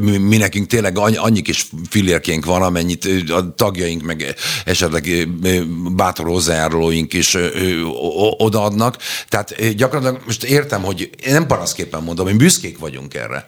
mi 0.00 0.36
nekünk 0.36 0.66
tényleg 0.66 0.98
annyi 0.98 1.42
kis 1.42 1.66
fillérkénk 1.88 2.44
van, 2.44 2.62
amennyit 2.62 3.08
a 3.30 3.54
tagjaink, 3.54 4.02
meg 4.02 4.34
esetleg 4.64 5.28
bátor 5.96 6.26
hozzájárulóink 6.26 7.12
is 7.12 7.36
odaadnak. 8.38 8.96
Tehát 9.28 9.74
gyakorlatilag 9.76 10.22
most 10.24 10.44
értem, 10.44 10.82
hogy 10.82 11.10
nem 11.26 11.46
paraszképpen 11.46 12.02
mondom, 12.02 12.26
hogy 12.26 12.36
büszkék 12.36 12.78
vagyunk 12.78 13.14
erre, 13.14 13.46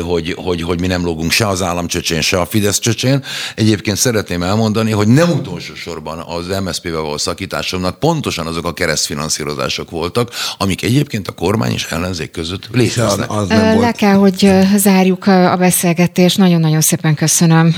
hogy, 0.00 0.34
hogy, 0.36 0.62
hogy 0.62 0.80
mi 0.80 0.86
nem 0.86 1.04
lógunk 1.04 1.30
se 1.30 1.48
az 1.48 1.62
állam 1.62 1.86
csöcsén, 1.86 2.20
se 2.20 2.40
a 2.40 2.46
Fidesz 2.46 2.78
csöcsén. 2.78 3.24
Egyébként 3.54 3.96
szeretném 3.96 4.42
elmondani, 4.42 4.90
hogy 4.90 5.08
nem 5.08 5.30
utolsó 5.30 5.74
sorban 5.74 6.18
az 6.18 6.46
MSZP-vel 6.64 7.00
való 7.00 7.16
szakításomnak 7.16 7.98
pontosan 7.98 8.46
azok 8.46 8.66
a 8.66 8.72
keresztfinanszírozások 8.72 9.38
finanszírozások 9.40 9.90
voltak, 9.90 10.30
amik 10.58 10.82
egyébként 10.82 11.28
a 11.28 11.32
kormány 11.32 11.72
és 11.72 11.86
ellenzék 11.90 12.30
között 12.30 12.68
léteznek. 12.72 13.30
Az 13.30 13.48
nem 13.48 13.74
volt. 13.74 13.80
Le 13.80 13.92
kell, 13.92 14.14
hogy 14.14 14.50
zárjuk 14.76 15.26
a 15.26 15.56
beszélgetést. 15.58 16.38
Nagyon-nagyon 16.38 16.80
szépen 16.80 17.14
köszönöm 17.14 17.74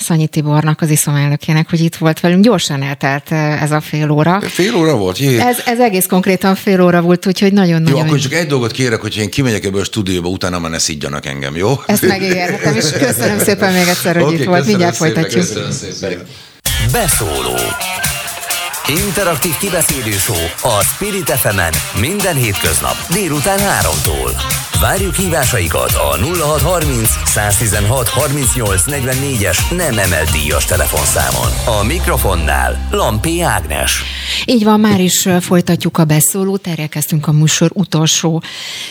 Szanyi 0.00 0.26
Tibornak, 0.26 0.80
az 0.80 0.90
ISZOM 0.90 1.14
elnökének, 1.14 1.70
hogy 1.70 1.80
itt 1.80 1.96
volt 1.96 2.20
velünk. 2.20 2.44
Gyorsan 2.44 2.82
eltelt 2.82 3.32
ez 3.32 3.70
a 3.70 3.80
fél 3.80 4.10
óra. 4.10 4.40
Fél 4.40 4.74
óra 4.74 4.96
volt? 4.96 5.18
Jé. 5.18 5.38
Ez, 5.38 5.56
ez 5.66 5.80
egész 5.80 6.06
konkrétan 6.06 6.54
fél 6.54 6.80
óra 6.80 7.00
volt, 7.00 7.26
úgyhogy 7.26 7.52
nagyon-nagyon... 7.52 7.98
Jó, 7.98 8.04
akkor 8.04 8.18
csak 8.18 8.32
egy 8.32 8.46
dolgot 8.46 8.70
kérek, 8.70 9.00
hogy 9.00 9.16
én 9.16 9.30
kimegyek 9.30 9.64
ebből 9.64 9.80
a 9.80 9.84
stúdióba, 9.84 10.28
utána 10.28 10.58
már 10.58 10.70
ne 10.70 10.78
szidjanak 10.78 11.26
engem, 11.26 11.56
jó? 11.56 11.80
Ezt 11.86 12.06
megígérhetem, 12.06 12.76
és 12.76 12.90
köszönöm 12.90 13.38
szépen 13.38 13.72
még 13.72 13.88
egyszer, 13.88 14.14
hogy 14.14 14.24
okay, 14.24 14.36
itt 14.36 14.44
volt. 14.44 14.66
Mindjárt 14.66 14.96
folytatjuk. 14.96 15.40
Köszönöm 15.40 15.70
szépen. 15.70 16.22
Beszóló 16.92 17.56
Interaktív 18.88 19.56
kibeszélő 19.56 20.14
a 20.62 20.82
Spirit 20.82 21.30
fm 21.30 21.60
minden 22.00 22.36
hétköznap 22.36 22.94
délután 23.12 23.58
3-tól. 23.58 24.30
Várjuk 24.80 25.14
hívásaikat 25.14 25.92
a 25.92 26.16
0630 26.16 27.08
116 27.24 28.08
38 28.08 28.82
44-es 28.86 29.76
nem 29.76 29.98
emelt 29.98 30.30
díjas 30.30 30.64
telefonszámon. 30.64 31.78
A 31.80 31.84
mikrofonnál 31.84 32.88
Lampi 32.90 33.40
Ágnes. 33.42 34.02
Így 34.44 34.64
van, 34.64 34.80
már 34.80 35.00
is 35.00 35.28
folytatjuk 35.40 35.98
a 35.98 36.04
beszólót, 36.04 36.66
elérkeztünk 36.66 37.26
a 37.26 37.32
műsor 37.32 37.70
utolsó 37.74 38.42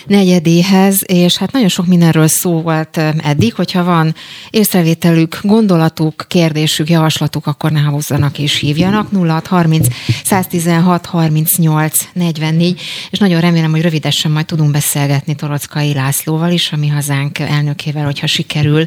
negyedéhez, 0.05 1.01
és 1.05 1.37
hát 1.37 1.51
nagyon 1.51 1.69
sok 1.69 1.85
mindenről 1.85 2.27
szó 2.27 2.61
volt 2.61 2.97
eddig, 3.17 3.53
hogyha 3.53 3.83
van 3.83 4.15
észrevételük, 4.49 5.39
gondolatuk, 5.41 6.25
kérdésük, 6.27 6.89
javaslatuk, 6.89 7.47
akkor 7.47 7.71
ne 7.71 7.81
hozzanak 7.81 8.39
és 8.39 8.59
hívjanak 8.59 9.07
0630 9.11 9.84
116 10.23 11.05
38 11.05 11.93
44, 12.13 12.81
és 13.09 13.19
nagyon 13.19 13.41
remélem, 13.41 13.71
hogy 13.71 13.81
rövidesen 13.81 14.31
majd 14.31 14.45
tudunk 14.45 14.71
beszélgetni 14.71 15.35
Torockai 15.35 15.93
Lászlóval 15.93 16.51
is, 16.51 16.71
a 16.71 16.75
mi 16.75 16.87
hazánk 16.87 17.39
elnökével, 17.39 18.05
hogyha 18.05 18.27
sikerül 18.27 18.85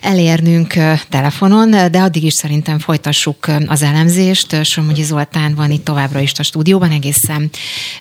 elérnünk 0.00 0.74
telefonon, 1.08 1.70
de 1.70 1.98
addig 1.98 2.24
is 2.24 2.34
szerintem 2.34 2.78
folytassuk 2.78 3.46
az 3.66 3.82
elemzést. 3.82 4.64
Somogyi 4.64 5.02
Zoltán 5.02 5.54
van 5.54 5.70
itt 5.70 5.84
továbbra 5.84 6.20
is 6.20 6.32
a 6.38 6.42
stúdióban 6.42 6.90
egészen 6.90 7.50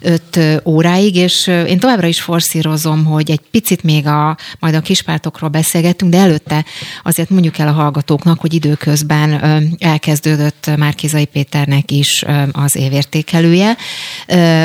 5 0.02 0.62
óráig, 0.66 1.16
és 1.16 1.48
én 1.48 1.80
továbbra 1.80 2.08
is 2.08 2.22
forszírozom, 2.22 3.06
hogy 3.06 3.32
egy 3.32 3.42
picit 3.52 3.84
még 3.84 4.08
a, 4.08 4.38
majd 4.60 4.76
a 4.76 4.82
kispártokról 4.82 5.50
beszélgetünk, 5.50 6.12
de 6.12 6.18
előtte 6.18 6.66
azért 7.04 7.30
mondjuk 7.30 7.58
el 7.58 7.68
a 7.68 7.72
hallgatóknak, 7.72 8.40
hogy 8.40 8.54
időközben 8.54 9.44
elkezdődött 9.80 10.72
Márkizai 10.78 11.26
Péternek 11.26 11.92
is 11.92 12.25
az 12.52 12.76
évértékelője, 12.76 13.78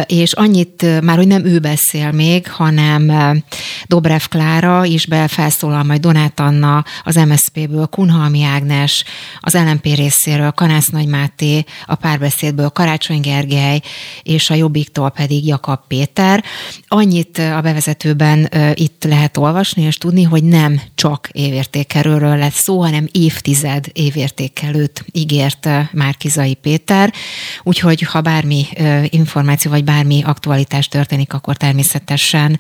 és 0.07 0.33
annyit 0.33 1.01
már, 1.03 1.17
hogy 1.17 1.27
nem 1.27 1.45
ő 1.45 1.59
beszél 1.59 2.11
még, 2.11 2.51
hanem 2.51 3.13
Dobrev 3.87 4.23
Klára 4.29 4.85
is 4.85 5.07
felszólal 5.27 5.83
majd 5.83 6.01
Donát 6.01 6.41
Anna 6.41 6.85
az 7.05 7.15
MSZP-ből, 7.15 7.87
Kunhalmi 7.87 8.43
Ágnes, 8.43 9.05
az 9.41 9.55
LNP 9.55 9.85
részéről 9.85 10.51
Kanász 10.51 10.89
Nagy 10.89 11.07
Máté, 11.07 11.65
a 11.87 11.95
párbeszédből 11.95 12.69
Karácsony 12.69 13.21
Gergely, 13.21 13.81
és 14.23 14.51
a 14.51 14.55
Jobbiktól 14.55 15.11
pedig 15.11 15.47
Jakab 15.47 15.81
Péter. 15.89 16.45
Annyit 16.89 17.39
a 17.39 17.61
bevezetőben 17.61 18.49
itt 18.75 19.05
lehet 19.05 19.37
olvasni 19.37 19.83
és 19.83 19.97
tudni, 19.97 20.23
hogy 20.23 20.45
nem 20.45 20.81
csak 20.95 21.29
évértékelőről 21.33 22.37
lett 22.37 22.53
szó, 22.53 22.81
hanem 22.81 23.09
évtized 23.13 23.87
évértékelőt 23.93 25.05
ígért 25.13 25.69
Márkizai 25.93 26.55
Péter. 26.55 27.13
Úgyhogy 27.63 28.03
ha 28.03 28.21
bármi 28.21 28.67
információ 29.09 29.71
vagy 29.71 29.85
bármi 29.85 30.23
aktualitás 30.23 30.89
történik, 30.89 31.33
akkor 31.33 31.57
természetesen 31.57 32.59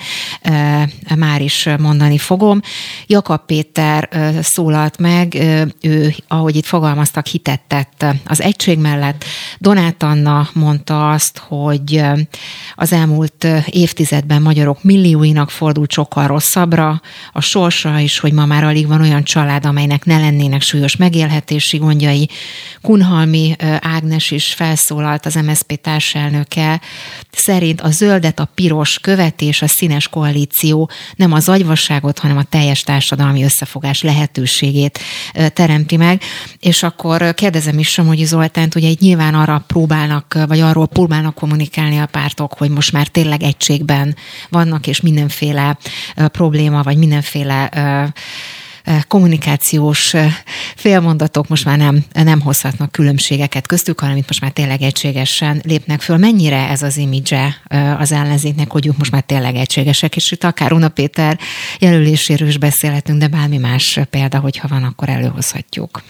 már 1.17 1.43
is 1.43 1.69
mondani 1.79 2.19
fogom. 2.19 2.61
Jakab 3.07 3.47
Péter 3.47 4.09
szólalt 4.43 4.99
meg, 4.99 5.35
ő, 5.81 6.15
ahogy 6.29 6.57
itt 6.57 6.67
fogalmaztak, 6.67 7.27
hitet 7.27 7.61
tett 7.61 8.05
az 8.25 8.43
egység 8.43 8.79
mellett. 8.79 9.25
Donát 9.59 10.03
Anna 10.03 10.49
mondta 10.53 11.11
azt, 11.11 11.39
hogy 11.39 12.03
az 12.75 12.93
elmúlt 12.93 13.47
évtizedben 13.67 14.43
magyarok 14.43 14.83
millióinak 14.83 15.51
fordult 15.51 15.93
sokkal 15.93 16.27
rosszabbra, 16.27 17.01
a 17.33 17.41
sorsa 17.41 17.99
is, 17.99 18.19
hogy 18.19 18.33
ma 18.33 18.47
már 18.47 18.65
alig 18.65 18.87
van 18.87 19.01
olyan 19.01 19.25
család, 19.25 19.65
amelynek 19.67 20.05
ne 20.05 20.19
lennének 20.19 20.63
súlyos 20.63 20.97
megélhetési 20.97 21.77
gondjai. 21.77 22.29
Kunhalmi 22.83 23.57
Ágnes 23.81 24.31
is 24.31 24.55
felszólalt, 24.55 24.80
az 25.23 25.35
MSZP 25.35 25.81
társelnöke, 25.81 26.81
szerint 27.31 27.81
a 27.81 27.91
zöldet 27.91 28.41
a 28.41 28.51
piros 28.55 28.99
követés, 28.99 29.63
a 29.63 29.67
színes 29.67 30.09
koalíció 30.09 30.91
nem 31.17 31.33
az 31.33 31.49
agyvasságot, 31.49 32.19
hanem 32.19 32.37
a 32.37 32.43
teljes 32.43 32.83
társadalmi 32.83 33.45
összefogás 33.45 34.03
lehetőségét 34.03 34.99
teremti 35.53 35.97
meg. 35.97 36.23
És 36.59 36.83
akkor 36.83 37.35
kérdezem 37.35 37.79
is 37.79 37.89
Somogyi 37.89 38.25
Zoltánt, 38.25 38.75
ugye 38.75 38.89
itt 38.89 39.01
nyilván 39.01 39.35
arra 39.35 39.65
próbálnak, 39.67 40.39
vagy 40.47 40.61
arról 40.61 40.87
próbálnak 40.87 41.35
kommunikálni 41.35 41.99
a 41.99 42.07
pártok, 42.07 42.55
hogy 42.55 42.71
most 42.71 42.93
már 42.93 43.07
tényleg 43.07 43.43
egységben 43.43 44.17
vannak, 44.49 44.87
és 44.87 45.01
mindenféle 45.01 45.79
probléma, 46.15 46.83
vagy 46.83 46.97
mindenféle 46.97 47.69
kommunikációs 49.09 50.15
félmondatok 50.77 51.49
most 51.49 51.65
már 51.65 51.79
nem, 51.79 52.05
nem 52.13 52.41
hozhatnak 52.41 52.93
különbségeket 52.93 53.67
köztük, 53.67 54.01
hanem 54.01 54.17
itt 54.17 54.27
most 54.27 54.41
már 54.41 54.51
tényleg 54.51 54.83
egységesen 54.83 55.61
lépnek 55.65 56.01
föl. 56.01 56.17
Mennyire 56.17 56.69
ez 56.69 56.83
az 56.83 56.97
imidzse 56.97 57.57
az 57.99 58.13
ellenzéknek, 58.13 58.71
hogy 58.71 58.87
ők 58.87 58.97
most 58.97 59.11
már 59.11 59.23
tényleg 59.23 59.55
egységesek, 59.55 60.17
és 60.17 60.33
itt 60.33 60.45
akár 60.45 60.73
Una 60.73 60.89
Péter 60.89 61.39
jelöléséről 61.79 62.49
is 62.49 62.59
beszélhetünk, 62.59 63.19
de 63.19 63.29
bármi 63.29 63.57
más 63.57 64.01
példa, 64.11 64.39
hogyha 64.39 64.69
van, 64.69 64.85
akkor 64.85 65.09
előhozhatjuk. 65.09 66.03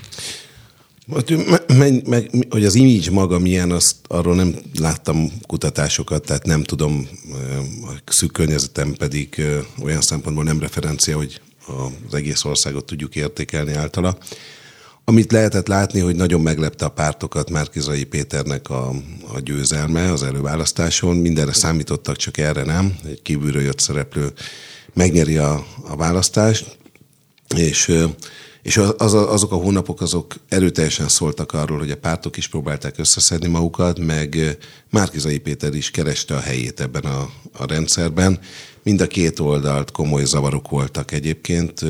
Meg, 1.66 2.08
meg, 2.08 2.30
hogy 2.50 2.64
az 2.64 2.74
image 2.74 3.10
maga 3.10 3.38
milyen, 3.38 3.70
azt 3.70 3.94
arról 4.08 4.34
nem 4.34 4.54
láttam 4.78 5.32
kutatásokat, 5.46 6.24
tehát 6.24 6.44
nem 6.44 6.62
tudom, 6.62 7.08
a 7.86 8.12
szűk 8.12 8.32
környezetem 8.32 8.94
pedig 8.94 9.42
olyan 9.82 10.00
szempontból 10.00 10.44
nem 10.44 10.60
referencia, 10.60 11.16
hogy 11.16 11.40
az 12.06 12.14
egész 12.14 12.44
országot 12.44 12.84
tudjuk 12.84 13.16
értékelni 13.16 13.72
általa. 13.72 14.18
Amit 15.04 15.32
lehetett 15.32 15.66
látni, 15.66 16.00
hogy 16.00 16.16
nagyon 16.16 16.40
meglepte 16.40 16.84
a 16.84 16.88
pártokat 16.88 17.50
Márkizai 17.50 18.04
Péternek 18.04 18.70
a, 18.70 18.88
a 19.32 19.40
győzelme 19.40 20.12
az 20.12 20.22
előválasztáson. 20.22 21.16
Mindenre 21.16 21.52
számítottak, 21.52 22.16
csak 22.16 22.38
erre 22.38 22.64
nem. 22.64 22.98
Egy 23.04 23.22
kívülről 23.22 23.62
jött 23.62 23.78
szereplő 23.78 24.32
megnyeri 24.94 25.36
a, 25.36 25.66
a 25.88 25.96
választást, 25.96 26.78
és 27.56 28.04
és 28.62 28.76
az, 28.76 29.14
azok 29.14 29.52
a 29.52 29.56
hónapok 29.56 30.00
azok 30.00 30.34
erőteljesen 30.48 31.08
szóltak 31.08 31.52
arról, 31.52 31.78
hogy 31.78 31.90
a 31.90 31.96
pártok 31.96 32.36
is 32.36 32.48
próbálták 32.48 32.98
összeszedni 32.98 33.48
magukat, 33.48 33.98
meg 33.98 34.58
Márkizai 34.90 35.38
Péter 35.38 35.74
is 35.74 35.90
kereste 35.90 36.34
a 36.34 36.40
helyét 36.40 36.80
ebben 36.80 37.04
a, 37.04 37.30
a 37.52 37.66
rendszerben. 37.66 38.40
Mind 38.82 39.00
a 39.00 39.06
két 39.06 39.38
oldalt 39.38 39.90
komoly 39.90 40.24
zavarok 40.24 40.68
voltak 40.68 41.12
egyébként, 41.12 41.84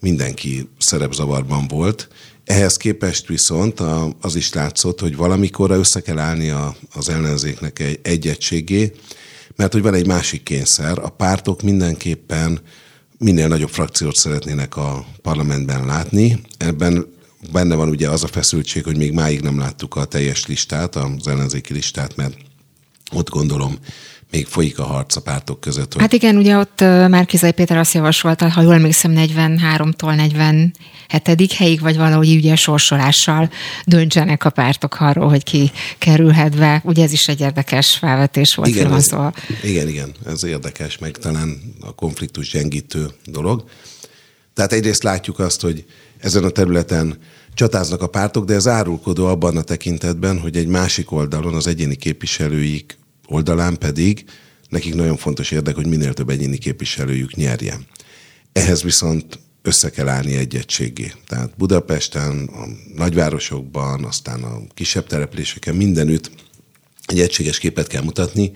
mindenki 0.00 0.68
szerepzavarban 0.78 1.66
volt. 1.68 2.08
Ehhez 2.44 2.76
képest 2.76 3.26
viszont 3.26 3.80
az 4.20 4.34
is 4.34 4.52
látszott, 4.52 5.00
hogy 5.00 5.16
valamikor 5.16 5.70
össze 5.70 6.00
kell 6.00 6.18
állni 6.18 6.52
az 6.92 7.08
ellenzéknek 7.08 7.78
egy, 7.78 7.98
egy 8.02 8.28
egységé, 8.28 8.92
mert 9.56 9.72
hogy 9.72 9.82
van 9.82 9.94
egy 9.94 10.06
másik 10.06 10.42
kényszer, 10.42 10.98
a 10.98 11.08
pártok 11.08 11.62
mindenképpen 11.62 12.60
minél 13.18 13.48
nagyobb 13.48 13.68
frakciót 13.68 14.14
szeretnének 14.14 14.76
a 14.76 15.06
parlamentben 15.22 15.86
látni. 15.86 16.40
Ebben 16.58 17.06
benne 17.52 17.74
van 17.74 17.88
ugye 17.88 18.10
az 18.10 18.24
a 18.24 18.26
feszültség, 18.26 18.84
hogy 18.84 18.96
még 18.96 19.12
máig 19.12 19.40
nem 19.40 19.58
láttuk 19.58 19.96
a 19.96 20.04
teljes 20.04 20.46
listát, 20.46 20.96
az 20.96 21.26
ellenzéki 21.28 21.72
listát, 21.72 22.16
mert 22.16 22.36
ott 23.12 23.28
gondolom 23.28 23.78
még 24.30 24.46
folyik 24.46 24.78
a 24.78 24.84
harc 24.84 25.16
a 25.16 25.20
pártok 25.20 25.60
között. 25.60 25.92
Hogy... 25.92 26.02
Hát 26.02 26.12
igen, 26.12 26.36
ugye 26.36 26.56
ott 26.56 26.80
Márkizai 26.80 27.52
Péter 27.52 27.76
azt 27.76 27.94
javasolta, 27.94 28.48
ha 28.48 28.62
jól 28.62 28.74
emlékszem, 28.74 29.12
43-tól 29.16 30.14
47. 30.14 31.52
helyig, 31.52 31.80
vagy 31.80 31.96
valahogy 31.96 32.36
ugye 32.36 32.56
sorsolással 32.56 33.50
döntsenek 33.84 34.44
a 34.44 34.50
pártok 34.50 34.96
arról, 35.00 35.28
hogy 35.28 35.44
ki 35.44 35.70
kerülhet 35.98 36.56
be. 36.56 36.82
Ugye 36.84 37.02
ez 37.02 37.12
is 37.12 37.28
egy 37.28 37.40
érdekes 37.40 37.96
felvetés 37.96 38.54
volt. 38.54 38.68
Igen, 38.68 38.92
ez, 38.92 39.04
szóval. 39.04 39.34
igen, 39.62 39.88
igen, 39.88 40.14
ez 40.26 40.44
érdekes, 40.44 40.98
meg 40.98 41.16
talán 41.16 41.60
a 41.80 41.94
konfliktus 41.94 42.50
gyengítő 42.50 43.06
dolog. 43.24 43.64
Tehát 44.54 44.72
egyrészt 44.72 45.02
látjuk 45.02 45.38
azt, 45.38 45.60
hogy 45.60 45.84
ezen 46.18 46.44
a 46.44 46.50
területen 46.50 47.18
csatáznak 47.56 48.02
a 48.02 48.06
pártok, 48.06 48.44
de 48.44 48.54
ez 48.54 48.68
árulkodó 48.68 49.26
abban 49.26 49.56
a 49.56 49.62
tekintetben, 49.62 50.38
hogy 50.38 50.56
egy 50.56 50.66
másik 50.66 51.12
oldalon 51.12 51.54
az 51.54 51.66
egyéni 51.66 51.96
képviselőik 51.96 52.98
oldalán 53.26 53.78
pedig 53.78 54.24
nekik 54.68 54.94
nagyon 54.94 55.16
fontos 55.16 55.50
érdek, 55.50 55.74
hogy 55.74 55.86
minél 55.86 56.14
több 56.14 56.30
egyéni 56.30 56.58
képviselőjük 56.58 57.34
nyerjen. 57.34 57.86
Ehhez 58.52 58.82
viszont 58.82 59.38
össze 59.62 59.90
kell 59.90 60.08
állni 60.08 60.36
egy. 60.36 60.64
Tehát 61.26 61.56
Budapesten, 61.56 62.50
a 62.52 62.66
nagyvárosokban, 62.94 64.04
aztán 64.04 64.42
a 64.42 64.60
kisebb 64.74 65.06
településeken 65.06 65.74
mindenütt 65.74 66.30
egy 67.06 67.20
egységes 67.20 67.58
képet 67.58 67.86
kell 67.86 68.02
mutatni, 68.02 68.52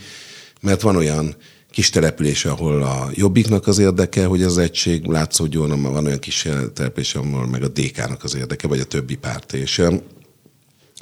mert 0.60 0.80
van 0.80 0.96
olyan 0.96 1.36
kis 1.70 1.90
település, 1.90 2.44
ahol 2.44 2.82
a 2.82 3.10
Jobbiknak 3.14 3.66
az 3.66 3.78
érdeke, 3.78 4.26
hogy 4.26 4.42
az 4.42 4.58
egység 4.58 5.04
látszódjon, 5.04 5.82
van 5.82 6.06
olyan 6.06 6.18
kis 6.18 6.48
település, 6.74 7.14
ahol 7.14 7.46
meg 7.46 7.62
a 7.62 7.68
DK-nak 7.68 8.24
az 8.24 8.34
érdeke, 8.34 8.68
vagy 8.68 8.80
a 8.80 8.84
többi 8.84 9.16
párt. 9.16 9.52
És 9.52 9.82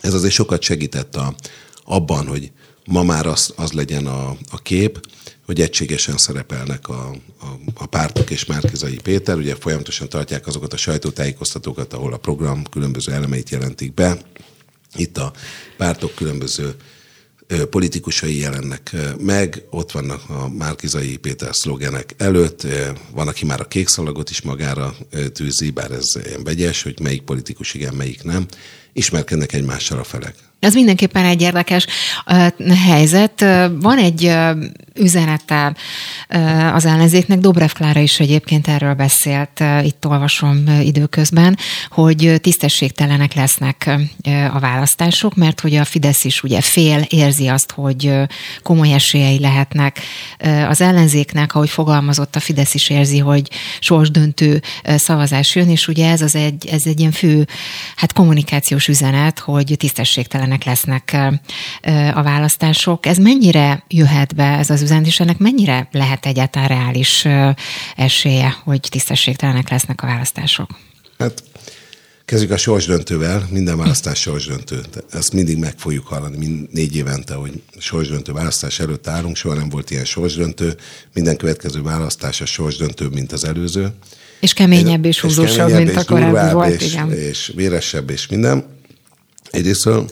ez 0.01 0.15
azért 0.15 0.32
sokat 0.32 0.62
segített 0.62 1.16
a, 1.16 1.35
abban, 1.85 2.27
hogy 2.27 2.53
ma 2.85 3.03
már 3.03 3.27
az, 3.27 3.53
az 3.57 3.73
legyen 3.73 4.07
a, 4.07 4.36
a 4.51 4.59
kép, 4.62 5.01
hogy 5.47 5.61
egységesen 5.61 6.16
szerepelnek 6.16 6.89
a, 6.89 7.11
a, 7.40 7.47
a 7.74 7.86
pártok 7.86 8.31
és 8.31 8.45
Márkizai 8.45 8.97
Péter. 9.03 9.36
Ugye 9.36 9.55
folyamatosan 9.55 10.09
tartják 10.09 10.47
azokat 10.47 10.73
a 10.73 10.77
sajtótájékoztatókat, 10.77 11.93
ahol 11.93 12.12
a 12.12 12.16
program 12.16 12.65
különböző 12.70 13.12
elemeit 13.12 13.51
jelentik 13.51 13.95
be. 13.95 14.19
Itt 14.95 15.19
a 15.19 15.32
pártok 15.77 16.15
különböző 16.15 16.74
politikusai 17.70 18.39
jelennek 18.39 18.97
meg, 19.19 19.62
ott 19.70 19.93
vannak 19.93 20.31
a 20.31 20.49
Márkizai 20.49 21.16
Péter 21.16 21.55
szlogenek 21.55 22.15
előtt, 22.16 22.66
van, 23.12 23.29
aki 23.29 23.45
már 23.45 23.61
a 23.61 23.69
kék 23.69 23.89
szalagot 23.89 24.31
is 24.31 24.43
magára 24.43 24.95
tűzi, 25.33 25.70
bár 25.70 25.91
ez 25.91 26.07
ilyen 26.25 26.45
vegyes, 26.45 26.83
hogy 26.83 27.01
melyik 27.01 27.23
politikus 27.23 27.75
igen, 27.75 27.95
melyik 27.95 28.23
nem, 28.23 28.47
ismerkednek 28.93 29.53
egymással 29.53 29.99
a 29.99 30.05
felek. 30.05 30.48
Ez 30.61 30.75
mindenképpen 30.75 31.25
egy 31.25 31.43
érdekes 31.43 31.87
helyzet. 32.87 33.45
Van 33.81 33.99
egy 33.99 34.33
üzenete 34.95 35.75
az 36.75 36.85
ellenzéknek, 36.85 37.39
Dobrev 37.39 37.71
Klára 37.71 38.01
is 38.01 38.21
egyébként 38.21 38.69
erről 38.69 38.95
beszélt, 38.95 39.63
itt 39.83 40.07
olvasom 40.07 40.65
időközben, 40.83 41.59
hogy 41.91 42.35
tisztességtelenek 42.41 43.35
lesznek 43.35 43.91
a 44.53 44.59
választások, 44.59 45.35
mert 45.35 45.61
hogy 45.61 45.75
a 45.75 45.85
Fidesz 45.85 46.25
is 46.25 46.43
ugye 46.43 46.61
fél, 46.61 47.07
érzi 47.09 47.47
azt, 47.47 47.73
hogy 47.73 48.13
komoly 48.63 48.93
esélyei 48.93 49.39
lehetnek 49.39 50.01
az 50.69 50.81
ellenzéknek, 50.81 51.55
ahogy 51.55 51.71
fogalmazott, 51.71 52.37
a 52.37 52.41
Fidesz 52.41 52.75
is 52.75 52.91
érzi, 52.91 53.19
hogy 53.19 53.51
sorsdöntő 53.81 54.63
szavazás 54.85 55.55
jön, 55.55 55.71
és 55.71 55.89
ugye 55.89 56.11
ez 56.11 56.21
az 56.21 56.35
egy, 56.35 56.67
ez 56.67 56.83
egy 56.85 57.01
ilyen 57.01 57.13
fő 57.13 57.47
hát 57.97 58.13
kommunikációs 58.13 58.89
üzenet, 58.89 59.39
hogy 59.39 59.75
tisztességtelen 59.77 60.48
tisztességtelenek 60.57 60.65
lesznek 60.65 61.37
a 62.16 62.23
választások. 62.23 63.07
Ez 63.07 63.16
mennyire 63.16 63.85
jöhet 63.89 64.35
be 64.35 64.45
ez 64.45 64.70
az 64.70 64.83
üzenet, 64.83 65.07
és 65.07 65.20
ennek 65.20 65.39
mennyire 65.39 65.89
lehet 65.93 66.27
egyáltalán 66.27 66.69
reális 66.69 67.27
esélye, 67.97 68.57
hogy 68.65 68.81
tisztességtelenek 68.91 69.70
lesznek 69.70 70.03
a 70.03 70.07
választások? 70.07 70.70
Hát 71.19 71.43
Kezdjük 72.25 72.51
a 72.51 72.57
sorsdöntővel, 72.57 73.49
minden 73.51 73.77
választás 73.77 74.20
sorsdöntő. 74.20 74.81
Ezt 75.11 75.33
mindig 75.33 75.59
meg 75.59 75.75
fogjuk 75.77 76.07
hallani, 76.07 76.37
mind 76.37 76.69
négy 76.73 76.97
évente, 76.97 77.35
hogy 77.35 77.62
sorsdöntő 77.79 78.33
választás 78.33 78.81
előtt 78.81 79.09
állunk, 79.09 79.37
soha 79.37 79.55
nem 79.55 79.69
volt 79.69 79.91
ilyen 79.91 80.05
sorsdöntő, 80.05 80.75
minden 81.15 81.37
következő 81.37 81.83
választás 81.83 82.41
a 82.41 82.47
sorsdöntő, 82.47 83.09
mint 83.09 83.33
az 83.33 83.45
előző. 83.45 83.89
És 84.41 84.53
keményebb 84.53 85.05
és 85.05 85.20
húzósabb, 85.20 85.73
mint 85.73 85.97
a 85.97 86.05
korábbi 86.05 86.53
volt, 86.53 86.81
és, 86.81 86.93
igen. 86.93 87.12
És 87.12 87.53
véresebb, 87.55 88.11
és 88.11 88.27
minden. 88.27 88.65
Egyrésztről 89.51 90.11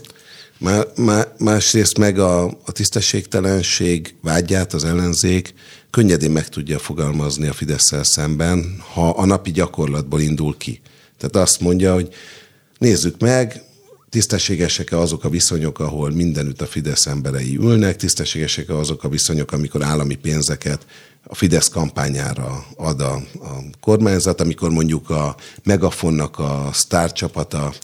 Másrészt 1.38 1.98
meg 1.98 2.18
a, 2.18 2.44
a 2.44 2.72
tisztességtelenség 2.72 4.14
vágyát 4.22 4.72
az 4.72 4.84
ellenzék 4.84 5.54
könnyedén 5.90 6.30
meg 6.30 6.48
tudja 6.48 6.78
fogalmazni 6.78 7.46
a 7.46 7.52
fidesz 7.52 7.92
szemben, 8.02 8.82
ha 8.92 9.08
a 9.08 9.26
napi 9.26 9.50
gyakorlatból 9.50 10.20
indul 10.20 10.56
ki. 10.56 10.80
Tehát 11.18 11.48
azt 11.48 11.60
mondja, 11.60 11.94
hogy 11.94 12.14
nézzük 12.78 13.20
meg, 13.20 13.62
tisztességesek-e 14.10 14.98
azok 14.98 15.24
a 15.24 15.28
viszonyok, 15.28 15.78
ahol 15.78 16.10
mindenütt 16.10 16.60
a 16.60 16.66
Fidesz 16.66 17.06
emberei 17.06 17.56
ülnek, 17.56 17.96
tisztességesek-e 17.96 18.76
azok 18.76 19.04
a 19.04 19.08
viszonyok, 19.08 19.52
amikor 19.52 19.82
állami 19.82 20.14
pénzeket 20.14 20.86
a 21.22 21.34
Fidesz 21.34 21.68
kampányára 21.68 22.66
ad 22.76 23.00
a, 23.00 23.14
a 23.14 23.62
kormányzat, 23.80 24.40
amikor 24.40 24.70
mondjuk 24.70 25.10
a 25.10 25.36
Megafonnak 25.64 26.38
a 26.38 26.70
sztárcsapata 26.72 27.74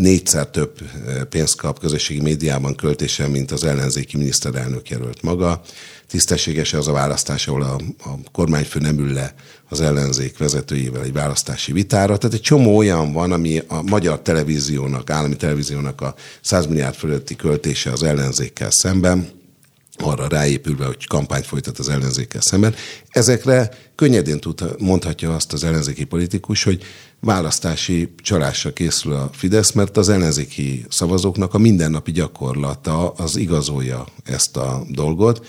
négyszer 0.00 0.46
több 0.46 0.72
eh, 0.80 1.24
pénzt 1.24 1.56
kap 1.56 1.78
közösségi 1.78 2.20
médiában 2.20 2.74
költésen, 2.74 3.30
mint 3.30 3.50
az 3.50 3.64
ellenzéki 3.64 4.16
miniszterelnök 4.16 4.88
jelölt 4.88 5.22
maga. 5.22 5.60
Tisztességes 6.06 6.72
az 6.72 6.88
a 6.88 6.92
választás, 6.92 7.48
ahol 7.48 7.62
a, 7.62 7.74
a 8.10 8.30
kormányfő 8.32 8.80
nem 8.80 8.98
ül 8.98 9.12
le 9.12 9.34
az 9.68 9.80
ellenzék 9.80 10.38
vezetőjével 10.38 11.02
egy 11.02 11.12
választási 11.12 11.72
vitára. 11.72 12.16
Tehát 12.16 12.36
egy 12.36 12.40
csomó 12.40 12.76
olyan 12.76 13.12
van, 13.12 13.32
ami 13.32 13.62
a 13.66 13.82
magyar 13.82 14.20
televíziónak, 14.20 15.10
állami 15.10 15.36
televíziónak 15.36 16.00
a 16.00 16.14
100 16.40 16.66
milliárd 16.66 16.94
fölötti 16.94 17.36
költése 17.36 17.90
az 17.90 18.02
ellenzékkel 18.02 18.70
szemben, 18.70 19.28
arra 20.02 20.28
ráépülve, 20.28 20.84
hogy 20.84 21.06
kampányt 21.06 21.46
folytat 21.46 21.78
az 21.78 21.88
ellenzékkel 21.88 22.40
szemben. 22.40 22.74
Ezekre 23.08 23.70
könnyedén 23.94 24.40
tud, 24.40 24.74
mondhatja 24.78 25.34
azt 25.34 25.52
az 25.52 25.64
ellenzéki 25.64 26.04
politikus, 26.04 26.62
hogy 26.62 26.82
választási 27.20 28.14
csalásra 28.16 28.72
készül 28.72 29.12
a 29.12 29.30
Fidesz, 29.32 29.72
mert 29.72 29.96
az 29.96 30.08
ellenzéki 30.08 30.84
szavazóknak 30.88 31.54
a 31.54 31.58
mindennapi 31.58 32.12
gyakorlata 32.12 33.10
az 33.10 33.36
igazolja 33.36 34.06
ezt 34.24 34.56
a 34.56 34.82
dolgot. 34.88 35.46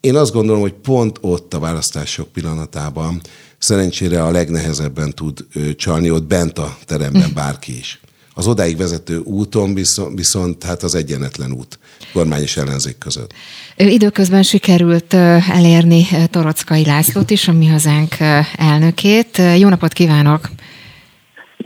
Én 0.00 0.16
azt 0.16 0.32
gondolom, 0.32 0.60
hogy 0.60 0.72
pont 0.72 1.18
ott 1.20 1.54
a 1.54 1.58
választások 1.58 2.28
pillanatában 2.28 3.20
szerencsére 3.58 4.24
a 4.24 4.30
legnehezebben 4.30 5.14
tud 5.14 5.46
csalni, 5.76 6.10
ott 6.10 6.24
bent 6.24 6.58
a 6.58 6.78
teremben 6.84 7.30
bárki 7.40 7.78
is. 7.78 8.00
Az 8.34 8.46
odáig 8.46 8.76
vezető 8.76 9.18
úton 9.18 9.74
viszont, 9.74 10.18
viszont 10.18 10.64
hát 10.64 10.82
az 10.82 10.94
egyenetlen 10.94 11.52
út 11.52 11.78
kormány 12.12 12.42
és 12.42 12.56
ellenzék 12.56 12.98
között. 12.98 13.32
Időközben 13.76 14.42
sikerült 14.42 15.14
elérni 15.14 16.06
Torockai 16.30 16.84
Lászlót 16.84 17.30
is, 17.30 17.48
a 17.48 17.52
Mi 17.52 17.66
Hazánk 17.66 18.16
elnökét. 18.56 19.40
Jó 19.58 19.68
napot 19.68 19.92
kívánok! 19.92 20.48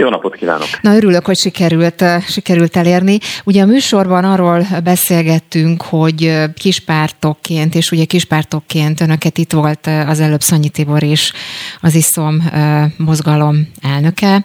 Jó 0.01 0.09
napot 0.09 0.35
kívánok! 0.35 0.69
Na 0.81 0.97
örülök, 0.97 1.27
hogy 1.27 1.37
sikerült, 1.37 2.05
sikerült 2.29 2.77
elérni. 2.77 3.19
Ugye 3.45 3.63
a 3.63 3.67
műsorban 3.67 4.25
arról 4.25 4.67
beszélgettünk, 4.85 5.83
hogy 5.83 6.39
kispártokként, 6.55 7.75
és 7.75 7.91
ugye 7.91 8.05
kispártokként 8.05 9.01
önöket 9.01 9.39
itt 9.39 9.53
volt 9.53 9.87
az 10.07 10.21
előbb 10.21 10.41
Szanyi 10.41 10.69
Tibor 10.69 11.03
is, 11.03 11.33
az 11.81 11.95
ISZOM 11.95 12.43
mozgalom 12.97 13.69
elnöke. 13.83 14.45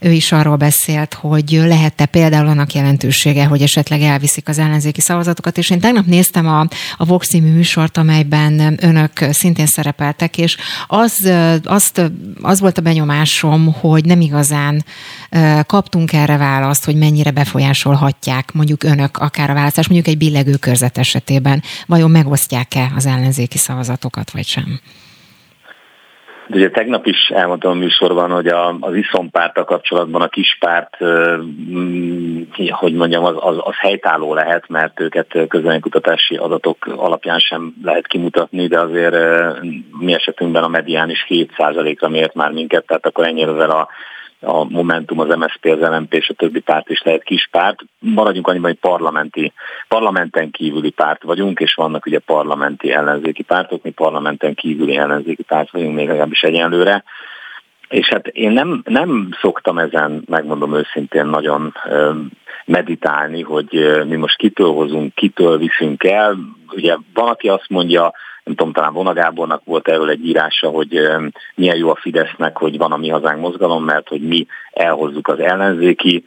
Ő 0.00 0.10
is 0.10 0.32
arról 0.32 0.56
beszélt, 0.56 1.14
hogy 1.14 1.50
lehet-e 1.50 2.06
például 2.06 2.46
annak 2.46 2.72
jelentősége, 2.72 3.44
hogy 3.44 3.62
esetleg 3.62 4.00
elviszik 4.00 4.48
az 4.48 4.58
ellenzéki 4.58 5.00
szavazatokat, 5.00 5.58
és 5.58 5.70
én 5.70 5.80
tegnap 5.80 6.06
néztem 6.06 6.46
a, 6.48 6.60
a 6.96 7.04
Vox 7.04 7.28
című 7.28 7.50
műsort, 7.50 7.96
amelyben 7.96 8.78
önök 8.80 9.12
szintén 9.30 9.66
szerepeltek, 9.66 10.38
és 10.38 10.56
az, 10.86 11.30
azt, 11.64 12.10
az 12.42 12.60
volt 12.60 12.78
a 12.78 12.82
benyomásom, 12.82 13.72
hogy 13.72 14.04
nem 14.04 14.20
igazán 14.20 14.84
kaptunk 15.66 16.12
erre 16.12 16.36
választ, 16.36 16.84
hogy 16.84 16.96
mennyire 16.96 17.30
befolyásolhatják 17.30 18.52
mondjuk 18.52 18.82
önök 18.84 19.16
akár 19.16 19.50
a 19.50 19.54
választás, 19.54 19.88
mondjuk 19.88 20.14
egy 20.14 20.18
billegő 20.18 20.54
körzet 20.60 20.98
esetében, 20.98 21.62
vajon 21.86 22.10
megosztják-e 22.10 22.92
az 22.96 23.06
ellenzéki 23.06 23.58
szavazatokat, 23.58 24.30
vagy 24.30 24.46
sem? 24.46 24.80
De 26.46 26.56
ugye 26.56 26.70
tegnap 26.70 27.06
is 27.06 27.28
elmondtam 27.28 27.70
a 27.70 27.74
műsorban, 27.74 28.30
hogy 28.30 28.46
a, 28.46 28.76
az 28.80 28.94
iszompárta 28.94 29.64
kapcsolatban 29.64 30.22
a 30.22 30.28
kispárt, 30.28 30.96
mm, 31.04 32.42
hogy 32.70 32.92
mondjam, 32.92 33.24
az, 33.24 33.34
az, 33.38 33.56
az 33.58 33.74
helytálló 33.78 34.34
lehet, 34.34 34.68
mert 34.68 35.00
őket 35.00 35.38
közönségkutatási 35.48 36.36
adatok 36.36 36.86
alapján 36.96 37.38
sem 37.38 37.74
lehet 37.82 38.06
kimutatni, 38.06 38.66
de 38.66 38.80
azért 38.80 39.16
mi 39.98 40.14
esetünkben 40.14 40.62
a 40.62 40.68
medián 40.68 41.10
is 41.10 41.26
7%-ra 41.28 42.08
mért 42.08 42.34
már 42.34 42.50
minket, 42.50 42.86
tehát 42.86 43.06
akkor 43.06 43.26
ennyire 43.26 43.64
a 43.64 43.88
a 44.44 44.64
Momentum, 44.64 45.18
az 45.18 45.36
MSZP, 45.36 45.64
az 45.64 45.88
LMP 45.88 46.14
és 46.14 46.28
a 46.28 46.34
többi 46.34 46.60
párt 46.60 46.90
is 46.90 47.02
lehet 47.02 47.22
kis 47.22 47.48
párt. 47.50 47.78
Maradjunk 47.98 48.48
annyiban, 48.48 48.70
hogy 48.70 48.90
parlamenti, 48.90 49.52
parlamenten 49.88 50.50
kívüli 50.50 50.90
párt 50.90 51.22
vagyunk, 51.22 51.60
és 51.60 51.74
vannak 51.74 52.06
ugye 52.06 52.18
parlamenti 52.18 52.92
ellenzéki 52.92 53.42
pártok, 53.42 53.82
mi 53.82 53.90
parlamenten 53.90 54.54
kívüli 54.54 54.96
ellenzéki 54.96 55.42
párt 55.42 55.70
vagyunk 55.70 55.94
még 55.94 56.06
legalábbis 56.06 56.42
egyenlőre. 56.42 57.04
És 57.88 58.08
hát 58.08 58.26
én 58.26 58.50
nem, 58.50 58.82
nem 58.84 59.28
szoktam 59.40 59.78
ezen, 59.78 60.22
megmondom 60.26 60.74
őszintén, 60.74 61.26
nagyon 61.26 61.74
meditálni, 62.64 63.42
hogy 63.42 64.02
mi 64.06 64.16
most 64.16 64.36
kitől 64.36 64.72
hozunk, 64.72 65.14
kitől 65.14 65.58
viszünk 65.58 66.04
el. 66.04 66.36
Ugye 66.72 66.96
van, 67.12 67.28
aki 67.28 67.48
azt 67.48 67.68
mondja, 67.68 68.12
nem 68.44 68.54
tudom, 68.54 68.72
talán 68.72 68.92
Vona 68.92 69.12
Gábornak 69.12 69.62
volt 69.64 69.88
erről 69.88 70.10
egy 70.10 70.26
írása, 70.26 70.68
hogy 70.68 71.08
milyen 71.54 71.76
jó 71.76 71.90
a 71.90 71.98
Fidesznek, 72.00 72.56
hogy 72.56 72.78
van 72.78 72.92
a 72.92 72.96
mi 72.96 73.08
hazánk 73.08 73.40
mozgalom, 73.40 73.84
mert 73.84 74.08
hogy 74.08 74.20
mi 74.20 74.46
elhozzuk 74.70 75.28
az 75.28 75.38
ellenzéki 75.38 76.24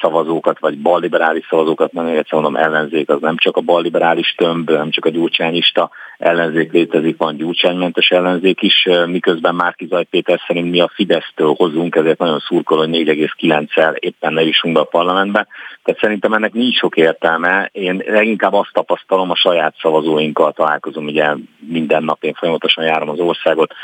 szavazókat, 0.00 0.58
vagy 0.58 0.78
balliberális 0.78 1.46
szavazókat, 1.50 1.92
mert 1.92 2.08
egyszer 2.08 2.40
mondom, 2.40 2.56
ellenzék 2.56 3.10
az 3.10 3.20
nem 3.20 3.36
csak 3.36 3.56
a 3.56 3.60
balliberális 3.60 4.34
tömb, 4.36 4.70
nem 4.70 4.90
csak 4.90 5.04
a 5.04 5.10
gyurcsányista 5.10 5.90
ellenzék 6.18 6.72
létezik, 6.72 7.16
van 7.16 7.36
gyurcsánymentes 7.36 8.08
ellenzék 8.10 8.62
is, 8.62 8.88
miközben 9.06 9.54
Márki 9.54 9.86
Zaj 9.86 10.04
Péter 10.04 10.40
szerint 10.46 10.70
mi 10.70 10.80
a 10.80 10.90
Fidesztől 10.94 11.54
hozunk, 11.56 11.96
ezért 11.96 12.18
nagyon 12.18 12.38
szurkol, 12.38 12.78
hogy 12.78 12.88
4,9-el 12.88 13.94
éppen 13.94 14.32
ne 14.32 14.42
jussunk 14.42 14.74
be 14.74 14.80
a 14.80 14.84
parlamentbe. 14.84 15.46
Tehát 15.82 16.00
szerintem 16.00 16.32
ennek 16.32 16.52
nincs 16.52 16.76
sok 16.76 16.96
értelme. 16.96 17.68
Én 17.72 18.02
leginkább 18.06 18.52
azt 18.52 18.72
tapasztalom, 18.72 19.30
a 19.30 19.36
saját 19.36 19.74
szavazóinkkal 19.80 20.52
találkozom, 20.52 21.04
ugye 21.04 21.34
minden 21.58 22.04
nap 22.04 22.24
én 22.24 22.34
folyamatosan 22.34 22.84
járom 22.84 23.08
az 23.08 23.18
országot, 23.18 23.74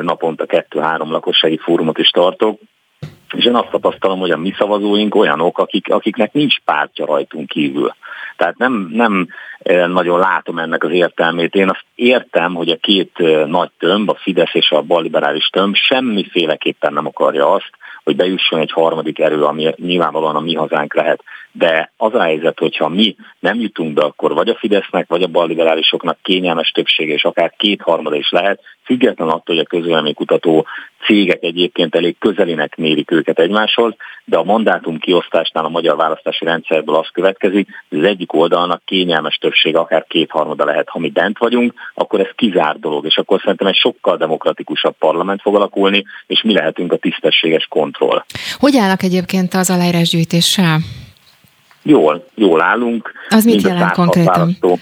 naponta 0.00 0.46
kettő-három 0.46 1.10
lakossági 1.10 1.58
fórumot 1.58 1.98
is 1.98 2.08
tartok, 2.08 2.60
és 3.36 3.44
én 3.44 3.54
azt 3.54 3.70
tapasztalom, 3.70 4.18
hogy 4.18 4.30
a 4.30 4.36
mi 4.36 4.54
szavazóink 4.58 5.14
olyanok, 5.14 5.58
akik, 5.58 5.92
akiknek 5.92 6.32
nincs 6.32 6.60
pártja 6.64 7.06
rajtunk 7.06 7.48
kívül. 7.48 7.94
Tehát 8.36 8.58
nem, 8.58 8.88
nem 8.92 9.28
nagyon 9.86 10.18
látom 10.18 10.58
ennek 10.58 10.84
az 10.84 10.90
értelmét. 10.90 11.54
Én 11.54 11.68
azt 11.68 11.84
értem, 11.94 12.54
hogy 12.54 12.68
a 12.68 12.76
két 12.76 13.18
nagy 13.46 13.70
tömb, 13.78 14.08
a 14.08 14.14
Fidesz 14.14 14.54
és 14.54 14.70
a 14.70 14.82
balliberális 14.82 15.46
tömb 15.46 15.74
semmiféleképpen 15.74 16.92
nem 16.92 17.06
akarja 17.06 17.52
azt, 17.52 17.70
hogy 18.04 18.16
bejusson 18.16 18.60
egy 18.60 18.72
harmadik 18.72 19.18
erő, 19.18 19.42
ami 19.42 19.74
nyilvánvalóan 19.76 20.36
a 20.36 20.40
mi 20.40 20.54
hazánk 20.54 20.94
lehet. 20.94 21.22
De 21.58 21.92
az 21.96 22.14
a 22.14 22.22
helyzet, 22.22 22.58
hogyha 22.58 22.88
mi 22.88 23.16
nem 23.38 23.60
jutunk 23.60 23.94
be, 23.94 24.02
akkor 24.02 24.34
vagy 24.34 24.48
a 24.48 24.56
Fidesznek, 24.56 25.08
vagy 25.08 25.22
a 25.22 25.26
balliberálisoknak 25.26 26.18
kényelmes 26.22 26.70
többsége, 26.70 27.12
és 27.12 27.24
akár 27.24 27.54
kétharmada 27.56 28.16
is 28.16 28.30
lehet, 28.30 28.60
független 28.84 29.28
attól, 29.28 29.56
hogy 29.56 29.64
a 29.64 29.76
közvéleménykutató 29.76 30.66
cégek 31.06 31.42
egyébként 31.42 31.94
elég 31.94 32.16
közelinek 32.18 32.76
mérik 32.76 33.10
őket 33.10 33.38
egymáshoz, 33.38 33.94
de 34.24 34.36
a 34.36 34.44
mandátum 34.44 34.98
kiosztásnál 34.98 35.64
a 35.64 35.68
magyar 35.68 35.96
választási 35.96 36.44
rendszerből 36.44 36.94
az 36.94 37.08
következik, 37.12 37.68
hogy 37.88 37.98
az 37.98 38.04
egyik 38.04 38.32
oldalnak 38.32 38.82
kényelmes 38.84 39.36
többsége 39.36 39.78
akár 39.78 40.04
kétharmada 40.08 40.64
lehet. 40.64 40.88
Ha 40.88 40.98
mi 40.98 41.10
bent 41.10 41.38
vagyunk, 41.38 41.72
akkor 41.94 42.20
ez 42.20 42.30
kizár 42.34 42.78
dolog, 42.78 43.04
és 43.04 43.16
akkor 43.16 43.40
szerintem 43.40 43.66
egy 43.66 43.76
sokkal 43.76 44.16
demokratikusabb 44.16 44.94
parlament 44.98 45.40
fog 45.40 45.54
alakulni, 45.54 46.04
és 46.26 46.42
mi 46.42 46.52
lehetünk 46.52 46.92
a 46.92 46.96
tisztességes 46.96 47.66
kontroll. 47.68 48.24
Hogy 48.58 48.76
állnak 48.76 49.02
egyébként 49.02 49.54
az 49.54 49.70
aláírásgyűjtéssel? 49.70 50.78
Jól, 51.86 52.24
jól 52.34 52.62
állunk. 52.62 53.12
Az 53.28 53.44
mit 53.44 53.62
jelent 53.62 53.92
konkrétan? 53.92 54.32
Választó 54.34 54.78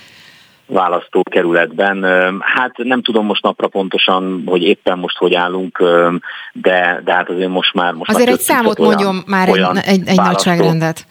választókerületben. 0.67 2.05
Hát 2.41 2.77
nem 2.77 3.03
tudom 3.03 3.27
most 3.27 3.43
napra 3.43 3.69
pontosan, 3.69 4.43
hogy 4.47 4.63
éppen 4.63 4.99
most 4.99 5.17
hogy 5.17 5.35
állunk, 5.35 5.83
de, 6.53 7.01
de 7.05 7.13
hát 7.13 7.31
azért 7.31 7.49
most 7.49 7.75
már... 7.75 7.93
Most 7.93 8.11
azért 8.11 8.27
már 8.27 8.35
egy 8.35 8.41
számot 8.41 8.79
olyan, 8.79 8.93
mondjon 8.93 9.23
már 9.27 9.49
olyan 9.49 9.77
egy, 9.77 10.01
egy, 10.01 10.09
egy 10.09 10.17
nagyságrendet. 10.17 11.07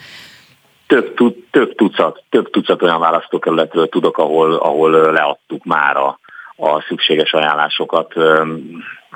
Több, 0.87 1.15
több, 1.51 1.75
tucat, 1.75 2.23
több 2.29 2.49
tucat 2.49 2.81
olyan 2.81 2.99
választókerületről 2.99 3.89
tudok, 3.89 4.17
ahol, 4.17 4.53
ahol 4.53 4.91
leadtuk 4.91 5.63
már 5.63 5.97
a, 5.97 6.19
a 6.55 6.81
szükséges 6.87 7.33
ajánlásokat, 7.33 8.13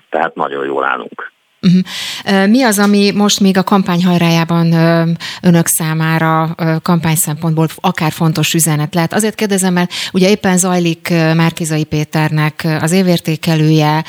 tehát 0.09 0.35
nagyon 0.35 0.65
jól 0.65 0.83
állunk. 0.83 1.31
Uh-huh. 1.61 2.47
Mi 2.49 2.63
az, 2.63 2.79
ami 2.79 3.11
most 3.11 3.39
még 3.39 3.57
a 3.57 3.63
kampány 3.63 4.05
hajrájában 4.05 4.73
önök 5.41 5.67
számára 5.67 6.55
kampány 6.81 7.15
szempontból 7.15 7.67
akár 7.75 8.11
fontos 8.11 8.53
üzenet 8.53 8.93
lehet? 8.95 9.13
Azért 9.13 9.35
kérdezem, 9.35 9.73
mert 9.73 9.91
ugye 10.13 10.29
éppen 10.29 10.57
zajlik 10.57 11.09
Márkizai 11.09 11.83
Péternek 11.83 12.67
az 12.81 12.91
évértékelője, 12.91 14.03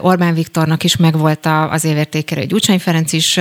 Orbán 0.00 0.34
Viktornak 0.34 0.84
is 0.84 0.96
megvolt 0.96 1.48
az 1.70 1.84
évértékelő, 1.84 2.44
Gyurcsány 2.44 2.78
Ferenc 2.78 3.12
is 3.12 3.40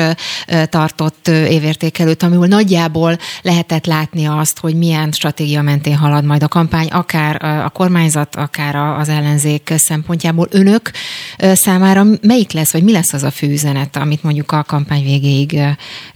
tartott 0.70 1.28
évértékelőt, 1.28 2.24
amiből 2.24 2.48
nagyjából 2.48 3.18
lehetett 3.42 3.86
látni 3.86 4.26
azt, 4.26 4.60
hogy 4.60 4.76
milyen 4.76 5.12
stratégia 5.12 5.62
mentén 5.62 5.98
halad 5.98 6.26
majd 6.26 6.44
a 6.44 6.48
kampány, 6.48 6.88
akár 6.88 7.44
a 7.44 7.70
kormányzat, 7.70 8.36
akár 8.36 8.76
az 8.76 9.10
ellenzék 9.10 9.74
szempontjából. 9.78 10.48
Önök 10.52 10.92
számára 11.38 12.06
melyik 12.22 12.52
lesz, 12.52 12.72
vagy 12.72 12.84
mi 12.84 12.92
lesz 12.92 13.14
az 13.14 13.24
a 13.24 13.32
fő 13.38 13.48
üzenet, 13.48 13.96
amit 13.96 14.24
mondjuk 14.24 14.52
a 14.52 14.64
kampány 14.68 15.04
végéig 15.04 15.60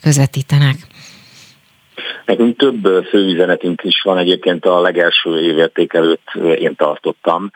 közvetítenek? 0.02 0.76
Nekünk 2.26 2.58
több 2.58 3.06
főüzenetünk 3.10 3.84
is 3.84 4.02
van 4.04 4.18
egyébként 4.18 4.66
a 4.66 4.82
legelső 4.82 5.42
évértékelőt 5.42 6.22
én 6.60 6.76
tartottam, 6.76 7.52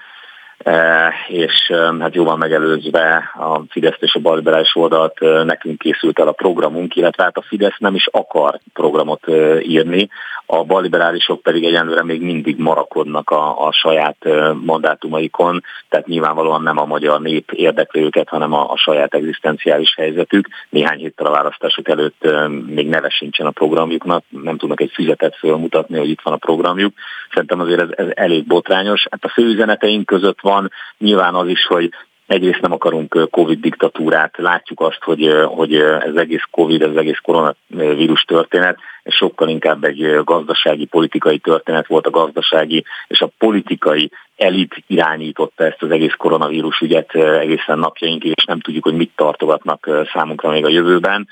és 1.27 1.71
hát 1.99 2.15
jóval 2.15 2.37
megelőzve 2.37 3.31
a 3.33 3.61
Fidesz 3.69 3.97
és 3.99 4.13
a 4.15 4.19
balliberális 4.19 4.75
oldalt 4.75 5.19
nekünk 5.45 5.77
készült 5.77 6.19
el 6.19 6.27
a 6.27 6.31
programunk, 6.31 6.95
illetve 6.95 7.23
hát 7.23 7.37
a 7.37 7.45
Fidesz 7.47 7.77
nem 7.77 7.95
is 7.95 8.07
akar 8.11 8.59
programot 8.73 9.27
írni, 9.61 10.09
a 10.45 10.63
balliberálisok 10.63 11.41
pedig 11.41 11.63
egyenlőre 11.63 12.03
még 12.03 12.21
mindig 12.21 12.57
marakodnak 12.57 13.29
a, 13.29 13.67
a 13.67 13.71
saját 13.71 14.17
mandátumaikon, 14.65 15.63
tehát 15.89 16.07
nyilvánvalóan 16.07 16.61
nem 16.61 16.77
a 16.77 16.85
magyar 16.85 17.21
nép 17.21 17.51
érdekli 17.51 18.01
őket, 18.01 18.29
hanem 18.29 18.53
a, 18.53 18.71
a 18.71 18.77
saját 18.77 19.13
egzisztenciális 19.13 19.95
helyzetük. 19.95 20.47
Néhány 20.69 20.97
héttel 20.97 21.25
a 21.25 21.31
választások 21.31 21.89
előtt 21.89 22.27
még 22.67 22.87
neve 22.87 23.09
sincsen 23.09 23.45
a 23.45 23.51
programjuknak, 23.51 24.23
nem 24.29 24.57
tudnak 24.57 24.81
egy 24.81 24.91
füzetet 24.93 25.35
fölmutatni, 25.35 25.97
hogy 25.97 26.09
itt 26.09 26.21
van 26.21 26.33
a 26.33 26.37
programjuk. 26.37 26.93
Szerintem 27.35 27.59
azért 27.59 27.81
ez, 27.81 27.89
ez 27.91 28.07
elég 28.13 28.45
botrányos. 28.47 29.07
Hát 29.11 29.23
a 29.23 29.29
fő 29.29 29.43
üzeneteink 29.43 30.05
között 30.05 30.41
van 30.41 30.71
nyilván 30.97 31.33
az 31.35 31.47
is, 31.47 31.65
hogy 31.65 31.89
Egyrészt 32.27 32.61
nem 32.61 32.71
akarunk 32.71 33.27
Covid 33.31 33.59
diktatúrát, 33.59 34.37
látjuk 34.37 34.81
azt, 34.81 35.03
hogy, 35.03 35.29
hogy 35.45 35.73
ez 35.75 36.15
egész 36.15 36.43
Covid, 36.51 36.81
ez 36.81 36.95
egész 36.95 37.19
koronavírus 37.23 38.21
történet, 38.21 38.77
ez 39.03 39.13
sokkal 39.13 39.49
inkább 39.49 39.83
egy 39.83 40.19
gazdasági, 40.23 40.85
politikai 40.85 41.37
történet 41.37 41.87
volt 41.87 42.07
a 42.07 42.09
gazdasági, 42.09 42.83
és 43.07 43.21
a 43.21 43.29
politikai 43.37 44.11
elit 44.37 44.83
irányította 44.87 45.65
ezt 45.65 45.81
az 45.81 45.91
egész 45.91 46.13
koronavírus 46.17 46.79
ügyet 46.79 47.15
egészen 47.15 47.79
napjainkig, 47.79 48.33
és 48.35 48.45
nem 48.45 48.59
tudjuk, 48.59 48.83
hogy 48.83 48.95
mit 48.95 49.11
tartogatnak 49.15 49.89
számunkra 50.13 50.49
még 50.49 50.65
a 50.65 50.69
jövőben. 50.69 51.27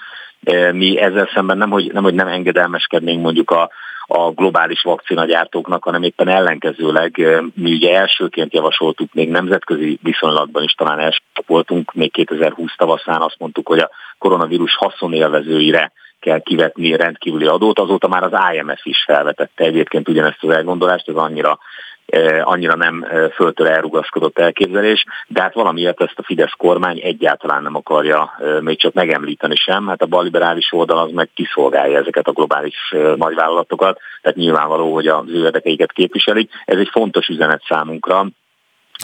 Mi 0.72 1.00
ezzel 1.00 1.30
szemben 1.34 1.58
nem, 1.58 1.70
hogy 1.70 1.92
nem, 1.94 2.04
hogy 2.04 2.14
nem 2.14 2.28
engedelmeskednénk 2.28 3.22
mondjuk 3.22 3.52
a, 3.52 3.70
a 4.16 4.32
globális 4.32 4.82
vakcinagyártóknak, 4.82 5.84
hanem 5.84 6.04
éppen 6.04 6.28
ellenkezőleg 6.28 7.42
mi 7.54 7.74
ugye 7.74 7.96
elsőként 7.96 8.54
javasoltuk, 8.54 9.14
még 9.14 9.30
nemzetközi 9.30 10.00
viszonylatban 10.02 10.64
is 10.64 10.74
talán 10.74 11.00
első 11.00 11.20
voltunk, 11.46 11.94
még 11.94 12.12
2020 12.12 12.72
tavaszán 12.78 13.22
azt 13.22 13.40
mondtuk, 13.40 13.68
hogy 13.68 13.80
a 13.80 13.90
koronavírus 14.18 14.76
haszonélvezőire 14.76 15.92
kell 16.20 16.40
kivetni 16.40 16.96
rendkívüli 16.96 17.46
adót, 17.46 17.80
azóta 17.80 18.08
már 18.08 18.24
az 18.24 18.40
IMF 18.54 18.86
is 18.86 19.04
felvetette 19.06 19.64
egyébként 19.64 20.10
ugyanezt 20.10 20.44
az 20.44 20.50
elgondolást, 20.50 21.10
ez 21.10 21.16
annyira 21.16 21.60
annyira 22.42 22.76
nem 22.76 23.06
föltől 23.34 23.68
elrugaszkodott 23.68 24.40
elképzelés, 24.40 25.06
de 25.28 25.42
hát 25.42 25.54
valamiért 25.54 26.02
ezt 26.02 26.20
a 26.20 26.24
Fidesz 26.24 26.54
kormány 26.58 27.00
egyáltalán 27.04 27.64
nem 27.64 27.76
akarja 27.76 28.32
még 28.62 28.80
csak 28.80 28.94
megemlíteni 28.94 29.56
sem, 29.56 29.88
hát 29.88 30.02
a 30.02 30.06
balliberális 30.06 30.72
oldal 30.72 30.98
az 30.98 31.12
meg 31.12 31.30
kiszolgálja 31.34 31.98
ezeket 31.98 32.28
a 32.28 32.32
globális 32.32 32.94
nagyvállalatokat, 33.16 34.00
tehát 34.22 34.38
nyilvánvaló, 34.38 34.94
hogy 34.94 35.08
az 35.08 35.26
ő 35.28 35.44
érdekeiket 35.44 35.92
képviselik. 35.92 36.52
Ez 36.66 36.78
egy 36.78 36.90
fontos 36.92 37.28
üzenet 37.28 37.64
számunkra, 37.68 38.26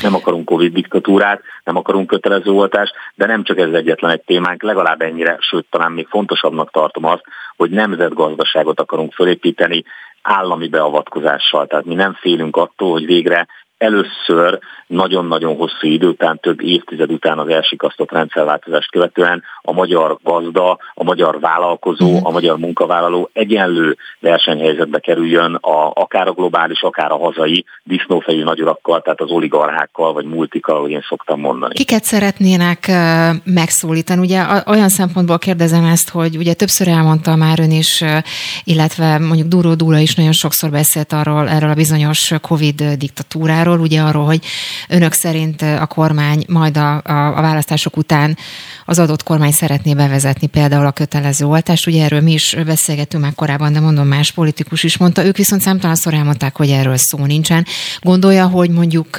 nem 0.02 0.16
akarunk 0.16 0.46
Covid 0.46 0.74
diktatúrát, 0.74 1.42
nem 1.64 1.76
akarunk 1.76 2.08
kötelező 2.08 2.52
oltást, 2.52 2.94
de 3.16 3.26
nem 3.26 3.44
csak 3.44 3.60
ez 3.60 3.74
egyetlen 3.74 4.12
egy 4.12 4.22
témánk, 4.22 4.64
legalább 4.64 5.02
ennyire, 5.02 5.38
sőt 5.40 5.66
talán 5.70 5.92
még 5.92 6.08
fontosabbnak 6.08 6.72
tartom 6.72 7.06
azt, 7.06 7.24
hogy 7.58 7.70
nemzetgazdaságot 7.70 8.80
akarunk 8.80 9.14
fölépíteni 9.14 9.84
állami 10.22 10.68
beavatkozással. 10.68 11.68
Tehát 11.68 11.86
mi 11.86 11.94
nem 11.94 12.14
félünk 12.14 12.56
attól, 12.56 12.92
hogy 12.92 13.06
végre 13.06 13.48
először 13.80 14.60
nagyon-nagyon 14.88 15.56
hosszú 15.56 15.88
idő 15.88 16.08
után, 16.08 16.40
több 16.40 16.62
évtized 16.62 17.12
után 17.12 17.40
az 17.40 17.48
elsikasztott 17.48 18.12
rendszerváltozást 18.12 18.92
követően 18.92 19.44
a 19.62 19.72
magyar 19.72 20.18
gazda, 20.24 20.78
a 20.94 21.04
magyar 21.04 21.40
vállalkozó, 21.40 22.12
mhm. 22.12 22.26
a 22.26 22.30
magyar 22.30 22.58
munkavállaló 22.58 23.30
egyenlő 23.34 23.98
versenyhelyzetbe 24.20 25.00
kerüljön 25.00 25.56
a, 25.56 25.92
akár 25.94 26.28
a 26.28 26.32
globális, 26.32 26.82
akár 26.82 27.12
a 27.12 27.18
hazai 27.18 27.66
disznófejű 27.84 28.44
nagyurakkal, 28.44 29.02
tehát 29.02 29.22
az 29.22 29.30
oligarchákkal 29.30 30.14
vagy 30.14 30.26
multikkal, 30.26 30.76
ahogy 30.76 30.92
én 30.92 31.06
szoktam 31.10 31.40
mondani. 31.40 31.74
Kiket 31.74 32.04
szeretnének 32.04 32.92
megszólítani? 33.44 34.22
Ugye 34.22 34.44
olyan 34.68 34.90
szempontból 34.90 35.38
kérdezem 35.38 35.84
ezt, 35.84 36.10
hogy 36.10 36.38
ugye 36.38 36.54
többször 36.54 36.88
elmondta 36.88 37.36
már 37.36 37.60
ön 37.60 37.72
is, 37.72 38.04
illetve 38.64 39.18
mondjuk 39.20 39.48
Duró 39.48 39.74
Dúla 39.74 39.98
is 39.98 40.16
nagyon 40.16 40.32
sokszor 40.32 40.70
beszélt 40.70 41.14
arról, 41.14 41.50
erről 41.50 41.70
a 41.70 41.74
bizonyos 41.74 42.34
Covid 42.42 42.84
diktatúráról, 42.84 43.69
ugye 43.78 44.02
arról, 44.02 44.26
hogy 44.26 44.46
önök 44.88 45.14
szerint 45.14 45.62
a 45.62 45.86
kormány 45.86 46.44
majd 46.48 46.78
a, 46.78 47.02
a, 47.04 47.38
a 47.38 47.42
választások 47.42 47.98
után 47.98 48.38
az 48.86 49.00
adott 49.00 49.24
kormány 49.24 49.52
szeretné 49.52 49.94
bevezetni 49.94 50.48
például 50.48 50.86
a 50.86 50.92
kötelező 50.92 51.46
oltást. 51.46 51.88
Ugye 51.88 52.04
erről 52.04 52.22
mi 52.22 52.32
is 52.32 52.56
beszélgettünk 52.66 53.24
már 53.24 53.36
korábban, 53.36 53.74
de 53.74 53.80
mondom, 53.80 54.08
más 54.08 54.32
politikus 54.32 54.84
is 54.84 54.98
mondta. 54.98 55.26
Ők 55.26 55.38
viszont 55.38 55.62
számtalanszor 55.62 56.14
elmondták, 56.14 56.56
hogy 56.56 56.70
erről 56.70 56.98
szó 56.98 57.26
nincsen. 57.26 57.66
Gondolja, 58.02 58.48
hogy 58.48 58.70
mondjuk 58.70 59.18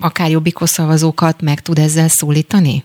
akár 0.00 0.30
jobbikos 0.30 0.70
szavazókat 0.70 1.42
meg 1.42 1.60
tud 1.60 1.78
ezzel 1.78 2.08
szólítani? 2.08 2.84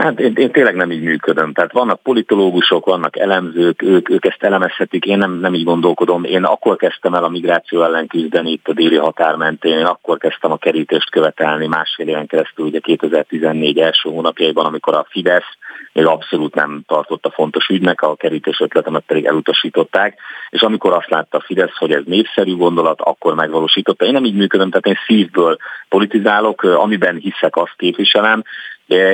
Hát 0.00 0.20
én, 0.20 0.32
én 0.36 0.50
tényleg 0.50 0.74
nem 0.74 0.90
így 0.90 1.02
működöm. 1.02 1.52
Tehát 1.52 1.72
vannak 1.72 2.02
politológusok, 2.02 2.86
vannak 2.86 3.18
elemzők, 3.18 3.82
ők, 3.82 4.10
ők 4.10 4.24
ezt 4.24 4.42
elemezhetik, 4.42 5.04
én 5.04 5.18
nem, 5.18 5.32
nem 5.32 5.54
így 5.54 5.64
gondolkodom. 5.64 6.24
Én 6.24 6.44
akkor 6.44 6.76
kezdtem 6.76 7.14
el 7.14 7.24
a 7.24 7.28
migráció 7.28 7.82
ellen 7.82 8.06
küzdeni 8.06 8.50
itt 8.50 8.68
a 8.68 8.72
déli 8.72 8.96
határ 8.96 9.34
mentén, 9.34 9.78
én 9.78 9.84
akkor 9.84 10.18
kezdtem 10.18 10.52
a 10.52 10.56
kerítést 10.56 11.10
követelni 11.10 11.66
másfél 11.66 12.08
éven 12.08 12.26
keresztül, 12.26 12.66
ugye 12.66 12.78
2014 12.78 13.78
első 13.78 14.10
hónapjaiban, 14.10 14.66
amikor 14.66 14.94
a 14.94 15.06
Fidesz 15.08 15.56
még 15.92 16.06
abszolút 16.06 16.54
nem 16.54 16.82
tartotta 16.86 17.30
fontos 17.30 17.68
ügynek, 17.68 18.00
a 18.02 18.14
kerítés 18.14 18.60
ötletemet 18.60 19.04
pedig 19.06 19.24
elutasították, 19.24 20.18
és 20.50 20.60
amikor 20.62 20.92
azt 20.92 21.10
látta 21.10 21.38
a 21.38 21.44
Fidesz, 21.46 21.76
hogy 21.78 21.92
ez 21.92 22.02
népszerű 22.04 22.56
gondolat, 22.56 23.00
akkor 23.00 23.34
megvalósította. 23.34 24.04
Én 24.04 24.12
nem 24.12 24.24
így 24.24 24.34
működöm, 24.34 24.70
tehát 24.70 24.86
én 24.86 24.98
szívből 25.06 25.56
politizálok, 25.88 26.62
amiben 26.62 27.16
hiszek, 27.16 27.56
azt 27.56 27.74
képviselem, 27.76 28.42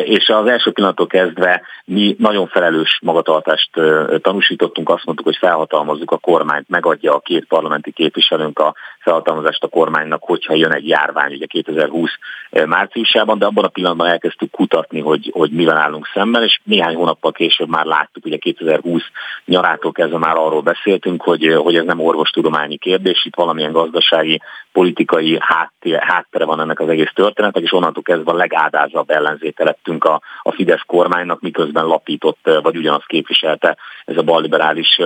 és 0.04 0.28
az 0.28 0.46
első 0.46 0.70
pillanattól 0.70 1.06
kezdve 1.06 1.62
mi 1.84 2.16
nagyon 2.18 2.46
felelős 2.46 2.98
magatartást 3.02 3.70
tanúsítottunk, 4.20 4.88
azt 4.88 5.04
mondtuk, 5.04 5.26
hogy 5.26 5.36
felhatalmazzuk 5.36 6.10
a 6.10 6.18
kormányt, 6.18 6.68
megadja 6.68 7.14
a 7.14 7.20
két 7.20 7.44
parlamenti 7.44 7.92
képviselőnk 7.92 8.58
a 8.58 8.74
felhatalmazást 9.04 9.64
a 9.64 9.68
kormánynak, 9.68 10.22
hogyha 10.22 10.54
jön 10.54 10.72
egy 10.72 10.88
járvány, 10.88 11.32
ugye 11.32 11.46
2020 11.46 12.10
márciusában, 12.50 13.38
de 13.38 13.46
abban 13.46 13.64
a 13.64 13.68
pillanatban 13.68 14.06
elkezdtük 14.06 14.50
kutatni, 14.50 15.00
hogy, 15.00 15.30
hogy 15.34 15.50
mivel 15.50 15.76
állunk 15.76 16.06
szemben, 16.14 16.42
és 16.42 16.60
néhány 16.64 16.94
hónappal 16.94 17.32
később 17.32 17.68
már 17.68 17.84
láttuk, 17.84 18.24
ugye 18.24 18.36
2020 18.36 19.02
nyarától 19.44 19.92
kezdve 19.92 20.18
már 20.18 20.36
arról 20.36 20.62
beszéltünk, 20.62 21.22
hogy, 21.22 21.54
hogy 21.62 21.76
ez 21.76 21.84
nem 21.84 22.00
orvostudományi 22.00 22.76
kérdés, 22.76 23.24
itt 23.24 23.34
valamilyen 23.34 23.72
gazdasági, 23.72 24.40
politikai 24.72 25.38
háttere 26.00 26.44
van 26.44 26.60
ennek 26.60 26.80
az 26.80 26.88
egész 26.88 27.12
történetnek, 27.14 27.62
és 27.62 27.72
onnantól 27.72 28.02
kezdve 28.02 28.30
a 28.30 28.36
legádázabb 28.36 29.10
ellenzéte 29.10 29.64
lettünk 29.64 30.04
a, 30.04 30.20
a 30.42 30.52
Fidesz 30.52 30.82
kormánynak, 30.86 31.40
miközben 31.40 31.84
lapított, 31.84 32.50
vagy 32.62 32.76
ugyanazt 32.76 33.06
képviselte 33.06 33.76
ez 34.04 34.16
a 34.16 34.22
balliberális 34.22 35.00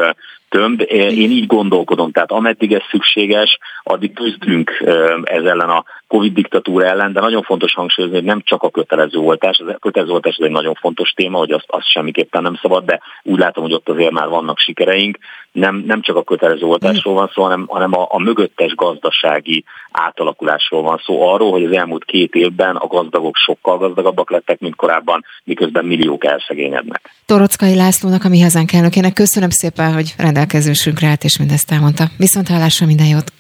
tömb. 0.49 0.85
Én 0.91 1.31
így 1.31 1.47
gondolkodom, 1.47 2.11
tehát 2.11 2.31
ameddig 2.31 2.73
ez 2.73 2.83
szükséges, 2.91 3.59
addig 3.83 4.13
küzdünk 4.13 4.85
ez 5.23 5.45
ellen 5.45 5.69
a 5.69 5.85
Covid 6.09 6.33
diktatúra 6.33 6.87
ellen, 6.87 7.13
de 7.13 7.21
nagyon 7.21 7.43
fontos 7.43 7.75
hangsúlyozni, 7.75 8.17
hogy 8.17 8.27
nem 8.27 8.41
csak 8.45 8.63
a 8.63 8.71
kötelező 8.71 9.19
oltás, 9.19 9.59
a 9.59 9.79
kötelező 9.79 10.13
oltás 10.13 10.37
ez 10.37 10.45
egy 10.45 10.51
nagyon 10.51 10.75
fontos 10.75 11.11
téma, 11.11 11.39
hogy 11.39 11.51
azt, 11.51 11.65
azt 11.67 11.91
semmiképpen 11.91 12.43
nem 12.43 12.59
szabad, 12.63 12.85
de 12.85 13.01
úgy 13.23 13.39
látom, 13.39 13.65
hogy 13.65 13.73
ott 13.73 13.89
azért 13.89 14.11
már 14.11 14.29
vannak 14.29 14.59
sikereink. 14.59 15.19
Nem, 15.53 15.83
nem 15.87 16.01
csak 16.01 16.17
a 16.17 16.23
kötelező 16.23 16.65
oltásról 16.67 17.15
van 17.15 17.31
szó, 17.35 17.43
hanem, 17.43 17.67
hanem 17.69 17.93
a, 17.95 18.07
a 18.11 18.19
mögöttes 18.19 18.75
gazdasági 18.75 19.65
átalakulásról 19.91 20.83
van 20.83 21.01
szó, 21.05 21.29
arról, 21.29 21.51
hogy 21.51 21.65
az 21.65 21.73
elmúlt 21.73 22.05
két 22.05 22.35
évben 22.35 22.77
a 22.77 22.87
gazdagok 22.87 23.37
sokkal 23.37 23.79
gazdagabbak 23.79 24.31
lettek, 24.31 24.61
mint 24.61 24.77
korábban, 24.77 25.25
miközben 25.45 25.85
milliók 25.85 26.25
elszegényednek. 26.25 27.11
Torockai 27.27 27.75
Lászlónak, 27.75 28.25
a 28.25 28.29
mi 28.29 28.41
hazánk 28.41 28.73
elnökének 28.73 29.13
köszönöm 29.13 29.51
szépen, 29.51 29.93
hogy 29.93 30.15
rendelkezésünkre 30.19 31.07
állt, 31.09 31.25
és 31.25 31.39
mindezt 31.39 31.71
elmondta. 31.71 32.05
Viszont 32.19 32.49
hallásra 32.49 32.87
minden 32.87 33.07
jót! 33.07 33.33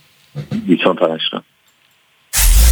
Viszont 0.66 0.98
hallásra! 0.98 1.42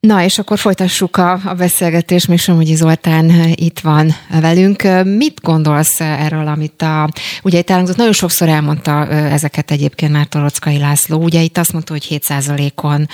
Na, 0.00 0.24
és 0.24 0.38
akkor 0.38 0.58
folytassuk 0.58 1.16
a, 1.16 1.40
a 1.44 1.54
beszélgetést, 1.54 2.28
még 2.28 2.38
Somogyi 2.38 2.74
Zoltán 2.74 3.52
itt 3.54 3.78
van 3.78 4.14
velünk. 4.40 4.82
Mit 5.04 5.40
gondolsz 5.40 6.00
erről, 6.00 6.46
amit 6.46 6.82
a, 6.82 7.10
ugye 7.42 7.58
itt 7.58 7.70
elhangzott, 7.70 7.96
nagyon 7.96 8.12
sokszor 8.12 8.48
elmondta 8.48 9.08
ezeket 9.08 9.70
egyébként 9.70 10.12
már 10.12 10.26
Torockai 10.26 10.78
László, 10.78 11.22
ugye 11.22 11.40
itt 11.40 11.58
azt 11.58 11.72
mondta, 11.72 11.92
hogy 11.92 12.06
7%-on 12.10 13.08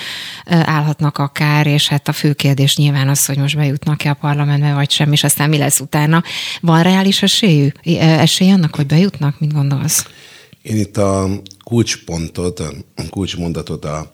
állhatnak 0.45 1.17
akár, 1.17 1.67
és 1.67 1.87
hát 1.87 2.07
a 2.07 2.13
fő 2.13 2.33
kérdés 2.33 2.75
nyilván 2.75 3.09
az, 3.09 3.25
hogy 3.25 3.37
most 3.37 3.55
bejutnak-e 3.55 4.09
a 4.09 4.13
parlamentbe, 4.13 4.73
vagy 4.73 4.91
sem, 4.91 5.11
és 5.11 5.23
aztán 5.23 5.49
mi 5.49 5.57
lesz 5.57 5.79
utána. 5.79 6.23
Van 6.61 6.83
reális 6.83 7.23
esélyű, 7.23 7.67
esély 7.99 8.51
annak, 8.51 8.75
hogy 8.75 8.85
bejutnak? 8.85 9.39
Mit 9.39 9.53
gondolsz? 9.53 10.05
Én 10.61 10.77
itt 10.77 10.97
a 10.97 11.29
kulcspontot, 11.63 12.59
a 12.59 13.03
kulcsmondatot 13.09 13.85
a 13.85 14.11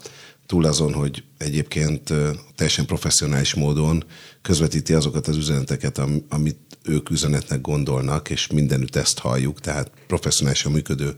túl 0.51 0.65
azon, 0.65 0.93
hogy 0.93 1.23
egyébként 1.37 2.13
teljesen 2.55 2.85
professzionális 2.85 3.53
módon 3.53 4.03
közvetíti 4.41 4.93
azokat 4.93 5.27
az 5.27 5.37
üzeneteket, 5.37 6.01
amit 6.29 6.57
ők 6.83 7.09
üzenetnek 7.09 7.61
gondolnak, 7.61 8.29
és 8.29 8.47
mindenütt 8.47 8.95
ezt 8.95 9.19
halljuk, 9.19 9.59
tehát 9.59 9.91
professzionálisan 10.07 10.71
működő 10.71 11.15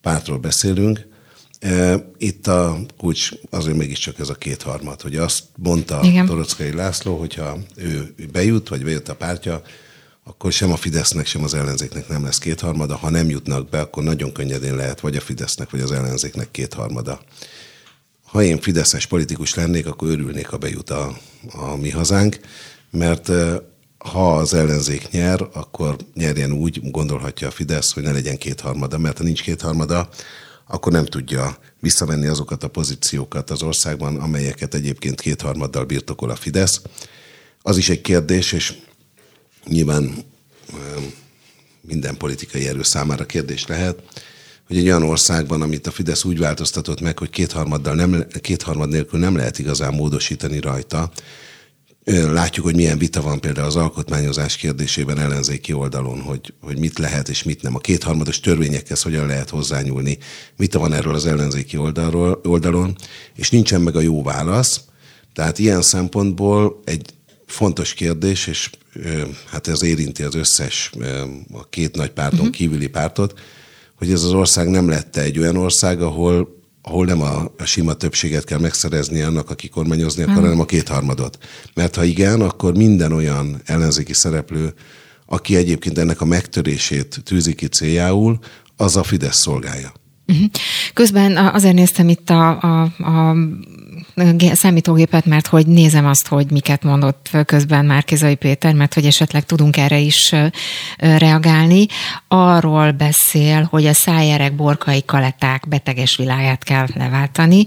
pártról 0.00 0.38
beszélünk. 0.38 1.06
Itt 2.18 2.46
a 2.46 2.78
kulcs 2.98 3.30
azért 3.50 3.76
mégiscsak 3.76 4.18
ez 4.18 4.28
a 4.28 4.34
kétharmad, 4.34 5.00
hogy 5.00 5.16
azt 5.16 5.42
mondta 5.56 6.00
Igen. 6.02 6.26
Torockai 6.26 6.72
László, 6.72 7.18
hogyha 7.18 7.58
ő 7.76 8.14
bejut, 8.32 8.68
vagy 8.68 8.84
bejött 8.84 9.08
a 9.08 9.16
pártja, 9.16 9.62
akkor 10.24 10.52
sem 10.52 10.72
a 10.72 10.76
Fidesznek, 10.76 11.26
sem 11.26 11.42
az 11.42 11.54
ellenzéknek 11.54 12.08
nem 12.08 12.24
lesz 12.24 12.38
kétharmada. 12.38 12.96
Ha 12.96 13.10
nem 13.10 13.28
jutnak 13.28 13.68
be, 13.68 13.80
akkor 13.80 14.02
nagyon 14.02 14.32
könnyedén 14.32 14.76
lehet 14.76 15.00
vagy 15.00 15.16
a 15.16 15.20
Fidesznek, 15.20 15.70
vagy 15.70 15.80
az 15.80 15.92
ellenzéknek 15.92 16.50
kétharmada 16.50 17.20
ha 18.30 18.42
én 18.42 18.60
fideszes 18.60 19.06
politikus 19.06 19.54
lennék, 19.54 19.86
akkor 19.86 20.08
örülnék, 20.08 20.46
ha 20.46 20.56
bejut 20.56 20.90
a, 20.90 21.18
a 21.52 21.76
mi 21.76 21.90
hazánk, 21.90 22.40
mert 22.90 23.30
ha 23.98 24.36
az 24.36 24.54
ellenzék 24.54 25.10
nyer, 25.10 25.48
akkor 25.52 25.96
nyerjen 26.14 26.52
úgy, 26.52 26.90
gondolhatja 26.90 27.48
a 27.48 27.50
Fidesz, 27.50 27.92
hogy 27.92 28.02
ne 28.02 28.12
legyen 28.12 28.36
kétharmada, 28.36 28.98
mert 28.98 29.18
ha 29.18 29.24
nincs 29.24 29.42
kétharmada, 29.42 30.08
akkor 30.66 30.92
nem 30.92 31.04
tudja 31.04 31.58
visszavenni 31.80 32.26
azokat 32.26 32.62
a 32.62 32.68
pozíciókat 32.68 33.50
az 33.50 33.62
országban, 33.62 34.16
amelyeket 34.16 34.74
egyébként 34.74 35.20
kétharmaddal 35.20 35.84
birtokol 35.84 36.30
a 36.30 36.36
Fidesz. 36.36 36.82
Az 37.62 37.76
is 37.76 37.88
egy 37.88 38.00
kérdés, 38.00 38.52
és 38.52 38.74
nyilván 39.64 40.24
minden 41.80 42.16
politikai 42.16 42.66
erő 42.66 42.82
számára 42.82 43.26
kérdés 43.26 43.66
lehet, 43.66 44.02
hogy 44.68 44.76
egy 44.76 44.86
olyan 44.86 45.02
országban, 45.02 45.62
amit 45.62 45.86
a 45.86 45.90
Fidesz 45.90 46.24
úgy 46.24 46.38
változtatott 46.38 47.00
meg, 47.00 47.18
hogy 47.18 47.30
kétharmaddal 47.30 47.94
nem, 47.94 48.26
kétharmad 48.40 48.88
nélkül 48.88 49.20
nem 49.20 49.36
lehet 49.36 49.58
igazán 49.58 49.94
módosítani 49.94 50.60
rajta, 50.60 51.10
Látjuk, 52.10 52.64
hogy 52.64 52.74
milyen 52.74 52.98
vita 52.98 53.22
van 53.22 53.40
például 53.40 53.66
az 53.66 53.76
alkotmányozás 53.76 54.56
kérdésében 54.56 55.18
ellenzéki 55.18 55.72
oldalon, 55.72 56.20
hogy, 56.20 56.54
hogy 56.60 56.78
mit 56.78 56.98
lehet 56.98 57.28
és 57.28 57.42
mit 57.42 57.62
nem. 57.62 57.74
A 57.74 57.78
kétharmados 57.78 58.40
törvényekhez 58.40 59.02
hogyan 59.02 59.26
lehet 59.26 59.50
hozzányúlni. 59.50 60.18
Vita 60.56 60.78
van 60.78 60.92
erről 60.92 61.14
az 61.14 61.26
ellenzéki 61.26 61.76
oldalról, 61.76 62.40
oldalon, 62.44 62.96
és 63.34 63.50
nincsen 63.50 63.80
meg 63.80 63.96
a 63.96 64.00
jó 64.00 64.22
válasz. 64.22 64.80
Tehát 65.32 65.58
ilyen 65.58 65.82
szempontból 65.82 66.80
egy 66.84 67.10
fontos 67.46 67.94
kérdés, 67.94 68.46
és 68.46 68.70
hát 69.50 69.68
ez 69.68 69.82
érinti 69.82 70.22
az 70.22 70.34
összes, 70.34 70.92
a 71.52 71.68
két 71.68 71.96
nagy 71.96 72.10
párton 72.10 72.38
uh-huh. 72.38 72.54
kívüli 72.54 72.88
pártot, 72.88 73.40
hogy 73.98 74.12
ez 74.12 74.22
az 74.22 74.32
ország 74.32 74.68
nem 74.68 74.88
lett 74.88 75.16
egy 75.16 75.38
olyan 75.38 75.56
ország, 75.56 76.02
ahol 76.02 76.56
ahol 76.82 77.04
nem 77.04 77.22
a, 77.22 77.52
a 77.58 77.64
sima 77.64 77.92
többséget 77.92 78.44
kell 78.44 78.58
megszerezni 78.58 79.20
annak, 79.20 79.50
aki 79.50 79.68
kormányozni 79.68 80.22
akar, 80.22 80.34
hanem 80.34 80.60
a 80.60 80.64
kétharmadot. 80.64 81.38
Mert 81.74 81.96
ha 81.96 82.04
igen, 82.04 82.40
akkor 82.40 82.76
minden 82.76 83.12
olyan 83.12 83.60
ellenzéki 83.64 84.12
szereplő, 84.12 84.74
aki 85.26 85.56
egyébként 85.56 85.98
ennek 85.98 86.20
a 86.20 86.24
megtörését 86.24 87.20
tűzi 87.24 87.54
ki 87.54 87.66
céljául, 87.66 88.38
az 88.76 88.96
a 88.96 89.02
Fidesz 89.02 89.36
szolgálja. 89.36 89.92
Mhm. 90.26 90.44
Közben 90.94 91.36
azért 91.36 91.74
néztem 91.74 92.08
itt 92.08 92.30
a, 92.30 92.60
a, 92.60 92.82
a 92.82 93.36
számítógépet, 94.52 95.26
mert 95.26 95.46
hogy 95.46 95.66
nézem 95.66 96.06
azt, 96.06 96.26
hogy 96.26 96.50
miket 96.50 96.82
mondott 96.82 97.30
közben 97.44 97.84
Márkizai 97.84 98.34
Péter, 98.34 98.74
mert 98.74 98.94
hogy 98.94 99.04
esetleg 99.04 99.44
tudunk 99.44 99.76
erre 99.76 99.98
is 99.98 100.34
reagálni. 100.96 101.86
Arról 102.28 102.90
beszél, 102.90 103.66
hogy 103.70 103.86
a 103.86 103.92
szájerek, 103.92 104.56
borkai 104.56 105.02
kaletták 105.04 105.68
beteges 105.68 106.16
világát 106.16 106.64
kell 106.64 106.86
leváltani. 106.94 107.64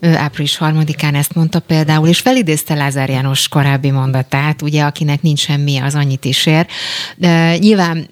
Április 0.00 0.56
harmadikán 0.56 1.14
ezt 1.14 1.34
mondta 1.34 1.60
például, 1.60 2.08
és 2.08 2.18
felidézte 2.18 2.74
Lázár 2.74 3.08
János 3.08 3.48
korábbi 3.48 3.90
mondatát, 3.90 4.62
ugye, 4.62 4.82
akinek 4.82 5.22
nincs 5.22 5.40
semmi, 5.40 5.78
az 5.78 5.94
annyit 5.94 6.24
is 6.24 6.46
ér. 6.46 6.66
De 7.16 7.56
nyilván, 7.56 8.08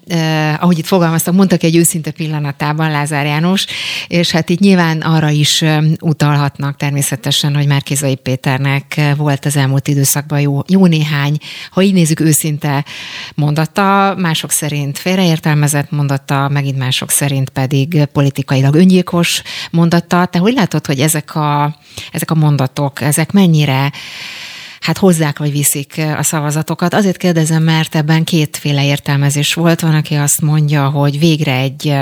ahogy 0.59 0.77
itt 0.77 0.85
fogalmaztak, 0.85 1.33
mondtak 1.33 1.63
egy 1.63 1.75
őszinte 1.75 2.11
pillanatában 2.11 2.91
Lázár 2.91 3.25
János, 3.25 3.65
és 4.07 4.31
hát 4.31 4.49
itt 4.49 4.59
nyilván 4.59 5.01
arra 5.01 5.29
is 5.29 5.63
utalhatnak 5.99 6.77
természetesen, 6.77 7.55
hogy 7.55 7.67
már 7.67 7.82
Márkizai 7.83 8.15
Péternek 8.15 9.01
volt 9.17 9.45
az 9.45 9.55
elmúlt 9.55 9.87
időszakban 9.87 10.39
jó, 10.39 10.61
jó 10.67 10.85
néhány, 10.85 11.37
ha 11.71 11.81
így 11.81 11.93
nézzük, 11.93 12.19
őszinte 12.19 12.85
mondata, 13.35 14.15
mások 14.17 14.51
szerint 14.51 14.97
félreértelmezett 14.97 15.91
mondata, 15.91 16.49
megint 16.49 16.77
mások 16.77 17.09
szerint 17.11 17.49
pedig 17.49 18.05
politikailag 18.05 18.75
öngyilkos 18.75 19.41
mondata. 19.71 20.25
Te 20.25 20.39
hogy 20.39 20.53
látod, 20.53 20.85
hogy 20.85 20.99
ezek 20.99 21.35
a, 21.35 21.75
ezek 22.11 22.31
a 22.31 22.35
mondatok, 22.35 23.01
ezek 23.01 23.31
mennyire 23.31 23.91
hát 24.79 24.97
hozzák 24.97 25.39
vagy 25.39 25.51
viszik 25.51 26.01
a 26.17 26.23
szavazatokat. 26.23 26.93
Azért 26.93 27.17
kérdezem, 27.17 27.63
mert 27.63 27.95
ebben 27.95 28.23
kétféle 28.23 28.85
értelmezés 28.85 29.53
volt. 29.53 29.81
Van, 29.81 29.95
aki 29.95 30.15
azt 30.15 30.41
mondja, 30.41 30.89
hogy 30.89 31.19
végre 31.19 31.55
egy, 31.55 31.95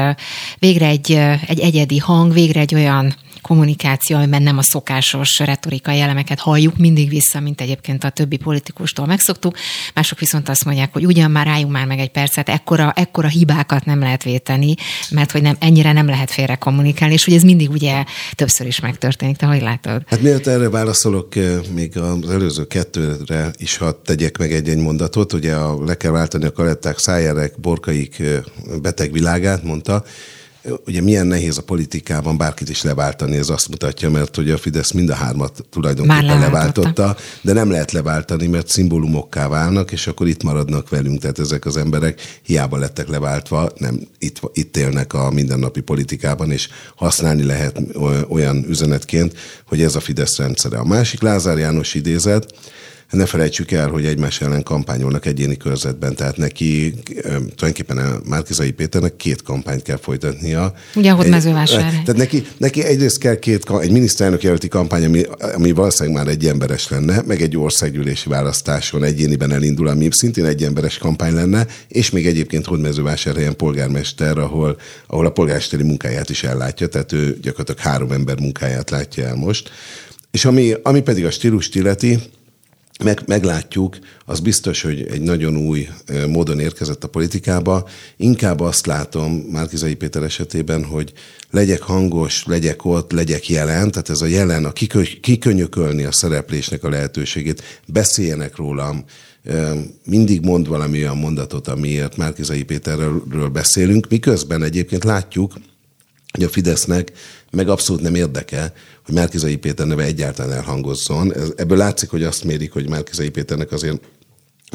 végre 0.60 0.86
egy, 0.86 1.12
egy 1.48 1.60
egyedi 1.60 1.98
hang, 1.98 2.34
végre 2.34 2.60
egy 2.60 2.76
olyan 2.76 3.16
kommunikáció, 3.42 4.18
amiben 4.18 4.42
nem 4.42 4.58
a 4.58 4.62
szokásos 4.62 5.40
retorikai 5.40 6.00
elemeket 6.00 6.40
halljuk 6.40 6.78
mindig 6.78 7.10
vissza, 7.10 7.40
mint 7.40 7.62
egyébként 7.62 8.04
a 8.04 8.10
többi 8.10 8.38
politikustól 8.38 9.06
megszoktuk. 9.06 9.58
Mások 9.94 10.20
viszont 10.20 10.50
azt 10.50 10.66
mondják, 10.66 10.94
hogy 10.94 11.06
ugyan 11.06 11.32
már 11.32 11.48
álljunk 11.48 11.72
már 11.72 11.86
meg 11.86 12.00
egy 12.00 12.12
percet, 12.12 12.50
ekkora, 12.50 12.92
ekkora 12.96 13.28
hibákat 13.28 13.86
nem 13.86 14.00
lehet 14.00 14.24
véteni, 14.24 14.76
mert 15.10 15.32
hogy 15.32 15.42
nem, 15.42 15.56
ennyire 15.60 15.92
nem 15.92 16.06
lehet 16.06 16.32
félre 16.32 16.56
kommunikálni, 16.56 17.14
és 17.14 17.26
hogy 17.26 17.34
ez 17.34 17.44
mindig 17.44 17.70
ugye 17.70 18.04
többször 18.36 18.68
is 18.68 18.80
megtörténik. 18.80 19.38
Te 19.38 19.46
hogy 19.46 19.62
látod? 19.62 20.02
Hát 20.06 20.22
miért 20.22 20.48
erre 20.48 20.70
válaszolok, 20.70 21.36
eh, 21.36 21.60
még 21.74 21.98
az 21.98 22.30
előző 22.30 22.68
kettőre 22.68 23.52
is 23.58 23.78
hadd 23.78 23.96
tegyek 24.06 24.38
meg 24.38 24.52
egy-egy 24.52 24.78
mondatot. 24.78 25.34
Ugye 25.34 25.56
a, 25.56 25.84
le 25.84 25.98
kell 25.98 26.12
váltani 26.12 26.46
a 26.46 26.52
kaletták, 26.52 26.98
szájárek, 26.98 27.60
borkaik 27.60 28.20
eh, 28.20 28.40
beteg 28.82 29.12
világát, 29.12 29.64
mondta. 29.64 30.04
Ugye 30.86 31.02
milyen 31.02 31.28
nehéz 31.28 31.58
a 31.58 31.62
politikában 31.62 32.38
bárkit 32.38 32.70
is 32.70 32.82
leváltani, 32.82 33.38
ez 33.38 33.50
azt 33.50 33.70
mutatja, 33.70 34.10
mert 34.10 34.36
hogy 34.36 34.50
a 34.50 34.58
Fidesz 34.58 34.92
mind 34.92 35.10
a 35.10 35.14
hármat 35.14 35.66
tulajdonképpen 35.70 36.40
leváltotta, 36.40 37.16
de 37.42 37.54
nem 37.54 37.72
lehet 37.72 37.92
leváltani, 37.92 38.48
mert 38.48 38.68
szimbólumokká 38.68 39.48
válnak, 39.48 39.92
és 39.92 40.08
akkor 40.08 40.28
itt 40.28 40.44
maradnak 40.44 40.90
velünk. 40.90 41.20
Tehát 41.20 41.40
ezek 41.40 41.66
az 41.66 41.78
emberek 41.78 42.40
hiába 42.42 42.78
lettek 42.78 43.08
leváltva, 43.08 43.72
nem 43.78 44.00
itt, 44.20 44.40
itt 44.54 44.78
élnek 44.78 45.14
a 45.14 45.32
mindennapi 45.32 45.82
politikában, 45.82 46.52
és 46.52 46.70
használni 46.96 47.44
lehet 47.44 47.82
olyan 48.30 48.66
üzenetként, 48.68 49.38
hogy 49.66 49.82
ez 49.82 49.96
a 49.96 50.00
Fidesz 50.00 50.38
rendszere. 50.38 50.78
A 50.78 50.86
másik 50.86 51.22
Lázár 51.22 51.58
János 51.58 51.94
idézet, 51.94 52.54
ne 53.12 53.26
felejtsük 53.26 53.72
el, 53.72 53.90
hogy 53.90 54.06
egymás 54.06 54.42
ellen 54.42 54.64
kampányolnak 54.64 55.26
egyéni 55.26 55.58
körzetben, 55.58 56.16
tehát 56.16 56.38
neki 56.38 56.94
tulajdonképpen 57.24 57.98
a 57.98 58.20
Márkizai 58.26 58.72
Péternek 58.72 59.16
két 59.16 59.42
kampányt 59.42 59.82
kell 59.82 59.98
folytatnia. 59.98 60.74
Ugye, 60.96 61.12
hogy 61.12 61.30
mezővásárhely. 61.30 61.92
Tehát 61.92 62.16
neki, 62.16 62.46
neki 62.58 62.84
egyrészt 62.84 63.18
kell 63.18 63.36
két, 63.36 63.70
egy 63.82 63.92
miniszterelnök 63.92 64.44
jelölti 64.44 64.68
kampány, 64.68 65.06
ami, 65.06 65.24
ami 65.54 65.72
valószínűleg 65.72 66.18
már 66.18 66.28
egy 66.28 66.46
emberes 66.46 66.90
lenne, 66.90 67.22
meg 67.26 67.42
egy 67.42 67.58
országgyűlési 67.58 68.30
választáson 68.30 69.04
egyéniben 69.04 69.52
elindul, 69.52 69.88
ami 69.88 70.08
szintén 70.12 70.46
egy 70.46 70.64
emberes 70.64 70.98
kampány 70.98 71.34
lenne, 71.34 71.68
és 71.88 72.10
még 72.10 72.28
egyébként 72.28 72.66
Hódmezővásárhelyen 72.66 73.56
polgármester, 73.56 74.38
ahol, 74.38 74.78
ahol 75.08 75.26
a 75.26 75.32
polgármesteri 75.32 75.84
munkáját 75.84 76.30
is 76.30 76.44
ellátja, 76.44 76.88
tehát 76.88 77.12
ő 77.12 77.38
gyakorlatilag 77.42 77.80
három 77.80 78.12
ember 78.12 78.40
munkáját 78.40 78.90
látja 78.90 79.26
el 79.26 79.36
most. 79.36 79.72
És 80.32 80.46
ami, 80.46 80.74
ami 80.84 81.02
pedig 81.02 81.26
a 81.26 81.32
stílus 81.32 81.70
illeti, 81.74 82.20
meg, 83.04 83.22
meglátjuk, 83.26 83.98
az 84.26 84.40
biztos, 84.40 84.82
hogy 84.82 85.08
egy 85.12 85.22
nagyon 85.22 85.58
új 85.58 85.88
módon 86.28 86.60
érkezett 86.60 87.04
a 87.04 87.08
politikába. 87.08 87.88
Inkább 88.18 88.60
azt 88.60 88.86
látom 88.86 89.34
Márkizai 89.34 89.96
Péter 89.96 90.24
esetében, 90.24 90.84
hogy 90.84 91.14
legyek 91.50 91.82
hangos, 91.82 92.46
legyek 92.46 92.86
ott, 92.86 93.12
legyek 93.12 93.50
jelen, 93.50 93.92
tehát 93.92 94.10
ez 94.10 94.22
a 94.22 94.26
jelen, 94.26 94.66
a 94.66 94.72
kikönyökölni 95.22 96.04
a 96.04 96.12
szereplésnek 96.12 96.84
a 96.84 96.90
lehetőségét, 96.90 97.82
beszéljenek 97.86 98.56
rólam, 98.56 99.04
mindig 100.06 100.42
mond 100.42 100.68
valami 100.68 100.98
olyan 100.98 101.18
mondatot, 101.18 101.68
amiért 101.68 102.18
Márkizai 102.18 102.64
Péterről 102.64 103.50
beszélünk, 103.52 104.08
miközben 104.10 104.64
egyébként 104.64 105.04
látjuk, 105.04 105.54
hogy 106.32 106.44
a 106.44 106.50
Fidesznek 106.50 107.12
meg 107.52 107.70
abszolút 107.70 108.02
nem 108.02 108.16
érdeke, 108.16 108.74
hogy 109.06 109.16
Márkizai 109.16 109.56
Péter 109.56 109.88
neve 109.88 110.04
egyáltalán 110.04 110.52
elhangozzon. 110.52 111.34
Ez, 111.34 111.52
ebből 111.56 111.78
látszik, 111.78 112.10
hogy 112.10 112.24
azt 112.24 112.44
mérik, 112.44 112.72
hogy 112.72 112.90
Márkizai 112.90 113.30
Péternek 113.30 113.72
azért 113.72 114.02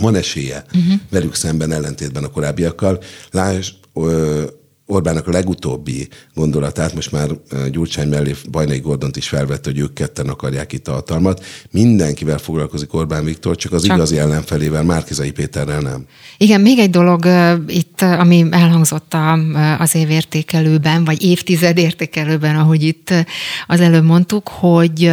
van 0.01 0.15
esélye 0.15 0.65
uh-huh. 0.67 1.01
velük 1.11 1.35
szemben 1.35 1.73
ellentétben 1.73 2.25
a 2.25 2.31
korábbiakkal. 2.31 3.03
Lásd, 3.31 3.75
Orbánnak 4.89 5.29
a 5.29 5.31
legutóbbi 5.31 6.09
gondolatát, 6.35 6.95
most 6.95 7.13
már 7.13 7.29
Gyurcsány 7.71 8.09
mellé 8.09 8.35
Bajnai 8.51 8.79
Gordont 8.79 9.17
is 9.17 9.29
felvette, 9.29 9.71
hogy 9.71 9.79
ők 9.79 9.93
ketten 9.93 10.29
akarják 10.29 10.73
itt 10.73 10.89
a 10.89 10.93
hatalmat. 10.93 11.45
Mindenkivel 11.71 12.39
foglalkozik 12.39 12.95
Orbán 12.95 13.25
Viktor, 13.25 13.57
csak 13.57 13.73
az 13.73 13.85
csak. 13.85 13.97
igazi 13.97 14.19
ellenfelével, 14.19 14.83
Márkizai 14.83 15.31
Péterrel 15.31 15.81
nem. 15.81 16.07
Igen, 16.39 16.61
még 16.61 16.79
egy 16.79 16.91
dolog 16.91 17.29
itt, 17.67 18.01
ami 18.01 18.45
elhangzott 18.51 19.17
az 19.79 19.95
évértékelőben, 19.95 21.05
vagy 21.05 21.23
évtized 21.23 21.79
értékelőben, 21.79 22.57
ahogy 22.57 22.83
itt 22.83 23.15
az 23.67 23.81
előbb 23.81 24.05
mondtuk, 24.05 24.49
hogy 24.49 25.13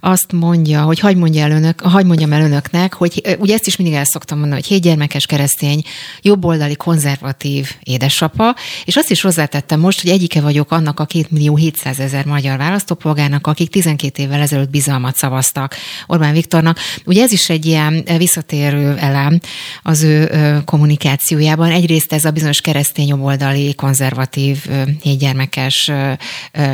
azt 0.00 0.32
mondja, 0.32 0.82
hogy 0.82 0.98
hagy 0.98 1.16
mondja 1.16 1.42
el 1.42 1.50
önök, 1.50 1.80
hagy 1.80 2.06
mondjam 2.06 2.32
el 2.32 2.42
önöknek, 2.42 2.94
hogy 2.94 3.36
ugye 3.38 3.54
ezt 3.54 3.66
is 3.66 3.76
mindig 3.76 3.96
el 3.96 4.04
szoktam 4.04 4.38
mondani, 4.38 4.60
hogy 4.60 4.70
hétgyermekes 4.70 5.26
keresztény, 5.26 5.82
jobboldali 6.22 6.76
konzervatív 6.76 7.70
édesapa, 7.82 8.54
és 8.84 8.91
azt 8.96 9.10
is 9.10 9.20
hozzátettem 9.20 9.80
most, 9.80 10.00
hogy 10.00 10.10
egyike 10.10 10.40
vagyok 10.40 10.70
annak 10.70 11.00
a 11.00 11.04
2 11.04 11.26
millió 11.30 11.56
700 11.56 12.00
ezer 12.00 12.24
magyar 12.24 12.58
választópolgárnak, 12.58 13.46
akik 13.46 13.70
12 13.70 14.22
évvel 14.22 14.40
ezelőtt 14.40 14.70
bizalmat 14.70 15.16
szavaztak 15.16 15.74
Orbán 16.06 16.32
Viktornak. 16.32 16.78
Ugye 17.04 17.22
ez 17.22 17.32
is 17.32 17.48
egy 17.48 17.66
ilyen 17.66 18.04
visszatérő 18.18 18.96
elem 18.96 19.40
az 19.82 20.02
ő 20.02 20.30
kommunikációjában. 20.64 21.70
Egyrészt 21.70 22.12
ez 22.12 22.24
a 22.24 22.30
bizonyos 22.30 22.60
keresztény 22.60 23.08
jobboldali, 23.08 23.74
konzervatív, 23.74 24.66
hétgyermekes 25.02 25.90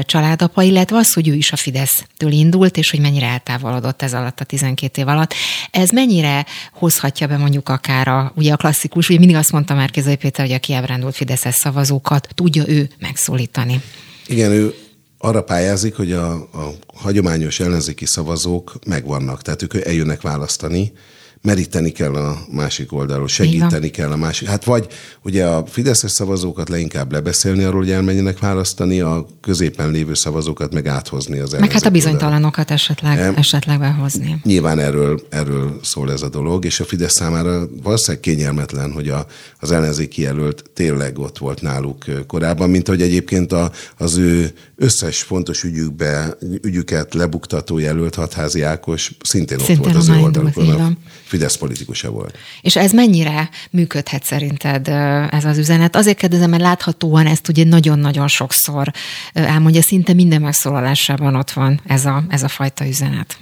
családapa, 0.02 0.62
illetve 0.62 0.96
az, 0.96 1.12
hogy 1.12 1.28
ő 1.28 1.34
is 1.34 1.52
a 1.52 1.56
Fidesztől 1.56 2.32
indult, 2.32 2.76
és 2.76 2.90
hogy 2.90 3.00
mennyire 3.00 3.26
eltávolodott 3.26 4.02
ez 4.02 4.14
alatt 4.14 4.40
a 4.40 4.44
12 4.44 5.00
év 5.00 5.08
alatt. 5.08 5.34
Ez 5.70 5.90
mennyire 5.90 6.46
hozhatja 6.72 7.26
be 7.26 7.36
mondjuk 7.36 7.68
akár 7.68 8.08
a, 8.08 8.32
ugye 8.36 8.52
a 8.52 8.56
klasszikus, 8.56 9.08
ugye 9.08 9.18
mindig 9.18 9.36
azt 9.36 9.52
mondta 9.52 9.74
már 9.74 9.90
Kézai 9.90 10.16
Péter, 10.16 10.46
hogy 10.46 10.54
a 10.54 10.58
kiábrándult 10.58 11.14
Fideszes 11.14 11.54
szavazók 11.54 12.07
szavazókat 12.08 12.28
tudja 12.34 12.68
ő 12.68 12.88
megszólítani. 12.98 13.80
Igen, 14.26 14.50
ő 14.50 14.74
arra 15.18 15.42
pályázik, 15.42 15.94
hogy 15.94 16.12
a, 16.12 16.32
a 16.32 16.74
hagyományos 16.94 17.60
ellenzéki 17.60 18.06
szavazók 18.06 18.78
megvannak, 18.86 19.42
tehát 19.42 19.62
ők 19.62 19.74
eljönnek 19.74 20.20
választani, 20.20 20.92
meríteni 21.42 21.90
kell 21.90 22.14
a 22.14 22.38
másik 22.52 22.92
oldalról, 22.92 23.28
segíteni 23.28 23.88
kell 23.88 24.10
a 24.10 24.16
másik. 24.16 24.48
Hát 24.48 24.64
vagy 24.64 24.86
ugye 25.22 25.46
a 25.46 25.66
Fideszes 25.66 26.10
szavazókat 26.10 26.68
leinkább 26.68 27.12
lebeszélni 27.12 27.62
arról, 27.62 27.80
hogy 27.80 27.90
elmenjenek 27.90 28.38
választani, 28.38 29.00
a 29.00 29.26
középen 29.40 29.90
lévő 29.90 30.14
szavazókat 30.14 30.72
meg 30.72 30.86
áthozni 30.86 31.38
az 31.38 31.52
Meg 31.52 31.72
hát 31.72 31.86
a 31.86 31.90
bizonytalanokat 31.90 32.70
esetleg, 32.70 33.18
e, 33.18 33.32
esetleg 33.36 33.78
behozni. 33.78 34.40
Nyilván 34.44 34.78
erről, 34.78 35.20
erről 35.30 35.80
szól 35.82 36.12
ez 36.12 36.22
a 36.22 36.28
dolog, 36.28 36.64
és 36.64 36.80
a 36.80 36.84
Fidesz 36.84 37.14
számára 37.14 37.68
valószínűleg 37.82 38.22
kényelmetlen, 38.22 38.92
hogy 38.92 39.08
a, 39.08 39.26
az 39.60 39.72
ellenzéki 39.72 40.22
jelölt 40.22 40.64
tényleg 40.74 41.18
ott 41.18 41.38
volt 41.38 41.62
náluk 41.62 42.04
korábban, 42.26 42.70
mint 42.70 42.88
hogy 42.88 43.02
egyébként 43.02 43.52
a, 43.52 43.70
az 43.96 44.16
ő 44.16 44.50
összes 44.76 45.22
fontos 45.22 45.62
ügyükbe, 45.64 46.36
ügyüket 46.62 47.14
lebuktató 47.14 47.78
jelölt 47.78 48.14
Hatházi 48.14 48.62
Ákos 48.62 49.12
szintén, 49.22 49.58
szintén 49.58 49.78
ott 49.78 49.84
volt 49.84 49.96
az 49.96 50.08
ő 50.08 50.22
oldalukon. 50.22 50.98
Fidesz 51.28 51.56
politikusa 51.56 52.10
volt. 52.10 52.38
És 52.60 52.76
ez 52.76 52.92
mennyire 52.92 53.50
működhet 53.70 54.24
szerinted 54.24 54.88
ez 55.30 55.44
az 55.44 55.58
üzenet? 55.58 55.96
Azért 55.96 56.18
kérdezem, 56.18 56.50
mert 56.50 56.62
láthatóan 56.62 57.26
ezt 57.26 57.48
ugye 57.48 57.64
nagyon-nagyon 57.64 58.28
sokszor 58.28 58.90
elmondja, 59.32 59.82
szinte 59.82 60.12
minden 60.12 60.40
megszólalásában 60.40 61.34
ott 61.34 61.50
van 61.50 61.80
ez 61.86 62.04
a, 62.04 62.24
ez 62.28 62.42
a 62.42 62.48
fajta 62.48 62.86
üzenet. 62.86 63.38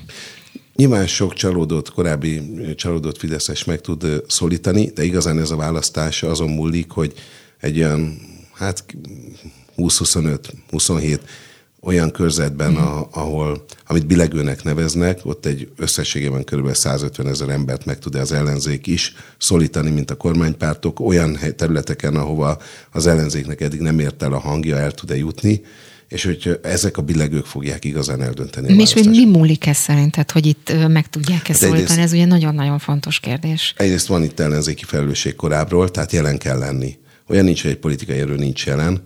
Nyilván 0.77 1.07
sok 1.07 1.35
csalódott, 1.35 1.93
korábbi 1.93 2.43
csalódott 2.77 3.19
Fideszes 3.19 3.65
meg 3.65 3.81
tud 3.81 4.23
szólítani, 4.29 4.91
de 4.95 5.05
igazán 5.05 5.39
ez 5.39 5.51
a 5.51 5.57
választás 5.57 6.23
azon 6.23 6.51
múlik, 6.51 6.91
hogy 6.91 7.13
egy 7.61 7.79
olyan, 7.79 8.19
hát 8.53 8.85
20-25-27 9.77 11.19
olyan 11.87 12.11
körzetben, 12.11 12.73
mm. 12.73 12.77
a, 12.77 13.09
ahol, 13.13 13.65
amit 13.87 14.07
bilegőnek 14.07 14.63
neveznek, 14.63 15.21
ott 15.23 15.47
egy 15.47 15.69
összességében 15.77 16.45
kb. 16.45 16.75
150 16.75 17.27
ezer 17.27 17.49
embert 17.49 17.85
meg 17.85 17.99
tud 17.99 18.15
az 18.15 18.33
ellenzék 18.33 18.87
is 18.87 19.15
szólítani, 19.39 19.91
mint 19.91 20.11
a 20.11 20.15
kormánypártok, 20.15 21.01
olyan 21.01 21.39
területeken, 21.57 22.17
ahova 22.17 22.59
az 22.93 23.07
ellenzéknek 23.07 23.61
eddig 23.61 23.81
nem 23.81 23.99
ért 23.99 24.23
el 24.23 24.33
a 24.33 24.39
hangja, 24.39 24.77
el 24.77 24.93
tud-e 24.93 25.17
jutni, 25.17 25.63
és 26.09 26.25
hogy 26.25 26.59
ezek 26.63 26.97
a 26.97 27.03
billegők 27.03 27.47
fogják 27.47 27.85
igazán 27.85 28.23
eldönteni. 28.23 28.81
És 28.81 28.95
mi, 28.95 29.07
mi 29.07 29.25
múlik 29.25 29.67
ez 29.67 29.77
szerinted, 29.77 30.31
hogy 30.31 30.47
itt 30.47 30.73
meg 30.89 31.09
tudják 31.09 31.49
ezt 31.49 31.61
hát 31.61 31.71
szólítani? 31.71 32.01
Ez 32.01 32.13
ugye 32.13 32.25
nagyon-nagyon 32.25 32.79
fontos 32.79 33.21
kérdés. 33.21 33.75
Egyrészt 33.77 34.07
van 34.07 34.23
itt 34.23 34.41
ellenzéki 34.41 34.85
felelősség 34.85 35.35
korábbról, 35.35 35.91
tehát 35.91 36.13
jelen 36.13 36.39
kell 36.39 36.59
lenni. 36.59 36.99
Olyan 37.29 37.45
nincs, 37.45 37.63
hogy 37.63 37.71
egy 37.71 37.79
politikai 37.79 38.19
erő 38.19 38.37
nincs 38.37 38.67
jelen, 38.67 39.03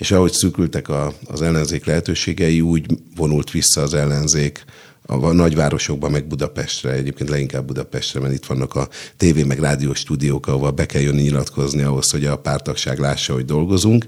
és 0.00 0.10
ahogy 0.10 0.32
szűkültek 0.32 0.88
a, 0.88 1.12
az 1.26 1.42
ellenzék 1.42 1.84
lehetőségei, 1.84 2.60
úgy 2.60 2.86
vonult 3.16 3.50
vissza 3.50 3.82
az 3.82 3.94
ellenzék 3.94 4.64
a 5.06 5.32
nagyvárosokban, 5.32 6.10
meg 6.10 6.26
Budapestre, 6.26 6.90
egyébként 6.90 7.30
leginkább 7.30 7.64
Budapestre, 7.64 8.20
mert 8.20 8.34
itt 8.34 8.46
vannak 8.46 8.74
a 8.74 8.88
tévé 9.16 9.42
meg 9.42 9.58
rádiós 9.58 9.98
stúdiók, 9.98 10.46
ahova 10.46 10.70
be 10.70 10.86
kell 10.86 11.00
jönni 11.00 11.22
nyilatkozni 11.22 11.82
ahhoz, 11.82 12.10
hogy 12.10 12.24
a 12.24 12.38
pártagság 12.38 12.98
lássa, 12.98 13.32
hogy 13.32 13.44
dolgozunk. 13.44 14.06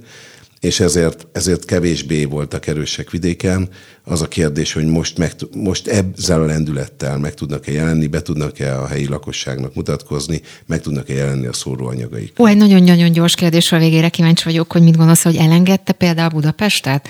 És 0.63 0.81
ezért, 0.81 1.27
ezért 1.33 1.65
kevésbé 1.65 2.25
voltak 2.25 2.67
erősek 2.67 3.11
vidéken. 3.11 3.69
Az 4.05 4.23
a 4.23 4.29
kérdés, 4.29 4.73
hogy 4.73 4.87
most, 4.87 5.19
meg, 5.19 5.33
most 5.55 5.89
ezzel 5.89 6.43
a 6.43 6.45
lendülettel 6.45 7.19
meg 7.19 7.35
tudnak-e 7.35 7.73
jelenni, 7.73 8.07
be 8.07 8.23
tudnak-e 8.23 8.81
a 8.81 8.87
helyi 8.87 9.09
lakosságnak 9.09 9.75
mutatkozni, 9.75 10.41
meg 10.67 10.81
tudnak-e 10.81 11.15
jelenni 11.15 11.47
a 11.47 11.53
szóróanyagaik. 11.53 12.33
Ó, 12.39 12.47
egy 12.47 12.57
nagyon-nagyon 12.57 13.13
gyors 13.13 13.35
kérdés 13.35 13.73
a 13.73 13.79
végére 13.79 14.09
kíváncsi 14.09 14.45
vagyok, 14.45 14.73
hogy 14.73 14.83
mit 14.83 14.97
gondolsz, 14.97 15.23
hogy 15.23 15.37
elengedte 15.37 15.93
például 15.93 16.29
Budapestet? 16.29 17.09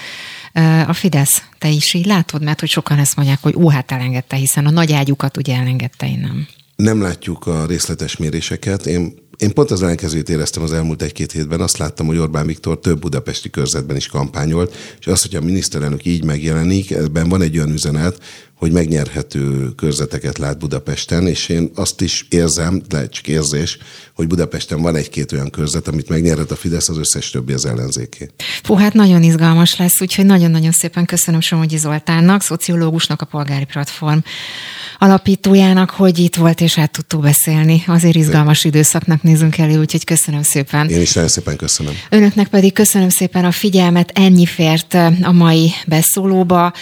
A 0.86 0.92
Fidesz, 0.92 1.42
te 1.58 1.68
is 1.68 1.94
így 1.94 2.06
látod, 2.06 2.42
mert 2.42 2.60
hogy 2.60 2.68
sokan 2.68 2.98
ezt 2.98 3.16
mondják, 3.16 3.38
hogy 3.42 3.54
ó, 3.56 3.68
hát 3.68 3.92
elengedte, 3.92 4.36
hiszen 4.36 4.66
a 4.66 4.70
nagy 4.70 4.92
ágyukat 4.92 5.36
ugye 5.36 5.56
elengedte, 5.56 6.06
nem. 6.06 6.46
Nem 6.76 7.00
látjuk 7.00 7.46
a 7.46 7.66
részletes 7.66 8.16
méréseket. 8.16 8.86
Én 8.86 9.14
én 9.43 9.52
pont 9.52 9.70
az 9.70 9.82
ellenkezőt 9.82 10.28
éreztem 10.28 10.62
az 10.62 10.73
elmúlt 10.73 11.02
egy-két 11.02 11.32
hétben. 11.32 11.60
Azt 11.60 11.78
láttam, 11.78 12.06
hogy 12.06 12.19
Orbán 12.19 12.47
Viktor 12.47 12.78
több 12.78 12.98
budapesti 12.98 13.51
körzetben 13.51 13.97
is 13.97 14.06
kampányolt, 14.06 14.74
és 15.01 15.06
az, 15.06 15.23
hogy 15.23 15.35
a 15.35 15.40
miniszterelnök 15.40 16.05
így 16.05 16.24
megjelenik, 16.24 16.90
ebben 16.90 17.28
van 17.28 17.43
egy 17.43 17.56
olyan 17.56 17.70
üzenet, 17.70 18.19
hogy 18.62 18.72
megnyerhető 18.72 19.68
körzeteket 19.76 20.39
lát 20.39 20.59
Budapesten, 20.59 21.26
és 21.26 21.48
én 21.48 21.70
azt 21.74 22.01
is 22.01 22.26
érzem, 22.28 22.82
lehet 22.90 23.12
csak 23.12 23.28
érzés, 23.28 23.78
hogy 24.14 24.26
Budapesten 24.26 24.82
van 24.82 24.97
egy-két 24.97 25.32
olyan 25.32 25.51
körzet, 25.51 25.89
amit 25.89 26.09
megnyerhet 26.09 26.51
a 26.51 26.56
Fidesz, 26.56 26.89
az 26.89 26.98
összes 26.98 27.30
többi 27.30 27.52
az 27.52 27.66
ellenzéké. 27.66 28.28
Fú, 28.62 28.74
hát 28.74 28.93
nagyon 28.93 29.22
izgalmas 29.22 29.76
lesz, 29.76 30.01
úgyhogy 30.01 30.26
nagyon-nagyon 30.26 30.70
szépen 30.70 31.05
köszönöm 31.05 31.40
Somogyi 31.40 31.76
Zoltánnak, 31.76 32.43
szociológusnak, 32.43 33.20
a 33.20 33.24
Polgári 33.24 33.64
Platform 33.64 34.18
alapítójának, 34.98 35.90
hogy 35.90 36.18
itt 36.18 36.36
volt 36.36 36.60
és 36.60 36.78
át 36.78 36.90
tudtuk 36.90 37.20
beszélni. 37.22 37.82
Azért 37.86 38.16
izgalmas 38.16 38.64
időszaknak 38.64 39.22
nézünk 39.22 39.59
elő, 39.59 39.78
úgyhogy 39.78 40.05
köszönöm 40.05 40.43
szépen. 40.43 40.89
Én 40.89 41.01
is 41.01 41.12
nagyon 41.12 41.30
szépen 41.30 41.56
köszönöm. 41.56 41.94
Önöknek 42.10 42.48
pedig 42.48 42.72
köszönöm 42.72 43.09
szépen 43.09 43.44
a 43.44 43.52
figyelmet, 43.52 44.10
ennyi 44.14 44.47
fért 44.47 44.94
a 45.22 45.32
mai 45.32 45.72
beszólóba. 45.86 46.72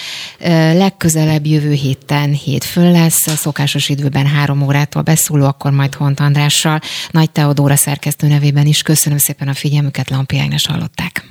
Legközelebb 0.74 1.46
jövő 1.70 1.82
héten 1.82 2.32
hétfőn 2.32 2.92
lesz, 2.92 3.26
a 3.26 3.36
szokásos 3.36 3.88
időben 3.88 4.26
három 4.26 4.62
órától 4.62 5.02
beszóló, 5.02 5.44
akkor 5.44 5.70
majd 5.70 5.94
Hont 5.94 6.20
Andrással. 6.20 6.80
Nagy 7.10 7.30
Teodóra 7.30 7.76
szerkesztő 7.76 8.26
nevében 8.28 8.66
is 8.66 8.82
köszönöm 8.82 9.18
szépen 9.18 9.48
a 9.48 9.54
figyelmüket, 9.54 10.10
Lampi 10.10 10.38
Ágnes 10.38 10.66
hallották. 10.66 11.30